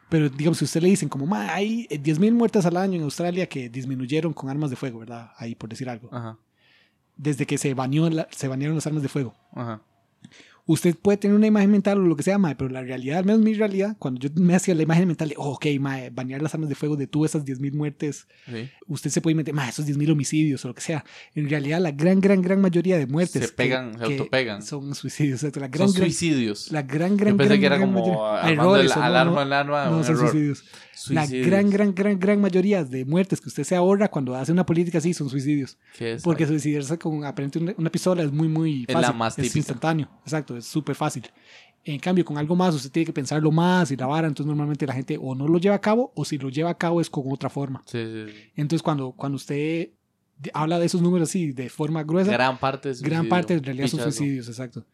Pero 0.08 0.30
digamos, 0.30 0.56
si 0.56 0.64
usted 0.64 0.80
le 0.80 0.88
dicen 0.88 1.10
como, 1.10 1.26
hay 1.34 1.86
10.000 1.88 2.32
muertes 2.32 2.64
al 2.64 2.78
año 2.78 2.96
en 2.96 3.02
Australia 3.02 3.46
que 3.46 3.68
disminuyeron 3.68 4.32
con 4.32 4.48
armas 4.48 4.70
de 4.70 4.76
fuego, 4.76 5.00
¿verdad? 5.00 5.32
Ahí 5.36 5.54
por 5.54 5.68
decir 5.68 5.90
algo. 5.90 6.08
Ajá. 6.10 6.38
Desde 7.16 7.44
que 7.44 7.58
se, 7.58 7.74
baneó 7.74 8.08
la- 8.08 8.28
se 8.30 8.48
banearon 8.48 8.76
las 8.76 8.86
armas 8.86 9.02
de 9.02 9.10
fuego. 9.10 9.34
Ajá. 9.52 9.82
Usted 10.64 10.94
puede 10.94 11.18
tener 11.18 11.36
una 11.36 11.48
imagen 11.48 11.72
mental 11.72 11.98
o 11.98 12.02
lo 12.02 12.14
que 12.14 12.22
sea, 12.22 12.38
mae, 12.38 12.54
pero 12.54 12.70
la 12.70 12.82
realidad, 12.82 13.18
al 13.18 13.24
menos 13.24 13.42
mi 13.42 13.52
realidad, 13.52 13.96
cuando 13.98 14.20
yo 14.20 14.28
me 14.36 14.54
hacía 14.54 14.76
la 14.76 14.84
imagen 14.84 15.08
mental 15.08 15.28
de, 15.30 15.34
oh, 15.36 15.50
ok, 15.54 15.66
mae, 15.80 16.10
banear 16.10 16.40
las 16.40 16.54
armas 16.54 16.68
de 16.68 16.76
fuego 16.76 16.94
detuvo 16.96 17.26
esas 17.26 17.44
10.000 17.44 17.72
muertes, 17.72 18.28
Sí. 18.46 18.70
usted 18.86 19.10
se 19.10 19.20
puede 19.20 19.34
meter, 19.34 19.52
mae, 19.54 19.70
esos 19.70 19.86
10.000 19.86 20.12
homicidios 20.12 20.64
o 20.64 20.68
lo 20.68 20.74
que 20.74 20.80
sea. 20.80 21.04
En 21.34 21.50
realidad, 21.50 21.80
la 21.80 21.90
gran, 21.90 22.20
gran, 22.20 22.40
gran 22.42 22.60
mayoría 22.60 22.96
de 22.96 23.06
muertes 23.08 23.42
Se 23.42 23.48
que- 23.48 23.54
pegan, 23.54 23.94
se 23.94 23.98
que 23.98 24.04
autopegan. 24.18 24.62
son 24.62 24.94
suicidios. 24.94 25.42
exacto. 25.42 25.58
La 25.58 25.66
gran, 25.66 25.88
Son 25.88 25.96
gran, 25.96 26.08
suicidios. 26.08 26.70
la 26.70 26.82
gran, 26.82 27.16
gran, 27.16 27.32
Yo 27.32 27.38
pensé 27.38 27.48
gran, 27.48 27.60
que 27.60 27.66
era 27.66 27.76
gran 27.78 27.88
como 27.92 28.00
mayoría- 28.06 28.52
errores, 28.52 28.96
no, 28.96 29.02
alarma, 29.02 29.32
no, 29.32 29.40
alarma, 29.40 29.84
no, 29.86 29.96
un 29.96 30.04
son 30.04 30.14
error. 30.14 30.30
suicidios. 30.30 30.64
La 31.10 31.22
Suicidios. 31.26 31.46
gran, 31.46 31.70
gran, 31.70 31.94
gran, 31.94 32.18
gran 32.18 32.40
mayoría 32.40 32.84
de 32.84 33.04
muertes 33.04 33.40
que 33.40 33.48
usted 33.48 33.64
se 33.64 33.74
ahorra 33.76 34.08
cuando 34.08 34.34
hace 34.34 34.52
una 34.52 34.64
política 34.66 34.98
así 34.98 35.12
son 35.14 35.28
suicidios. 35.28 35.78
Porque 36.22 36.46
suicidarse 36.46 36.98
con 36.98 37.24
aparentemente 37.24 37.74
una, 37.80 37.90
pistola 37.90 38.22
es 38.22 38.32
muy, 38.32 38.48
muy 38.48 38.84
Es 38.86 38.92
fácil. 38.94 39.08
la 39.10 39.12
más 39.12 39.38
Es 39.38 39.56
instantáneo. 39.56 40.08
Exacto, 40.22 40.56
es 40.56 40.64
súper 40.66 40.94
fácil. 40.94 41.24
En 41.84 41.98
cambio, 41.98 42.24
con 42.24 42.38
algo 42.38 42.54
más, 42.54 42.74
usted 42.74 42.90
tiene 42.92 43.06
que 43.06 43.12
pensarlo 43.12 43.50
más 43.50 43.90
y 43.90 43.96
la 43.96 44.06
vara. 44.06 44.28
Entonces, 44.28 44.46
normalmente 44.46 44.86
la 44.86 44.92
gente 44.94 45.18
o 45.20 45.34
no 45.34 45.48
lo 45.48 45.58
lleva 45.58 45.74
a 45.74 45.80
cabo 45.80 46.12
o 46.14 46.24
si 46.24 46.38
lo 46.38 46.48
lleva 46.48 46.70
a 46.70 46.78
cabo 46.78 47.00
es 47.00 47.10
con 47.10 47.24
otra 47.32 47.50
forma. 47.50 47.82
Sí, 47.86 47.98
sí, 48.04 48.24
sí. 48.32 48.50
Entonces, 48.54 48.82
cuando, 48.82 49.10
cuando 49.12 49.36
usted 49.36 49.88
de- 50.38 50.50
habla 50.54 50.78
de 50.78 50.86
esos 50.86 51.02
números 51.02 51.28
así 51.28 51.50
de 51.52 51.68
forma 51.68 52.04
gruesa, 52.04 52.30
gran, 52.30 52.50
Gran 52.50 52.58
parte 52.58 52.90
es 52.90 52.98
suicidio. 52.98 53.28
parte 53.28 53.54
en 53.54 53.64
realidad 53.64 53.88
son 53.88 54.00
suicidios, 54.00 54.46
exacto. 54.48 54.84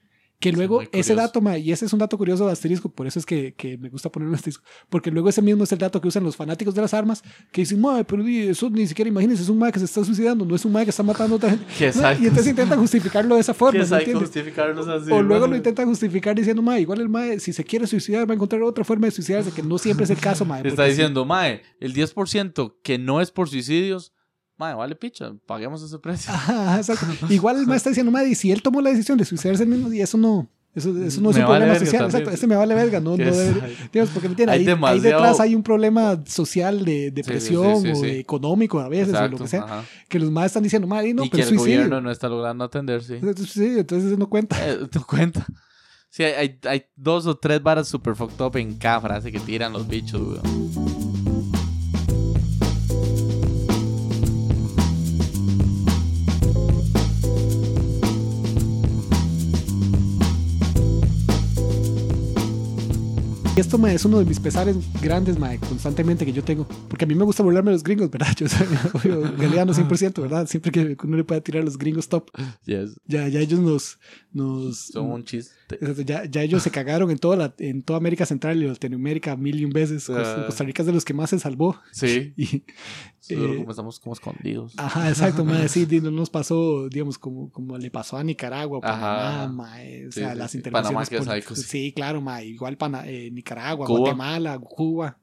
Que 0.40 0.53
luego 0.53 0.83
ese 0.92 1.16
dato, 1.16 1.40
ma, 1.40 1.59
y 1.59 1.72
ese 1.72 1.87
es 1.87 1.92
un 1.92 1.98
dato 1.98 2.16
curioso 2.16 2.46
de 2.46 2.53
asterisco, 2.53 2.88
por 2.88 3.09
eso 3.09 3.18
es 3.18 3.27
que, 3.27 3.55
que 3.55 3.77
me 3.77 3.88
gusta 3.88 4.09
poner 4.09 4.29
un 4.29 4.37
asterisco, 4.37 4.62
porque 4.88 5.11
luego 5.11 5.29
ese 5.29 5.42
mismo 5.42 5.64
es 5.64 5.72
el 5.72 5.79
dato 5.79 6.01
que 6.01 6.07
usan 6.07 6.22
los 6.22 6.37
fanáticos 6.37 6.77
de 6.77 6.81
las 6.81 6.94
armas, 6.94 7.24
que 7.51 7.62
dicen, 7.62 7.81
madre, 7.81 8.05
pero 8.05 8.24
eso 8.24 8.70
ni 8.70 8.87
siquiera 8.87 9.09
imagínense, 9.09 9.42
es 9.42 9.48
un 9.48 9.59
madre 9.59 9.72
que 9.72 9.81
se 9.81 9.87
está 9.87 10.05
suicidando, 10.05 10.44
no 10.44 10.55
es 10.55 10.64
un 10.64 10.70
madre 10.70 10.87
que 10.87 10.90
está 10.90 11.03
matando 11.03 11.35
a 11.35 11.37
otra 11.38 11.51
gente. 11.51 11.64
¿no? 12.01 12.12
Y 12.12 12.29
entonces 12.29 12.46
intentan 12.46 12.79
justificarlo 12.79 13.35
de 13.35 13.40
esa 13.40 13.53
forma. 13.53 13.83
O 15.11 15.22
luego 15.22 15.46
¿no? 15.46 15.53
lo 15.53 15.57
intentan 15.57 15.87
justificar 15.87 16.37
diciendo, 16.37 16.62
madre, 16.62 16.83
igual 16.83 17.01
el 17.01 17.09
madre, 17.09 17.40
si 17.40 17.53
se 17.53 17.64
quiere 17.64 17.88
suicidar, 17.88 18.29
va 18.29 18.33
a 18.33 18.37
encontrar 18.37 18.62
otra 18.62 18.85
forma 18.85 19.07
de 19.07 19.11
suicidarse, 19.11 19.51
que 19.51 19.62
no 19.64 19.77
siempre 19.77 20.05
es 20.05 20.11
el 20.11 20.18
caso, 20.18 20.44
madre. 20.44 20.68
Está 20.68 20.83
porque 20.83 20.92
sí. 20.92 20.98
diciendo, 20.98 21.24
mae, 21.24 21.62
el 21.81 21.94
10% 21.94 22.74
que 22.83 22.98
no 22.98 23.20
es 23.20 23.33
por 23.33 23.48
suicidios, 23.48 24.12
mae, 24.59 24.75
vale 24.75 24.94
picha, 24.97 25.33
paguemos 25.47 25.83
ese 25.83 25.99
precio. 25.99 26.33
Ajá, 26.33 26.77
exacto. 26.79 27.07
Igual 27.31 27.57
el 27.59 27.66
madre 27.66 27.77
está 27.79 27.90
diciendo, 27.90 28.12
madre, 28.12 28.29
y 28.31 28.35
si 28.35 28.51
él 28.53 28.62
tomó 28.62 28.81
la 28.81 28.90
decisión 28.90 29.16
de 29.18 29.25
suicidarse 29.25 29.62
el 29.62 29.68
mismo 29.68 29.88
día, 29.88 30.05
eso 30.05 30.18
no, 30.18 30.49
Eso, 30.75 30.90
eso 31.03 31.21
no 31.21 31.31
es 31.31 31.37
Me 31.37 31.42
un 31.42 31.49
vale 31.49 31.64
problema 31.66 31.75
social. 31.79 32.03
también. 32.03 32.07
Exacto, 32.07 32.31
este 32.31 32.47
me 32.47 32.57
vale 32.57 32.75
verga. 32.75 33.01
No, 33.01 33.12
no 33.12 33.16
Que 33.16 33.31
digamos, 33.92 34.11
porque 34.12 34.29
¿me 34.47 34.53
ahí, 34.53 35.01
detrás 35.01 35.40
hay 35.40 35.55
un 35.55 35.62
problema 35.62 36.21
social 36.27 36.85
de 36.85 37.07
sí, 37.07 37.11
depresión 37.11 37.83
sí, 37.83 37.92
o 37.94 38.01
de 38.03 38.21
económico 38.21 38.79
a 38.79 38.88
veces 38.88 39.14
o 39.14 39.29
lo 39.29 39.38
que 39.38 39.49
sea. 39.49 39.62
ajá. 39.62 39.85
Que 40.09 40.18
los 40.18 40.31
más 40.31 40.47
están 40.47 40.62
diciendo, 40.62 40.87
madre, 40.87 41.14
no, 41.14 41.25
y 41.25 41.31
que 41.31 41.38
pero 41.38 41.42
el 41.44 41.49
suicidio. 41.57 41.77
gobierno 41.79 42.01
no 42.01 42.11
está 42.11 42.29
logrando 42.29 42.64
atender, 42.64 43.03
sí. 43.03 43.14
Sí, 43.47 43.79
entonces 43.79 44.09
eso 44.11 44.16
no 44.18 44.29
cuenta. 44.29 44.57
Eh, 44.69 44.79
¿Te 44.90 45.00
cuenta? 45.00 45.46
Sí, 46.11 46.23
hay, 46.23 46.33
hay, 46.35 46.59
hay 46.65 46.85
dos 46.96 47.27
o 47.27 47.37
tres 47.37 47.63
varas 47.63 47.87
super 47.88 48.15
fucked 48.15 48.40
up 48.44 48.56
en 48.56 48.77
cada 48.79 49.00
frase 49.00 49.31
que 49.33 49.40
tiran 49.40 49.73
los 49.73 49.87
bichos, 49.87 50.21
weón. 50.21 50.87
Esto 63.61 63.79
mae, 63.79 63.94
es 63.94 64.04
uno 64.04 64.19
de 64.19 64.25
mis 64.25 64.40
pesares 64.40 64.77
grandes, 65.02 65.38
mae, 65.38 65.59
constantemente 65.59 66.25
que 66.25 66.33
yo 66.33 66.42
tengo. 66.44 66.67
Porque 66.88 67.04
a 67.04 67.09
mí 67.09 67.15
me 67.15 67.25
gusta 67.25 67.42
burlarme 67.42 67.71
de 67.71 67.77
los 67.77 67.83
gringos, 67.83 68.11
¿verdad? 68.11 68.29
Yo 68.38 68.48
soy 68.48 68.67
galeano 69.38 69.73
100%, 69.73 70.21
¿verdad? 70.23 70.46
Siempre 70.46 70.71
que 70.73 70.96
uno 71.04 71.17
le 71.17 71.25
pueda 71.25 71.40
tirar 71.40 71.63
a 71.63 71.65
los 71.65 71.77
gringos 71.79 72.09
top. 72.09 72.31
Yes. 72.65 73.00
Ya, 73.06 73.29
ya 73.29 73.40
ellos 73.40 73.61
nos... 73.61 73.98
nos 74.33 74.87
Son 74.87 75.11
un 75.11 75.25
chiste. 75.25 75.54
Ya, 76.04 76.25
ya 76.25 76.42
ellos 76.42 76.63
se 76.63 76.71
cagaron 76.71 77.11
en 77.11 77.19
toda, 77.19 77.37
la, 77.37 77.54
en 77.59 77.83
toda 77.83 77.98
América 77.98 78.25
Central 78.25 78.63
y 78.63 78.67
Latinoamérica 78.67 79.37
mil 79.37 79.61
y 79.61 79.65
un 79.65 79.71
veces. 79.73 80.06
Costa, 80.06 80.37
Ah. 80.42 80.46
Costa 80.46 80.65
Rica 80.65 80.83
es 80.83 80.87
de 80.87 80.92
los 80.92 81.04
que 81.04 81.13
más 81.15 81.31
se 81.31 81.38
salvó. 81.38 81.77
Sí. 81.92 82.35
Y, 83.31 83.35
Eh, 83.35 83.56
como 83.59 83.71
estamos 83.73 84.00
como 84.00 84.15
escondidos. 84.15 84.73
Ajá, 84.79 85.11
exacto, 85.11 85.44
mae, 85.44 85.69
sí, 85.69 85.87
no 86.00 86.11
nos 86.11 86.31
pasó, 86.31 86.88
digamos, 86.88 87.19
como, 87.19 87.50
como 87.50 87.77
le 87.77 87.90
pasó 87.90 88.17
a 88.17 88.25
Nicaragua, 88.25 88.81
Ajá. 88.83 88.98
Panamá, 89.00 89.48
mae, 89.52 90.06
o 90.06 90.13
Sí, 90.13 90.21
sea, 90.21 90.33
sí, 90.33 90.38
las 90.38 90.54
intervenciones 90.54 90.88
Panamá, 90.88 91.06
que 91.06 91.17
es 91.17 91.27
políticas. 91.27 91.59
psycho, 91.59 91.69
Sí, 91.71 91.92
claro, 91.92 92.23
mae, 92.23 92.46
igual 92.46 92.79
Pana- 92.79 93.06
eh, 93.06 93.31
Nicaragua, 93.31 93.48
Cuba. 93.55 93.87
Guatemala, 93.87 94.59
Cuba. 94.59 95.17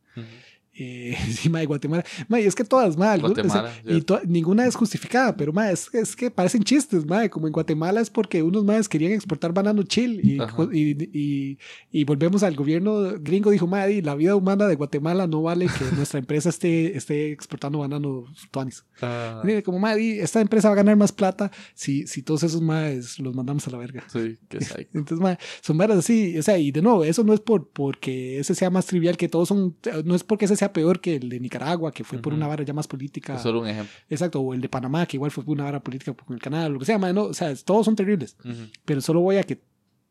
Eh, 0.78 1.16
mae, 1.50 1.66
Guatemala, 1.66 2.04
mae, 2.28 2.46
es 2.46 2.56
que 2.56 2.64
todas, 2.64 2.96
Guatemala, 2.96 3.72
y 3.98 4.02
to- 4.02 4.22
ninguna 4.28 4.66
es 4.66 4.76
justificada, 4.76 5.36
pero 5.36 5.54
mae, 5.54 5.74
es, 5.74 5.90
es 5.94 6.16
que 6.16 6.30
parecen 6.32 6.64
chistes, 6.64 7.06
mae, 7.06 7.30
como 7.30 7.48
en 7.48 7.54
Guatemala 7.54 8.02
es 8.02 8.10
porque 8.10 8.44
unos 8.44 8.64
maes 8.66 8.90
querían 8.90 9.14
exportar 9.14 9.54
banano 9.54 9.84
chill 9.84 10.20
y, 10.24 10.38
y, 10.74 11.10
y, 11.14 11.58
y 11.92 12.04
volvemos 12.04 12.44
al 12.44 12.56
gobierno 12.56 13.14
gringo, 13.20 13.52
dijo, 13.52 13.70
di, 13.88 14.02
la 14.02 14.16
vida 14.16 14.36
humana 14.36 14.68
de 14.68 14.76
Guatemala 14.76 15.28
no 15.28 15.42
vale 15.42 15.68
que 15.68 15.96
nuestra 15.96 16.20
empresa 16.20 16.50
esté, 16.50 16.96
esté 16.98 17.32
exportando 17.32 17.80
banano 17.80 18.26
tuanis. 18.52 18.84
Mire, 19.44 19.64
Como, 19.64 19.80
madre, 19.80 20.22
esta 20.22 20.42
empresa 20.42 20.70
va 20.70 20.74
a 20.74 20.78
ganar 20.78 20.96
más 20.96 21.12
plata 21.12 21.52
si, 21.74 22.08
si 22.08 22.22
todos 22.22 22.44
esos 22.44 22.62
maes 22.62 23.20
los 23.20 23.36
mandamos 23.36 23.68
a 23.68 23.72
la 23.72 23.78
verga. 23.78 24.04
sí, 24.12 24.38
que. 24.50 24.58
Entonces, 24.94 25.20
madre, 25.20 25.38
son 25.62 25.78
varas 25.78 25.98
así. 26.00 26.38
O 26.38 26.44
sea, 26.44 26.58
y 26.58 26.72
de 26.72 26.82
nuevo, 26.82 27.04
eso 27.04 27.24
no 27.24 27.34
es 27.34 27.40
por 27.40 27.70
porque 27.70 28.40
ese 28.40 28.56
sea 28.56 28.70
más 28.70 28.86
trivial 28.86 29.18
que 29.18 29.28
todos 29.30 29.48
son. 29.50 29.76
No 30.06 30.16
es 30.16 30.24
porque 30.24 30.46
ese 30.46 30.56
sea 30.56 30.65
peor 30.72 31.00
que 31.00 31.16
el 31.16 31.30
de 31.30 31.40
Nicaragua, 31.40 31.92
que 31.92 32.04
fue 32.04 32.20
por 32.20 32.34
Ujú. 32.34 32.38
una 32.38 32.48
vara 32.48 32.64
ya 32.64 32.74
más 32.74 32.88
política. 32.88 33.36
Es 33.36 33.42
solo 33.42 33.62
un 33.62 33.68
ejemplo. 33.68 33.94
Exacto, 34.10 34.40
o 34.40 34.54
el 34.54 34.62
de 34.62 34.70
Panamá, 34.70 35.06
que 35.06 35.18
igual 35.18 35.32
fue 35.32 35.44
por 35.44 35.54
una 35.54 35.64
vara 35.64 35.82
política 35.82 36.14
con 36.14 36.36
el 36.36 36.42
canal, 36.42 36.74
lo 36.74 36.80
que 36.80 36.86
sea, 36.86 36.98
no. 36.98 37.24
O 37.24 37.34
sea, 37.34 37.54
todos 37.56 37.86
son 37.86 37.96
terribles. 37.96 38.36
Ujú. 38.44 38.70
Pero 38.86 39.02
solo 39.02 39.22
voy 39.22 39.38
a 39.38 39.44
que 39.44 39.62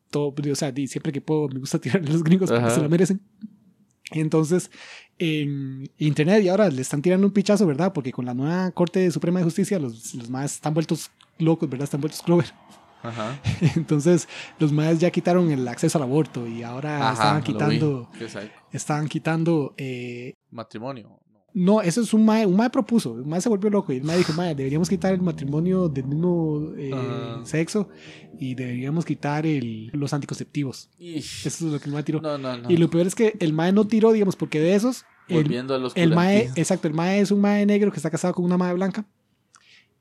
todo. 0.09 0.33
O 0.51 0.55
sea, 0.55 0.73
siempre 0.87 1.11
que 1.11 1.21
puedo, 1.21 1.47
me 1.49 1.59
gusta 1.59 1.79
tirarle 1.81 2.09
a 2.09 2.13
los 2.13 2.23
gringos 2.23 2.49
porque 2.51 2.69
se 2.69 2.81
la 2.81 2.87
merecen. 2.87 3.21
Entonces, 4.11 4.69
en 5.17 5.89
Internet 5.97 6.43
y 6.43 6.49
ahora 6.49 6.69
le 6.69 6.81
están 6.81 7.01
tirando 7.01 7.25
un 7.25 7.33
pichazo, 7.33 7.65
¿verdad? 7.65 7.91
Porque 7.91 8.11
con 8.11 8.25
la 8.25 8.33
nueva 8.33 8.69
Corte 8.71 9.09
Suprema 9.09 9.39
de 9.39 9.45
Justicia 9.45 9.79
los, 9.79 10.13
los 10.13 10.29
más 10.29 10.53
están 10.55 10.73
vueltos 10.73 11.09
locos, 11.39 11.69
¿verdad? 11.69 11.85
Están 11.85 12.01
vueltos 12.01 12.21
Clover. 12.21 12.53
Ajá. 13.01 13.39
Entonces, 13.75 14.27
los 14.59 14.71
más 14.71 14.99
ya 14.99 15.09
quitaron 15.11 15.51
el 15.51 15.67
acceso 15.67 15.97
al 15.97 16.03
aborto 16.03 16.47
y 16.47 16.63
ahora 16.63 16.97
Ajá, 16.97 17.13
estaban 17.13 17.37
lo 17.37 17.43
quitando, 17.43 18.09
estaban 18.71 19.07
quitando, 19.07 19.73
eh, 19.77 20.33
Matrimonio. 20.55 21.19
No. 21.53 21.81
eso 21.81 22.01
es 22.01 22.13
un 22.13 22.25
mae, 22.25 22.45
un 22.45 22.55
mae 22.55 22.69
propuso, 22.69 23.11
un 23.11 23.29
mae 23.29 23.39
se 23.39 23.49
volvió 23.49 23.69
loco 23.69 23.93
y 23.93 23.97
el 23.97 24.03
mae 24.03 24.17
dijo, 24.17 24.33
mae, 24.33 24.55
deberíamos 24.55 24.89
quitar 24.89 25.13
el 25.13 25.21
matrimonio 25.21 25.87
del 25.87 26.05
mismo 26.05 26.73
eh, 26.77 26.91
sexo 27.43 27.89
y 28.39 28.55
deberíamos 28.55 29.05
quitar 29.05 29.45
el, 29.45 29.87
los 29.93 30.13
anticonceptivos. 30.13 30.89
Ish. 30.97 31.47
Eso 31.47 31.67
es 31.67 31.73
lo 31.73 31.79
que 31.79 31.85
el 31.85 31.93
mae 31.93 32.03
tiró. 32.03 32.21
No, 32.21 32.37
no, 32.37 32.57
no. 32.57 32.69
Y 32.69 32.77
lo 32.77 32.89
peor 32.89 33.07
es 33.07 33.15
que 33.15 33.35
el 33.39 33.53
mae 33.53 33.71
no 33.71 33.85
tiró, 33.85 34.11
digamos, 34.11 34.35
porque 34.35 34.59
de 34.59 34.75
esos, 34.75 35.05
el, 35.27 35.43
Volviendo 35.43 35.73
a 35.73 35.77
los 35.77 35.95
el 35.95 36.13
mae, 36.13 36.51
exacto, 36.55 36.87
el 36.87 36.93
mae 36.93 37.19
es 37.19 37.31
un 37.31 37.41
mae 37.41 37.65
negro 37.65 37.91
que 37.91 37.97
está 37.97 38.11
casado 38.11 38.33
con 38.33 38.45
una 38.45 38.57
mae 38.57 38.73
blanca. 38.73 39.05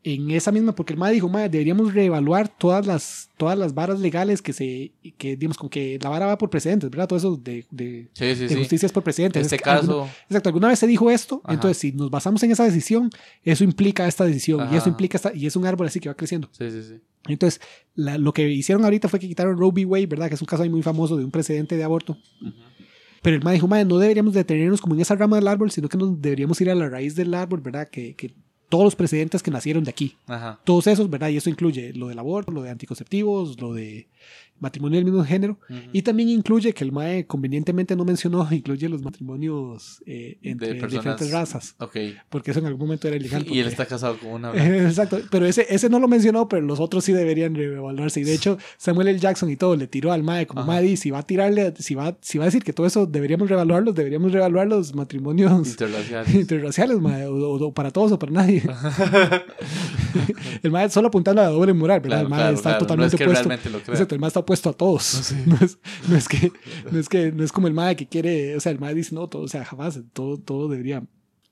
En 0.06 0.30
esa 0.32 0.52
misma, 0.52 0.74
porque 0.74 0.92
el 0.92 0.98
mae 0.98 1.14
dijo, 1.14 1.30
mae, 1.30 1.48
deberíamos 1.48 1.94
reevaluar 1.94 2.46
todas 2.48 2.86
las, 2.86 3.30
todas 3.38 3.58
las 3.58 3.72
varas 3.72 3.98
legales 4.00 4.42
que 4.42 4.52
se, 4.52 4.92
que 5.16 5.34
digamos, 5.34 5.56
como 5.56 5.70
que 5.70 5.98
la 6.02 6.10
vara 6.10 6.26
va 6.26 6.36
por 6.36 6.50
precedentes, 6.50 6.90
¿verdad? 6.90 7.08
Todo 7.08 7.16
eso 7.18 7.36
de, 7.36 7.64
de, 7.70 8.10
Sí, 8.12 8.34
sí, 8.34 8.42
de 8.42 8.48
sí. 8.50 8.54
justicia 8.54 8.84
es 8.84 8.92
por 8.92 9.02
precedentes. 9.02 9.40
En 9.40 9.44
este 9.46 9.56
Es 9.56 9.62
que 9.62 9.70
alguna- 9.70 10.04
caso, 10.04 10.10
exacto, 10.28 10.48
alguna 10.50 10.68
vez 10.68 10.78
se 10.78 10.86
dijo 10.86 11.10
esto, 11.10 11.40
Ajá. 11.42 11.54
entonces 11.54 11.78
si 11.78 11.92
nos 11.92 12.10
basamos 12.10 12.42
en 12.42 12.50
esa 12.50 12.64
decisión, 12.64 13.08
eso 13.44 13.64
implica 13.64 14.06
esta 14.06 14.26
decisión 14.26 14.68
y 14.70 14.76
eso 14.76 14.90
implica 14.90 15.16
esta, 15.16 15.34
y 15.34 15.46
es 15.46 15.56
un 15.56 15.64
árbol 15.64 15.86
así 15.86 16.00
que 16.00 16.10
va 16.10 16.14
creciendo. 16.14 16.50
sí, 16.52 16.70
sí, 16.70 16.82
sí. 16.82 17.00
Entonces, 17.26 17.62
la- 17.94 18.18
lo 18.18 18.34
que 18.34 18.46
hicieron 18.50 18.84
ahorita 18.84 19.08
fue 19.08 19.18
que 19.18 19.26
quitaron 19.26 19.56
Roe 19.56 19.70
v. 19.72 19.86
Wade, 19.86 20.06
¿verdad? 20.06 20.28
Que 20.28 20.34
es 20.34 20.40
un 20.42 20.46
caso 20.46 20.62
ahí 20.64 20.68
muy 20.68 20.82
famoso 20.82 21.16
de 21.16 21.24
un 21.24 21.30
precedente 21.30 21.78
de 21.78 21.82
aborto. 21.82 22.18
Pero 23.22 23.36
el 23.36 23.42
mae 23.42 23.54
dijo, 23.54 23.66
mae, 23.66 23.86
no 23.86 23.96
deberíamos 23.96 24.34
detenernos 24.34 24.82
como 24.82 24.94
en 24.94 25.00
esa 25.00 25.14
rama 25.14 25.36
del 25.36 25.48
árbol, 25.48 25.70
sino 25.70 25.88
que 25.88 25.96
nos 25.96 26.20
deberíamos 26.20 26.60
ir 26.60 26.68
a 26.68 26.74
la 26.74 26.90
raíz 26.90 27.14
del 27.14 27.32
árbol, 27.32 27.62
¿verdad? 27.62 27.88
Que, 27.88 28.14
que 28.14 28.34
todos 28.74 28.86
los 28.86 28.96
precedentes 28.96 29.40
que 29.40 29.52
nacieron 29.52 29.84
de 29.84 29.90
aquí, 29.90 30.16
Ajá. 30.26 30.58
todos 30.64 30.88
esos, 30.88 31.08
¿verdad? 31.08 31.28
Y 31.28 31.36
eso 31.36 31.48
incluye 31.48 31.92
lo 31.92 32.08
del 32.08 32.18
aborto, 32.18 32.50
lo 32.50 32.60
de 32.60 32.70
anticonceptivos, 32.70 33.60
lo 33.60 33.72
de 33.72 34.08
matrimonio 34.60 34.96
del 34.96 35.04
mismo 35.04 35.24
género. 35.24 35.58
Ujú. 35.68 35.78
Y 35.92 36.02
también 36.02 36.28
incluye, 36.28 36.72
que 36.72 36.84
el 36.84 36.92
MAE 36.92 37.26
convenientemente 37.26 37.94
no 37.96 38.04
mencionó, 38.04 38.46
incluye 38.50 38.88
los 38.88 39.02
matrimonios 39.02 40.02
eh, 40.06 40.38
entre 40.42 40.74
personas- 40.74 40.90
diferentes 40.90 41.30
razas, 41.30 41.74
Ok. 41.78 41.96
porque 42.30 42.50
eso 42.52 42.60
en 42.60 42.66
algún 42.66 42.80
momento 42.86 43.08
era 43.08 43.16
ilegal. 43.16 43.42
Y 43.42 43.58
él 43.58 43.64
porque- 43.64 43.68
está 43.68 43.86
casado 43.86 44.18
con 44.18 44.30
una. 44.30 44.52
Exacto, 44.86 45.18
pero 45.30 45.46
ese, 45.46 45.66
ese 45.68 45.88
no 45.88 45.98
lo 45.98 46.08
mencionó, 46.08 46.48
pero 46.48 46.62
los 46.62 46.80
otros 46.80 47.04
sí 47.04 47.12
deberían 47.12 47.54
reevaluarse. 47.54 48.20
Y 48.20 48.24
de 48.24 48.34
hecho, 48.34 48.58
Samuel 48.78 49.08
L. 49.08 49.18
Jackson 49.18 49.50
y 49.50 49.56
todo 49.56 49.76
le 49.76 49.86
tiró 49.86 50.12
al 50.12 50.22
MAE, 50.22 50.46
como. 50.46 50.64
MAE, 50.64 50.96
si 50.96 51.10
va 51.10 51.18
a 51.18 51.22
tirarle, 51.26 51.74
si 51.78 51.94
va, 51.94 52.16
si 52.22 52.38
va 52.38 52.44
a 52.44 52.46
decir 52.46 52.62
que 52.64 52.72
todo 52.72 52.86
eso 52.86 53.06
deberíamos 53.06 53.48
reevaluarlos, 53.48 53.94
deberíamos 53.94 54.32
reevaluar 54.32 54.66
los 54.66 54.94
matrimonios 54.94 55.68
Interraciales. 55.68 56.34
interraciales, 56.34 57.00
mae, 57.00 57.26
o, 57.26 57.34
o- 57.34 57.74
para 57.74 57.90
todos 57.90 58.12
o 58.12 58.18
para 58.18 58.32
nadie. 58.32 58.62
el 60.62 60.70
MAE 60.70 60.88
solo 60.90 61.08
apuntando 61.08 61.40
a 61.42 61.44
la 61.44 61.50
doble 61.50 61.72
moral, 61.74 62.00
¿verdad? 62.00 62.18
Claro, 62.20 62.22
el 62.26 62.30
MAE 62.30 62.38
claro, 62.40 62.54
está 62.56 62.62
claro. 62.62 62.74
No 62.80 62.86
totalmente 62.86 63.16
es 63.16 63.18
que 63.18 63.24
opuesto. 63.24 63.70
lo. 63.70 63.78
Exacto, 63.78 64.14
el 64.14 64.20
MAE 64.20 64.28
está 64.28 64.40
opuesto 64.40 64.53
a 64.54 64.72
todos. 64.72 65.14
No, 65.14 65.22
sí. 65.22 65.34
No, 65.46 65.56
es, 65.60 65.78
no 66.08 66.16
es 66.16 66.28
que, 66.28 66.52
no, 66.90 66.98
es 66.98 67.08
que, 67.08 67.32
no 67.32 67.44
es 67.44 67.52
como 67.52 67.66
el 67.66 67.74
MAE 67.74 67.96
que 67.96 68.06
quiere, 68.06 68.56
o 68.56 68.60
sea, 68.60 68.72
el 68.72 68.78
MAE 68.78 68.94
dice, 68.94 69.14
no, 69.14 69.28
todo, 69.28 69.42
o 69.42 69.48
sea, 69.48 69.64
jamás, 69.64 70.00
todo, 70.12 70.38
todo 70.38 70.68
debería. 70.68 71.02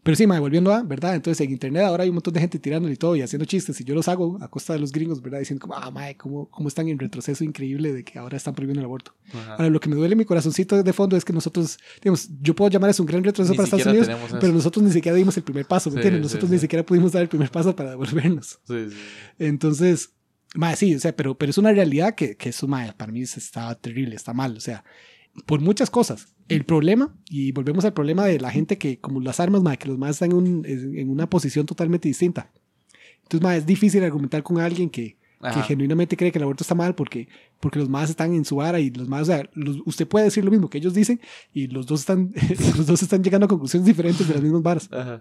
Pero 0.03 0.17
sí, 0.17 0.27
mae, 0.27 0.41
volviendo 0.41 0.73
a, 0.73 0.83
¿verdad? 0.83 1.15
Entonces 1.15 1.41
en 1.47 1.53
internet 1.53 1.85
ahora 1.85 2.03
hay 2.03 2.09
un 2.09 2.17
montón 2.17 2.35
de 2.35 2.41
gente 2.41 2.59
tirándole 2.59 2.95
y 2.95 2.97
todo 2.97 3.15
y 3.15 3.23
haciendo 3.23 3.45
chistes 3.45 3.81
y 3.81 3.85
yo 3.85 3.95
los 3.95 4.09
hago 4.09 4.37
a 4.43 4.49
costa 4.49 4.73
de 4.73 4.81
los 4.81 4.91
gringos, 4.91 5.23
¿verdad? 5.23 5.39
Diciendo 5.39 5.63
como, 5.63 5.77
ah, 5.77 5.93
mae, 5.93 6.17
¿cómo, 6.17 6.51
cómo 6.51 6.67
están 6.67 6.89
en 6.89 6.99
retroceso 6.99 7.45
increíble 7.45 7.93
de 7.93 8.03
que 8.03 8.19
ahora 8.19 8.37
están 8.37 8.53
prohibiendo 8.53 8.81
el 8.81 8.87
aborto. 8.87 9.15
Ajá. 9.33 9.53
Ahora, 9.53 9.71
lo 9.71 9.79
que 9.79 9.89
me 9.89 9.95
duele 9.95 10.15
en 10.15 10.19
mi 10.19 10.25
corazoncito 10.25 10.83
de 10.83 10.93
fondo 10.93 11.17
es 11.17 11.25
que 11.25 11.33
nosotros, 11.33 11.79
digamos, 12.03 12.29
yo 12.41 12.55
puedo 12.57 12.69
llamar 12.69 12.91
eso 12.91 13.05
un 13.05 13.07
gran 13.07 13.23
retroceso 13.23 13.53
Ni 13.53 13.57
para 13.57 13.65
Estados 13.65 13.87
Unidos, 13.87 14.09
pero 14.41 14.53
nosotros 14.53 14.85
ni 14.85 14.91
siquiera 14.91 15.17
dimos 15.17 15.37
el 15.37 15.45
primer 15.45 15.67
paso, 15.67 15.89
¿me 15.91 15.95
Sí, 15.95 15.99
entiendes? 15.99 16.23
Nosotros 16.23 16.51
sí. 16.51 16.57
ni 16.57 16.61
siquiera 16.61 16.85
pudimos 16.85 17.13
dar 17.13 17.23
el 17.23 17.29
primer 17.29 17.51
paso 17.53 17.77
para 17.77 17.91
devolvernos. 17.91 18.59
Entonces, 19.39 20.11
mae, 20.55 20.77
sí, 20.77 20.95
o 20.95 21.01
sea, 21.01 21.15
pero, 21.17 21.37
pero 21.37 21.51
es 21.51 21.59
una 21.59 21.73
realidad 21.73 22.15
que, 22.15 22.37
que 22.37 22.51
eso, 22.51 22.67
mae, 22.69 22.93
para 22.93 23.13
mí 23.13 23.23
está 23.23 23.75
terrible, 23.77 24.15
está 24.17 24.33
mal, 24.33 24.57
o 24.57 24.61
sea, 24.61 24.85
por 25.47 25.61
muchas 25.61 25.91
cosas. 25.91 26.35
El 26.49 26.65
problema, 26.65 27.15
y 27.31 27.53
volvemos 27.53 27.85
al 27.87 27.95
problema 27.95 28.27
de 28.27 28.39
la 28.39 28.51
gente 28.51 28.77
que, 28.77 28.99
como 28.99 29.21
las 29.21 29.41
armas, 29.41 29.63
mae, 29.63 29.79
que 29.79 29.89
los 29.89 29.97
más 29.99 30.11
están 30.11 30.33
en, 30.33 30.37
un- 30.37 30.67
en 30.67 31.09
una 31.09 31.29
posición 31.31 31.65
totalmente 31.65 32.09
distinta. 32.09 32.51
Entonces, 33.23 33.41
mae, 33.43 33.57
es 33.59 33.65
difícil 33.67 34.03
argumentar 34.05 34.43
con 34.43 34.59
alguien 34.61 34.91
que, 34.91 35.17
que 35.55 35.63
genuinamente 35.63 36.17
cree 36.17 36.31
que 36.31 36.39
el 36.39 36.43
aborto 36.45 36.63
está 36.65 36.75
mal 36.75 36.95
porque, 36.95 37.29
porque 37.61 37.79
los 37.79 37.89
más 37.89 38.11
están 38.11 38.35
en 38.35 38.45
su 38.45 38.57
vara 38.57 38.79
y 38.81 38.91
los 38.91 39.09
más, 39.09 39.23
o 39.23 39.25
sea, 39.27 39.49
los- 39.55 39.79
usted 39.87 40.07
puede 40.07 40.27
decir 40.27 40.45
lo 40.45 40.51
mismo 40.51 40.69
que 40.69 40.79
ellos 40.79 40.93
dicen 40.95 41.21
y 41.55 41.69
los 41.69 41.87
dos 41.87 42.01
están, 42.01 42.33
los 42.77 42.87
dos 42.87 43.03
están 43.03 43.23
llegando 43.25 43.47
a 43.47 43.49
conclusiones 43.49 43.87
diferentes 43.87 44.29
de 44.29 44.35
las 44.35 44.43
mismas 44.43 44.63
varas. 44.63 44.89
Ajá. 44.93 45.21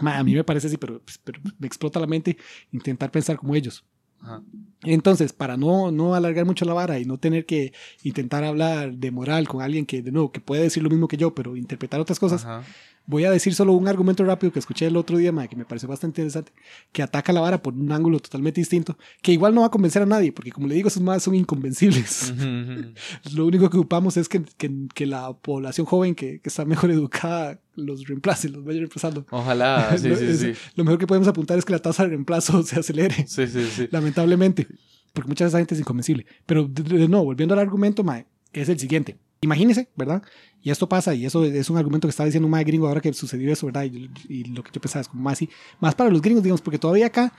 Ma, 0.00 0.16
a 0.18 0.24
mí 0.24 0.34
me 0.34 0.44
parece 0.44 0.68
así, 0.68 0.76
pero, 0.78 1.02
pues, 1.02 1.18
pero 1.22 1.40
me 1.58 1.66
explota 1.66 2.00
la 2.00 2.06
mente 2.06 2.36
intentar 2.72 3.10
pensar 3.10 3.36
como 3.36 3.54
ellos. 3.54 3.84
Ajá. 4.22 4.42
Entonces, 4.82 5.32
para 5.32 5.56
no, 5.56 5.90
no 5.90 6.14
alargar 6.14 6.46
mucho 6.46 6.64
la 6.64 6.72
vara 6.72 6.98
y 6.98 7.04
no 7.04 7.18
tener 7.18 7.44
que 7.44 7.72
intentar 8.02 8.44
hablar 8.44 8.94
de 8.94 9.10
moral 9.10 9.46
con 9.46 9.60
alguien 9.60 9.84
que, 9.84 10.00
de 10.02 10.10
nuevo, 10.10 10.32
que 10.32 10.40
puede 10.40 10.62
decir 10.62 10.82
lo 10.82 10.88
mismo 10.88 11.06
que 11.06 11.18
yo, 11.18 11.34
pero 11.34 11.56
interpretar 11.56 12.00
otras 12.00 12.18
cosas, 12.18 12.44
Ajá. 12.44 12.62
Voy 13.10 13.24
a 13.24 13.30
decir 13.30 13.54
solo 13.54 13.72
un 13.72 13.88
argumento 13.88 14.24
rápido 14.24 14.52
que 14.52 14.58
escuché 14.60 14.86
el 14.86 14.96
otro 14.96 15.18
día, 15.18 15.32
ma, 15.32 15.46
que 15.48 15.56
me 15.56 15.64
pareció 15.64 15.88
bastante 15.88 16.20
interesante, 16.22 16.52
que 16.92 17.02
ataca 17.02 17.32
la 17.32 17.40
vara 17.40 17.60
por 17.62 17.74
un 17.74 17.90
ángulo 17.92 18.20
totalmente 18.20 18.60
distinto, 18.60 18.96
que 19.20 19.32
igual 19.32 19.54
no 19.54 19.60
va 19.62 19.66
a 19.66 19.70
convencer 19.70 20.00
a 20.02 20.06
nadie, 20.06 20.32
porque 20.32 20.52
como 20.52 20.66
le 20.68 20.74
digo, 20.76 20.88
esos 20.88 21.02
más 21.02 21.22
son 21.22 21.34
inconvencibles. 21.34 22.32
Lo 23.34 23.46
único 23.46 23.68
que 23.68 23.76
ocupamos 23.76 24.16
es 24.16 24.28
que, 24.28 24.42
que, 24.56 24.70
que 24.94 25.06
la 25.06 25.32
población 25.32 25.86
joven 25.86 26.14
que, 26.14 26.40
que 26.40 26.48
está 26.48 26.64
mejor 26.64 26.90
educada 26.92 27.60
los 27.74 28.06
reemplace, 28.06 28.48
los 28.48 28.64
vaya 28.64 28.78
reemplazando. 28.78 29.26
Ojalá, 29.30 29.94
sí, 29.98 30.08
Lo- 30.08 30.16
sí, 30.16 30.24
es- 30.26 30.38
sí. 30.40 30.52
Lo 30.76 30.84
mejor 30.84 30.98
que 30.98 31.06
podemos 31.06 31.28
apuntar 31.28 31.58
es 31.58 31.64
que 31.64 31.72
la 31.72 31.78
tasa 31.80 32.04
de 32.04 32.10
reemplazo 32.10 32.62
se 32.62 32.78
acelere, 32.78 33.26
Sí, 33.26 33.46
sí, 33.46 33.64
sí. 33.74 33.88
lamentablemente. 33.90 34.66
porque 35.12 35.28
mucha 35.28 35.44
de 35.44 35.48
esa 35.48 35.58
gente 35.58 35.74
es 35.74 35.80
inconvencible. 35.80 36.26
Pero 36.46 36.64
de, 36.68 36.82
de- 36.82 37.08
nuevo, 37.08 37.24
volviendo 37.24 37.54
al 37.54 37.60
argumento, 37.60 38.04
mae, 38.04 38.26
es 38.52 38.68
el 38.68 38.78
siguiente. 38.78 39.16
Imagínese, 39.42 39.88
¿verdad? 39.96 40.22
Y 40.62 40.70
esto 40.70 40.86
pasa, 40.88 41.14
y 41.14 41.24
eso 41.24 41.44
es 41.44 41.70
un 41.70 41.78
argumento 41.78 42.06
que 42.06 42.10
estaba 42.10 42.26
diciendo 42.26 42.46
un 42.46 42.50
mae 42.50 42.64
gringo 42.64 42.86
ahora 42.86 43.00
que 43.00 43.10
sucedió 43.14 43.50
eso, 43.50 43.64
¿verdad? 43.66 43.84
Y, 43.84 44.10
y 44.28 44.44
lo 44.44 44.62
que 44.62 44.70
yo 44.72 44.80
pensaba 44.82 45.00
es 45.00 45.08
como 45.08 45.22
más 45.22 45.32
así, 45.34 45.48
más 45.80 45.94
para 45.94 46.10
los 46.10 46.20
gringos, 46.20 46.42
digamos, 46.42 46.60
porque 46.60 46.78
todavía 46.78 47.06
acá, 47.06 47.32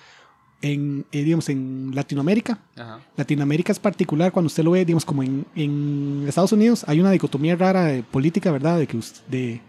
en, 0.63 1.05
eh, 1.11 1.23
digamos, 1.23 1.47
en 1.49 1.91
Latinoamérica, 1.93 2.59
Ajá. 2.75 2.99
Latinoamérica 3.15 3.71
es 3.71 3.77
particular 3.79 4.31
cuando 4.31 4.47
usted 4.47 4.63
lo 4.63 4.71
ve, 4.71 4.83
digamos, 4.83 5.05
como 5.05 5.21
en, 5.21 5.45
en 5.55 6.25
Estados 6.27 6.51
Unidos 6.53 6.83
hay 6.87 6.99
una 6.99 7.11
dicotomía 7.11 7.55
rara 7.55 7.85
de 7.85 8.01
política, 8.01 8.51
¿verdad? 8.51 8.79
De 8.79 8.87
que 8.87 8.97
us- 8.97 9.21
de, 9.29 9.61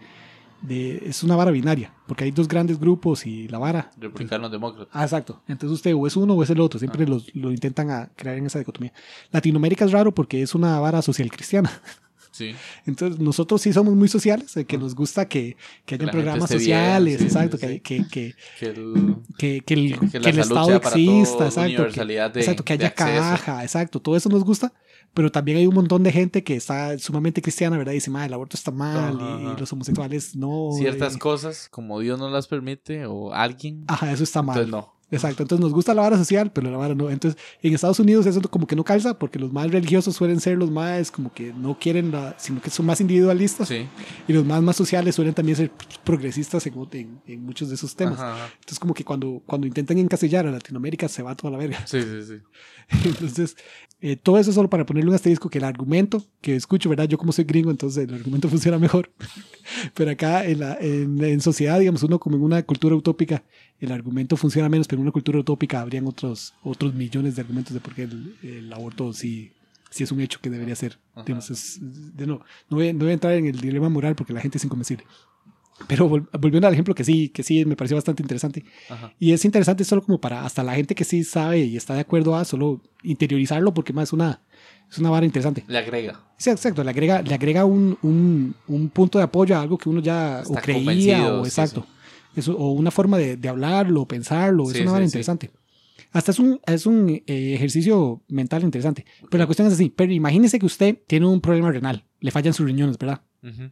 de- 0.63 1.03
es 1.05 1.21
una 1.23 1.35
vara 1.35 1.51
binaria, 1.51 1.93
porque 2.07 2.23
hay 2.23 2.31
dos 2.31 2.47
grandes 2.47 2.79
grupos 2.79 3.27
y 3.27 3.47
la 3.47 3.59
vara. 3.59 3.91
Republicanos 3.99 4.51
demócratas. 4.51 4.89
Ah, 4.91 5.03
exacto. 5.03 5.43
Entonces 5.47 5.75
usted 5.75 5.93
o 5.93 6.07
es 6.07 6.15
uno 6.17 6.33
o 6.33 6.41
es 6.41 6.49
el 6.49 6.59
otro, 6.59 6.79
siempre 6.79 7.03
Ah. 7.03 7.09
los- 7.09 7.35
lo 7.35 7.51
intentan 7.51 7.91
a 7.91 8.07
crear 8.15 8.37
en 8.39 8.47
esa 8.47 8.57
dicotomía. 8.57 8.91
Latinoamérica 9.31 9.85
es 9.85 9.91
raro 9.91 10.15
porque 10.15 10.41
es 10.41 10.55
una 10.55 10.79
vara 10.79 10.99
social 11.03 11.29
cristiana. 11.29 11.69
Sí. 12.33 12.53
Entonces 12.85 13.19
nosotros 13.19 13.61
sí 13.61 13.71
somos 13.71 13.93
muy 13.95 14.07
sociales, 14.09 14.53
que 14.67 14.75
Ah. 14.75 14.79
nos 14.79 14.95
gusta 14.95 15.27
que, 15.29 15.55
que 15.85 15.97
gente 15.97 16.11
programas 16.11 16.51
esté 16.51 16.57
bien, 16.65 16.77
sociales, 16.79 17.17
sí, 17.19 17.23
exacto, 17.25 17.57
sí, 17.57 17.79
que, 17.79 17.81
que, 17.81 18.05
que, 18.59 18.65
el, 18.65 19.15
que, 19.37 19.61
que 19.61 19.73
el, 19.75 19.93
el 20.25 20.39
Estado 20.39 20.73
exista, 20.75 21.45
exacto. 21.45 21.85
exacto, 22.39 22.63
que 22.65 22.73
haya 22.73 22.93
caja, 22.93 23.63
exacto, 23.63 24.01
todo 24.01 24.15
eso 24.17 24.29
nos 24.29 24.43
gusta, 24.43 24.73
pero 25.13 25.31
también 25.31 25.59
hay 25.59 25.67
un 25.67 25.75
montón 25.75 26.01
de 26.01 26.11
gente 26.11 26.43
que 26.43 26.55
está 26.55 26.97
sumamente 26.97 27.41
cristiana, 27.41 27.77
¿verdad? 27.77 27.91
Y 27.91 27.95
dice, 27.95 28.09
"Ma, 28.09 28.25
el 28.25 28.33
aborto 28.33 28.57
está 28.57 28.71
mal 28.71 29.13
y 29.55 29.59
los 29.59 29.71
homosexuales 29.71 30.35
no. 30.35 30.71
Ciertas 30.75 31.15
eh, 31.15 31.19
cosas, 31.19 31.67
como 31.69 31.99
Dios 31.99 32.17
no 32.17 32.29
las 32.31 32.47
permite, 32.47 33.05
o 33.05 33.31
alguien, 33.31 33.83
Ajá, 33.87 34.11
eso 34.11 34.23
está 34.23 34.41
mal. 34.41 34.57
entonces 34.57 34.71
no. 34.71 34.93
Exacto, 35.13 35.43
entonces 35.43 35.63
nos 35.63 35.73
gusta 35.73 35.93
la 35.93 36.01
vara 36.01 36.17
social, 36.17 36.51
pero 36.51 36.69
la 36.71 36.77
vara 36.77 36.95
no. 36.95 37.09
Entonces, 37.09 37.39
en 37.61 37.73
Estados 37.73 37.99
Unidos 37.99 38.25
eso 38.25 38.41
como 38.49 38.67
que 38.67 38.75
no 38.75 38.83
calza, 38.83 39.17
porque 39.19 39.39
los 39.39 39.51
más 39.53 39.69
religiosos 39.71 40.15
suelen 40.15 40.39
ser 40.39 40.57
los 40.57 40.71
más 40.71 41.11
como 41.11 41.31
que 41.33 41.53
no 41.53 41.77
quieren, 41.79 42.11
la, 42.11 42.35
sino 42.39 42.61
que 42.61 42.69
son 42.69 42.85
más 42.85 42.99
individualistas, 42.99 43.67
Sí. 43.67 43.87
y 44.27 44.33
los 44.33 44.43
más 44.45 44.61
más 44.61 44.75
sociales 44.75 45.15
suelen 45.15 45.33
también 45.33 45.55
ser 45.55 45.71
progresistas 46.03 46.65
en, 46.67 46.73
en, 46.91 47.21
en 47.27 47.43
muchos 47.45 47.69
de 47.69 47.75
esos 47.75 47.95
temas. 47.95 48.19
Ajá, 48.19 48.33
ajá. 48.33 48.45
Entonces, 48.55 48.79
como 48.79 48.93
que 48.93 49.03
cuando, 49.03 49.41
cuando 49.45 49.67
intentan 49.67 49.97
encasillar 49.97 50.47
a 50.47 50.51
Latinoamérica 50.51 51.07
se 51.07 51.21
va 51.23 51.35
toda 51.35 51.51
la 51.51 51.57
verga. 51.57 51.85
Sí, 51.85 52.01
sí, 52.01 52.23
sí. 52.27 52.33
Entonces, 53.05 53.55
eh, 54.01 54.15
todo 54.17 54.37
eso 54.37 54.51
solo 54.51 54.69
para 54.69 54.85
ponerle 54.85 55.09
un 55.09 55.15
asterisco 55.15 55.49
que 55.49 55.59
el 55.59 55.63
argumento 55.63 56.23
que 56.41 56.55
escucho, 56.55 56.89
¿verdad? 56.89 57.07
Yo 57.07 57.17
como 57.17 57.31
soy 57.31 57.45
gringo, 57.45 57.71
entonces 57.71 58.07
el 58.07 58.13
argumento 58.13 58.49
funciona 58.49 58.77
mejor. 58.77 59.11
Pero 59.93 60.11
acá 60.11 60.45
en, 60.45 60.59
la, 60.59 60.77
en, 60.79 61.23
en 61.23 61.41
sociedad, 61.41 61.79
digamos, 61.79 62.03
uno 62.03 62.19
como 62.19 62.35
en 62.35 62.43
una 62.43 62.63
cultura 62.63 62.95
utópica, 62.95 63.43
el 63.79 63.91
argumento 63.91 64.35
funciona 64.37 64.69
menos, 64.69 64.87
pero 64.87 64.99
en 64.99 65.03
una 65.03 65.11
cultura 65.11 65.39
utópica 65.39 65.81
habrían 65.81 66.07
otros, 66.07 66.53
otros 66.63 66.93
millones 66.93 67.35
de 67.35 67.41
argumentos 67.41 67.73
de 67.73 67.79
por 67.79 67.93
qué 67.95 68.03
el, 68.03 68.35
el 68.43 68.73
aborto 68.73 69.13
sí, 69.13 69.51
sí 69.89 70.03
es 70.03 70.11
un 70.11 70.19
hecho 70.21 70.39
que 70.41 70.49
debería 70.49 70.75
ser. 70.75 70.99
Digamos, 71.25 71.49
es- 71.51 71.79
de 71.81 72.27
no, 72.27 72.41
no, 72.69 72.77
voy, 72.77 72.91
no 72.93 72.99
voy 72.99 73.09
a 73.11 73.13
entrar 73.13 73.33
en 73.33 73.45
el 73.45 73.59
dilema 73.59 73.89
moral 73.89 74.15
porque 74.15 74.33
la 74.33 74.41
gente 74.41 74.57
es 74.57 74.65
inconvencible. 74.65 75.05
Pero 75.87 76.09
vol- 76.09 76.29
volviendo 76.39 76.67
al 76.67 76.73
ejemplo 76.73 76.93
que 76.95 77.03
sí, 77.03 77.29
que 77.29 77.43
sí 77.43 77.65
me 77.65 77.75
pareció 77.75 77.97
bastante 77.97 78.21
interesante. 78.23 78.63
Ajá. 78.89 79.13
Y 79.19 79.33
es 79.33 79.43
interesante 79.43 79.83
solo 79.83 80.01
como 80.01 80.19
para 80.21 80.45
hasta 80.45 80.63
la 80.63 80.75
gente 80.75 80.95
que 80.95 81.03
sí 81.03 81.23
sabe 81.23 81.59
y 81.59 81.75
está 81.77 81.93
de 81.95 82.01
acuerdo 82.01 82.35
a 82.35 82.45
solo 82.45 82.81
interiorizarlo 83.01 83.73
porque 83.73 83.91
más 83.93 84.09
es 84.09 84.13
una, 84.13 84.41
es 84.89 84.97
una 84.99 85.09
vara 85.09 85.25
interesante. 85.25 85.63
Le 85.67 85.77
agrega. 85.79 86.21
Sí, 86.37 86.49
exacto, 86.51 86.83
le 86.83 86.89
agrega, 86.91 87.21
le 87.21 87.33
agrega 87.33 87.65
un, 87.65 87.97
un, 88.01 88.55
un 88.67 88.89
punto 88.89 89.17
de 89.17 89.23
apoyo 89.25 89.57
a 89.57 89.61
algo 89.61 89.77
que 89.77 89.89
uno 89.89 89.99
ya 90.01 90.43
o 90.47 90.53
creía 90.55 91.33
o 91.33 91.43
sí, 91.43 91.49
exacto. 91.49 91.85
Eso, 92.35 92.55
o 92.57 92.71
una 92.71 92.89
forma 92.91 93.17
de, 93.17 93.37
de 93.37 93.49
hablarlo, 93.49 94.07
pensarlo, 94.07 94.63
es 94.63 94.77
Sí, 94.77 94.81
una 94.81 94.89
sí, 94.89 94.93
vara 94.93 95.05
sí. 95.05 95.07
interesante. 95.09 95.51
Hasta 96.11 96.31
es 96.31 96.39
un, 96.39 96.59
es 96.65 96.85
un 96.85 97.09
eh, 97.09 97.23
ejercicio 97.55 98.21
mental 98.27 98.63
interesante. 98.63 99.05
Pero 99.29 99.39
la 99.41 99.45
cuestión 99.47 99.67
es 99.67 99.73
así, 99.73 99.89
pero 99.89 100.11
imagínese 100.13 100.59
que 100.59 100.65
usted 100.65 100.97
tiene 101.07 101.25
un 101.27 101.41
problema 101.41 101.71
renal, 101.71 102.05
le 102.19 102.31
fallan 102.31 102.53
sus 102.53 102.65
riñones, 102.65 102.97
¿verdad? 102.97 103.21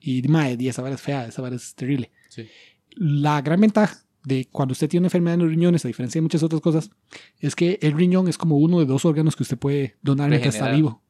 Y 0.01 0.21
mae, 0.27 0.57
di, 0.57 0.67
esa 0.67 0.81
vara 0.81 0.95
es 0.95 1.01
fea, 1.01 1.25
esa 1.25 1.41
vara 1.41 1.55
es 1.55 1.73
terrible. 1.75 2.11
Sí. 2.29 2.47
La 2.95 3.41
gran 3.41 3.61
ventaja 3.61 4.03
de 4.23 4.47
cuando 4.51 4.73
usted 4.73 4.89
tiene 4.89 5.01
una 5.01 5.07
enfermedad 5.07 5.35
en 5.35 5.41
los 5.41 5.49
riñones, 5.49 5.85
a 5.85 5.87
diferencia 5.87 6.19
de 6.19 6.23
muchas 6.23 6.43
otras 6.43 6.61
cosas, 6.61 6.91
es 7.39 7.55
que 7.55 7.79
el 7.81 7.93
riñón 7.93 8.27
es 8.27 8.37
como 8.37 8.57
uno 8.57 8.79
de 8.79 8.85
dos 8.85 9.05
órganos 9.05 9.35
que 9.35 9.43
usted 9.43 9.57
puede 9.57 9.95
donar 10.01 10.29
mientras 10.29 10.55
está 10.55 10.71
vivo. 10.71 11.01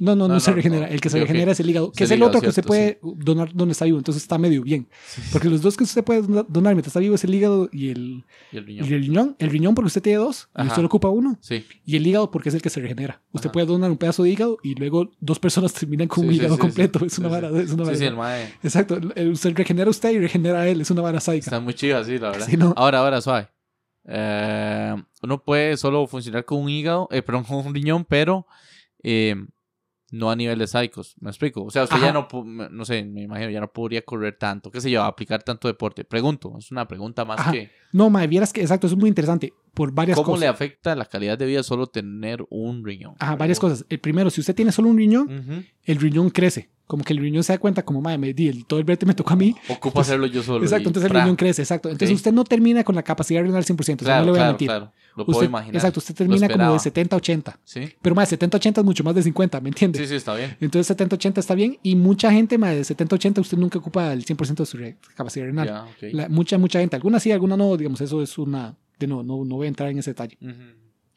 No, 0.00 0.14
no, 0.16 0.28
no, 0.28 0.40
se 0.40 0.52
regenera. 0.52 0.86
El 0.88 1.00
que 1.00 1.08
se 1.10 1.18
regenera 1.20 1.52
es 1.52 1.60
el 1.60 1.68
hígado, 1.70 1.92
que 1.92 2.04
Es 2.04 2.10
el 2.10 2.22
otro 2.22 2.40
que 2.40 2.48
usted 2.48 2.64
puede 2.64 2.98
donar 3.02 3.50
donde 3.54 3.72
está 3.72 3.84
vivo. 3.84 3.98
Entonces 3.98 4.22
está 4.22 4.38
medio 4.38 4.62
bien. 4.62 4.88
Sí, 5.06 5.20
sí. 5.22 5.28
Porque 5.32 5.48
los 5.48 5.62
dos 5.62 5.76
que 5.76 5.84
usted 5.84 6.02
puede 6.04 6.22
donar 6.22 6.74
mientras 6.74 6.88
está 6.88 7.00
vivo 7.00 7.14
es 7.14 7.24
el 7.24 7.34
hígado 7.34 7.68
y 7.72 7.90
el, 7.90 8.24
Y 8.52 8.56
el 8.58 8.62
y 8.62 8.66
riñón. 8.66 8.84
el 8.92 9.00
riñón. 9.02 9.36
El 9.38 9.50
riñón 9.50 9.74
porque 9.74 9.86
usted 9.88 10.02
tiene 10.02 10.18
dos 10.18 10.48
y 10.56 10.66
usted 10.66 10.84
ocupa 10.84 11.08
uno. 11.08 11.36
Sí. 11.40 11.64
Y 11.84 11.96
el 11.96 12.06
hígado 12.06 12.30
porque 12.30 12.48
es 12.48 12.54
el 12.54 12.62
que 12.62 12.70
se 12.70 12.80
regenera. 12.80 13.22
Usted 13.32 13.50
puede 13.50 13.66
donar 13.66 13.90
un 13.90 13.98
pedazo 13.98 14.22
de 14.22 14.30
hígado 14.30 14.58
y 14.62 14.74
luego 14.74 15.10
dos 15.20 15.38
personas 15.38 15.72
terminan 15.74 16.08
con 16.08 16.20
Sí, 16.24 16.26
un 16.28 16.32
sí, 16.34 16.38
hígado 16.40 16.54
sí, 16.54 16.60
completo. 16.60 16.98
sí. 17.00 17.06
Es 17.06 17.18
una 17.18 17.28
Sí, 17.28 17.32
vara. 17.34 17.48
sí. 17.50 17.56
Es 17.58 17.70
una 17.72 17.84
Sí, 17.84 17.86
vara. 17.86 17.96
sí, 17.98 18.04
el 18.04 18.16
mae. 18.16 18.54
Exacto. 18.62 18.98
Usted 19.32 19.56
regenera 19.56 19.90
usted 19.90 20.10
y 20.12 20.18
regenera 20.18 20.60
a 20.60 20.68
él. 20.68 20.80
Es 20.80 20.90
una 20.90 21.02
vara 21.02 21.20
sádica. 21.20 21.44
Está 21.44 21.60
muy 21.60 21.74
chido 21.74 21.98
así, 21.98 22.18
la 22.18 22.30
verdad. 22.30 22.46
Sí, 22.48 22.56
¿no? 22.56 22.72
Ahora, 22.76 22.98
ahora, 23.00 23.20
suave. 23.20 23.48
Eh, 24.04 24.94
uno 25.22 25.42
puede 25.44 25.76
solo 25.76 26.06
funcionar 26.06 26.44
con 26.44 26.58
un 26.60 26.68
hígado, 26.68 27.08
eh, 27.12 27.22
perdón, 27.22 27.44
con 27.44 27.64
un 27.66 27.72
riñón, 27.74 28.04
pero 28.04 28.46
eh, 29.02 29.36
no 30.12 30.30
a 30.30 30.36
niveles 30.36 30.70
psicos. 30.70 31.16
¿Me 31.20 31.30
explico? 31.30 31.64
O 31.64 31.70
sea, 31.70 31.82
usted 31.82 31.96
Ajá. 31.96 32.06
ya 32.06 32.12
no, 32.12 32.28
no 32.70 32.84
sé, 32.84 33.02
me 33.02 33.22
imagino, 33.22 33.50
ya 33.50 33.60
no 33.60 33.72
podría 33.72 34.02
correr 34.02 34.36
tanto, 34.38 34.70
qué 34.70 34.80
sé 34.80 34.90
yo, 34.90 35.02
aplicar 35.02 35.42
tanto 35.42 35.66
deporte. 35.66 36.04
Pregunto, 36.04 36.54
es 36.58 36.70
una 36.70 36.86
pregunta 36.86 37.24
más 37.24 37.40
Ajá. 37.40 37.50
que... 37.50 37.70
No, 37.92 38.08
mae, 38.10 38.26
vieras 38.28 38.52
que, 38.52 38.60
exacto, 38.60 38.86
eso 38.86 38.94
es 38.94 39.00
muy 39.00 39.08
interesante 39.08 39.52
por 39.74 39.90
varias 39.92 40.14
¿Cómo 40.16 40.26
cosas. 40.26 40.40
le 40.42 40.46
afecta 40.46 40.94
la 40.94 41.06
calidad 41.06 41.36
de 41.36 41.46
vida 41.46 41.62
solo 41.62 41.86
tener 41.88 42.44
un 42.50 42.84
riñón? 42.84 43.14
Ajá, 43.18 43.36
varias 43.36 43.58
cosas. 43.58 43.84
El 43.88 43.98
primero, 44.00 44.30
si 44.30 44.40
usted 44.40 44.54
tiene 44.54 44.70
solo 44.70 44.88
un 44.90 44.98
riñón, 44.98 45.66
el 45.82 45.96
riñón 45.98 46.30
crece. 46.30 46.70
Como 46.86 47.04
que 47.04 47.14
el 47.14 47.20
riñón 47.20 47.42
se 47.42 47.54
da 47.54 47.58
cuenta, 47.58 47.82
como, 47.84 48.02
madre, 48.02 48.18
me 48.18 48.34
di, 48.34 48.48
el- 48.48 48.66
todo 48.66 48.78
el 48.78 48.84
brete 48.84 49.06
me 49.06 49.14
tocó 49.14 49.32
a 49.32 49.36
mí. 49.36 49.54
Ocupa 49.70 50.02
hacerlo 50.02 50.26
yo 50.26 50.42
solo. 50.42 50.62
Exacto, 50.64 50.90
entonces 50.90 51.10
el 51.10 51.16
riñón 51.16 51.36
crece, 51.36 51.62
exacto. 51.62 51.88
Entonces 51.88 52.14
usted 52.14 52.32
no 52.32 52.44
termina 52.44 52.84
con 52.84 52.94
la 52.94 53.02
capacidad 53.02 53.40
renal 53.40 53.64
100%, 53.64 53.80
o 53.80 53.84
sea, 53.84 53.96
Claro, 53.96 54.20
no 54.20 54.26
le 54.26 54.30
voy 54.32 54.40
a 54.40 54.46
mentir. 54.48 54.68
claro. 54.68 54.92
Lo 55.16 55.26
puedo 55.26 55.38
Usted- 55.38 55.48
imaginar. 55.48 55.76
Exacto, 55.76 56.00
usted 56.00 56.14
termina 56.14 56.48
como 56.48 56.70
de 56.72 56.76
esperaba. 56.76 57.18
70-80. 57.20 57.58
Sí, 57.64 57.88
Pero 58.00 58.14
más 58.14 58.30
de 58.30 58.38
70-80 58.38 58.78
es 58.80 58.84
mucho 58.84 59.04
más 59.04 59.14
de 59.14 59.22
50, 59.22 59.60
¿me 59.60 59.68
entiende? 59.68 59.98
sí, 59.98 60.06
sí, 60.06 60.14
está 60.14 60.34
bien. 60.34 60.56
Entonces 60.60 60.86
70-80 60.96 61.38
está 61.38 61.54
bien 61.54 61.78
y 61.82 61.96
mucha 61.96 62.32
gente, 62.32 62.56
más 62.56 62.74
de 62.74 62.82
70-80, 62.84 63.40
usted 63.40 63.58
nunca 63.58 63.78
ocupa 63.78 64.12
el 64.12 64.24
100% 64.24 64.62
de 64.62 64.66
su 64.66 64.78
capacidad 65.14 65.44
renal. 65.46 65.66
Ya, 65.68 65.84
ok. 65.84 66.12
La- 66.12 66.28
mucha, 66.28 66.56
mucha 66.58 66.80
gente. 66.80 66.96
Algunas 66.96 67.22
sí, 67.22 67.30
algunas 67.30 67.58
no, 67.58 67.76
digamos, 67.76 68.00
eso 68.00 68.22
es 68.22 68.38
una... 68.38 68.74
De 68.98 69.06
no, 69.06 69.22
no, 69.22 69.44
no 69.44 69.56
voy 69.56 69.66
a 69.66 69.68
entrar 69.68 69.90
en 69.90 69.98
ese 69.98 70.10
detalle. 70.10 70.38
Ujú. 70.40 70.52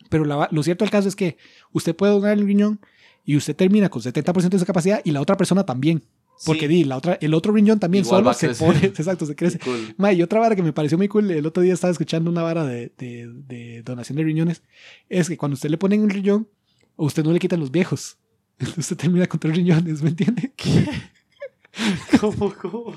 Pero 0.09 0.25
la- 0.25 0.47
lo 0.51 0.63
cierto 0.63 0.83
del 0.83 0.91
caso 0.91 1.07
es 1.07 1.15
que 1.15 1.37
usted 1.71 1.95
puede 1.95 2.13
donar 2.13 2.31
el 2.33 2.45
riñón 2.45 2.79
y 3.23 3.37
usted 3.37 3.55
termina 3.55 3.89
con 3.89 4.01
70% 4.01 4.49
de 4.49 4.59
su 4.59 4.65
capacidad 4.65 5.01
y 5.03 5.11
la 5.11 5.21
otra 5.21 5.37
persona 5.37 5.65
también. 5.65 6.03
Porque 6.45 6.61
Sí. 6.61 6.67
di, 6.67 6.83
la 6.83 6.97
otra, 6.97 7.17
el 7.21 7.33
otro 7.33 7.53
riñón 7.53 7.79
también 7.79 8.03
Igual 8.03 8.21
solo 8.23 8.33
se 8.33 8.47
crecer. 8.47 8.67
pone, 8.67 8.79
exacto, 8.88 9.25
se 9.25 9.36
crece. 9.36 9.59
Qué 9.59 9.65
cool. 9.65 9.95
Ma, 9.97 10.11
y 10.11 10.21
otra 10.21 10.39
vara 10.39 10.55
que 10.55 10.63
me 10.63 10.73
pareció 10.73 10.97
muy 10.97 11.07
cool, 11.07 11.29
el 11.31 11.45
otro 11.45 11.63
día 11.63 11.73
estaba 11.73 11.91
escuchando 11.91 12.29
una 12.31 12.41
vara 12.43 12.65
de, 12.65 12.91
de- 12.97 13.27
de 13.47 13.81
donación 13.83 14.17
de 14.17 14.23
riñones, 14.23 14.61
es 15.09 15.29
que 15.29 15.38
cuando 15.38 15.53
usted 15.53 15.69
le 15.69 15.77
ponen 15.77 16.01
un 16.01 16.09
riñón, 16.09 16.47
usted 16.97 17.23
no 17.23 17.31
le 17.31 17.39
quitan 17.39 17.59
los 17.59 17.71
viejos. 17.71 18.17
Usted 18.77 18.95
termina 18.95 19.27
con 19.27 19.38
tres 19.39 19.53
riñones, 19.55 20.01
¿me 20.01 20.09
entiende? 20.09 20.53
¿Cómo, 22.21 22.53
cómo? 22.61 22.93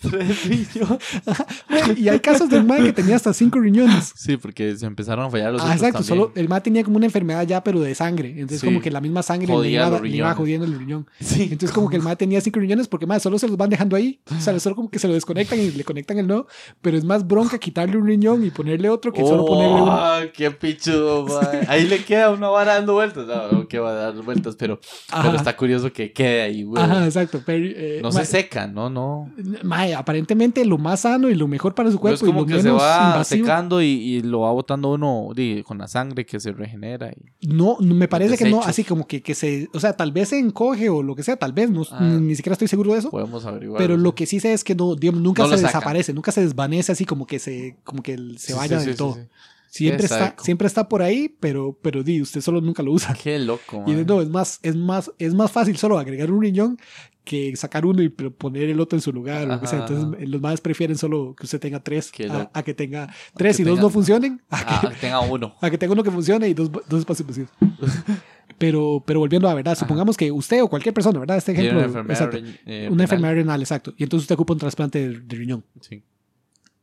Tres 0.00 0.44
riñones. 0.44 1.98
Y 1.98 2.08
hay 2.08 2.20
casos 2.20 2.48
del 2.50 2.64
man 2.64 2.82
que 2.84 2.92
tenía 2.92 3.16
hasta 3.16 3.32
cinco 3.32 3.60
riñones. 3.60 4.12
Sí, 4.16 4.36
porque 4.36 4.76
se 4.76 4.86
empezaron 4.86 5.26
a 5.26 5.30
fallar 5.30 5.52
los 5.52 5.62
Ah, 5.62 5.64
otros 5.66 5.76
exacto, 5.76 5.98
también. 5.98 6.18
solo 6.24 6.32
el 6.34 6.48
man 6.48 6.62
tenía 6.62 6.84
como 6.84 6.96
una 6.96 7.06
enfermedad 7.06 7.46
ya, 7.46 7.62
pero 7.62 7.80
de 7.80 7.94
sangre. 7.94 8.30
Entonces, 8.30 8.60
Sí. 8.60 8.66
como 8.66 8.80
que 8.80 8.90
la 8.90 9.00
misma 9.00 9.22
sangre 9.22 9.46
le 9.56 9.70
iba, 9.70 10.00
le 10.00 10.16
iba 10.16 10.34
jodiendo 10.34 10.66
el 10.66 10.78
riñón. 10.78 11.06
Sí. 11.20 11.42
Entonces, 11.44 11.70
como 11.72 11.88
que 11.88 11.96
el 11.96 12.02
man 12.02 12.16
tenía 12.16 12.40
cinco 12.40 12.60
riñones 12.60 12.88
porque 12.88 13.06
más 13.06 13.22
solo 13.22 13.38
se 13.38 13.48
los 13.48 13.56
van 13.56 13.70
dejando 13.70 13.96
ahí. 13.96 14.20
O 14.36 14.40
sea, 14.40 14.58
solo 14.60 14.76
como 14.76 14.90
que 14.90 14.98
se 14.98 15.08
lo 15.08 15.14
desconectan 15.14 15.58
y 15.60 15.70
le 15.70 15.84
conectan 15.84 16.18
el 16.18 16.26
nuevo. 16.26 16.46
Pero 16.82 16.96
es 16.98 17.04
más 17.04 17.26
bronca 17.26 17.58
quitarle 17.58 17.96
un 17.96 18.06
riñón 18.06 18.44
y 18.44 18.50
ponerle 18.50 18.88
otro 18.88 19.12
que 19.12 19.20
solo 19.22 19.44
ponerle 19.44 19.82
uno. 19.82 19.94
¡Oh, 19.94 20.18
qué 20.34 20.50
pichudo, 20.50 21.26
mae! 21.26 21.64
Ahí 21.68 21.86
le 21.86 22.04
queda 22.04 22.30
una 22.30 22.48
vara 22.48 22.74
dando 22.74 22.94
vueltas. 22.94 23.26
No, 23.26 23.50
no 23.52 23.68
que 23.68 23.78
va 23.78 23.90
a 23.90 23.94
dar 23.94 24.14
vueltas, 24.22 24.56
pero, 24.56 24.80
pero 25.10 25.36
está 25.36 25.56
curioso 25.56 25.92
que 25.92 26.12
quede 26.12 26.42
ahí, 26.42 26.62
güey. 26.62 26.82
Ajá, 26.82 27.04
exacto. 27.04 27.40
Pero, 27.44 27.64
eh, 27.68 28.00
No 28.02 28.12
se 28.24 28.24
seca, 28.24 28.66
no, 28.66 28.88
no. 28.90 29.30
mae, 29.62 29.94
aparentemente 29.94 30.64
lo 30.64 30.78
más 30.78 31.00
sano 31.00 31.28
y 31.30 31.34
lo 31.34 31.46
mejor 31.48 31.74
para 31.74 31.90
su 31.90 32.00
Pero 32.00 32.00
cuerpo 32.00 32.16
es 32.16 32.22
y 32.22 32.26
lo 32.26 32.32
como 32.32 32.46
que 32.46 32.54
menos 32.54 32.82
se 32.82 32.88
va 32.88 33.06
invasivo. 33.12 33.44
secando 33.44 33.82
y, 33.82 33.86
y 33.86 34.22
lo 34.22 34.40
va 34.40 34.52
botando 34.52 34.92
uno 34.92 35.28
di, 35.34 35.62
con 35.62 35.78
la 35.78 35.88
sangre 35.88 36.24
que 36.26 36.40
se 36.40 36.52
regenera. 36.52 37.10
Y... 37.40 37.46
No, 37.48 37.76
no, 37.80 37.94
me 37.94 38.08
parece 38.08 38.36
que 38.36 38.50
no, 38.50 38.62
así 38.62 38.84
como 38.84 39.06
que, 39.06 39.22
que 39.22 39.34
se, 39.34 39.68
o 39.72 39.80
sea, 39.80 39.92
tal 39.94 40.12
vez 40.12 40.30
se 40.30 40.38
encoge 40.38 40.88
o 40.88 41.02
lo 41.02 41.14
que 41.14 41.22
sea, 41.22 41.36
tal 41.36 41.52
vez, 41.52 41.70
no, 41.70 41.82
Ah. 41.90 42.00
ni, 42.00 42.20
ni 42.28 42.34
siquiera 42.36 42.54
estoy 42.54 42.68
seguro 42.68 42.92
de 42.92 42.98
eso. 43.00 43.10
Podemos 43.10 43.44
averiguar. 43.46 43.78
Pero 43.78 43.96
lo 43.96 44.14
que 44.14 44.26
sí 44.26 44.40
sé 44.40 44.52
es 44.52 44.64
que 44.64 44.74
no, 44.74 44.94
digamos, 44.96 45.20
nunca 45.22 45.42
No 45.44 45.48
se 45.48 45.62
desaparece, 45.62 46.12
nunca 46.12 46.32
se 46.32 46.40
desvanece 46.42 46.92
así 46.92 47.04
como 47.04 47.26
que 47.26 47.38
se, 47.38 47.76
como 47.84 48.02
que 48.02 48.16
se 48.38 48.54
vaya 48.54 48.80
sí, 48.80 48.86
del 48.86 48.94
sí, 48.94 48.98
todo. 48.98 49.14
sí, 49.14 49.20
sí. 49.22 49.28
Siempre 49.68 50.06
está, 50.06 50.34
siempre 50.42 50.66
está 50.68 50.88
por 50.88 51.02
ahí, 51.02 51.28
pero, 51.38 51.78
pero 51.82 52.02
di, 52.02 52.22
usted 52.22 52.40
solo 52.40 52.60
nunca 52.62 52.82
lo 52.82 52.92
usa. 52.92 53.14
Qué 53.22 53.38
loco, 53.38 53.84
Y 53.86 53.92
mae. 53.92 54.04
no, 54.06 54.22
es 54.22 54.28
más, 54.30 54.58
es 54.62 54.74
más, 54.74 55.10
es 55.18 55.34
más 55.34 55.50
fácil 55.50 55.76
solo 55.76 55.98
agregar 55.98 56.30
un 56.30 56.40
riñón 56.40 56.78
que 57.26 57.54
sacar 57.56 57.84
uno 57.84 58.02
y 58.02 58.08
poner 58.08 58.70
el 58.70 58.80
otro 58.80 58.96
en 58.96 59.02
su 59.02 59.12
lugar. 59.12 59.50
o 59.50 59.60
que 59.60 59.66
sea. 59.66 59.80
Entonces, 59.80 60.20
eh, 60.22 60.26
los 60.26 60.40
más 60.40 60.60
prefieren 60.62 60.96
solo 60.96 61.34
que 61.38 61.44
usted 61.44 61.60
tenga 61.60 61.80
tres 61.82 62.10
Qué 62.10 62.30
a, 62.30 62.50
a 62.54 62.62
que 62.62 62.72
tenga 62.72 63.12
tres 63.36 63.56
que 63.56 63.62
y 63.62 63.66
dos 63.66 63.78
no 63.80 63.90
funcionen, 63.90 64.40
a 64.50 64.58
que, 64.80 64.86
Ah, 64.86 64.92
tenga 65.00 65.20
uno. 65.20 65.54
a 65.60 65.68
que 65.70 65.76
tenga 65.76 65.92
uno 65.92 66.02
que 66.02 66.10
funcione 66.10 66.48
y 66.48 66.54
dos, 66.54 66.70
dos 66.72 67.00
espacios 67.00 67.28
vacíos. 67.28 67.50
Pero, 68.58 69.02
pero 69.04 69.18
volviendo 69.20 69.48
a 69.50 69.54
verdad, 69.54 69.72
Ajá. 69.74 69.80
supongamos 69.80 70.16
que 70.16 70.32
usted 70.32 70.62
o 70.62 70.68
cualquier 70.68 70.94
persona, 70.94 71.18
¿verdad? 71.18 71.36
Este 71.36 71.52
ejemplo, 71.52 71.76
una 71.76 71.86
enfermedad, 71.88 72.22
exacto, 72.22 72.38
re- 72.38 72.60
eh, 72.64 72.78
una 72.86 72.88
renal. 72.88 73.00
enfermedad 73.02 73.34
renal, 73.34 73.60
exacto. 73.60 73.92
Y 73.98 74.04
entonces 74.04 74.22
usted 74.24 74.34
ocupa 74.34 74.54
un 74.54 74.58
trasplante 74.60 75.08
de, 75.10 75.20
de 75.20 75.36
riñón. 75.36 75.64
Sí, 75.82 76.02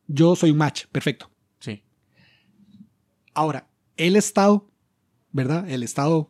Yo 0.05 0.35
soy 0.35 0.51
un 0.51 0.57
match, 0.57 0.85
perfecto. 0.91 1.31
sí. 1.59 1.81
Ahora, 3.33 3.67
el 3.97 4.15
Estado, 4.15 4.69
¿verdad? 5.31 5.67
El 5.67 5.81
Estado 5.81 6.29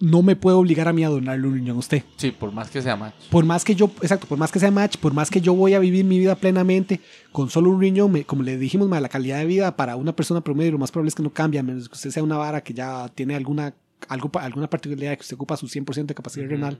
no 0.00 0.22
me 0.22 0.36
puede 0.36 0.56
obligar 0.56 0.86
a 0.88 0.92
mí 0.92 1.02
a 1.04 1.08
donarle 1.08 1.46
un 1.48 1.54
riñón 1.54 1.76
a 1.76 1.80
usted. 1.80 2.02
Sí, 2.16 2.30
por 2.30 2.52
más 2.52 2.70
que 2.70 2.80
sea 2.82 2.96
match. 2.96 3.14
Por 3.30 3.44
más 3.44 3.64
que 3.64 3.74
yo, 3.74 3.90
exacto, 4.00 4.26
por 4.28 4.38
más 4.38 4.52
que 4.52 4.60
sea 4.60 4.70
match, 4.70 4.96
por 4.96 5.12
más 5.12 5.28
que 5.30 5.40
yo 5.40 5.54
voy 5.54 5.74
a 5.74 5.78
vivir 5.80 6.04
mi 6.04 6.18
vida 6.18 6.36
plenamente 6.36 7.00
con 7.32 7.50
solo 7.50 7.70
un 7.70 7.80
riñón, 7.80 8.12
me- 8.12 8.24
como 8.24 8.42
le 8.44 8.56
dijimos, 8.58 8.88
ma, 8.88 9.00
la 9.00 9.08
calidad 9.08 9.38
de 9.38 9.46
vida 9.46 9.76
para 9.76 9.96
una 9.96 10.14
persona 10.14 10.40
promedio 10.40 10.72
lo 10.72 10.78
más 10.78 10.92
probable 10.92 11.08
es 11.08 11.14
que 11.14 11.22
no 11.22 11.30
cambie, 11.30 11.58
a 11.58 11.62
menos 11.64 11.88
que 11.88 11.94
usted 11.94 12.10
sea 12.10 12.22
una 12.22 12.36
vara 12.36 12.60
que 12.62 12.74
ya 12.74 13.08
tiene 13.14 13.34
alguna, 13.34 13.74
algo, 14.08 14.30
alguna 14.38 14.70
particularidad 14.70 15.16
que 15.16 15.22
usted 15.22 15.34
ocupa 15.34 15.56
su 15.56 15.66
100% 15.66 16.06
de 16.06 16.14
capacidad 16.14 16.46
renal. 16.48 16.78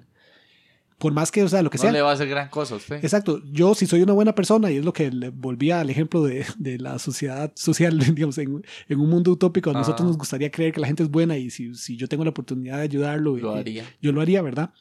Por 0.98 1.12
más 1.12 1.30
que, 1.30 1.44
o 1.44 1.48
sea, 1.48 1.62
lo 1.62 1.70
que 1.70 1.78
No 1.78 1.82
sea. 1.82 1.92
le 1.92 2.02
va 2.02 2.10
a 2.10 2.14
hacer 2.14 2.28
gran 2.28 2.48
cosa 2.48 2.74
a 2.74 2.76
usted. 2.78 2.96
Exacto, 3.04 3.40
yo 3.52 3.74
si 3.76 3.86
soy 3.86 4.02
una 4.02 4.12
buena 4.14 4.34
persona, 4.34 4.70
y 4.72 4.78
es 4.78 4.84
lo 4.84 4.92
que 4.92 5.10
le 5.12 5.30
volvía 5.30 5.80
al 5.80 5.90
ejemplo 5.90 6.24
de, 6.24 6.44
de 6.58 6.76
la 6.78 6.98
sociedad 6.98 7.52
social, 7.54 7.96
digamos, 8.14 8.36
en, 8.38 8.64
en 8.88 9.00
un 9.00 9.08
mundo 9.08 9.30
utópico, 9.30 9.70
a 9.70 9.74
nosotros 9.74 10.06
nos 10.06 10.18
gustaría 10.18 10.50
creer 10.50 10.72
que 10.72 10.80
la 10.80 10.88
gente 10.88 11.04
es 11.04 11.10
buena 11.10 11.36
y 11.36 11.50
si, 11.50 11.72
si 11.76 11.96
yo 11.96 12.08
tengo 12.08 12.24
la 12.24 12.30
oportunidad 12.30 12.78
de 12.78 12.82
ayudarlo, 12.82 13.36
Lo 13.36 13.56
eh, 13.56 13.60
haría. 13.60 13.84
yo 14.02 14.10
lo 14.12 14.20
haría, 14.20 14.42
¿verdad? 14.42 14.72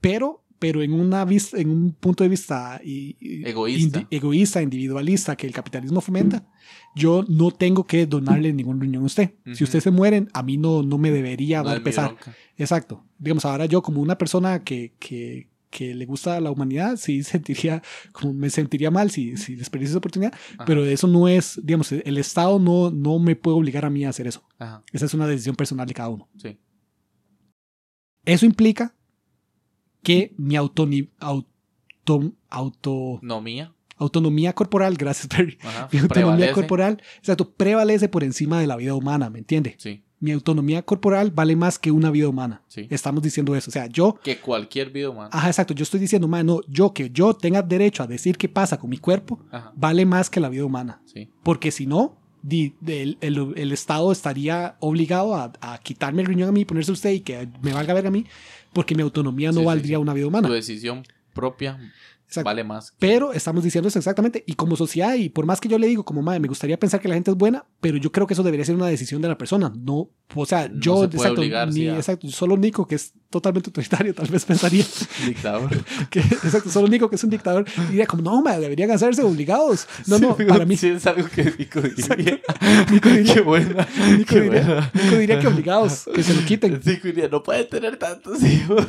Pero, 0.00 0.44
pero 0.58 0.82
en, 0.82 0.94
una 0.94 1.24
vista, 1.26 1.58
en 1.60 1.68
un 1.68 1.92
punto 1.92 2.24
de 2.24 2.30
vista 2.30 2.80
y- 2.82 3.16
y- 3.20 3.46
Egoísta. 3.46 4.00
indi- 4.00 4.06
egoísta, 4.10 4.62
individualista, 4.62 5.36
que 5.36 5.46
el 5.46 5.52
capitalismo 5.52 6.00
fomenta, 6.00 6.46
yo 6.94 7.22
no 7.28 7.50
tengo 7.50 7.84
que 7.84 8.06
donarle 8.06 8.52
ningún 8.54 8.80
riñón 8.80 9.02
a 9.02 9.06
usted. 9.06 9.34
Si 9.44 9.50
Ujú. 9.52 9.64
usted 9.64 9.80
se 9.80 9.90
mueren, 9.90 10.30
a 10.32 10.42
mí 10.42 10.56
no, 10.56 10.82
no 10.82 10.96
me 10.96 11.10
debería 11.10 11.58
No 11.62 11.68
dar 11.68 11.82
pesar. 11.82 12.16
Exacto. 12.56 13.04
Digamos, 13.18 13.44
ahora 13.44 13.66
yo 13.66 13.82
como 13.82 14.00
una 14.00 14.16
persona 14.16 14.64
que, 14.64 14.94
que, 14.98 15.48
que 15.76 15.94
le 15.94 16.06
gusta 16.06 16.40
la 16.40 16.50
humanidad, 16.50 16.96
sí 16.96 17.22
sentiría, 17.22 17.82
como 18.12 18.32
me 18.32 18.48
sentiría 18.50 18.90
mal 18.90 19.10
si, 19.10 19.36
si 19.36 19.54
desperdicio 19.56 19.92
esa 19.92 19.98
oportunidad, 19.98 20.32
Ajá, 20.54 20.64
pero 20.64 20.84
eso 20.84 21.06
no 21.06 21.28
es, 21.28 21.60
digamos, 21.62 21.92
el 21.92 22.18
Estado 22.18 22.58
no, 22.58 22.90
no 22.90 23.18
me 23.18 23.36
puede 23.36 23.56
obligar 23.56 23.84
a 23.84 23.90
mí 23.90 24.04
a 24.04 24.08
hacer 24.08 24.26
eso. 24.26 24.42
Ajá, 24.58 24.82
Esa 24.92 25.06
es 25.06 25.14
una 25.14 25.26
decisión 25.26 25.54
personal 25.56 25.86
de 25.86 25.94
cada 25.94 26.08
uno. 26.08 26.28
sí. 26.36 26.56
Eso 28.24 28.44
implica 28.46 28.92
que 30.02 30.34
mi 30.36 30.54
autoni- 30.56 31.10
auto, 31.20 32.32
auto, 32.50 33.18
No 33.22 33.40
mía. 33.40 33.72
autonomía 33.98 34.52
corporal, 34.52 34.96
gracias 34.96 35.28
Perry, 35.28 35.58
Ajá. 35.62 35.88
mi 35.92 35.98
autonomía 36.00 36.34
Prevalece. 36.36 36.52
corporal, 36.52 37.02
exacto, 37.18 37.52
prevalece 37.54 38.08
por 38.08 38.24
encima 38.24 38.60
de 38.60 38.66
la 38.66 38.76
vida 38.76 38.94
humana, 38.94 39.30
¿me 39.30 39.38
entiende? 39.38 39.76
Sí, 39.78 40.02
Mi 40.18 40.32
autonomía 40.32 40.80
corporal 40.82 41.30
vale 41.30 41.54
más 41.56 41.78
que 41.78 41.90
una 41.90 42.10
vida 42.10 42.28
humana. 42.28 42.62
sí. 42.68 42.86
Estamos 42.90 43.22
diciendo 43.22 43.54
eso. 43.54 43.68
O 43.70 43.72
sea, 43.72 43.86
yo 43.86 44.14
Que 44.22 44.38
cualquier 44.38 44.90
vida 44.90 45.10
humana. 45.10 45.28
Ajá, 45.32 45.48
exacto. 45.48 45.74
Yo 45.74 45.82
estoy 45.82 46.00
diciendo, 46.00 46.26
man, 46.26 46.46
no, 46.46 46.60
yo 46.68 46.94
que 46.94 47.10
yo 47.10 47.34
tenga 47.34 47.60
derecho 47.62 48.02
a 48.02 48.06
decir 48.06 48.36
qué 48.38 48.48
pasa 48.48 48.78
con 48.78 48.88
mi 48.88 48.96
cuerpo, 48.98 49.38
Ajá, 49.50 49.72
vale 49.76 50.06
más 50.06 50.30
que 50.30 50.40
la 50.40 50.48
vida 50.48 50.64
humana. 50.64 51.00
sí. 51.04 51.28
Porque 51.42 51.70
si 51.70 51.86
no, 51.86 52.16
di- 52.42 52.74
el, 52.86 53.18
el- 53.20 53.52
el 53.56 53.72
Estado 53.72 54.10
estaría 54.10 54.76
obligado 54.80 55.34
a, 55.34 55.52
a 55.60 55.78
quitarme 55.78 56.22
el 56.22 56.28
riñón 56.28 56.48
a 56.48 56.52
mí, 56.52 56.64
ponerse 56.64 56.92
usted 56.92 57.10
y 57.10 57.20
que 57.20 57.48
me 57.60 57.72
valga 57.74 57.92
verga 57.92 58.08
a 58.08 58.12
mí, 58.12 58.24
porque 58.72 58.94
mi 58.94 59.02
autonomía 59.02 59.52
no 59.52 59.60
Sí, 59.60 59.66
valdría 59.66 59.98
una 59.98 60.14
vida 60.14 60.24
Tu 60.24 60.28
humana. 60.28 60.48
decisión 60.48 61.02
propia 61.34 61.78
Exacto. 62.26 62.44
vale 62.46 62.64
más. 62.64 62.92
Pero 62.98 63.32
estamos 63.32 63.62
diciendo 63.64 63.88
eso 63.88 63.98
exactamente. 63.98 64.42
Y 64.46 64.54
como 64.54 64.76
sociedad, 64.76 65.14
y 65.14 65.28
por 65.28 65.46
más 65.46 65.60
que 65.60 65.68
yo 65.68 65.78
le 65.78 65.86
digo, 65.86 66.04
como 66.04 66.22
madre, 66.22 66.40
me 66.40 66.48
gustaría 66.48 66.78
pensar 66.78 67.00
que 67.00 67.08
la 67.08 67.14
gente 67.14 67.30
es 67.30 67.36
buena, 67.36 67.64
pero 67.80 67.96
yo 67.98 68.10
creo 68.12 68.26
que 68.26 68.34
eso 68.34 68.42
debería 68.42 68.64
ser 68.64 68.74
una 68.74 68.86
decisión 68.88 69.22
de 69.22 69.28
la 69.28 69.38
persona. 69.38 69.72
No, 69.76 70.10
o 70.34 70.46
sea, 70.46 70.68
No 70.68 70.80
yo, 70.80 70.94
se 71.02 71.08
puede 71.08 71.16
exacto, 71.18 71.40
obligar, 71.40 71.68
ni- 71.68 71.74
sí, 71.74 71.88
exacto, 71.88 72.28
solo 72.28 72.56
Nico, 72.56 72.86
que 72.86 72.96
es 72.96 73.12
totalmente 73.30 73.68
autoritario, 73.68 74.14
tal 74.14 74.28
vez 74.28 74.44
pensaría 74.44 74.84
Dictador. 75.26 75.70
que, 76.10 76.20
exacto, 76.20 76.70
solo 76.70 76.88
Nico, 76.88 77.08
que 77.08 77.16
es 77.16 77.24
un 77.24 77.30
dictador, 77.30 77.64
diría 77.90 78.06
como, 78.06 78.22
no, 78.22 78.42
madre, 78.42 78.60
deberían 78.60 78.90
hacerse 78.90 79.22
obligados. 79.22 79.86
No, 80.06 80.18
no, 80.18 80.36
para 80.36 80.64
mí, 80.64 80.76
Sí, 80.76 80.88
es 80.88 81.06
algo 81.06 81.28
que 81.28 81.44
Nico 81.58 81.80
diría. 81.80 82.40
Nico 82.90 83.08
diría, 83.10 83.34
Qué 83.34 83.40
buena. 83.40 83.88
Nico 84.16 84.34
Qué 84.34 84.40
diría, 84.42 84.62
buena. 84.62 84.90
Nico 84.94 85.16
diría 85.18 85.38
que 85.40 85.46
obligados, 85.46 86.08
que 86.14 86.22
se 86.22 86.34
lo 86.34 86.44
quiten. 86.44 86.80
Nico 86.84 87.08
diría, 87.08 87.28
no 87.28 87.42
puede 87.42 87.64
tener 87.64 87.96
tantos 87.96 88.42
hijos. 88.42 88.84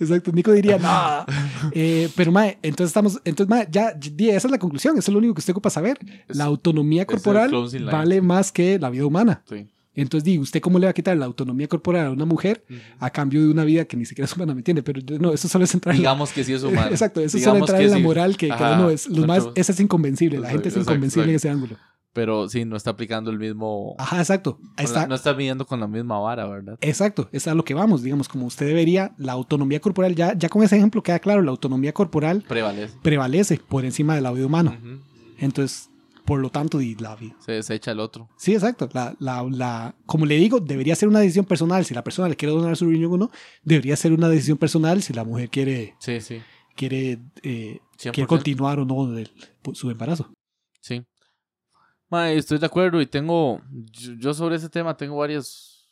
Exacto, 0.00 0.32
Nico 0.32 0.52
diría, 0.52 0.78
no. 0.78 1.26
Eh, 1.72 2.08
pero, 2.16 2.32
mae, 2.32 2.58
entonces 2.62 2.90
estamos, 2.90 3.20
entonces, 3.24 3.48
mae, 3.50 3.66
ya, 3.70 3.88
esa 3.90 4.48
es 4.48 4.50
la 4.50 4.58
conclusión, 4.58 4.96
eso 4.98 5.10
es 5.10 5.12
lo 5.12 5.18
único 5.18 5.34
que 5.34 5.40
usted 5.40 5.52
ocupa 5.52 5.70
saber. 5.70 5.98
La 6.28 6.44
autonomía 6.44 7.06
corporal 7.06 7.50
vale 7.90 8.20
más 8.20 8.52
que 8.52 8.78
la 8.78 8.90
vida 8.90 9.06
humana. 9.06 9.42
Sí. 9.48 9.66
Entonces, 9.96 10.24
digo, 10.24 10.42
¿usted 10.42 10.60
cómo 10.60 10.78
le 10.78 10.86
va 10.86 10.90
a 10.90 10.94
quitar 10.94 11.16
la 11.16 11.24
autonomía 11.26 11.66
corporal 11.68 12.06
a 12.06 12.10
una 12.10 12.24
mujer 12.26 12.64
a 13.00 13.10
cambio 13.10 13.42
de 13.42 13.48
una 13.50 13.64
vida 13.64 13.84
que 13.86 13.96
ni 13.96 14.04
siquiera 14.04 14.26
es 14.26 14.36
humana, 14.36 14.54
¿me 14.54 14.60
entiende? 14.60 14.82
Pero 14.82 15.00
no, 15.18 15.32
eso 15.32 15.48
solo 15.48 15.64
es 15.64 15.74
entrar 15.74 15.94
en 15.94 15.98
la- 16.02 16.08
Digamos 16.10 16.30
que 16.32 16.44
sí 16.44 16.52
es 16.52 16.62
humano. 16.62 16.88
Exacto, 16.90 17.20
eso 17.20 17.36
Digamos 17.38 17.58
solo 17.58 17.64
entrar 17.66 17.78
que 17.80 17.84
en 17.86 17.90
la 17.90 17.96
sí. 17.96 18.02
moral 18.02 18.36
que, 18.36 18.48
que 18.48 18.54
uno 18.62 18.90
es, 18.90 19.08
los 19.08 19.26
más, 19.26 19.48
ese 19.54 19.72
es 19.72 19.80
inconvencible, 19.80 20.38
la 20.38 20.50
gente 20.50 20.68
es 20.68 20.76
inconvencible 20.76 21.30
en 21.30 21.36
ese 21.36 21.48
ángulo. 21.50 21.76
Pero 22.12 22.48
sí, 22.48 22.64
no 22.64 22.76
está 22.76 22.90
aplicando 22.92 23.30
el 23.30 23.38
mismo. 23.38 23.94
Ajá, 23.98 24.20
exacto. 24.20 24.58
La- 24.78 24.84
está. 24.84 25.06
no 25.06 25.14
está 25.14 25.34
midiendo 25.34 25.66
con 25.66 25.80
la 25.80 25.86
misma 25.86 26.18
vara, 26.18 26.46
¿verdad? 26.46 26.78
Exacto, 26.80 27.28
es 27.30 27.46
a 27.46 27.54
lo 27.54 27.62
que 27.62 27.74
vamos, 27.74 28.02
digamos, 28.02 28.26
como 28.28 28.46
usted 28.46 28.66
debería, 28.66 29.12
la 29.18 29.32
autonomía 29.32 29.80
corporal, 29.80 30.14
ya, 30.14 30.32
ya 30.34 30.48
con 30.48 30.62
ese 30.62 30.76
ejemplo 30.76 31.02
queda 31.02 31.18
claro, 31.18 31.42
la 31.42 31.50
autonomía 31.50 31.92
corporal 31.92 32.42
Prevalece. 32.48 32.94
prevalece 33.02 33.60
por 33.68 33.84
encima 33.84 34.14
de 34.14 34.22
la 34.22 34.32
vida 34.32 34.46
humana. 34.46 34.78
Ujú. 34.80 35.00
Entonces, 35.38 35.90
por 36.26 36.40
lo 36.40 36.50
tanto, 36.50 36.80
y 36.80 36.94
la 36.96 37.16
vida. 37.16 37.36
Se 37.38 37.52
desecha 37.52 37.92
el 37.92 38.00
otro. 38.00 38.28
Sí, 38.36 38.52
exacto. 38.52 38.88
La, 38.92 39.14
la, 39.20 39.42
la, 39.44 39.94
como 40.04 40.26
le 40.26 40.36
digo, 40.36 40.60
debería 40.60 40.94
ser 40.96 41.08
una 41.08 41.20
decisión 41.20 41.46
personal. 41.46 41.84
Si 41.84 41.94
la 41.94 42.04
persona 42.04 42.28
le 42.28 42.36
quiere 42.36 42.52
donar 42.54 42.76
su 42.76 42.86
riñón 42.90 43.12
o 43.14 43.16
no, 43.16 43.30
debería 43.62 43.96
ser 43.96 44.12
una 44.12 44.28
decisión 44.28 44.58
personal 44.58 45.02
si 45.02 45.12
la 45.12 45.24
mujer 45.24 45.48
quiere, 45.48 45.94
Sí, 46.00 46.20
sí. 46.20 46.42
quiere, 46.74 47.20
eh, 47.42 47.80
100%. 47.98 48.12
quiere 48.12 48.26
continuar 48.26 48.78
o 48.80 48.84
no 48.84 49.08
su 49.72 49.90
embarazo. 49.90 50.32
Sí. 50.80 51.04
Estoy 52.10 52.58
de 52.58 52.66
acuerdo 52.66 53.00
y 53.00 53.06
tengo. 53.06 53.60
Yo, 53.92 54.12
yo 54.18 54.34
sobre 54.34 54.56
ese 54.56 54.68
tema 54.68 54.96
tengo 54.96 55.16
varios 55.16 55.88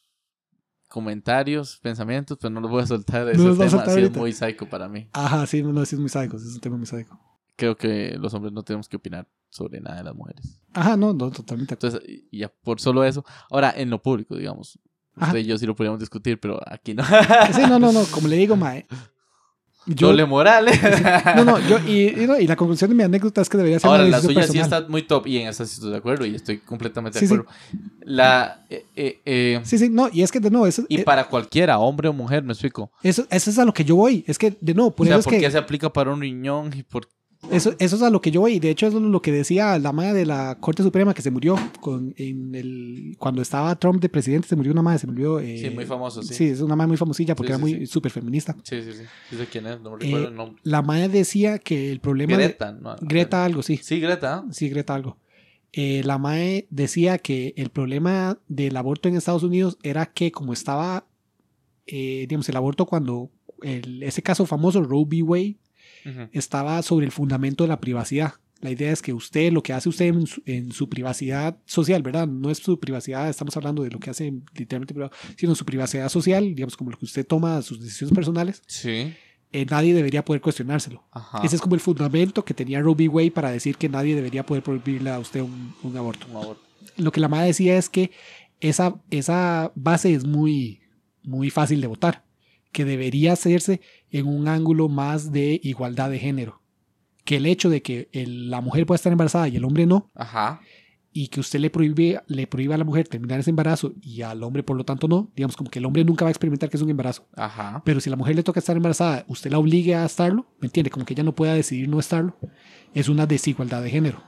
comentarios, 0.89 1.79
pensamientos, 1.83 2.39
pero 2.41 2.51
no 2.51 2.61
los 2.61 2.71
voy 2.71 2.83
a 2.83 2.87
soltar. 2.87 3.29
Ese 3.29 3.41
a 3.41 3.45
tema 3.53 3.69
soltar 3.69 3.87
sí 3.95 4.01
es 4.01 4.05
ahorita. 4.05 4.19
muy 4.21 4.33
psycho 4.33 4.69
para 4.69 4.89
mí. 4.89 5.09
Ajá, 5.13 5.47
sí, 5.47 5.63
no, 5.63 5.85
sí 5.85 5.97
es 5.97 6.01
muy 6.01 6.09
es 6.09 6.55
un 6.55 6.61
tema 6.61 6.77
muy 6.77 6.87
sádico. 6.87 7.19
Creo 7.57 7.77
que 7.77 8.17
los 8.19 8.33
hombres 8.35 8.53
no 8.53 8.63
tenemos 8.63 8.89
que 8.89 8.97
opinar 8.97 9.29
sobre 9.55 9.81
nada 9.81 9.99
de 9.99 10.05
las 10.05 10.15
mujeres. 10.15 10.61
Ajá, 10.73 10.97
no, 10.97 11.13
no, 11.15 11.31
totalmente. 11.31 11.75
Entonces, 11.75 12.01
y 12.31 12.39
ya 12.39 12.49
por 12.63 12.81
solo 12.81 13.05
eso. 13.05 13.25
Ahora, 13.51 13.73
en 13.77 13.89
lo 13.91 14.03
público, 14.03 14.37
digamos. 14.37 14.79
Ajá. 15.17 15.27
Usted 15.29 15.39
y 15.41 15.45
yo 15.45 15.57
sí 15.59 15.65
lo 15.67 15.77
podríamos 15.77 16.01
discutir, 16.01 16.41
pero 16.41 16.61
aquí 16.67 16.93
no. 16.95 17.05
Sí, 17.53 17.63
no, 17.69 17.79
no, 17.79 17.93
no, 17.93 18.03
como 18.11 18.27
le 18.29 18.37
digo, 18.37 18.57
Mae. 18.57 18.85
Yo, 19.87 20.07
Doble 20.09 20.25
moral. 20.25 20.65
no, 21.37 21.45
no, 21.45 21.59
yo, 21.69 21.79
y, 21.87 22.09
y 22.23 22.27
no, 22.27 22.41
y 22.41 22.47
la 22.47 22.57
conclusión 22.57 22.89
de 22.89 22.97
mi 22.97 23.03
anécdota 23.03 23.43
es 23.43 23.51
que 23.51 23.59
debería 23.59 23.79
ser 23.79 23.91
Ahora, 23.91 24.05
una 24.05 24.13
la 24.13 24.23
suya 24.23 24.41
sí 24.45 24.53
personal. 24.55 24.83
está 24.83 24.91
muy 24.91 25.03
top 25.03 25.27
y 25.27 25.37
en 25.37 25.49
esa 25.49 25.67
sí 25.67 25.75
estoy 25.75 25.91
de 25.91 25.99
acuerdo 25.99 26.25
y 26.25 26.35
estoy 26.35 26.57
completamente 26.61 27.19
Sí, 27.19 27.27
de 27.27 27.29
sí. 27.29 27.35
acuerdo. 27.35 27.53
La, 28.01 28.65
eh, 28.71 28.87
eh, 28.97 29.21
eh, 29.27 29.61
Sí, 29.63 29.77
sí, 29.77 29.91
no, 29.91 30.09
y 30.11 30.23
es 30.23 30.33
que 30.33 30.41
de 30.41 30.49
nuevo, 30.51 30.67
eso, 30.67 30.85
y 30.89 31.01
eh, 31.01 31.05
para 31.05 31.29
cualquiera, 31.29 31.79
hombre 31.79 32.09
o 32.09 32.15
mujer, 32.15 32.43
me 32.43 32.55
explico. 32.55 32.91
eso, 33.03 33.27
eso 33.29 33.51
es 33.51 33.59
a 33.59 33.67
lo 33.67 33.75
que 33.75 33.85
yo 33.85 33.95
voy. 33.97 34.25
Es 34.27 34.39
que, 34.39 34.57
de 34.59 34.73
nuevo, 34.73 34.91
por 34.91 35.05
o 35.05 35.09
sea, 35.09 35.17
eso 35.17 35.21
es 35.21 35.25
¿por 35.27 35.35
que 35.35 35.41
qué 35.41 35.51
se 35.51 35.59
aplica 35.59 35.93
para 35.93 36.11
un 36.15 36.21
riñón 36.23 36.71
y 36.75 36.83
por 36.83 37.07
Eso, 37.51 37.73
eso 37.79 37.97
es 37.97 38.03
a 38.03 38.11
lo 38.11 38.21
que 38.21 38.31
yo 38.31 38.41
voy. 38.41 38.59
De 38.59 38.71
hecho, 38.71 38.87
eso 38.87 38.97
es 38.97 39.03
lo 39.05 39.23
que 39.23 39.31
decía 39.31 39.79
la 39.79 39.93
madre 39.93 40.15
de 40.15 40.27
la 40.27 40.57
Corte 40.61 40.83
Suprema 40.83 41.15
que 41.15 41.23
se 41.23 41.31
murió 41.31 41.57
con, 41.81 42.13
en 42.17 42.55
el, 42.55 43.15
cuando 43.19 43.43
estaba 43.43 43.75
Trump 43.79 44.01
de 44.01 44.09
presidente. 44.09 44.49
Se 44.49 44.57
murió 44.57 44.73
una 44.73 44.83
madre, 44.83 44.99
se 44.99 45.07
murió. 45.07 45.39
eh, 45.39 45.59
Sí, 45.59 45.71
muy 45.71 45.85
famoso, 45.85 46.23
sí. 46.23 46.35
Sí, 46.35 46.45
es 46.49 46.61
una 46.61 46.75
madre 46.75 46.89
muy 46.89 46.97
famosilla 46.97 47.37
porque 47.37 47.53
Sí, 47.53 47.61
era 47.61 47.65
sí, 47.67 47.75
muy 47.75 47.87
sí. 47.87 47.93
súper 47.93 48.11
feminista. 48.11 48.57
Sí, 48.65 48.83
sí, 48.83 48.93
sí. 48.93 49.37
Sé 49.37 49.47
quién 49.47 49.67
es, 49.67 49.81
no 49.81 49.91
me 49.91 49.97
Eh, 49.97 50.07
recuerdo 50.07 50.29
el 50.29 50.35
nombre. 50.35 50.61
La 50.65 50.83
madre 50.83 51.09
decía 51.09 51.59
que 51.59 51.93
el 51.93 52.01
problema. 52.01 52.37
de- 52.37 52.45
Greta, 52.45 52.73
¿no? 52.73 52.97
Greta, 53.01 53.45
algo, 53.45 53.63
sí. 53.63 53.79
Sí, 53.83 54.01
Greta. 54.01 54.35
¿ah? 54.39 54.45
Sí, 54.51 54.69
Greta, 54.69 54.95
algo. 54.95 55.19
Eh, 55.73 56.03
la 56.05 56.19
MAE 56.19 56.67
decía 56.71 57.19
que 57.19 57.53
el 57.57 57.71
problema 57.71 58.39
del 58.49 58.77
aborto 58.77 59.09
en 59.09 59.17
Estados 59.17 59.43
Unidos 59.43 59.77
era 59.83 60.07
que 60.07 60.33
como 60.33 60.53
estaba, 60.53 61.07
eh, 61.87 62.27
digamos, 62.29 62.49
el 62.49 62.57
aborto 62.57 62.87
cuando 62.87 63.31
el- 63.63 64.03
ese 64.03 64.23
caso 64.23 64.47
famoso, 64.47 64.83
Roe 64.83 65.05
v. 65.05 65.23
Wade, 65.23 65.57
Estaba 66.33 66.83
sobre 66.83 67.07
el 67.07 67.13
fundamento 67.13 67.65
de 67.65 67.69
la 67.69 67.81
privacidad. 67.81 68.35
La 68.61 68.71
idea 68.71 68.93
es 68.93 69.03
que 69.03 69.13
usted, 69.13 69.53
lo 69.53 69.63
que 69.63 69.73
hace 69.75 69.89
usted 69.91 70.07
en 70.07 70.27
su, 70.27 70.43
en 70.47 70.73
su 70.73 70.89
privacidad 70.89 71.59
social, 71.67 72.03
¿verdad? 72.03 72.27
No 72.27 72.51
es 72.51 72.59
su 72.59 72.79
privacidad, 72.81 73.29
estamos 73.29 73.55
hablando 73.57 73.83
de 73.83 73.91
lo 73.91 73.99
que 73.99 74.09
hace 74.11 74.33
literalmente 74.55 74.95
privado, 74.95 75.13
sino 75.37 75.55
su 75.55 75.65
privacidad 75.67 76.09
social, 76.09 76.55
digamos, 76.55 76.77
como 76.77 76.91
lo 76.91 76.99
que 76.99 77.05
usted 77.05 77.27
toma 77.27 77.61
sus 77.63 77.81
decisiones 77.81 78.15
personales, 78.15 78.63
Sí. 78.67 79.13
eh, 79.53 79.67
nadie 79.69 79.93
debería 79.93 80.25
poder 80.25 80.41
cuestionárselo. 80.41 81.05
Ajá. 81.13 81.41
Ese 81.45 81.57
es 81.57 81.63
como 81.63 81.75
el 81.75 81.81
fundamento 81.81 82.45
que 82.45 82.55
tenía 82.55 82.81
v. 82.81 83.09
Wade 83.09 83.31
para 83.33 83.51
decir 83.51 83.77
que 83.77 83.89
nadie 83.91 84.15
debería 84.15 84.47
poder 84.47 84.63
prohibirle 84.63 85.11
a 85.11 85.19
usted 85.19 85.43
un, 85.43 85.75
un 85.83 85.97
aborto. 85.99 86.27
Un 86.31 86.37
aborto. 86.37 86.63
Lo 86.97 87.13
que 87.13 87.21
la 87.21 87.29
madre 87.29 87.49
decía 87.49 87.77
es 87.77 87.91
que 87.91 88.13
esa, 88.61 88.99
esa 89.11 89.73
base 89.75 90.15
es 90.15 90.25
muy, 90.25 90.81
muy 91.23 91.51
fácil 91.51 91.81
de 91.83 91.87
votar, 91.87 92.25
que 92.75 92.85
debería 92.85 93.33
hacerse 93.33 93.81
en 94.11 94.27
un 94.27 94.49
ángulo 94.49 94.91
más 94.91 95.33
de 95.33 95.59
igualdad 95.63 96.11
de 96.11 96.19
género. 96.19 96.61
Que 97.25 97.37
el 97.37 97.47
hecho 97.47 97.71
de 97.71 97.81
que 97.81 98.09
el- 98.13 98.51
la 98.51 98.61
mujer 98.61 98.85
pueda 98.85 98.97
estar 98.97 99.11
embarazada 99.13 99.49
y 99.49 99.57
el 99.57 99.65
hombre 99.65 99.87
no, 99.87 100.11
Ajá. 100.15 100.61
y 101.13 101.29
que 101.29 101.41
usted 101.41 101.61
le 101.61 101.71
prohíbe, 101.71 102.21
le 102.27 102.47
prohíbe 102.47 102.75
a 102.75 102.77
la 102.77 102.85
mujer 102.85 103.07
terminar 103.09 103.39
ese 103.41 103.49
embarazo 103.51 103.95
y 104.03 104.21
al 104.23 104.43
hombre 104.43 104.63
por 104.65 104.77
lo 104.77 104.85
tanto 104.85 105.07
no, 105.09 105.31
digamos 105.37 105.57
como 105.57 105.71
que 105.71 105.79
el 105.79 105.87
hombre 105.87 106.05
nunca 106.05 106.25
va 106.25 106.29
a 106.29 106.33
experimentar 106.33 106.69
que 106.69 106.77
es 106.77 106.83
un 106.83 106.91
embarazo. 106.91 107.27
Ajá. 107.37 107.81
Pero 107.85 108.01
si 108.01 108.11
a 108.11 108.13
la 108.13 108.17
mujer 108.17 108.35
le 108.37 108.43
toca 108.43 108.59
estar 108.61 108.77
embarazada, 108.77 109.25
usted 109.29 109.51
la 109.53 109.59
obligue 109.59 109.95
a 109.95 110.05
estarlo, 110.05 110.45
¿me 110.61 110.67
entiende? 110.67 110.91
Como 110.91 111.07
que 111.07 111.15
ella 111.15 111.23
no 111.23 111.35
pueda 111.35 111.55
decidir 111.55 111.89
no 111.89 111.99
estarlo, 112.01 112.37
es 112.93 113.09
una 113.09 113.25
desigualdad 113.27 113.83
de 113.83 113.91
género. 113.91 114.21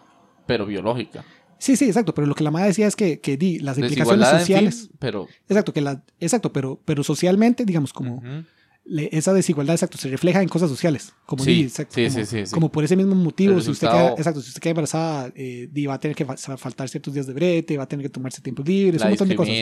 Pero 0.46 0.64
biológica. 0.64 1.24
Sí, 1.58 1.76
sí, 1.76 1.86
exacto, 1.86 2.14
pero 2.14 2.26
lo 2.26 2.34
que 2.34 2.44
la 2.44 2.50
madre 2.50 2.68
decía 2.68 2.86
es 2.86 2.96
que, 2.96 3.20
que 3.20 3.36
di, 3.36 3.58
las 3.60 3.78
implicaciones 3.78 4.28
Desigualdad, 4.30 4.32
en 4.34 4.40
sociales... 4.40 4.80
fin, 4.88 4.90
pero. 4.98 5.28
Exacto, 5.48 5.72
que 5.72 5.80
la, 5.80 6.04
exacto, 6.20 6.52
pero, 6.52 6.80
pero 6.84 7.02
socialmente, 7.02 7.64
digamos, 7.64 7.92
como 7.92 8.16
Ujú. 8.16 8.44
le- 8.84 9.08
esa 9.10 9.32
desigualdad, 9.32 9.74
exacto, 9.74 9.96
se 9.98 10.08
refleja 10.08 10.42
en 10.42 10.48
cosas 10.48 10.68
sociales. 10.68 11.12
Como, 11.24 11.42
Sí, 11.44 11.54
di, 11.54 11.62
exacto, 11.62 11.94
sí, 11.94 12.04
como, 12.10 12.24
sí, 12.26 12.42
como 12.52 12.70
por 12.70 12.84
ese 12.84 12.94
mismo 12.94 13.14
motivo, 13.14 13.54
El 13.56 13.62
si 13.62 13.70
usted, 13.70 13.88
queda, 13.88 14.08
exacto, 14.10 14.40
si 14.42 14.48
usted 14.48 14.60
queda 14.60 14.70
embarazada, 14.72 15.32
eh, 15.34 15.68
di, 15.72 15.86
va 15.86 15.94
a 15.94 15.98
tener 16.00 16.14
que 16.14 16.24
fa- 16.26 16.36
faltar 16.58 16.88
ciertos 16.88 17.14
días 17.14 17.26
de 17.26 17.32
brete, 17.32 17.76
va 17.78 17.84
a 17.84 17.88
tener 17.88 18.04
que 18.04 18.10
tomarse 18.10 18.42
tiempos 18.42 18.66
libres, 18.66 19.00
La 19.00 19.06
un 19.06 19.10
montón 19.12 19.28
de 19.28 19.34
cosas. 19.36 19.54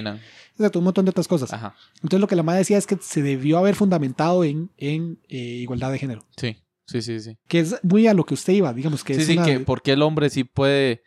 Exacto, 0.57 0.79
un 0.81 0.85
montón 0.85 1.05
de 1.05 1.11
otras 1.11 1.29
cosas. 1.29 1.53
Ajá. 1.53 1.75
Entonces 1.97 2.21
lo 2.21 2.27
que 2.27 2.37
la 2.37 2.43
madre 2.43 2.59
decía 2.59 2.77
es 2.77 2.87
que 2.87 2.99
se 3.01 3.23
debió 3.23 3.59
haber 3.59 3.77
fundamentado 3.77 4.43
en, 4.45 4.71
en 4.79 5.19
eh, 5.29 5.37
igualdad 5.39 5.93
de 5.93 5.99
género, 5.99 6.27
Sí, 6.37 6.57
sí, 6.87 7.01
sí, 7.03 7.21
sí. 7.21 7.39
que 7.49 7.61
es 7.61 7.77
muy 7.83 8.07
a 8.09 8.15
lo 8.15 8.25
que 8.27 8.35
usted 8.35 8.53
iba, 8.53 8.75
digamos 8.75 9.05
que 9.05 9.15
Sí, 9.15 9.21
es 9.21 9.27
sí, 9.29 9.33
una... 9.39 9.45
que 9.47 9.61
porque 9.61 9.93
el 9.93 10.03
hombre 10.03 10.29
sí 10.29 10.43
puede. 10.45 11.03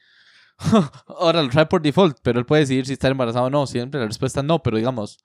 Ahora 1.07 1.43
lo 1.43 1.49
trae 1.49 1.65
por 1.65 1.81
default, 1.81 2.17
pero 2.21 2.39
él 2.39 2.45
puede 2.45 2.61
decidir 2.61 2.85
si 2.85 2.93
está 2.93 3.07
embarazado 3.07 3.45
o 3.45 3.49
no. 3.49 3.67
Siempre 3.67 3.99
la 3.99 4.07
respuesta 4.07 4.39
es 4.41 4.45
no, 4.45 4.61
pero 4.63 4.77
digamos, 4.77 5.19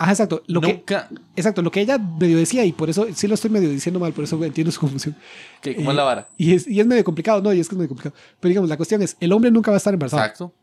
Ajá, 0.00 0.12
exacto, 0.12 0.42
lo 0.46 0.60
que, 0.60 0.74
nunca. 0.74 1.08
exacto, 1.34 1.60
lo 1.60 1.72
que 1.72 1.80
ella 1.80 1.98
medio 1.98 2.38
decía, 2.38 2.64
y 2.64 2.70
por 2.70 2.88
eso 2.88 3.06
sí 3.14 3.26
lo 3.26 3.34
estoy 3.34 3.50
medio 3.50 3.68
diciendo 3.68 3.98
mal, 3.98 4.12
por 4.12 4.22
eso 4.22 4.42
entiendo 4.44 4.70
su 4.70 4.78
confusión. 4.80 5.16
que 5.60 5.74
¿Cómo 5.74 5.90
eh, 5.90 5.92
es 5.92 5.96
la 5.96 6.04
vara? 6.04 6.28
Y 6.36 6.54
es, 6.54 6.68
y 6.68 6.78
es 6.78 6.86
medio 6.86 7.02
complicado, 7.02 7.42
no, 7.42 7.52
y 7.52 7.58
es 7.58 7.68
que 7.68 7.74
es 7.74 7.78
medio 7.78 7.88
complicado. 7.88 8.14
Pero 8.38 8.50
digamos, 8.50 8.70
la 8.70 8.76
cuestión 8.76 9.02
es, 9.02 9.16
el 9.18 9.32
hombre 9.32 9.50
nunca 9.50 9.72
va 9.72 9.76
a 9.76 9.78
estar 9.78 9.92
embarazado. 9.92 10.22
Exacto. 10.22 10.54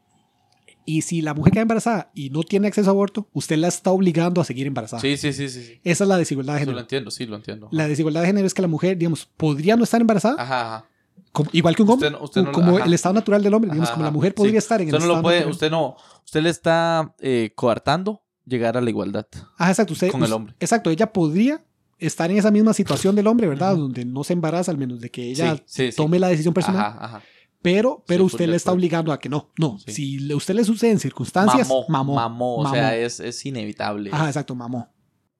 Y 0.85 1.01
si 1.01 1.21
la 1.21 1.33
mujer 1.33 1.51
queda 1.51 1.63
embarazada 1.63 2.11
y 2.13 2.29
no 2.29 2.43
tiene 2.43 2.67
acceso 2.67 2.89
a 2.89 2.93
aborto, 2.93 3.27
usted 3.33 3.57
la 3.57 3.67
está 3.67 3.89
obligando 3.91 4.39
a 4.39 4.45
seguir 4.45 4.67
embarazada. 4.67 5.01
Sí, 5.01 5.17
sí, 5.17 5.33
sí, 5.33 5.49
sí. 5.49 5.81
Esa 5.83 6.03
es 6.05 6.07
la 6.07 6.17
desigualdad 6.17 6.53
de 6.53 6.59
Eso 6.59 6.65
lo 6.67 6.71
género. 6.73 6.81
entiendo, 6.81 7.11
sí, 7.11 7.25
lo 7.25 7.35
entiendo. 7.35 7.67
La 7.71 7.87
desigualdad 7.89 8.21
de 8.21 8.27
género 8.27 8.47
es 8.47 8.53
que 8.53 8.61
la 8.61 8.67
mujer, 8.69 8.95
digamos, 8.97 9.25
podría 9.25 9.75
no 9.75 9.83
estar 9.83 9.99
embarazada, 9.99 10.35
Ajá, 10.41 10.75
ajá. 10.75 10.89
Como- 11.31 11.49
igual 11.53 11.75
que 11.75 11.83
un 11.83 11.89
hombre, 11.89 12.07
Usted 12.09 12.17
no- 12.19 12.23
usted 12.25 12.43
no- 12.43 12.51
como 12.51 12.77
ajá. 12.77 12.85
el 12.85 12.93
estado 12.93 13.13
natural 13.15 13.43
del 13.43 13.53
hombre. 13.53 13.69
Digamos, 13.69 13.89
Ajá, 13.89 13.95
como 13.95 14.05
la 14.05 14.11
mujer 14.11 14.33
podría 14.35 14.53
Sí. 14.53 14.57
estar 14.57 14.81
en 14.81 14.89
el 14.89 14.93
Usted 14.95 15.05
no 15.05 15.11
estado 15.13 15.17
lo 15.17 15.23
puede, 15.23 15.37
natural. 15.39 15.51
usted 15.53 15.71
no, 15.71 15.95
usted 16.25 16.41
le 16.41 16.49
está 16.49 17.15
eh, 17.19 17.51
coartando 17.55 18.21
llegar 18.45 18.77
a 18.77 18.81
la 18.81 18.89
igualdad. 18.89 19.25
Ajá, 19.57 19.71
exacto. 19.71 19.93
Usted, 19.93 20.11
con 20.11 20.23
el 20.23 20.31
hombre. 20.33 20.55
Exacto, 20.59 20.89
ella 20.89 21.11
podría 21.11 21.65
estar 21.97 22.29
en 22.31 22.37
esa 22.37 22.51
misma 22.51 22.73
situación 22.73 23.15
del 23.15 23.27
hombre, 23.27 23.47
¿verdad? 23.47 23.75
Donde 23.75 24.05
no 24.05 24.23
se 24.23 24.33
embaraza, 24.33 24.71
al 24.71 24.77
menos 24.77 24.99
de 24.99 25.09
que 25.09 25.29
ella 25.31 25.55
Sí, 25.55 25.63
sí, 25.65 25.91
sí. 25.91 25.95
tome 25.97 26.19
la 26.19 26.27
decisión 26.27 26.53
personal. 26.53 26.81
Ajá, 26.81 27.05
ajá. 27.05 27.21
Pero, 27.61 28.03
pero 28.05 28.25
usted 28.25 28.47
le 28.47 28.55
está 28.57 28.71
obligando 28.71 29.11
a 29.11 29.19
que 29.19 29.27
no. 29.27 29.49
No, 29.57 29.79
si 29.79 30.19
le- 30.19 30.35
usted 30.35 30.53
le 30.53 30.63
sucede 30.63 30.91
en 30.91 30.99
circunstancias, 30.99 31.67
Mamó, 31.67 31.85
mamó. 31.89 32.15
mamó, 32.15 32.55
o 32.57 32.69
sea, 32.71 32.95
es, 32.95 33.19
es 33.19 33.43
inevitable. 33.45 34.11
Ajá, 34.13 34.27
exacto, 34.27 34.53
mamó. 34.53 34.93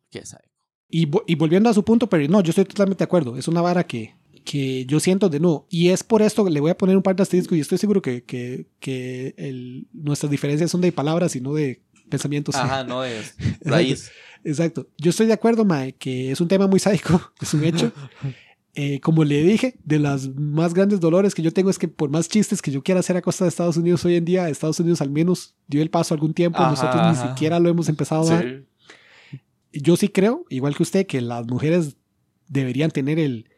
Qué 0.10 0.26
sabe. 0.26 0.46
Y, 0.90 1.08
y 1.28 1.36
volviendo 1.36 1.70
a 1.70 1.74
su 1.74 1.84
punto, 1.84 2.08
pero 2.10 2.28
no, 2.28 2.42
yo 2.42 2.50
estoy 2.50 2.66
totalmente 2.66 3.00
de 3.00 3.06
acuerdo. 3.06 3.38
Es 3.38 3.48
una 3.48 3.62
vara 3.62 3.86
que, 3.86 4.16
que 4.46 4.86
yo 4.86 5.00
siento 5.02 5.28
de 5.28 5.40
no. 5.42 5.66
Y 5.70 5.90
es 5.90 6.04
por 6.04 6.22
esto 6.22 6.46
que 6.46 6.52
le 6.52 6.62
voy 6.62 6.72
a 6.72 6.78
poner 6.78 6.96
un 6.96 7.04
par 7.04 7.16
de 7.16 7.24
asteriscos 7.24 7.58
y 7.58 7.62
estoy 7.62 7.78
seguro 7.78 8.02
que, 8.02 8.24
que, 8.24 8.68
que 8.80 9.34
el- 9.38 9.88
nuestras 9.92 10.32
diferencias 10.32 10.72
son 10.72 10.80
de 10.82 10.92
palabras 10.94 11.36
y 11.36 11.42
no 11.42 11.54
de 11.54 11.82
pensamientos. 12.10 12.56
Ajá, 12.56 12.84
no 12.84 13.04
es 13.04 13.36
raíz. 13.62 14.12
Exacto. 14.44 14.88
Yo 15.00 15.10
estoy 15.10 15.26
de 15.26 15.34
acuerdo, 15.34 15.66
Mae, 15.66 15.94
que 15.94 16.32
es 16.32 16.40
un 16.40 16.48
tema 16.48 16.68
muy 16.68 16.80
sádico, 16.80 17.20
es 17.42 17.54
un 17.54 17.64
hecho. 17.66 17.92
Eh, 18.78 19.00
como 19.00 19.24
le 19.24 19.42
dije, 19.42 19.76
de 19.86 20.00
las 20.00 20.28
más 20.36 20.74
grandes 20.74 21.00
dolores 21.00 21.34
que 21.34 21.42
yo 21.42 21.52
tengo 21.52 21.70
es 21.70 21.80
que 21.80 21.88
por 21.88 22.10
más 22.10 22.28
chistes 22.28 22.62
que 22.62 22.72
yo 22.72 22.84
quiera 22.84 23.00
hacer 23.00 23.16
a 23.18 23.22
costa 23.22 23.46
de 23.46 23.50
Estados 23.50 23.78
Unidos 23.78 24.04
hoy 24.06 24.16
en 24.16 24.26
día, 24.26 24.50
Estados 24.50 24.80
Unidos 24.82 25.02
al 25.02 25.10
menos 25.10 25.56
dio 25.66 25.82
el 25.82 25.90
paso 25.90 26.14
algún 26.14 26.34
tiempo, 26.34 26.60
Ajá, 26.60 26.72
nosotros 26.72 27.18
ni 27.24 27.30
siquiera 27.30 27.60
lo 27.60 27.70
hemos 27.70 27.88
empezado 27.90 28.24
a 28.30 28.34
dar. 28.36 28.66
Sí. 29.32 29.40
Yo 29.82 29.96
sí 29.98 30.10
creo, 30.10 30.46
igual 30.50 30.76
que 30.76 30.84
usted, 30.84 31.08
que 31.08 31.22
las 31.22 31.48
mujeres 31.48 31.96
deberían 32.48 32.92
tener 32.92 33.18
el, 33.18 33.50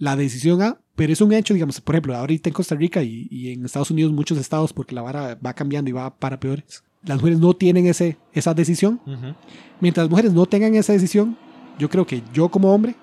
la 0.00 0.16
decisión 0.16 0.60
A, 0.62 0.80
pero 0.96 1.12
es 1.12 1.20
un 1.20 1.32
hecho, 1.32 1.54
digamos, 1.54 1.80
por 1.80 1.94
ejemplo, 1.94 2.16
ahorita 2.16 2.48
en 2.48 2.54
Costa 2.54 2.74
Rica 2.74 3.02
y, 3.04 3.28
y 3.30 3.52
en 3.52 3.64
Estados 3.64 3.92
Unidos, 3.92 4.12
muchos 4.12 4.36
estados, 4.38 4.72
porque 4.72 4.94
la 4.96 5.02
vara 5.02 5.38
va 5.44 5.54
cambiando 5.54 5.88
y 5.88 5.92
va 5.92 6.16
para 6.16 6.40
peores, 6.40 6.82
las 7.04 7.18
mujeres 7.18 7.38
no 7.38 7.54
tienen 7.54 7.86
ese, 7.86 8.16
esa 8.32 8.52
decisión. 8.52 9.00
Ujú. 9.06 9.34
Mientras 9.80 10.04
las 10.06 10.10
mujeres 10.10 10.32
no 10.32 10.44
tengan 10.46 10.74
esa 10.74 10.92
decisión, 10.92 11.36
yo 11.78 11.88
creo 11.88 12.04
que 12.06 12.22
yo 12.34 12.48
como 12.48 12.74
hombre 12.74 12.96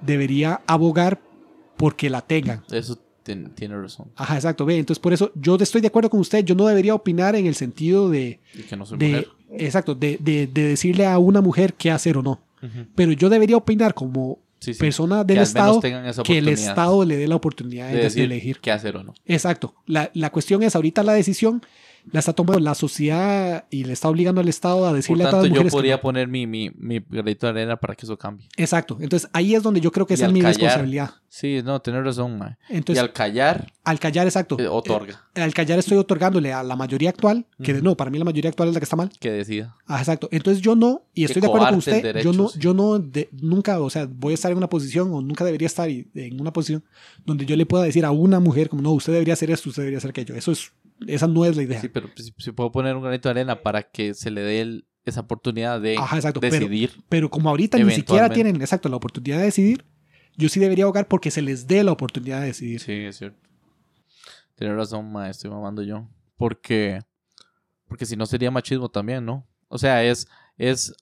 debería 0.00 0.60
abogar 0.66 1.20
porque 1.76 2.10
la 2.10 2.20
tengan. 2.20 2.62
Eso 2.70 2.98
tiene, 3.22 3.48
tiene 3.50 3.76
razón. 3.80 4.10
Ajá, 4.16 4.34
exacto. 4.36 4.64
Ve, 4.64 4.78
entonces 4.78 5.00
por 5.00 5.12
eso 5.12 5.32
yo 5.34 5.56
estoy 5.56 5.80
de 5.80 5.88
acuerdo 5.88 6.10
con 6.10 6.20
usted. 6.20 6.44
Yo 6.44 6.54
no 6.54 6.66
debería 6.66 6.94
opinar 6.94 7.34
en 7.36 7.46
el 7.46 7.54
sentido 7.54 8.10
de, 8.10 8.40
Y 8.54 8.62
que 8.62 8.76
no 8.76 8.86
soy 8.86 8.98
de 8.98 9.06
mujer. 9.08 9.28
exacto, 9.52 9.94
de, 9.94 10.18
de- 10.20 10.46
de 10.46 10.62
decirle 10.68 11.06
a 11.06 11.18
una 11.18 11.40
mujer 11.40 11.74
qué 11.74 11.90
hacer 11.90 12.16
o 12.18 12.22
no. 12.22 12.42
Ujú. 12.62 12.86
Pero 12.94 13.12
yo 13.12 13.28
debería 13.28 13.56
opinar 13.56 13.94
como 13.94 14.38
Sí, 14.64 14.74
sí. 14.74 14.80
persona 14.80 15.24
del 15.24 15.38
Estado 15.38 15.80
que 16.24 16.38
el 16.38 16.48
Estado 16.48 17.04
le 17.04 17.16
dé 17.16 17.28
la 17.28 17.36
oportunidad 17.36 17.88
de, 17.88 17.96
de 17.96 18.02
decir 18.04 18.24
elegir. 18.24 18.60
qué 18.60 18.72
hacer 18.72 18.96
o 18.96 19.04
no. 19.04 19.14
Exacto. 19.26 19.74
La, 19.86 20.10
la 20.14 20.30
cuestión 20.30 20.62
es 20.62 20.74
ahorita 20.74 21.02
la 21.02 21.12
decisión 21.12 21.62
la 22.12 22.20
está 22.20 22.32
tomando 22.32 22.60
la 22.60 22.74
sociedad 22.74 23.64
y 23.70 23.84
le 23.84 23.92
está 23.92 24.08
obligando 24.08 24.40
al 24.40 24.48
Estado 24.48 24.84
a 24.84 24.88
Por 24.90 24.96
decirle 24.96 25.24
a 25.24 25.30
todas 25.30 25.44
tanto, 25.44 25.48
las 25.48 25.54
yo 25.56 25.62
mujeres. 25.62 25.72
que 25.72 25.76
podría 25.76 25.96
no. 25.96 26.00
poner 26.02 26.28
mi, 26.28 26.46
mi, 26.46 26.70
mi 26.76 27.00
granito 27.00 27.46
de 27.46 27.50
arena 27.50 27.76
para 27.76 27.94
que 27.94 28.06
eso 28.06 28.16
cambie. 28.16 28.46
Exacto. 28.56 28.98
Entonces 29.00 29.28
ahí 29.32 29.54
es 29.54 29.62
donde 29.62 29.80
yo 29.80 29.90
creo 29.90 30.06
que 30.06 30.14
esa 30.14 30.26
es 30.26 30.32
mi 30.32 30.40
callar, 30.40 30.54
responsabilidad. 30.56 31.10
Sí, 31.28 31.60
no, 31.64 31.80
tener 31.80 32.04
razón, 32.04 32.38
mae. 32.38 32.56
y 32.68 32.96
al 32.96 33.12
callar, 33.12 33.72
al 33.82 33.98
callar, 33.98 34.26
exacto. 34.26 34.56
eh, 34.60 34.68
otorga. 34.68 35.24
Eh, 35.34 35.42
al 35.42 35.52
callar 35.52 35.80
estoy 35.80 35.98
otorgándole 35.98 36.52
a 36.52 36.62
la 36.62 36.76
mayoría 36.76 37.10
actual, 37.10 37.44
que 37.60 37.72
no, 37.82 37.96
para 37.96 38.08
mí 38.10 38.18
la 38.18 38.24
mayoría 38.24 38.50
actual 38.50 38.68
es 38.68 38.74
la 38.74 38.80
que 38.80 38.84
está 38.84 38.94
mal. 38.96 39.10
que 39.18 39.32
decida. 39.32 39.74
Ah, 39.86 39.98
exacto. 39.98 40.28
Entonces 40.30 40.62
yo 40.62 40.76
no, 40.76 41.02
y 41.12 41.24
estoy 41.24 41.40
de 41.42 41.48
acuerdo 41.48 41.66
con 41.68 41.78
usted, 41.78 42.02
derecho, 42.02 42.30
yo 42.30 42.38
no, 42.38 42.48
sí. 42.50 42.58
yo 42.60 42.72
no, 42.74 42.98
de- 43.00 43.28
nunca, 43.32 43.80
o 43.80 43.90
sea, 43.90 44.06
voy 44.08 44.32
a 44.32 44.34
estar 44.34 44.52
en 44.52 44.58
una 44.58 44.68
posición 44.68 45.12
o 45.12 45.20
nunca 45.22 45.44
debería 45.44 45.66
estar 45.66 45.88
en 45.90 46.40
una 46.40 46.52
posición 46.52 46.84
donde 47.26 47.46
yo 47.46 47.56
le 47.56 47.66
pueda 47.66 47.82
decir 47.82 48.04
a 48.04 48.12
una 48.12 48.38
mujer 48.38 48.68
como, 48.68 48.82
no, 48.82 48.92
usted 48.92 49.12
debería 49.12 49.34
hacer 49.34 49.50
esto, 49.50 49.70
usted 49.70 49.82
debería 49.82 49.98
hacer 49.98 50.10
aquello. 50.10 50.36
Eso 50.36 50.52
es, 50.52 50.70
esa 51.08 51.26
no 51.26 51.44
es 51.44 51.56
la 51.56 51.62
idea. 51.62 51.80
Sí, 51.80 51.88
pero 51.88 52.08
si, 52.16 52.32
si 52.38 52.52
puedo 52.52 52.70
poner 52.72 52.94
un 52.96 53.02
granito 53.02 53.28
de 53.28 53.30
arena 53.32 53.62
para 53.62 53.82
que 53.82 54.14
se 54.14 54.30
le 54.30 54.42
dé 54.42 54.60
el- 54.60 54.86
esa 55.04 55.20
oportunidad 55.20 55.80
de 55.80 55.98
Ajá, 55.98 56.16
exacto. 56.16 56.40
Decidir. 56.40 56.92
pero 57.08 57.28
como 57.30 57.50
ahorita 57.50 57.78
ni 57.78 57.90
siquiera 57.92 58.28
tienen, 58.30 58.56
exacto, 58.60 58.88
la 58.88 58.96
oportunidad 58.96 59.38
de 59.38 59.44
decidir, 59.44 59.84
yo 60.36 60.48
sí 60.48 60.58
debería 60.60 60.84
ahogar 60.84 61.06
porque 61.08 61.30
se 61.30 61.42
les 61.42 61.66
dé 61.66 61.84
la 61.84 61.92
oportunidad 61.92 62.40
de 62.40 62.46
decidir. 62.46 62.80
Sí, 62.80 62.92
es 62.92 63.16
cierto. 63.18 63.38
Tienes 64.56 64.76
razón, 64.76 65.10
ma, 65.12 65.28
estoy 65.28 65.50
mamando 65.50 65.82
yo. 65.82 66.08
Porque, 66.36 67.00
porque 67.86 68.06
si 68.06 68.16
no 68.16 68.24
sería 68.26 68.50
machismo 68.50 68.88
también, 68.88 69.24
¿no? 69.24 69.46
O 69.68 69.78
sea, 69.78 70.02
es, 70.04 70.26
es 70.56 70.94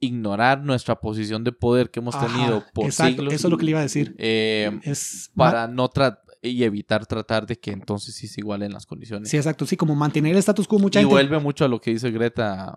ignorar 0.00 0.62
nuestra 0.62 1.00
posición 1.00 1.42
de 1.42 1.52
poder 1.52 1.90
que 1.90 2.00
hemos 2.00 2.14
Ajá, 2.14 2.26
tenido 2.26 2.64
por 2.74 2.86
exacto, 2.86 3.16
siglos 3.16 3.34
Eso 3.34 3.46
es 3.48 3.50
lo 3.50 3.58
que 3.58 3.64
le 3.64 3.70
iba 3.72 3.80
a 3.80 3.82
decir. 3.82 4.14
eh, 4.18 4.78
Es 4.84 5.30
para 5.34 5.66
no 5.68 5.88
tra- 5.90 6.20
y 6.42 6.62
evitar 6.64 7.06
tratar 7.06 7.46
de 7.46 7.56
que 7.58 7.70
entonces 7.72 8.14
sí 8.14 8.26
se 8.28 8.40
igualen 8.40 8.72
las 8.72 8.86
condiciones. 8.86 9.28
Sí, 9.28 9.36
exacto. 9.36 9.66
Sí, 9.66 9.76
como 9.76 9.94
mantener 9.94 10.32
el 10.32 10.38
status 10.38 10.66
quo. 10.68 10.78
Mucha 10.78 11.00
y 11.00 11.02
gente. 11.02 11.14
vuelve 11.14 11.38
mucho 11.38 11.64
a 11.64 11.68
lo 11.68 11.80
que 11.80 11.90
dice 11.92 12.10
Greta, 12.10 12.74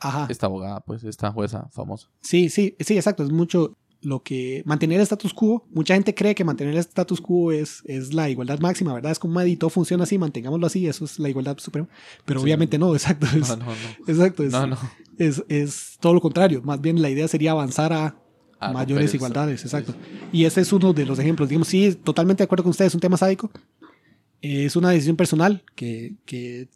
Ajá. 0.00 0.26
esta 0.28 0.46
abogada, 0.46 0.80
pues, 0.80 1.04
esta 1.04 1.30
jueza 1.32 1.68
famosa. 1.72 2.08
Sí, 2.20 2.48
sí, 2.50 2.76
sí, 2.80 2.96
exacto. 2.96 3.22
Es 3.24 3.30
mucho 3.30 3.76
lo 4.00 4.22
que 4.22 4.62
mantener 4.64 4.98
el 4.98 5.02
status 5.02 5.34
quo. 5.34 5.66
Mucha 5.72 5.94
gente 5.94 6.14
cree 6.14 6.34
que 6.34 6.44
mantener 6.44 6.74
el 6.74 6.78
status 6.80 7.20
quo 7.20 7.50
es, 7.50 7.82
es 7.84 8.14
la 8.14 8.28
igualdad 8.30 8.60
máxima, 8.60 8.92
¿verdad? 8.94 9.10
Es 9.10 9.18
como 9.18 9.40
todo 9.56 9.70
funciona 9.70 10.04
así, 10.04 10.18
mantengámoslo 10.18 10.66
así, 10.66 10.86
eso 10.86 11.04
es 11.04 11.18
la 11.18 11.28
igualdad 11.28 11.58
suprema. 11.58 11.88
Pero 12.24 12.38
Sí. 12.40 12.44
obviamente 12.44 12.78
no, 12.78 12.94
exacto. 12.94 13.26
Es, 13.26 13.48
No, 13.48 13.56
no, 13.56 13.64
no. 13.66 13.72
Exacto, 14.06 14.44
es, 14.44 14.52
No, 14.52 14.66
no. 14.68 14.78
Es, 15.18 15.42
es 15.48 15.96
todo 16.00 16.14
lo 16.14 16.20
contrario. 16.20 16.62
Más 16.62 16.80
bien 16.80 17.02
la 17.02 17.10
idea 17.10 17.26
sería 17.26 17.50
avanzar 17.50 17.92
a 17.92 18.16
A 18.60 18.72
mayores 18.72 19.14
igualdades, 19.14 19.62
exacto. 19.64 19.94
Y 20.32 20.44
ese 20.44 20.60
es 20.62 20.72
uno 20.72 20.92
de 20.92 21.06
los 21.06 21.18
ejemplos. 21.18 21.48
Digamos, 21.48 21.68
sí, 21.68 21.94
totalmente 21.94 22.42
de 22.42 22.44
acuerdo 22.46 22.64
con 22.64 22.70
ustedes, 22.70 22.90
es 22.90 22.94
un 22.94 23.00
tema 23.00 23.16
sádico. 23.16 23.50
Es 24.40 24.76
una 24.76 24.90
decisión 24.90 25.16
personal 25.16 25.62
que, 25.74 26.14
que 26.24 26.68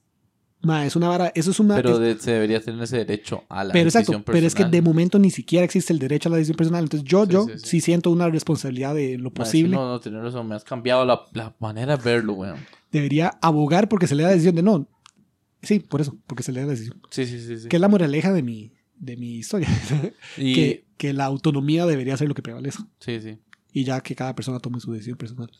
ma, 0.62 0.84
es 0.86 0.96
una 0.96 1.08
vara, 1.08 1.32
eso 1.34 1.50
es 1.52 1.60
una... 1.60 1.76
Pero 1.76 1.92
es- 1.94 1.98
de- 2.18 2.18
se 2.22 2.32
debería 2.32 2.60
tener 2.60 2.82
ese 2.82 2.98
derecho 2.98 3.44
a 3.48 3.64
la 3.64 3.72
pero 3.72 3.84
decisión 3.86 4.02
exacto, 4.16 4.32
pero 4.32 4.38
es 4.46 4.54
que 4.54 4.58
personal. 4.62 4.70
de 4.70 4.82
momento 4.82 5.18
ni 5.18 5.30
siquiera 5.30 5.64
existe 5.64 5.92
el 5.92 5.98
derecho 5.98 6.28
a 6.28 6.30
la 6.32 6.36
decisión 6.38 6.56
personal. 6.56 6.84
Entonces 6.84 7.08
yo, 7.08 7.24
Sí, 7.26 7.32
yo 7.32 7.44
sí, 7.46 7.52
sí. 7.58 7.66
sí 7.66 7.80
siento 7.80 8.10
una 8.10 8.28
responsabilidad 8.28 8.94
de 8.94 9.16
lo 9.18 9.30
Ma, 9.30 9.42
es 9.42 9.48
posible. 9.48 9.76
No, 9.76 9.86
no, 9.88 10.00
tienes 10.00 10.22
razón. 10.22 10.48
Me 10.48 10.54
has 10.56 10.64
cambiado 10.64 11.04
la, 11.04 11.22
la 11.32 11.54
manera 11.60 11.96
de 11.96 12.02
verlo, 12.04 12.34
weón. 12.34 12.56
Debería 12.90 13.38
abogar 13.40 13.88
porque 13.88 14.06
se 14.06 14.14
le 14.14 14.22
da 14.22 14.28
la 14.30 14.34
decisión 14.34 14.54
de 14.56 14.62
no. 14.62 14.88
Sí, 15.62 15.78
por 15.78 16.00
eso, 16.00 16.16
porque 16.26 16.42
se 16.42 16.50
le 16.52 16.60
da 16.60 16.66
la 16.66 16.72
decisión. 16.72 17.00
Sí, 17.10 17.26
sí, 17.26 17.40
sí. 17.40 17.58
sí. 17.58 17.68
Que 17.68 17.76
es 17.76 17.80
la 17.80 17.88
moraleja 17.88 18.32
de 18.32 18.42
mi, 18.42 18.72
de 19.02 19.16
mi 19.16 19.34
historia. 19.34 19.68
Y, 20.38 20.54
que, 20.54 20.84
que 20.96 21.12
la 21.12 21.26
autonomía 21.26 21.84
debería 21.84 22.16
ser 22.16 22.28
lo 22.28 22.34
que 22.34 22.42
prevalece. 22.42 22.78
Sí, 23.00 23.20
sí. 23.20 23.38
Y 23.72 23.84
ya 23.84 24.00
que 24.00 24.14
cada 24.14 24.34
persona 24.34 24.60
tome 24.60 24.80
su 24.80 24.92
decisión 24.92 25.18
personal. 25.18 25.50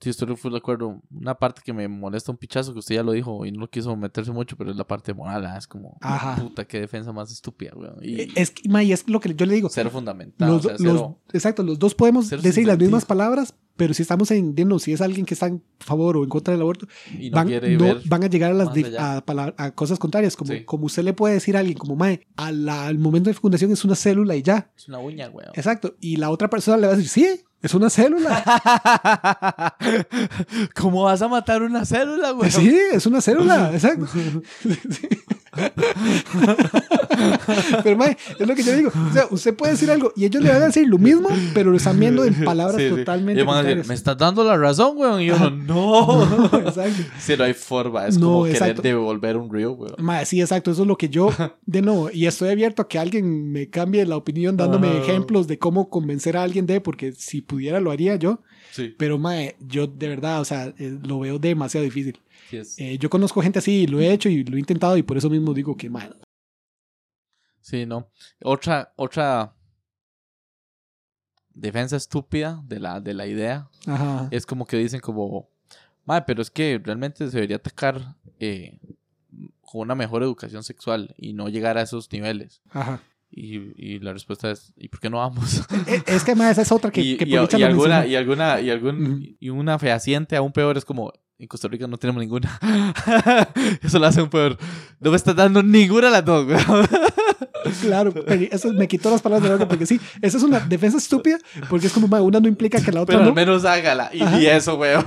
Sí, 0.00 0.10
estoy 0.10 0.28
de 0.28 0.56
acuerdo. 0.58 1.00
Una 1.10 1.34
parte 1.34 1.62
que 1.64 1.72
me 1.72 1.88
molesta 1.88 2.30
un 2.30 2.36
pichazo, 2.36 2.72
que 2.74 2.80
usted 2.80 2.96
ya 2.96 3.02
lo 3.02 3.12
dijo 3.12 3.46
y 3.46 3.52
no 3.52 3.60
lo 3.60 3.70
quiso 3.70 3.96
meterse 3.96 4.30
mucho, 4.30 4.54
pero 4.56 4.70
es 4.70 4.76
la 4.76 4.86
parte 4.86 5.14
moral. 5.14 5.46
ah, 5.46 5.56
Es 5.56 5.66
como, 5.66 5.96
Ajá. 6.02 6.36
puta, 6.36 6.66
qué 6.66 6.80
defensa 6.80 7.12
más 7.12 7.32
estúpida, 7.32 7.72
weón. 7.74 7.96
Y 8.02 8.20
Eh, 8.20 8.28
Es, 8.36 8.50
que, 8.50 8.68
ma, 8.68 8.82
y 8.82 8.92
es 8.92 9.08
lo 9.08 9.20
que 9.20 9.34
yo 9.34 9.46
le 9.46 9.54
digo. 9.54 9.68
cero 9.70 9.88
fundamental. 9.90 10.48
Los, 10.48 10.58
o 10.66 10.68
sea, 10.68 10.72
los- 10.72 10.80
cero- 10.80 11.18
exacto, 11.32 11.62
los 11.62 11.78
dos 11.78 11.94
podemos 11.94 12.28
decir 12.28 12.66
las 12.66 12.78
mismas 12.78 13.06
palabras, 13.06 13.54
pero 13.76 13.94
si 13.94 14.02
estamos 14.02 14.30
en, 14.30 14.54
digamos, 14.54 14.82
si 14.82 14.92
es 14.92 15.00
alguien 15.00 15.24
que 15.24 15.32
está 15.34 15.46
en 15.46 15.62
favor 15.80 16.18
o 16.18 16.24
en 16.24 16.28
contra 16.28 16.52
del 16.52 16.60
aborto, 16.60 16.86
y 17.18 17.30
no 17.30 17.36
van, 17.36 17.48
no- 17.78 17.94
van 18.06 18.24
a 18.24 18.26
llegar 18.26 18.50
a, 18.52 18.54
las 18.54 18.68
a, 18.98 19.22
a 19.56 19.70
cosas 19.74 19.98
contrarias, 19.98 20.36
como, 20.36 20.52
Sí. 20.52 20.64
como 20.64 20.86
usted 20.86 21.04
le 21.04 21.14
puede 21.14 21.34
decir 21.34 21.56
a 21.56 21.60
alguien, 21.60 21.78
como, 21.78 21.96
mae, 21.96 22.26
la- 22.52 22.86
al 22.86 22.98
momento 22.98 23.30
de 23.30 23.34
fecundación 23.34 23.72
es 23.72 23.82
una 23.84 23.94
célula 23.94 24.36
y 24.36 24.42
ya. 24.42 24.70
Es 24.76 24.88
una 24.88 24.98
uña, 24.98 25.30
weón. 25.30 25.50
Exacto. 25.54 25.94
Y 26.00 26.16
la 26.16 26.30
otra 26.30 26.50
persona 26.50 26.76
le 26.76 26.86
va 26.86 26.92
a 26.92 26.96
decir, 26.96 27.08
sí, 27.10 27.40
es 27.66 27.74
una 27.74 27.90
célula. 27.90 29.76
¿Cómo 30.74 31.02
vas 31.04 31.20
a 31.22 31.28
matar 31.28 31.62
una 31.62 31.84
célula, 31.84 32.32
weón? 32.32 32.50
sí, 32.50 32.76
es 32.92 33.04
una 33.06 33.20
célula. 33.20 33.70
Exacto. 33.74 34.06
Pero, 37.82 37.96
mae, 37.96 38.16
es 38.38 38.46
lo 38.46 38.54
que 38.54 38.62
yo 38.62 38.76
digo. 38.76 38.90
O 39.08 39.12
sea, 39.12 39.26
usted 39.30 39.54
puede 39.56 39.72
decir 39.72 39.90
algo 39.90 40.12
y 40.16 40.24
ellos 40.26 40.42
le 40.42 40.50
van 40.50 40.62
a 40.62 40.66
decir 40.66 40.86
lo 40.88 40.98
mismo, 40.98 41.28
pero 41.54 41.70
lo 41.70 41.76
están 41.76 41.98
viendo 41.98 42.24
en 42.24 42.44
palabras 42.44 42.76
Sí, 42.76 42.88
sí. 42.90 42.94
totalmente 42.94 43.42
van 43.42 43.54
a 43.54 43.62
decir, 43.62 43.76
contrarias. 43.78 43.88
me 43.88 43.94
estás 43.94 44.18
dando 44.18 44.44
la 44.44 44.56
razón, 44.56 44.96
weón. 44.96 45.20
Y 45.22 45.26
yo, 45.26 45.50
no. 45.50 46.22
Exacto. 46.58 47.02
Sí, 47.18 47.34
no 47.38 47.44
hay 47.44 47.54
forma. 47.54 48.06
Es 48.06 48.18
No, 48.18 48.26
como 48.26 48.42
querer 48.44 48.56
exacto. 48.62 48.82
devolver 48.82 49.36
un 49.36 49.50
río, 49.52 49.72
weón. 49.72 49.94
Mae, 49.98 50.26
sí, 50.26 50.40
exacto. 50.40 50.70
Eso 50.70 50.82
es 50.82 50.88
lo 50.88 50.96
que 50.98 51.08
yo, 51.08 51.30
de 51.64 51.82
nuevo, 51.82 52.10
y 52.12 52.26
estoy 52.26 52.50
abierto 52.50 52.82
a 52.82 52.88
que 52.88 52.98
alguien 52.98 53.50
me 53.50 53.70
cambie 53.70 54.04
la 54.04 54.16
opinión 54.16 54.56
dándome 54.56 54.88
Ajá. 54.88 54.98
ejemplos 54.98 55.46
de 55.46 55.58
cómo 55.58 55.88
convencer 55.88 56.36
a 56.36 56.42
alguien 56.42 56.66
de, 56.66 56.80
porque 56.80 57.12
si 57.12 57.40
pudiera 57.56 57.80
lo 57.80 57.90
haría 57.90 58.16
yo. 58.16 58.42
Sí. 58.72 58.94
Pero, 58.98 59.18
mae, 59.18 59.56
yo 59.60 59.86
de 59.86 60.08
verdad, 60.08 60.40
o 60.40 60.44
sea, 60.44 60.66
eh, 60.78 60.98
lo 61.02 61.20
veo 61.20 61.38
demasiado 61.38 61.84
difícil. 61.84 62.20
Eh, 62.52 62.98
yo 62.98 63.08
conozco 63.08 63.40
gente 63.42 63.58
así, 63.58 63.86
lo 63.86 63.98
he 64.00 64.12
hecho 64.12 64.28
y 64.28 64.44
lo 64.44 64.56
he 64.56 64.60
intentado 64.60 64.96
y 64.96 65.02
por 65.02 65.16
eso 65.16 65.30
mismo 65.30 65.54
digo 65.54 65.76
que, 65.76 65.88
mae, 65.88 66.10
Sí, 67.60 67.86
no. 67.86 68.08
Otra, 68.44 68.92
otra 68.96 69.52
defensa 71.52 71.96
estúpida 71.96 72.62
de 72.64 72.78
la, 72.78 73.00
de 73.00 73.14
la 73.14 73.26
idea 73.26 73.68
ajá, 73.86 74.28
es 74.30 74.46
como 74.46 74.66
que 74.66 74.76
dicen 74.76 75.00
como, 75.00 75.48
madre, 76.04 76.24
pero 76.26 76.42
es 76.42 76.50
que 76.50 76.80
realmente 76.84 77.26
se 77.28 77.36
debería 77.36 77.56
atacar 77.56 78.14
eh, 78.38 78.78
con 79.62 79.80
una 79.80 79.94
mejor 79.96 80.22
educación 80.22 80.62
sexual 80.62 81.14
y 81.16 81.32
no 81.32 81.48
llegar 81.48 81.78
a 81.78 81.82
esos 81.82 82.12
niveles. 82.12 82.60
ajá. 82.70 83.00
Y, 83.30 83.56
y 83.76 83.98
la 83.98 84.12
respuesta 84.12 84.50
es, 84.50 84.72
¿y 84.76 84.88
por 84.88 85.00
qué 85.00 85.10
no 85.10 85.18
vamos? 85.18 85.62
Eh, 85.86 86.02
Es 86.06 86.24
que, 86.24 86.34
mae, 86.34 86.52
esa 86.52 86.62
es 86.62 86.72
otra 86.72 86.90
que, 86.90 87.00
y, 87.02 87.16
que 87.16 87.24
y- 87.24 87.32
y 87.32 87.62
alguna, 87.62 88.06
y 88.06 88.14
alguna, 88.14 88.60
y 88.60 88.70
algún, 88.70 89.36
y 89.38 89.48
una 89.50 89.78
fehaciente 89.78 90.36
aún 90.36 90.52
peor 90.52 90.76
es 90.78 90.84
como, 90.84 91.12
en 91.38 91.46
Costa 91.48 91.68
Rica 91.68 91.86
no 91.86 91.98
tenemos 91.98 92.20
ninguna. 92.22 92.58
Eso 93.82 93.98
lo 93.98 94.06
hace 94.06 94.22
un 94.22 94.30
peor. 94.30 94.56
No 95.00 95.10
me 95.10 95.16
estás 95.16 95.36
dando 95.36 95.62
ninguna 95.62 96.06
de 96.06 96.12
las 96.12 96.24
dos, 96.24 96.46
weón. 96.46 96.86
Claro, 97.82 98.12
pero 98.12 98.46
eso 98.52 98.72
me 98.72 98.86
quitó 98.86 99.10
las 99.10 99.20
palabras 99.20 99.42
de 99.42 99.48
la 99.48 99.56
boca 99.56 99.66
porque 99.68 99.86
sí, 99.86 99.98
esa 100.22 100.36
es 100.36 100.42
una 100.44 100.60
defensa 100.60 100.98
estúpida 100.98 101.36
porque 101.68 101.88
es 101.88 101.92
como, 101.92 102.06
una 102.22 102.38
no 102.38 102.46
implica 102.46 102.80
que 102.80 102.92
la 102.92 103.00
otra 103.02 103.14
Pero 103.14 103.24
no. 103.24 103.30
al 103.30 103.34
menos 103.34 103.64
hágala. 103.64 104.08
Y, 104.12 104.22
y 104.22 104.46
eso, 104.46 104.76
weón. 104.76 105.04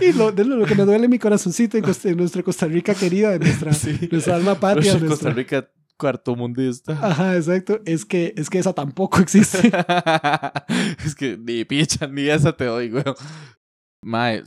Y 0.00 0.12
lo, 0.12 0.32
de 0.32 0.44
lo 0.46 0.64
que 0.64 0.74
me 0.74 0.84
duele 0.84 1.04
en 1.04 1.10
mi 1.10 1.18
corazoncito 1.18 1.76
en, 1.76 1.84
Costa- 1.84 2.08
en 2.08 2.16
nuestra 2.16 2.42
Costa 2.42 2.64
Rica 2.66 2.94
querida, 2.94 3.34
en 3.34 3.40
nuestra, 3.42 3.74
Sí. 3.74 4.08
nuestra 4.10 4.36
alma 4.36 4.54
patria. 4.54 4.92
Nuestra- 4.92 5.08
Costa 5.10 5.30
Rica 5.30 5.68
cuarto 5.98 6.34
mundista. 6.34 6.92
Ajá, 7.02 7.36
exacto. 7.36 7.80
Es 7.84 8.06
que, 8.06 8.32
es 8.36 8.48
que 8.48 8.58
esa 8.58 8.72
tampoco 8.72 9.18
existe. 9.18 9.70
es 11.04 11.14
que 11.14 11.36
ni 11.36 11.64
picha, 11.64 12.06
ni 12.06 12.28
esa 12.28 12.56
te 12.56 12.64
doy, 12.64 12.90
weón. 12.90 13.14
Mae, 14.02 14.42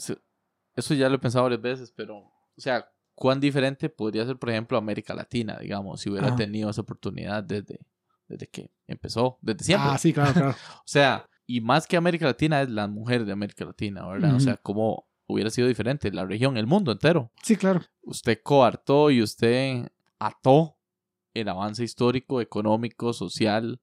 eso 0.76 0.94
ya 0.94 1.10
lo 1.10 1.16
he 1.16 1.20
pensado 1.20 1.44
varias 1.44 1.62
veces, 1.62 1.94
pero, 1.96 2.18
o 2.18 2.58
sea, 2.58 2.90
¿cuán 3.14 3.40
diferente 3.40 3.90
podría 3.90 4.26
ser, 4.26 4.38
por 4.38 4.50
ejemplo, 4.50 4.78
América 4.78 5.14
Latina, 5.14 5.58
digamos, 5.60 6.02
si 6.02 6.10
hubiera 6.10 6.28
Ajá. 6.28 6.38
tenido 6.38 6.70
esa 6.70 6.82
oportunidad 6.82 7.44
desde, 7.44 7.80
desde 8.28 8.48
que 8.48 8.72
empezó, 8.88 9.38
desde 9.42 9.66
siempre? 9.66 9.90
Ah, 9.92 9.98
sí, 9.98 10.14
claro, 10.14 10.34
claro. 10.34 10.56
O 10.78 10.88
sea, 10.88 11.28
y 11.46 11.60
más 11.60 11.86
que 11.86 11.98
América 11.98 12.26
Latina 12.26 12.62
es 12.62 12.70
las 12.70 12.90
mujeres 12.90 13.28
de 13.28 13.34
América 13.34 13.66
Latina, 13.66 14.08
¿verdad? 14.08 14.36
O 14.36 14.40
sea, 14.40 14.56
cómo 14.56 15.06
hubiera 15.28 15.50
sido 15.50 15.68
diferente 15.68 16.12
la 16.12 16.26
región, 16.26 16.56
el 16.58 16.68
mundo 16.68 16.92
entero. 16.92 17.32
Sí, 17.44 17.58
claro. 17.58 17.82
Usted 18.04 18.40
coartó 18.42 19.12
y 19.12 19.22
usted 19.22 19.88
ató 20.18 20.78
el 21.34 21.48
avance 21.50 21.84
histórico, 21.84 22.42
económico, 22.42 23.14
social 23.14 23.80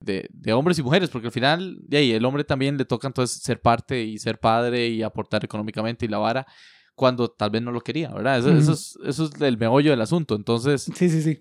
de, 0.00 0.28
de 0.32 0.52
hombres 0.52 0.78
y 0.78 0.82
mujeres, 0.82 1.10
porque 1.10 1.26
al 1.28 1.32
final, 1.32 1.78
de 1.82 1.98
ahí, 1.98 2.12
el 2.12 2.24
hombre 2.24 2.42
también 2.44 2.78
le 2.78 2.84
toca 2.86 3.06
entonces 3.06 3.40
ser 3.42 3.60
parte 3.60 4.02
y 4.02 4.18
ser 4.18 4.38
padre 4.40 4.88
y 4.88 5.02
aportar 5.02 5.44
económicamente 5.44 6.06
y 6.06 6.08
la 6.08 6.18
vara 6.18 6.46
cuando 6.94 7.28
tal 7.30 7.50
vez 7.50 7.62
no 7.62 7.70
lo 7.70 7.80
quería, 7.80 8.08
¿verdad? 8.12 8.38
Eso, 8.38 8.50
es, 8.72 8.98
eso 9.04 9.24
es 9.24 9.40
el 9.40 9.58
meollo 9.58 9.90
del 9.90 10.00
asunto. 10.00 10.34
Entonces, 10.34 10.90
Sí, 10.94 11.08
sí, 11.08 11.22
sí. 11.22 11.40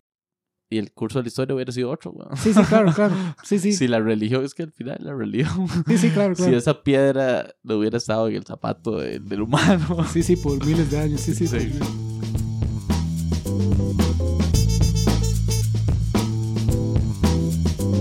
y 0.70 0.78
el 0.78 0.92
curso 0.94 1.20
de 1.20 1.24
la 1.24 1.28
historia 1.30 1.56
hubiera 1.56 1.72
sido 1.72 1.90
otro, 1.90 2.12
weón. 2.12 2.36
Sí, 2.38 2.54
sí, 2.54 2.62
claro, 2.64 2.94
claro. 2.94 3.16
Sí, 3.44 3.60
sí. 3.60 3.74
Si 3.74 3.88
la 3.88 4.00
religión, 4.00 4.44
es 4.46 4.54
que 4.54 4.64
al 4.64 4.72
final 4.72 4.98
la 5.02 5.14
religión 5.14 5.68
Sí, 5.88 5.98
sí, 5.98 6.10
claro, 6.12 6.36
si 6.36 6.44
claro. 6.44 6.58
esa 6.58 6.84
piedra 6.84 7.54
no 7.64 7.76
hubiera 7.78 7.98
estado 7.98 8.28
en 8.30 8.36
el 8.36 8.46
zapato 8.46 8.98
de- 9.00 9.20
del 9.20 9.42
humano. 9.42 10.04
Sí, 10.12 10.22
sí, 10.24 10.36
por 10.36 10.64
miles 10.66 10.92
de 10.92 11.00
años. 11.00 11.22
Sí, 11.22 11.34
sí, 11.34 11.48
Sí. 11.48 11.60
sí. 11.60 11.80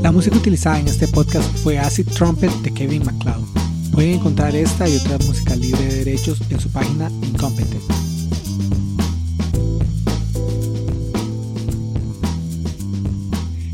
La 0.08 0.12
música 0.12 0.38
utilizada 0.38 0.80
en 0.80 0.88
este 0.88 1.06
podcast 1.06 1.46
fue 1.58 1.78
Acid 1.78 2.08
Trumpet 2.08 2.50
de 2.62 2.72
Kevin 2.72 3.04
MacLeod. 3.04 3.44
Pueden 3.92 4.14
encontrar 4.14 4.56
esta 4.56 4.88
y 4.88 4.96
otra 4.96 5.18
música 5.18 5.54
libre 5.54 5.84
de 5.84 5.96
derechos 5.96 6.40
en 6.48 6.58
su 6.58 6.72
página 6.72 7.10
Incompetent. 7.10 7.82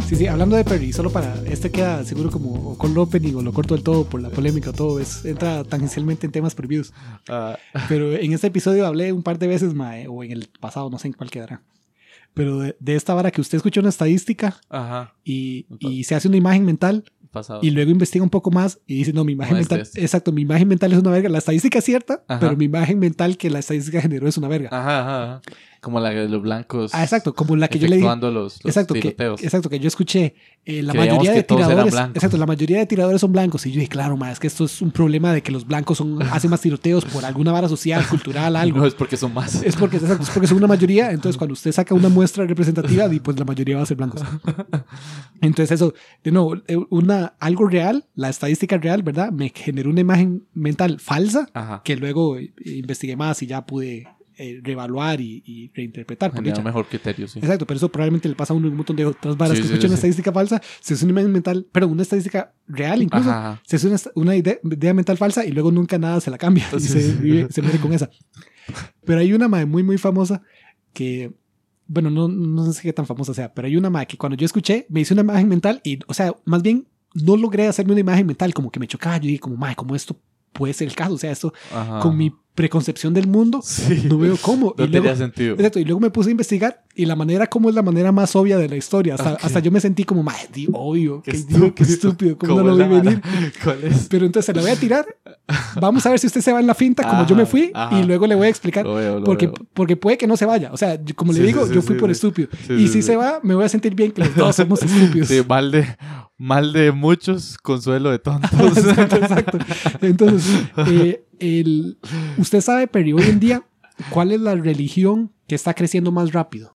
Sí, 0.09 0.17
sí, 0.17 0.27
hablando 0.27 0.57
de 0.57 0.65
Perry, 0.65 0.93
solo 0.93 1.13
para 1.13 1.41
este 1.47 1.71
queda 1.71 2.05
seguro 2.05 2.33
como 2.33 2.73
o 2.73 2.77
con 2.77 2.99
opening 2.99 3.37
o 3.37 3.43
lo 3.43 3.53
corto 3.53 3.75
del 3.75 3.85
todo 3.85 4.03
por 4.03 4.21
la 4.21 4.31
polémica 4.31 4.71
o 4.71 4.73
todo, 4.73 4.99
es, 4.99 5.25
entra 5.25 5.63
tangencialmente 5.63 6.27
en 6.27 6.33
temas 6.33 6.57
prohibidos. 6.57 6.93
Ah, 7.29 7.57
Pero 7.89 8.13
en 8.13 8.33
este 8.33 8.49
episodio 8.49 8.89
hablé 8.89 9.13
un 9.13 9.23
par 9.23 9.39
de 9.39 9.47
veces, 9.47 9.73
mae, 9.73 10.09
o 10.09 10.25
en 10.25 10.33
el 10.33 10.49
pasado, 10.59 10.91
no 10.91 10.99
sé 10.99 11.07
en 11.07 11.13
cuál 11.13 11.31
quedará. 11.31 11.63
Pero 12.35 12.59
de, 12.59 12.77
de 12.81 12.97
esta 12.97 13.15
vara 13.15 13.31
que 13.31 13.41
usted 13.41 13.57
escucha 13.57 13.81
una 13.81 13.89
estadística 13.91 14.61
ajá. 14.69 15.15
y, 15.25 15.67
y 15.79 16.05
se 16.05 16.15
hace 16.17 16.27
una 16.29 16.37
imagen 16.37 16.65
mental 16.65 17.05
Pasado. 17.31 17.61
y 17.63 17.71
luego 17.71 17.91
investiga 17.91 18.23
un 18.25 18.31
poco 18.31 18.51
más 18.51 18.81
y 18.87 18.97
dice, 18.97 19.13
no, 19.13 19.25
mi 19.25 19.33
imagen 19.33 19.55
No 19.55 19.61
es 19.61 19.65
mental, 19.69 19.81
este. 19.83 20.01
exacto, 20.03 20.33
mi 20.33 20.43
imagen 20.43 20.69
mental 20.69 20.93
es 20.93 20.99
una 20.99 21.11
verga. 21.11 21.29
La 21.29 21.39
estadística 21.39 21.79
es 21.79 21.85
cierta, 21.85 22.25
Ajá. 22.29 22.41
pero 22.41 22.57
mi 22.57 22.65
imagen 22.67 22.99
mental 22.99 23.37
que 23.37 23.51
la 23.51 23.59
estadística 23.61 24.01
generó 24.01 24.29
es 24.29 24.37
una 24.37 24.49
verga. 24.49 24.69
Ajá, 24.73 25.01
ajá, 25.01 25.23
ajá. 25.25 25.43
Como 25.85 26.01
la 26.01 26.11
de 26.11 26.29
los 26.31 26.41
blancos. 26.41 26.95
Ah, 26.95 27.03
exacto, 27.03 27.35
como 27.35 27.57
la 27.57 27.69
que 27.69 27.79
yo 27.79 27.87
le 27.89 27.97
dije. 27.97 28.09
los, 28.09 28.33
los 28.33 28.65
Exacto 28.65 28.95
que, 28.95 29.09
exacto, 29.43 29.69
que 29.69 29.79
yo 29.79 29.87
escuché. 29.87 30.35
eh, 30.65 30.83
la 30.83 30.93
Creíamos 30.95 31.19
mayoría 31.19 31.33
de 31.33 31.43
tiradores. 31.43 31.95
Exacto, 32.15 32.39
la 32.39 32.47
mayoría 32.47 32.79
de 32.79 32.87
tiradores 32.87 33.21
son 33.21 33.33
blancos. 33.33 33.67
Y 33.67 33.71
yo 33.71 33.81
dije, 33.81 33.91
claro, 33.91 34.17
ma, 34.17 34.33
es 34.33 34.41
que 34.41 34.47
esto 34.47 34.65
es 34.65 34.81
un 34.81 34.91
problema 34.91 35.35
de 35.35 35.43
que 35.43 35.53
los 35.53 35.67
blancos 35.67 35.99
son, 35.99 36.23
hacen 36.33 36.51
más 36.51 36.63
tiroteos 36.63 37.05
por 37.05 37.27
alguna 37.27 37.53
vara 37.53 37.69
social, 37.69 38.03
cultural, 38.09 38.57
algo. 38.57 38.79
No 38.79 38.87
es 38.87 38.95
porque 38.95 39.19
son 39.19 39.35
más. 39.35 39.63
Es 39.63 39.77
porque, 39.77 39.99
exacto, 39.99 40.23
es 40.23 40.31
porque 40.31 40.47
son 40.47 40.57
una 40.57 40.67
mayoría. 40.67 41.11
Entonces, 41.11 41.37
cuando 41.37 41.53
usted 41.53 41.71
saca 41.71 41.95
una 41.95 42.09
muestra 42.09 42.47
representativa, 42.47 43.13
y 43.13 43.21
pues 43.21 43.39
la 43.39 43.45
mayoría 43.45 43.77
va 43.77 43.83
a 43.83 43.87
ser 43.87 43.99
blancos. 43.99 44.23
Entonces, 45.43 45.73
eso, 45.73 45.93
de 46.23 46.33
nuevo, 46.33 46.57
eh, 46.67 46.77
una, 46.91 47.35
algo 47.39 47.69
real, 47.69 48.07
la 48.15 48.31
estadística 48.31 48.79
real, 48.79 49.03
¿verdad? 49.03 49.31
Me 49.33 49.51
generó 49.55 49.91
una 49.91 50.01
imagen 50.01 50.47
mental 50.55 50.99
falsa 50.99 51.49
Ajá. 51.53 51.83
que 51.85 51.97
luego 51.97 52.39
eh, 52.39 52.53
investigué 52.65 53.17
más 53.17 53.43
y 53.43 53.47
ya 53.47 53.67
pude 53.67 54.09
eh, 54.37 54.61
reevaluar 54.63 55.21
y, 55.21 55.43
y 55.47 55.71
reinterpretar. 55.75 56.33
por 56.33 56.47
un 56.47 56.65
mejor 56.65 56.87
criterio, 56.87 57.29
sí. 57.29 57.39
Exacto, 57.39 57.67
pero 57.67 57.77
eso 57.79 57.89
probablemente 57.91 58.29
le 58.29 58.35
pasa 58.35 58.53
a 58.53 58.57
uno 58.57 58.69
un 58.69 58.77
montón 58.77 58.97
de 58.97 59.07
otras 59.07 59.37
varas 59.37 59.57
Sí, 59.57 59.63
que 59.63 59.69
sí, 59.69 59.73
escuchan 59.75 59.89
sí, 59.89 59.93
una 59.93 59.95
estadística 59.97 60.33
falsa. 60.33 60.63
Se 60.81 60.95
hace 60.95 61.05
una 61.05 61.13
imagen 61.13 61.33
mental, 61.33 61.67
pero 61.73 61.89
una 61.89 62.03
estadística 62.03 62.53
real 62.67 63.03
incluso. 63.03 63.31
Ajá. 63.31 63.61
Se 63.67 63.77
hace 63.77 63.87
una, 63.89 63.97
una 64.15 64.37
idea, 64.37 64.59
idea 64.65 64.95
mental 64.95 65.17
falsa 65.17 65.45
y 65.45 65.53
luego 65.53 65.71
nunca 65.73 65.99
nada 65.99 66.21
se 66.21 66.31
la 66.31 66.39
cambia 66.39 66.65
y 66.77 66.81
se, 66.81 67.15
vive- 67.21 67.49
se 67.51 67.63
muere 67.63 67.79
con 67.79 67.93
esa. 67.93 68.11
Pero 69.05 69.21
hay 69.21 69.33
una 69.33 69.49
madre 69.49 69.67
muy, 69.67 69.83
muy 69.83 69.99
famosa 69.99 70.43
que, 70.93 71.33
bueno, 71.87 72.11
no, 72.11 72.29
no 72.29 72.73
sé 72.73 72.83
qué 72.83 72.93
tan 72.93 73.07
famosa 73.07 73.35
sea, 73.35 73.53
pero 73.53 73.67
hay 73.69 73.77
una 73.77 73.91
madre 73.91 74.07
que 74.07 74.17
cuando 74.17 74.37
yo 74.37 74.47
escuché 74.47 74.87
me 74.89 75.01
hice 75.01 75.13
una 75.15 75.23
imagen 75.23 75.49
mental 75.49 75.81
y, 75.85 75.99
o 76.07 76.15
sea, 76.15 76.35
más 76.45 76.63
bien 76.63 76.87
no 77.15 77.37
logré 77.37 77.67
hacerme 77.69 77.93
una 77.93 78.01
imagen 78.01 78.27
mental, 78.27 78.53
como 78.55 78.71
que 78.71 78.81
me 78.81 78.89
chocaba. 78.89 79.17
Yo 79.19 79.29
dije, 79.29 79.39
como, 79.41 79.57
madre, 79.57 79.77
¿cómo 79.77 79.95
esto 79.95 80.19
puede 80.53 80.73
ser 80.73 80.89
el 80.89 80.95
caso? 80.97 81.15
O 81.15 81.19
sea, 81.19 81.31
esto 81.31 81.53
Ajá. 81.73 82.01
con 82.01 82.17
mi 82.17 82.33
preconcepción 82.55 83.13
del 83.15 83.27
mundo 83.27 83.61
Sí. 83.63 84.05
no 84.09 84.17
veo 84.19 84.37
cómo. 84.41 84.75
No 84.79 84.85
y 84.85 84.89
luego, 84.89 85.05
tenía 85.07 85.17
sentido. 85.17 85.55
Exacto, 85.55 85.79
y 85.81 85.85
luego 85.85 86.01
me 86.01 86.11
puse 86.11 86.29
a 86.29 86.33
investigar 86.33 86.85
y 86.95 87.05
la 87.07 87.17
manera 87.17 87.49
como 87.49 87.69
es 87.69 87.75
la 87.75 87.83
manera 87.83 88.13
más 88.13 88.37
obvia 88.37 88.57
de 88.59 88.69
la 88.69 88.77
historia. 88.77 89.15
Hasta, 89.15 89.33
Ok. 89.35 89.39
hasta 89.43 89.59
yo 89.61 89.71
me 89.73 89.81
sentí 89.81 90.05
como, 90.05 90.23
madre, 90.23 90.49
di- 90.53 90.69
obvio, 90.73 91.21
Qué 91.23 91.33
qué, 91.33 91.39
digo, 91.39 91.75
qué 91.75 91.83
estúpido, 91.83 92.39
cómo 92.39 92.63
no 92.63 92.75
lo 92.75 92.89
vi 92.89 93.01
venir. 93.01 93.21
Pero 94.09 94.27
entonces 94.27 94.47
se 94.47 94.55
la 94.55 94.63
voy 94.63 94.71
a 94.71 94.77
tirar. 94.77 95.05
Vamos 95.81 96.07
a 96.07 96.11
ver 96.11 96.19
si 96.19 96.27
usted 96.29 96.41
se 96.41 96.53
va 96.53 96.61
en 96.61 96.67
la 96.67 96.75
finta 96.75 97.03
como 97.09 97.27
yo 97.27 97.35
me 97.35 97.43
Ajá, 97.43 97.51
fui 97.51 97.71
ajá. 97.75 97.99
y 98.01 98.05
luego 98.05 98.27
le 98.27 98.35
voy 98.35 98.47
a 98.47 98.51
explicar. 98.51 98.85
Lo 98.85 98.95
veo, 98.95 99.19
lo 99.19 99.25
Porque, 99.25 99.47
veo. 99.49 99.55
porque 99.75 99.97
puede 99.97 100.17
que 100.17 100.27
no 100.27 100.37
se 100.37 100.47
vaya. 100.47 100.71
O 100.73 100.77
sea, 100.77 100.99
como 101.17 101.33
le 101.33 101.41
sí, 101.41 101.47
digo, 101.47 101.67
sí, 101.67 101.75
yo 101.75 101.83
fui 101.83 101.97
por 101.97 102.11
estúpido. 102.11 102.49
Y 102.71 102.89
si 102.89 103.03
se 103.03 103.17
va, 103.17 103.41
me 103.43 103.55
voy 103.55 103.65
a 103.65 103.69
sentir 103.69 103.95
bien 103.95 104.13
que 104.13 104.23
los 104.23 104.35
dos 104.37 104.57
somos 104.57 104.81
estúpidos. 104.83 105.29
Sí, 105.29 105.43
mal 105.47 105.71
de, 105.73 105.87
Mal 106.45 106.75
de 106.75 106.93
muchos, 106.93 107.57
consuelo 107.57 108.11
de 108.11 108.19
tontos. 108.19 108.77
exacto, 108.77 109.17
exacto. 109.17 109.59
Entonces, 110.03 110.69
eh, 110.89 111.25
el, 111.39 111.99
usted 112.37 112.61
sabe, 112.61 112.87
Perry, 112.87 113.15
hoy 113.15 113.23
en 113.23 113.41
día, 113.41 113.67
¿cuál 114.11 114.31
es 114.31 114.43
la 114.43 114.55
religión 114.55 115.33
que 115.49 115.55
está 115.55 115.73
creciendo 115.73 116.13
más 116.13 116.33
rápido? 116.33 116.77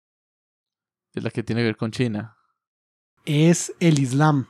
es 1.15 1.25
la 1.25 1.31
que 1.31 1.43
tiene 1.43 1.63
que 1.63 1.67
ver 1.67 1.77
con 1.77 1.91
China. 1.91 2.37
Es 3.25 3.73
el 3.81 3.99
Islam. 3.99 4.47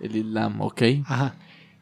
El 0.00 0.16
Islam, 0.16 0.60
ok. 0.60 0.82
Ajá. 1.06 1.34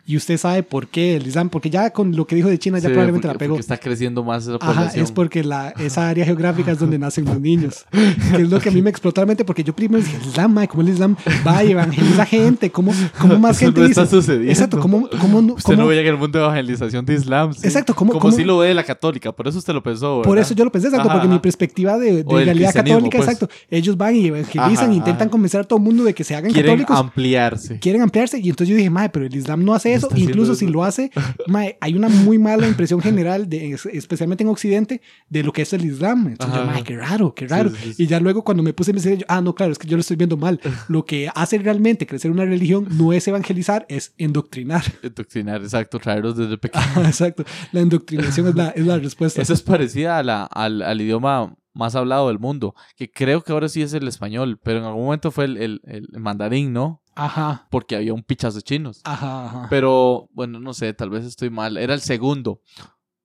Y 0.09 0.17
usted 0.17 0.37
sabe 0.39 0.63
por 0.63 0.87
qué 0.87 1.17
el 1.17 1.27
Islam, 1.27 1.49
porque 1.49 1.69
ya 1.69 1.91
con 1.91 2.15
lo 2.15 2.27
que 2.29 2.37
dijo 2.37 2.49
de 2.49 2.59
China 2.59 2.79
ya 2.79 2.83
Sí, 2.89 2.93
probablemente 2.93 3.27
porque, 3.27 3.35
la 3.35 3.39
pegó. 3.39 3.55
porque 3.55 3.61
está 3.63 3.77
creciendo 3.79 4.23
más 4.23 4.45
esa 4.45 4.55
Ajá, 4.61 4.73
población. 4.73 5.05
es 5.05 5.11
porque 5.11 5.43
la, 5.43 5.71
esa 5.79 6.09
área 6.09 6.25
geográfica 6.25 6.71
es 6.71 6.79
donde 6.79 6.97
nacen 7.01 7.25
los 7.25 7.41
niños. 7.41 7.85
Que 7.91 8.43
es 8.43 8.49
lo 8.51 8.61
que 8.61 8.69
a 8.69 8.73
mí 8.73 8.83
me 8.83 8.91
explotó 8.91 9.21
la 9.23 9.27
mente, 9.27 9.45
porque 9.45 9.65
yo 9.65 9.75
primero 9.75 10.03
dije, 10.05 10.17
el 10.23 10.29
Islam, 10.29 10.53
mae, 10.55 10.69
¿cómo 10.69 10.83
el 10.83 10.91
Islam 10.91 11.17
va 11.47 11.65
y 11.65 11.73
evangeliza 11.73 12.25
gente? 12.25 12.71
¿Cómo, 12.71 12.93
cómo 13.19 13.37
más 13.41 13.57
Eso 13.57 13.67
gente 13.67 13.81
no 13.81 13.89
dice? 13.89 14.01
está 14.03 14.17
sucediendo. 14.17 14.53
Exacto, 14.53 14.79
¿cómo, 14.79 15.09
cómo, 15.21 15.43
no- 15.43 15.55
Usted 15.55 15.65
cómo- 15.75 15.83
no 15.83 15.89
veía 15.89 16.03
que 16.05 16.09
el 16.11 16.17
mundo 16.19 16.39
de 16.39 16.45
evangelización 16.45 17.05
de 17.05 17.15
Islam. 17.15 17.53
sí. 17.53 17.67
Exacto, 17.67 17.95
¿cómo- 17.95 18.13
Como 18.13 18.31
si 18.31 18.45
lo 18.45 18.59
ve 18.59 18.69
de 18.69 18.75
la 18.75 18.85
católica, 18.85 19.33
por 19.33 19.49
eso 19.49 19.59
usted 19.59 19.73
lo 19.75 19.83
pensó. 19.83 20.23
Por 20.23 20.35
¿verdad? 20.37 20.47
eso 20.47 20.55
yo 20.55 20.65
lo 20.65 20.71
pensé, 20.71 20.87
exacto, 20.87 21.09
Ajá, 21.09 21.17
porque 21.19 21.29
mi 21.29 21.35
ajá. 21.35 21.43
perspectiva 21.43 21.99
de, 21.99 22.23
de 22.23 22.45
realidad 22.45 22.73
católica, 22.73 23.19
pues. 23.19 23.29
exacto. 23.29 23.49
Ellos 23.71 23.97
van 23.97 24.15
y 24.15 24.27
evangelizan, 24.27 24.85
Ajá, 24.91 24.93
intentan 24.93 25.23
ajá. 25.23 25.31
convencer 25.31 25.61
a 25.63 25.65
todo 25.65 25.81
el 25.81 25.85
mundo 25.85 26.05
de 26.05 26.15
que 26.15 26.23
se 26.23 26.37
hagan 26.37 26.53
Quieren 26.53 26.71
católicos. 26.71 26.97
ampliarse. 26.97 27.81
quieren 27.81 28.03
ampliarse 28.03 28.39
y 28.39 28.49
entonces 28.51 28.69
yo 28.69 28.77
dije, 28.77 28.89
madre, 28.89 29.09
pero 29.13 29.27
el 29.27 29.35
Islam 29.35 29.65
no 29.65 29.75
hace 29.75 29.96
eso, 29.97 30.07
está 30.09 30.19
incluso 30.19 30.53
eso. 30.53 30.59
si 30.61 30.67
lo 30.67 30.85
hace, 30.85 31.11
mae, 31.47 31.77
hay 31.81 31.95
una 31.95 32.09
muy 32.09 32.39
mala 32.39 32.67
impresión 32.69 33.01
general, 33.01 33.49
de, 33.49 33.73
es- 33.73 33.87
especialmente 33.87 34.45
en 34.45 34.49
Occidente, 34.51 35.01
de 35.29 35.43
lo 35.43 35.53
que 35.53 35.63
es 35.63 35.73
el 35.73 35.85
Islam. 35.85 36.27
Entonces 36.29 36.57
yo, 36.57 36.65
mae, 36.67 36.83
qué 36.83 36.97
raro, 36.97 37.35
qué 37.35 37.47
raro. 37.49 37.71
Sí, 37.71 37.77
sí, 37.83 37.95
sí. 37.95 38.03
Y 38.05 38.07
ya 38.07 38.21
luego 38.21 38.45
cuando 38.45 38.63
me 38.63 38.73
puse 38.73 38.93
a 38.93 38.95
yo, 38.95 39.25
ah, 39.29 39.41
no, 39.41 39.55
claro, 39.55 39.73
es 39.73 39.79
que 39.79 39.89
yo 39.89 39.97
lo 39.97 40.01
estoy 40.01 40.17
viendo 40.17 40.37
mal. 40.37 40.61
Lo 40.89 41.05
que 41.05 41.29
hace 41.35 41.59
realmente 41.59 42.07
crecer 42.07 42.31
una 42.31 42.45
religión 42.45 42.87
no 42.93 43.13
es 43.13 43.27
evangelizar, 43.29 43.87
es 43.89 44.15
endoctrinar. 44.19 44.83
Indoctrinar, 45.03 45.63
exacto, 45.63 45.99
traerlos 45.99 46.37
desde 46.37 46.59
pequeño. 46.59 46.85
Exacto, 47.05 47.45
la 47.73 47.81
indoctrinación 47.81 48.49
es 48.49 48.55
la, 48.55 48.69
es 48.71 48.87
la 48.87 48.99
respuesta. 49.07 49.41
Eso 49.43 49.53
es 49.53 49.63
parecida 49.63 50.19
a 50.19 50.23
la, 50.23 50.45
al, 50.45 50.83
al 50.83 51.01
idioma 51.01 51.55
más 51.75 51.95
hablado 51.95 52.29
del 52.29 52.39
mundo, 52.39 52.75
que 52.97 53.11
creo 53.11 53.43
que 53.43 53.53
ahora 53.53 53.69
sí 53.69 53.83
es 53.83 53.93
el 53.93 54.09
español, 54.09 54.59
pero 54.63 54.79
en 54.79 54.85
algún 54.85 55.05
momento 55.05 55.31
fue 55.31 55.45
el, 55.45 55.57
el- 55.59 55.81
el 55.85 56.09
mandarín, 56.19 56.73
¿no? 56.73 57.03
Ajá, 57.17 57.67
Porque 57.71 57.97
había 57.97 58.13
un 58.15 58.23
pichazo 58.23 58.59
de 58.59 58.63
chinos. 58.63 59.01
ajá, 59.05 59.47
ajá. 59.47 59.67
Pero, 59.71 60.29
bueno, 60.33 60.61
no 60.61 60.73
sé, 60.75 60.93
tal 60.95 61.11
vez 61.11 61.25
estoy 61.25 61.51
mal. 61.51 61.77
Era 61.79 61.95
el 61.95 62.01
segundo. 62.01 62.61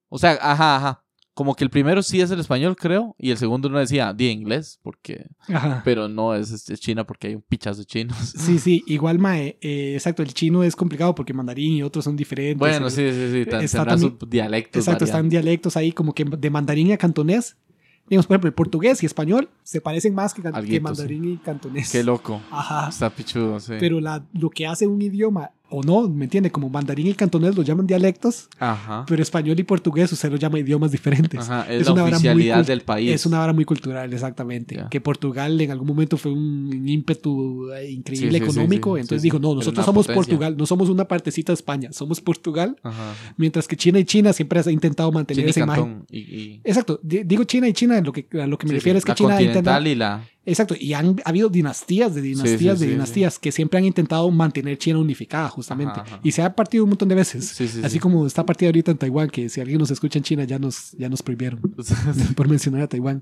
O 0.10 0.18
sea, 0.18 0.32
ajá, 0.42 0.78
ajá. 0.78 1.04
Como 1.34 1.56
que 1.56 1.64
el 1.64 1.70
primero 1.70 2.04
sí 2.04 2.20
es 2.20 2.30
el 2.30 2.42
español, 2.42 2.76
creo, 2.76 3.16
y 3.18 3.32
el 3.32 3.38
segundo 3.38 3.70
no 3.70 3.80
decía 3.80 4.14
di 4.14 4.28
inglés, 4.30 4.80
porque... 4.84 5.28
Ajá. 5.48 5.82
Pero 5.86 6.10
no 6.10 6.36
es, 6.36 6.52
es 6.70 6.80
China 6.82 7.06
porque 7.06 7.28
hay 7.28 7.36
un 7.36 7.42
pichazo 7.42 7.80
de 7.80 7.86
chinos. 7.86 8.18
Sí, 8.38 8.60
sí, 8.60 8.84
igual, 8.86 9.18
mae, 9.18 9.58
eh, 9.62 9.94
exacto, 9.96 10.24
el 10.24 10.34
chino 10.34 10.62
es 10.62 10.76
complicado 10.76 11.16
porque 11.16 11.34
mandarín 11.34 11.74
y 11.78 11.84
otros 11.84 12.04
son 12.04 12.18
diferentes. 12.18 12.58
Bueno, 12.60 12.90
sí, 12.90 13.10
sí, 13.12 13.32
sí. 13.32 13.50
tan- 13.50 13.62
está 13.64 13.86
también- 13.86 14.18
dialectos. 14.28 14.82
Exacto, 14.86 15.06
están 15.06 15.30
dialectos 15.30 15.78
ahí 15.78 15.94
como 15.94 16.14
que 16.14 16.26
de 16.26 16.50
mandarín 16.50 16.92
a 16.92 16.98
cantonés. 16.98 17.56
Digamos, 18.10 18.28
por 18.28 18.36
ejemplo, 18.36 18.48
el 18.50 18.54
portugués 18.54 19.02
y 19.04 19.06
español 19.06 19.50
se 19.64 19.80
parecen 19.80 20.14
más 20.14 20.34
que, 20.34 20.42
can- 20.42 20.66
que 20.66 20.80
mandarín 20.82 21.24
y 21.34 21.38
cantonés. 21.38 21.90
Qué 21.92 22.04
loco. 22.04 22.42
Ajá. 22.52 22.90
Está 22.90 23.10
pichudo, 23.10 23.60
sí. 23.60 23.74
Pero 23.80 24.02
la, 24.02 24.24
lo 24.34 24.50
que 24.50 24.68
hace 24.68 24.86
un 24.88 25.02
idioma, 25.02 25.52
o 25.72 25.82
no, 25.84 26.08
¿me 26.10 26.26
entiende? 26.26 26.52
Como 26.52 26.70
mandarín 26.70 27.08
y 27.08 27.14
cantonés 27.14 27.56
lo 27.56 27.64
llaman 27.64 27.88
dialectos, 27.88 28.50
Ajá. 28.60 29.06
pero 29.08 29.24
español 29.24 29.60
y 29.60 29.64
portugués 29.64 30.12
usted 30.12 30.30
lo 30.30 30.38
llama 30.38 30.60
idiomas 30.60 30.92
diferentes. 30.92 31.40
Ajá, 31.40 31.66
es, 31.72 31.82
es 31.82 31.88
la 31.88 31.94
una 31.94 32.04
muy 32.04 32.12
oficialidad 32.12 32.60
cult- 32.62 32.66
del 32.66 32.82
país. 32.82 33.12
Es 33.12 33.26
una 33.26 33.40
vara 33.40 33.54
muy 33.54 33.66
cultural, 33.66 34.14
exactamente. 34.14 34.76
Ya. 34.76 34.90
Que 34.90 35.02
Portugal 35.02 35.60
en 35.62 35.72
algún 35.72 35.88
momento 35.88 36.18
fue 36.18 36.32
un 36.32 36.88
ímpetu 36.88 37.72
eh, 37.74 37.90
increíble 37.92 38.38
Sí, 38.40 38.46
sí, 38.46 38.52
económico. 38.52 38.96
sí, 38.96 39.02
entonces 39.02 39.24
dijo, 39.24 39.40
no, 39.40 39.56
nosotros 39.56 39.86
somos 39.86 40.06
potencia. 40.06 40.16
Portugal, 40.16 40.56
no 40.58 40.66
somos 40.66 40.90
una 40.90 41.06
partecita 41.06 41.52
de 41.52 41.56
España, 41.56 41.90
somos 41.92 42.22
Portugal. 42.22 42.76
Ajá. 42.84 43.14
Mientras 43.38 43.68
que 43.68 43.76
China 43.76 44.00
y 44.00 44.06
China 44.06 44.34
siempre 44.34 44.60
ha 44.60 44.72
intentado 44.72 45.12
mantener 45.12 45.46
China 45.46 45.48
y 45.48 45.52
esa 45.52 45.60
imagen. 45.62 45.84
Cantón. 45.86 46.06
Y, 46.12 46.18
y- 46.20 46.62
Exacto, 46.64 47.00
di- 47.02 47.24
digo 47.24 47.44
China 47.46 47.68
y 47.68 47.74
China, 47.74 48.00
lo 48.02 48.12
que, 48.12 48.28
a 48.42 48.48
lo 48.48 48.58
que 48.58 48.68
me 48.68 48.74
refiero 48.74 48.98
es 49.00 49.06
que 49.06 49.12
la 49.12 49.16
China 49.16 49.36
continental 49.38 49.88
y 49.88 49.96
la... 49.96 50.24
Exacto, 50.44 50.74
y 50.80 50.94
han 50.94 51.18
ha 51.24 51.30
habido 51.30 51.50
dinastías 51.50 52.16
de 52.16 52.22
dinastías 52.22 52.80
sí, 52.80 52.86
de 52.86 52.90
sí, 52.90 52.92
dinastías 52.94 53.38
que 53.38 53.52
siempre 53.52 53.78
han 53.78 53.86
intentado 53.86 54.30
mantener 54.32 54.76
China 54.80 54.98
unificada, 54.98 55.48
justamente. 55.50 55.94
Ajá, 56.00 56.02
ajá. 56.08 56.20
Y 56.24 56.32
se 56.32 56.42
ha 56.42 56.56
partido 56.56 56.84
un 56.84 56.90
montón 56.90 57.10
de 57.10 57.16
veces. 57.16 57.46
Sí, 57.48 57.68
sí, 57.68 57.82
Así 57.84 57.94
sí. 57.94 58.00
como 58.00 58.26
está 58.26 58.44
partida 58.44 58.70
ahorita 58.70 58.90
en 58.90 58.98
Taiwán, 58.98 59.30
que 59.30 59.50
si 59.50 59.62
alguien 59.62 59.78
nos 59.78 59.92
escucha 59.92 60.18
en 60.18 60.24
China 60.24 60.44
ya 60.44 60.58
nos, 60.58 60.94
ya 60.94 61.10
nos 61.10 61.22
prohibieron 61.22 61.60
por 62.36 62.48
mencionar 62.48 62.82
a 62.82 62.88
Taiwán. 62.88 63.22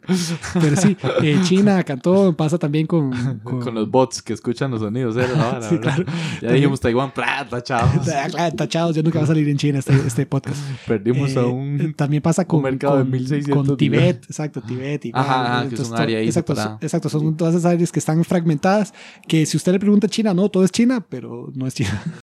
Pero 0.61 0.75
sí, 0.77 0.95
eh, 1.21 1.37
China, 1.43 1.83
Cantón, 1.83 2.35
pasa 2.35 2.57
también 2.57 2.87
con... 2.87 3.09
Con, 3.43 3.59
Con 3.61 3.75
los 3.75 3.89
bots 3.91 4.21
que 4.21 4.31
escuchan 4.33 4.71
los 4.71 4.79
sonidos. 4.81 5.15
¿eh? 5.17 5.25
Sí, 5.69 5.75
¿verdad? 5.75 5.81
claro. 5.81 6.05
Ya 6.41 6.51
dijimos 6.53 6.79
Taiwán, 6.79 7.11
plata, 7.13 7.61
chavos. 7.61 8.07
Ah, 8.07 8.27
claro, 8.29 8.55
tachados, 8.55 8.95
ya 8.95 9.01
nunca 9.01 9.19
va 9.19 9.25
a 9.25 9.27
salir 9.27 9.47
en 9.49 9.57
China 9.57 9.79
este, 9.79 9.93
este 10.07 10.25
podcast. 10.25 10.57
Perdimos 10.87 11.31
Eh, 11.35 11.39
a 11.39 11.45
un... 11.45 11.93
también 11.95 12.21
pasa 12.21 12.45
con, 12.45 12.61
mercado 12.61 12.95
de 12.97 13.01
con- 13.03 13.11
1600 13.11 13.67
con 13.67 13.77
Tibet, 13.77 14.23
exacto, 14.25 14.61
Tibet. 14.61 15.03
igual. 15.05 15.23
Ajá, 15.23 15.41
ajá, 15.41 15.59
que 15.61 15.65
es 15.67 15.71
Entonces, 15.73 15.93
un 15.93 15.99
área 16.01 16.19
ahí 16.19 16.25
exacto, 16.27 16.55
separada. 16.55 16.77
exacto, 16.81 17.08
son 17.09 17.35
todas 17.35 17.55
esas 17.55 17.71
áreas 17.71 17.91
que 17.91 17.99
están 17.99 18.23
fragmentadas, 18.23 18.93
que 19.27 19.45
si 19.45 19.57
usted 19.57 19.71
le 19.71 19.79
pregunta 19.79 20.07
a 20.07 20.09
China, 20.09 20.33
no, 20.33 20.49
todo 20.49 20.63
es 20.63 20.71
China, 20.71 21.05
pero 21.07 21.51
no 21.53 21.67
es 21.67 21.73
China. 21.73 22.21